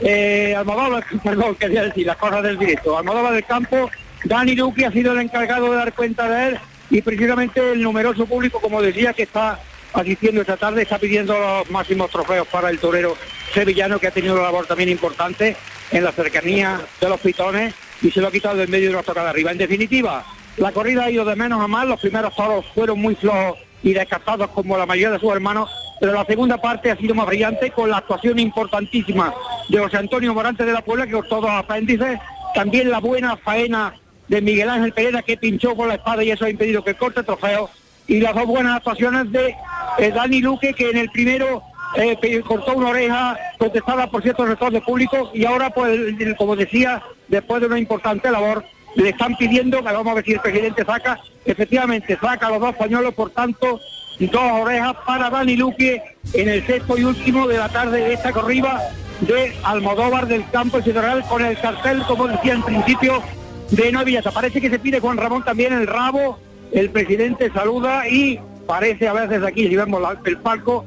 Eh, 0.00 0.54
Almodóvar, 0.56 1.04
perdón, 1.22 1.54
quería 1.56 1.82
decir, 1.82 2.06
las 2.06 2.16
cosas 2.16 2.42
del 2.42 2.58
directo. 2.58 2.96
Almodóvar 2.96 3.34
del 3.34 3.44
campo, 3.44 3.90
Dani 4.24 4.54
Luque 4.54 4.86
ha 4.86 4.90
sido 4.90 5.12
el 5.12 5.20
encargado 5.20 5.70
de 5.70 5.76
dar 5.76 5.92
cuenta 5.92 6.26
de 6.26 6.48
él 6.48 6.58
y 6.88 7.02
precisamente 7.02 7.72
el 7.72 7.82
numeroso 7.82 8.24
público, 8.24 8.58
como 8.58 8.80
decía, 8.80 9.12
que 9.12 9.24
está 9.24 9.60
asistiendo 9.92 10.40
esta 10.40 10.56
tarde, 10.56 10.82
está 10.82 10.98
pidiendo 10.98 11.38
los 11.38 11.70
máximos 11.70 12.10
trofeos 12.10 12.48
para 12.48 12.70
el 12.70 12.78
torero 12.78 13.18
sevillano 13.52 13.98
que 13.98 14.08
ha 14.08 14.10
tenido 14.10 14.34
una 14.34 14.44
labor 14.44 14.66
también 14.66 14.88
importante 14.88 15.56
en 15.90 16.04
la 16.04 16.12
cercanía 16.12 16.80
de 17.00 17.08
los 17.08 17.20
pitones 17.20 17.74
y 18.00 18.10
se 18.10 18.20
lo 18.20 18.28
ha 18.28 18.32
quitado 18.32 18.62
en 18.62 18.70
medio 18.70 18.88
de 18.88 18.96
la 18.96 19.02
tocada 19.02 19.30
arriba. 19.30 19.52
En 19.52 19.58
definitiva, 19.58 20.24
la 20.56 20.72
corrida 20.72 21.04
ha 21.04 21.10
ido 21.10 21.24
de 21.24 21.36
menos 21.36 21.60
a 21.60 21.68
más, 21.68 21.86
los 21.86 22.00
primeros 22.00 22.34
toros 22.34 22.64
fueron 22.74 23.00
muy 23.00 23.14
flojos 23.14 23.58
y 23.82 23.92
descartados 23.92 24.48
como 24.50 24.76
la 24.76 24.86
mayoría 24.86 25.10
de 25.10 25.18
sus 25.18 25.32
hermanos, 25.32 25.70
pero 26.00 26.12
la 26.12 26.24
segunda 26.24 26.56
parte 26.58 26.90
ha 26.90 26.96
sido 26.96 27.14
más 27.14 27.26
brillante 27.26 27.70
con 27.70 27.90
la 27.90 27.98
actuación 27.98 28.38
importantísima 28.38 29.32
de 29.68 29.78
José 29.78 29.98
Antonio 29.98 30.34
Morante 30.34 30.64
de 30.64 30.72
la 30.72 30.82
Puebla, 30.82 31.06
que 31.06 31.12
cortó 31.12 31.40
dos 31.40 31.50
apéndices, 31.50 32.18
también 32.54 32.90
la 32.90 33.00
buena 33.00 33.36
faena 33.36 33.94
de 34.28 34.40
Miguel 34.40 34.68
Ángel 34.68 34.92
Pereira, 34.92 35.22
que 35.22 35.36
pinchó 35.36 35.74
con 35.74 35.88
la 35.88 35.94
espada 35.94 36.22
y 36.22 36.30
eso 36.30 36.44
ha 36.44 36.50
impedido 36.50 36.84
que 36.84 36.94
corte 36.94 37.22
trofeo, 37.22 37.70
y 38.06 38.20
las 38.20 38.34
dos 38.34 38.46
buenas 38.46 38.76
actuaciones 38.76 39.30
de 39.30 39.54
eh, 39.98 40.12
Dani 40.12 40.40
Luque, 40.40 40.74
que 40.74 40.90
en 40.90 40.98
el 40.98 41.10
primero 41.10 41.62
eh, 41.96 42.42
cortó 42.46 42.74
una 42.74 42.88
oreja 42.88 43.36
contestada 43.58 44.06
por 44.08 44.22
ciertos 44.22 44.48
rectores 44.48 44.74
de 44.74 44.80
público 44.80 45.30
y 45.34 45.44
ahora, 45.44 45.70
pues, 45.70 45.98
como 46.36 46.56
decía, 46.56 47.02
después 47.28 47.60
de 47.60 47.66
una 47.66 47.78
importante 47.78 48.30
labor, 48.30 48.64
le 48.94 49.10
están 49.10 49.36
pidiendo, 49.36 49.78
que 49.78 49.84
vamos 49.84 50.06
a 50.06 50.14
ver 50.14 50.24
si 50.24 50.32
el 50.32 50.40
presidente 50.40 50.84
saca, 50.84 51.18
efectivamente 51.44 52.18
saca 52.20 52.50
los 52.50 52.60
dos 52.60 52.74
pañuelos, 52.76 53.14
por 53.14 53.30
tanto, 53.30 53.80
dos 54.18 54.52
orejas 54.52 54.94
para 55.06 55.30
Dani 55.30 55.56
Luque 55.56 56.02
en 56.32 56.48
el 56.48 56.66
sexto 56.66 56.96
y 56.98 57.04
último 57.04 57.48
de 57.48 57.58
la 57.58 57.68
tarde 57.68 58.00
de 58.00 58.12
esta 58.14 58.32
corrida 58.32 58.80
de 59.20 59.52
Almodóvar 59.62 60.26
del 60.26 60.48
Campo 60.50 60.80
Ciudadal 60.80 61.24
con 61.24 61.44
el 61.44 61.58
cartel, 61.58 62.02
como 62.06 62.28
decía 62.28 62.54
en 62.54 62.62
principio, 62.62 63.22
de 63.70 63.92
no 63.92 64.04
Villata. 64.04 64.30
Parece 64.30 64.60
que 64.60 64.70
se 64.70 64.78
pide 64.78 65.00
Juan 65.00 65.16
Ramón 65.16 65.44
también 65.44 65.72
el 65.72 65.86
rabo, 65.86 66.38
el 66.72 66.90
presidente 66.90 67.50
saluda 67.52 68.08
y 68.08 68.40
parece 68.66 69.08
a 69.08 69.12
veces 69.12 69.42
aquí, 69.42 69.68
si 69.68 69.76
vemos 69.76 70.02
el 70.24 70.38
palco, 70.38 70.84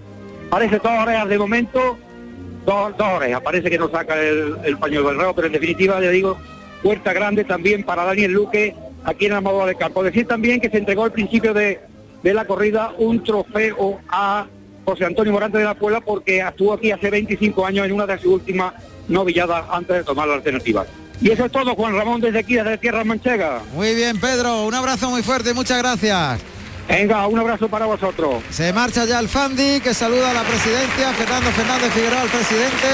parece 0.50 0.78
dos 0.78 0.92
orejas 1.02 1.28
de 1.28 1.38
momento, 1.38 1.98
dos, 2.66 2.98
dos 2.98 3.08
orejas, 3.08 3.42
parece 3.42 3.70
que 3.70 3.78
no 3.78 3.90
saca 3.90 4.20
el, 4.20 4.56
el 4.64 4.78
pañuelo 4.78 5.10
del 5.10 5.20
rabo, 5.20 5.34
pero 5.34 5.48
en 5.48 5.54
definitiva 5.54 6.00
le 6.00 6.12
digo, 6.12 6.38
puerta 6.84 7.14
grande 7.14 7.44
también 7.44 7.84
para 7.84 8.04
Daniel 8.06 8.32
Luque 8.32 8.76
aquí 9.04 9.26
en 9.26 9.34
la 9.34 9.42
moda 9.42 9.66
de 9.66 9.76
campo. 9.76 10.04
Decir 10.04 10.28
también 10.28 10.60
que 10.60 10.70
se 10.70 10.78
entregó 10.78 11.04
al 11.04 11.12
principio 11.12 11.54
de, 11.54 11.80
de 12.24 12.34
la 12.34 12.46
corrida 12.46 12.94
un 12.98 13.24
trofeo 13.24 14.00
a 14.10 14.48
José 14.86 15.06
Antonio 15.06 15.34
Morante 15.34 15.58
de 15.58 15.64
la 15.64 15.76
Puebla 15.76 16.02
porque 16.02 16.42
actuó 16.42 16.74
aquí 16.74 16.92
hace 16.92 17.10
25 17.10 17.66
años 17.66 17.86
en 17.86 17.94
una 17.94 18.06
de 18.06 18.18
sus 18.18 18.34
últimas 18.34 18.74
novilladas 19.08 19.66
antes 19.72 19.98
de 19.98 20.04
tomar 20.04 20.28
la 20.28 20.36
alternativa. 20.36 20.86
Y 21.22 21.32
eso 21.32 21.46
es 21.46 21.52
todo, 21.52 21.74
Juan 21.76 21.96
Ramón, 21.96 22.20
desde 22.20 22.40
aquí, 22.40 22.56
desde 22.56 22.78
Tierra 22.78 23.04
Manchega. 23.04 23.62
Muy 23.74 23.96
bien, 23.96 24.20
Pedro, 24.20 24.66
un 24.66 24.74
abrazo 24.74 25.10
muy 25.10 25.24
fuerte, 25.24 25.54
muchas 25.54 25.78
gracias. 25.78 26.42
Venga, 26.88 27.28
un 27.28 27.40
abrazo 27.40 27.68
para 27.68 27.86
vosotros. 27.86 28.44
Se 28.50 28.72
marcha 28.72 29.06
ya 29.06 29.20
el 29.20 29.28
Fandi, 29.28 29.80
que 29.82 29.94
saluda 29.94 30.32
a 30.32 30.34
la 30.34 30.44
presidencia, 30.44 31.14
Fernando 31.14 31.52
Fernández 31.52 31.92
Figueroa, 31.94 32.24
el 32.24 32.30
presidente. 32.30 32.88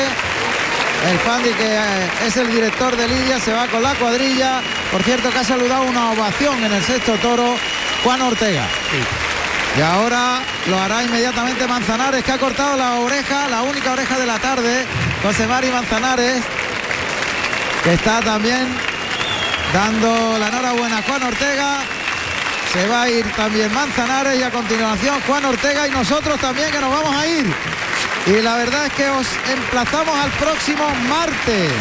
El 1.10 1.18
Fandi, 1.20 1.50
que 1.50 1.66
eh, 1.66 2.28
es 2.28 2.38
el 2.38 2.52
director 2.52 2.96
de 2.96 3.08
Lidia, 3.08 3.40
se 3.40 3.52
va 3.52 3.68
con 3.68 3.82
la 3.82 3.94
cuadrilla. 3.96 4.62
Por 4.92 5.04
cierto, 5.04 5.30
que 5.30 5.40
ha 5.40 5.44
saludado 5.44 5.84
una 5.84 6.12
ovación 6.12 6.64
en 6.64 6.72
el 6.72 6.84
sexto 6.84 7.16
toro, 7.16 7.56
Juan 8.04 8.22
Ortega. 8.22 8.66
Y 9.78 9.82
ahora 9.82 10.42
lo 10.68 10.80
hará 10.80 11.04
inmediatamente 11.04 11.68
Manzanares, 11.68 12.24
que 12.24 12.32
ha 12.32 12.38
cortado 12.38 12.78
la 12.78 13.00
oreja, 13.00 13.48
la 13.50 13.62
única 13.62 13.94
oreja 13.94 14.18
de 14.20 14.26
la 14.26 14.38
tarde, 14.40 14.86
José 15.24 15.48
Mari 15.48 15.70
Manzanares, 15.70 16.44
que 17.84 17.94
está 17.94 18.20
también 18.22 18.68
dando 19.74 20.38
la 20.38 20.50
enhorabuena 20.50 20.98
a 20.98 21.02
Juan 21.04 21.24
Ortega. 21.24 21.80
Se 22.74 22.88
va 22.88 23.02
a 23.02 23.10
ir 23.10 23.30
también 23.34 23.74
Manzanares 23.74 24.40
y 24.40 24.44
a 24.44 24.50
continuación 24.50 25.20
Juan 25.28 25.44
Ortega 25.44 25.90
y 25.90 25.92
nosotros 25.92 26.40
también 26.40 26.72
que 26.72 26.80
nos 26.80 26.90
vamos 26.90 27.14
a 27.14 27.28
ir. 27.28 27.46
Y 28.28 28.42
la 28.42 28.56
verdad 28.56 28.86
es 28.86 28.94
que 28.94 29.10
os 29.10 29.28
emplazamos 29.50 30.18
al 30.18 30.32
próximo 30.32 30.88
martes. 31.10 31.72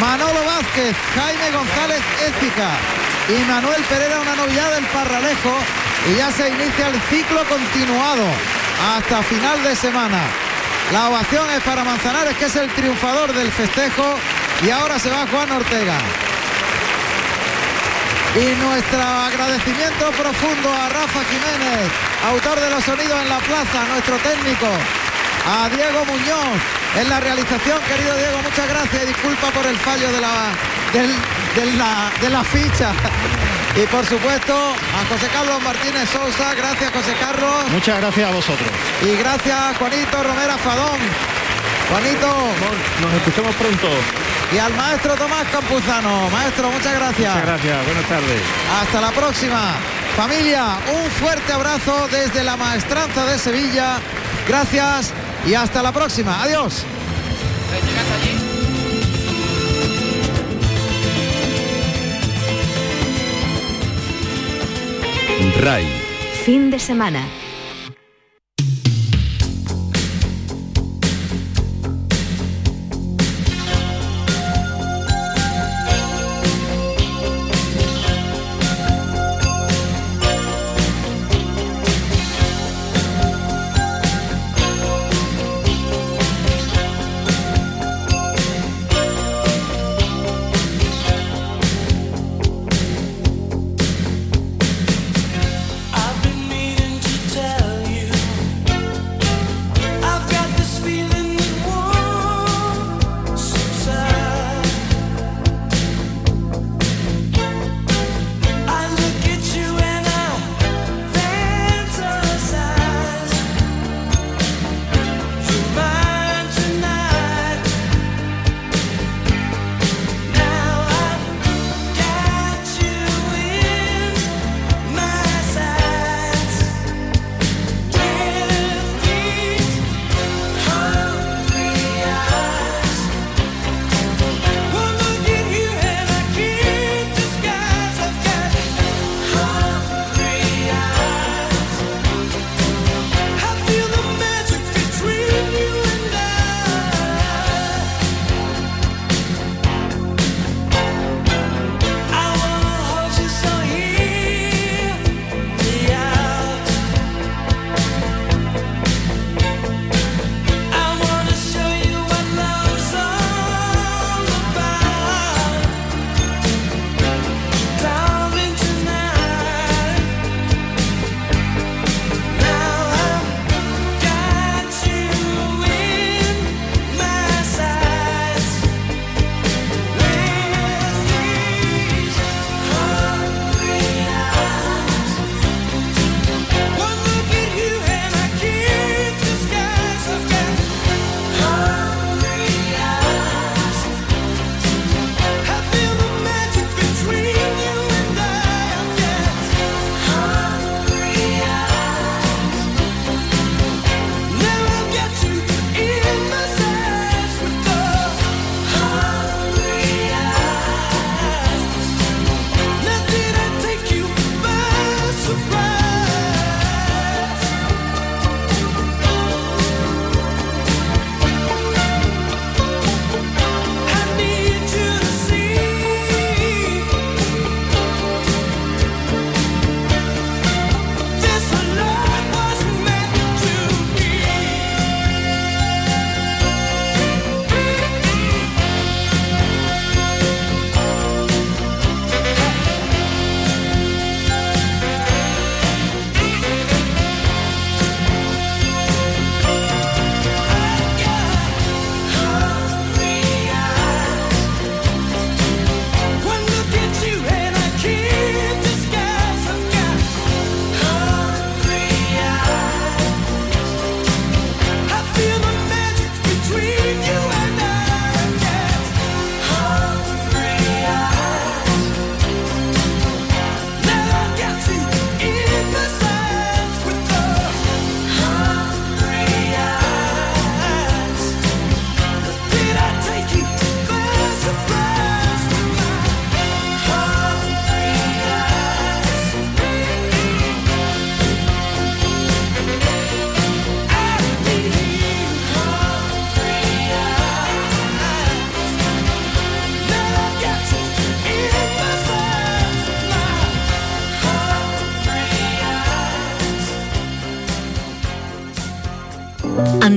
Manolo 0.00 0.44
Vázquez, 0.44 0.96
Jaime 1.14 1.50
González 1.52 2.00
Écija 2.26 2.70
y 3.28 3.44
Manuel 3.48 3.82
Pereira, 3.84 4.20
una 4.20 4.34
novedad 4.34 4.74
del 4.74 4.84
Parralejo. 4.86 5.54
Y 6.10 6.16
ya 6.16 6.32
se 6.32 6.48
inicia 6.48 6.88
el 6.88 7.00
ciclo 7.02 7.44
continuado 7.44 8.24
hasta 8.96 9.22
final 9.22 9.62
de 9.62 9.76
semana. 9.76 10.22
La 10.92 11.08
ovación 11.08 11.48
es 11.50 11.62
para 11.62 11.84
Manzanares, 11.84 12.36
que 12.36 12.46
es 12.46 12.56
el 12.56 12.68
triunfador 12.70 13.32
del 13.32 13.52
festejo. 13.52 14.16
Y 14.66 14.70
ahora 14.70 14.98
se 14.98 15.10
va 15.10 15.24
Juan 15.30 15.52
Ortega. 15.52 15.98
Y 18.34 18.44
nuestro 18.64 19.02
agradecimiento 19.02 20.10
profundo 20.12 20.72
a 20.72 20.88
Rafa 20.88 21.20
Jiménez, 21.28 21.90
autor 22.28 22.58
de 22.60 22.70
los 22.70 22.82
sonidos 22.82 23.20
en 23.20 23.28
la 23.28 23.38
plaza, 23.38 23.84
nuestro 23.90 24.16
técnico, 24.18 24.68
a 25.46 25.68
Diego 25.68 26.04
Muñoz 26.06 26.56
en 26.96 27.08
la 27.10 27.20
realización, 27.20 27.78
querido 27.82 28.16
Diego, 28.16 28.38
muchas 28.42 28.68
gracias 28.68 29.02
y 29.02 29.06
disculpa 29.06 29.50
por 29.50 29.66
el 29.66 29.76
fallo 29.76 30.10
de 30.12 30.20
la, 30.20 30.48
del- 30.94 31.14
de 31.56 31.76
la, 31.76 32.10
de 32.20 32.30
la 32.30 32.42
ficha. 32.44 32.92
Y 33.74 33.86
por 33.86 34.04
supuesto 34.04 34.52
a 34.54 35.06
José 35.08 35.28
Carlos 35.32 35.62
Martínez 35.62 36.06
Sousa, 36.10 36.52
gracias 36.54 36.92
José 36.92 37.14
Carlos. 37.18 37.70
Muchas 37.70 37.98
gracias 38.02 38.28
a 38.28 38.30
vosotros. 38.30 38.68
Y 39.00 39.16
gracias 39.16 39.78
Juanito 39.78 40.22
Romera 40.22 40.58
Fadón. 40.58 40.98
Juanito. 41.88 42.26
Nos 43.00 43.14
escuchamos 43.14 43.54
pronto. 43.56 43.88
Y 44.54 44.58
al 44.58 44.74
maestro 44.74 45.14
Tomás 45.14 45.46
Campuzano. 45.50 46.28
Maestro, 46.30 46.70
muchas 46.70 46.94
gracias. 46.94 47.34
Muchas 47.34 47.46
gracias, 47.46 47.86
buenas 47.86 48.08
tardes. 48.08 48.42
Hasta 48.80 49.00
la 49.00 49.10
próxima. 49.10 49.74
Familia, 50.16 50.76
un 50.94 51.10
fuerte 51.10 51.52
abrazo 51.52 52.06
desde 52.08 52.44
la 52.44 52.56
maestranza 52.58 53.24
de 53.24 53.38
Sevilla. 53.38 53.98
Gracias 54.46 55.14
y 55.46 55.54
hasta 55.54 55.82
la 55.82 55.92
próxima. 55.92 56.42
Adiós. 56.42 56.84
RAI. 65.60 65.86
Fin 66.44 66.70
de 66.70 66.78
semana. 66.78 67.41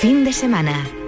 fin 0.00 0.24
de 0.24 0.32
semana. 0.32 0.99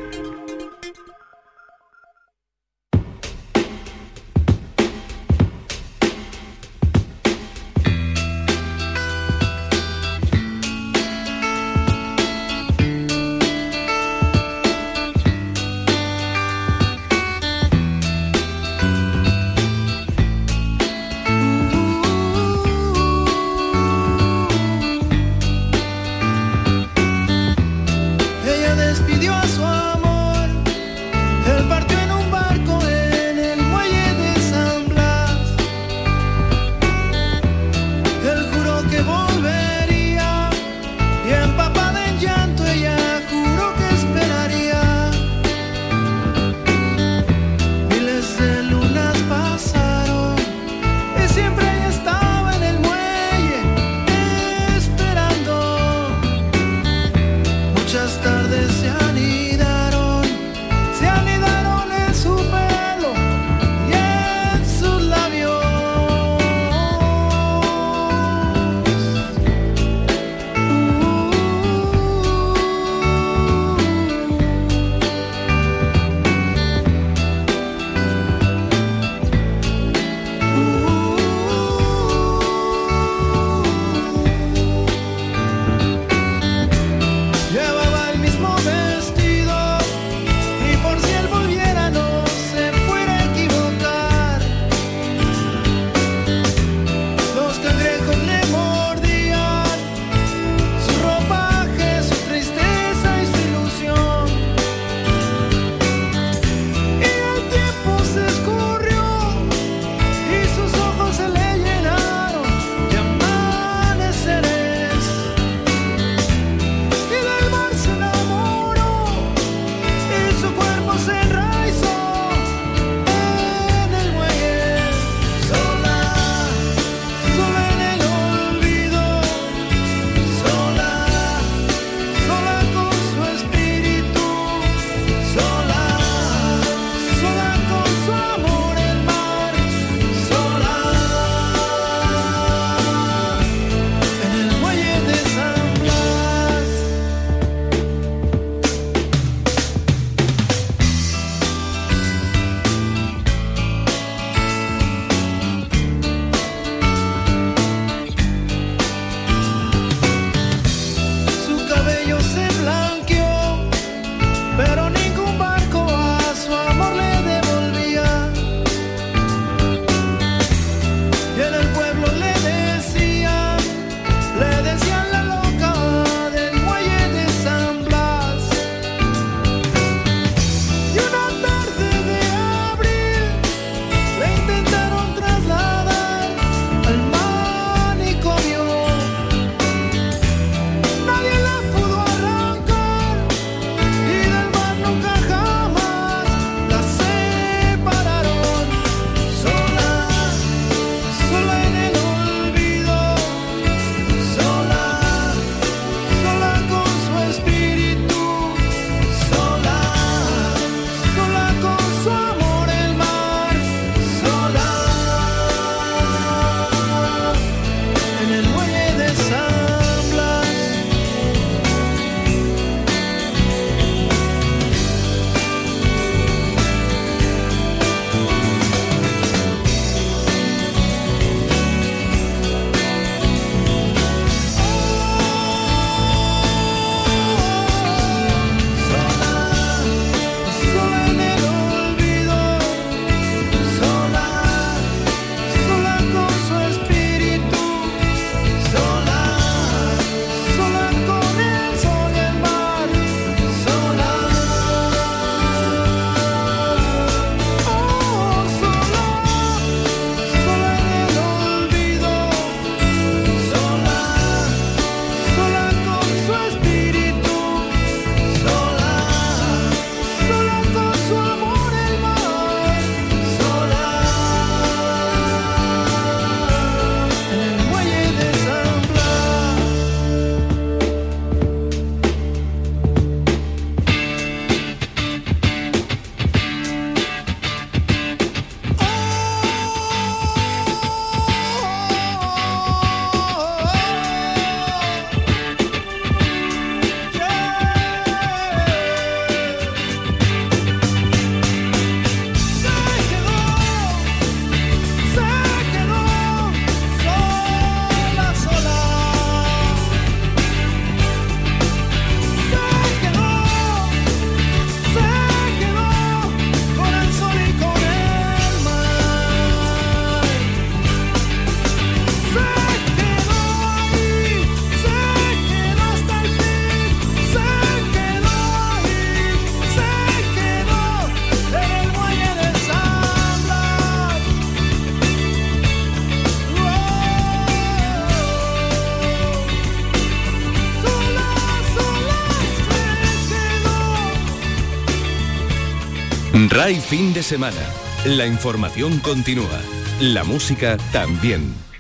Trae 346.63 346.81
fin 346.81 347.13
de 347.13 347.25
semana. 347.25 347.61
La 348.05 348.25
información 348.25 349.01
continúa. 349.01 349.61
La 349.99 350.23
música 350.23 350.77
también. 350.93 351.72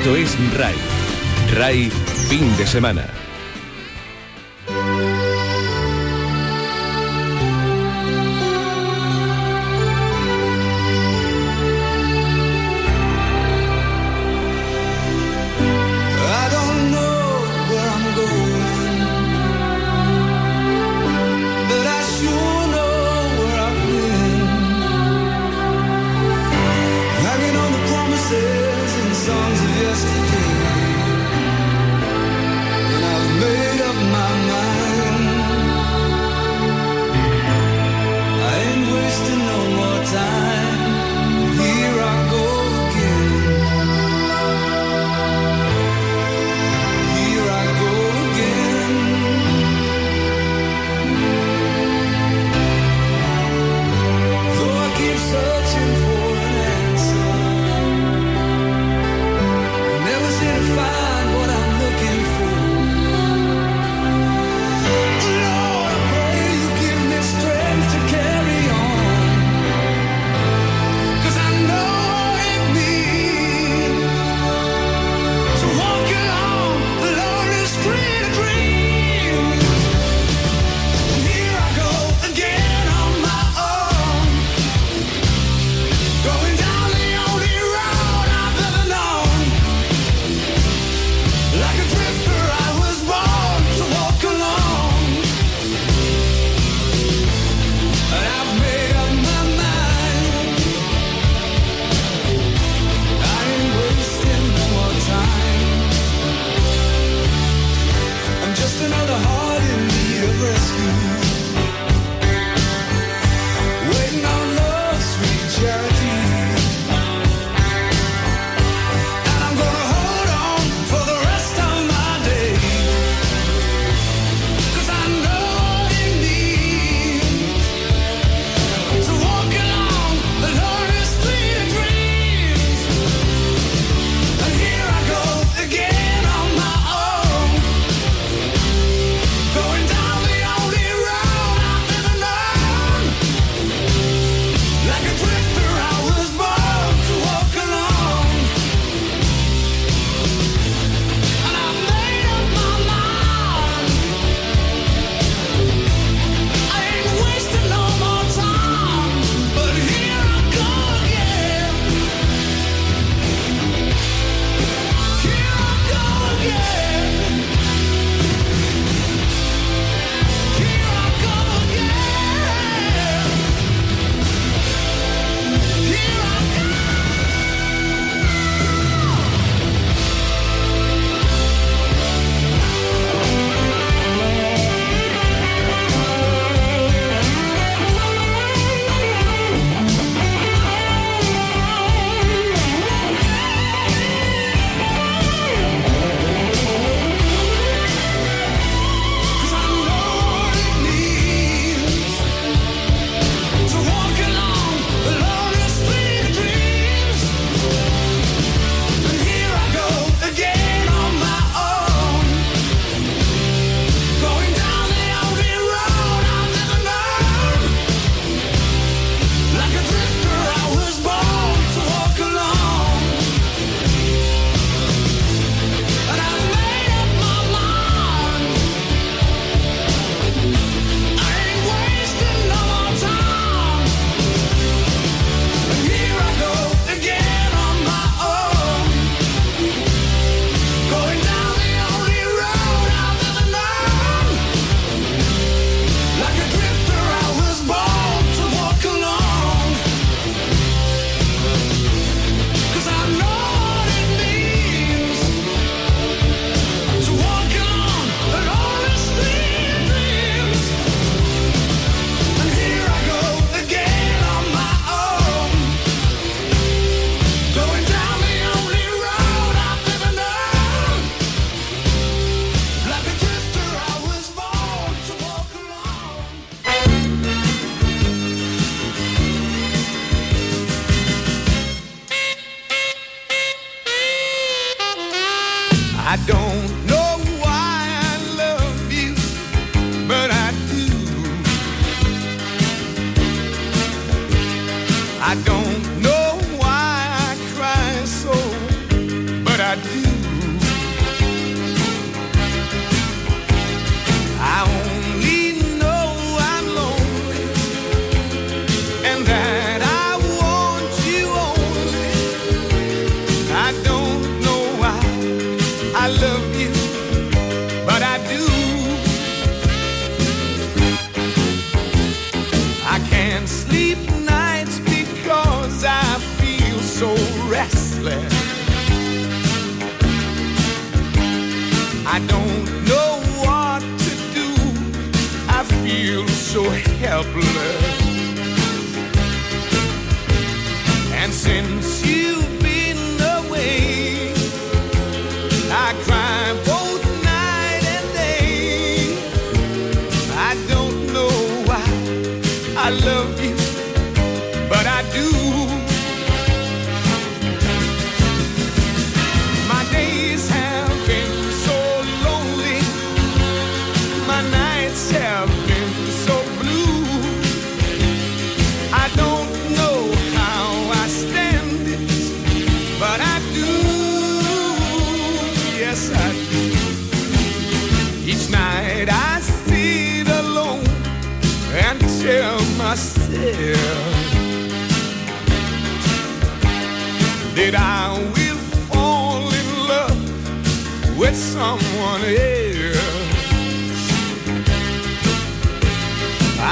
Esto 0.00 0.16
es 0.16 0.34
RAI. 0.56 0.74
RAI 1.52 1.90
fin 2.30 2.56
de 2.56 2.66
semana. 2.66 3.19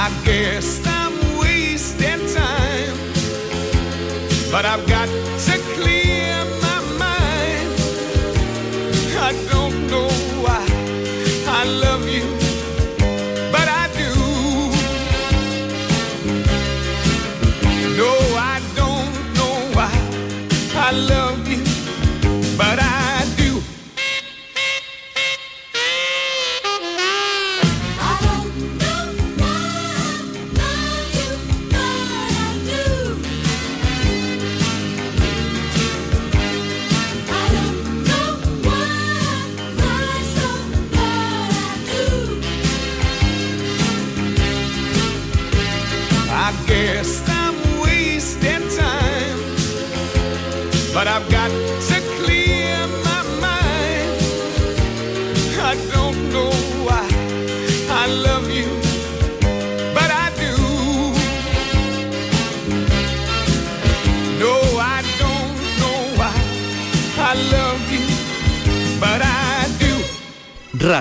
I 0.09 0.25
guess 0.25 0.81
I'm 0.87 1.13
wasting 1.39 2.25
time, 2.35 2.97
but 4.51 4.65
I've 4.65 4.87
got 4.89 5.07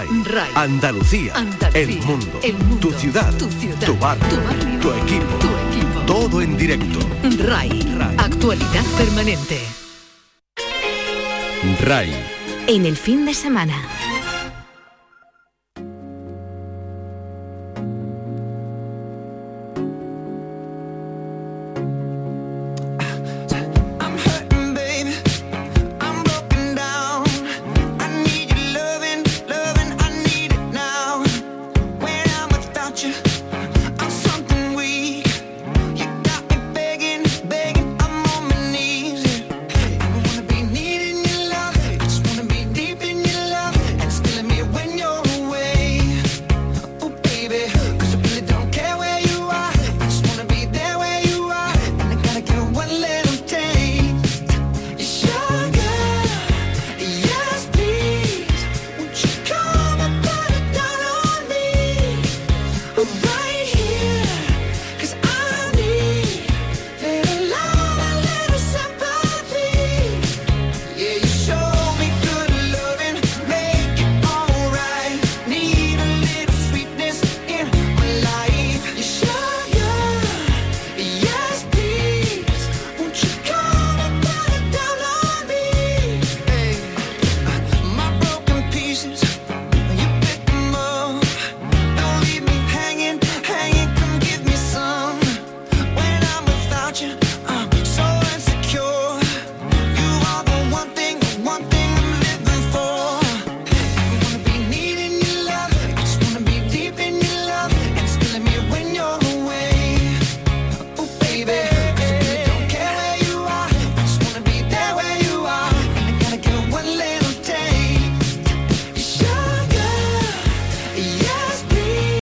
RAI, 0.05 0.49
Andalucía, 0.55 1.33
El, 1.73 1.99
mundo. 1.99 2.39
tu 2.79 2.91
ciudad, 2.91 3.33
tu, 3.35 3.95
barrio. 3.97 4.27
tu, 4.79 4.91
equipo. 4.91 5.37
todo 6.05 6.41
en 6.41 6.55
directo. 6.55 6.99
RAI. 7.39 7.81
RAI, 7.97 8.15
actualidad 8.17 8.85
permanente. 8.97 9.59
RAI. 11.81 12.13
En 12.67 12.85
el 12.85 12.95
fin 12.95 13.25
de 13.25 13.33
semana. 13.33 13.73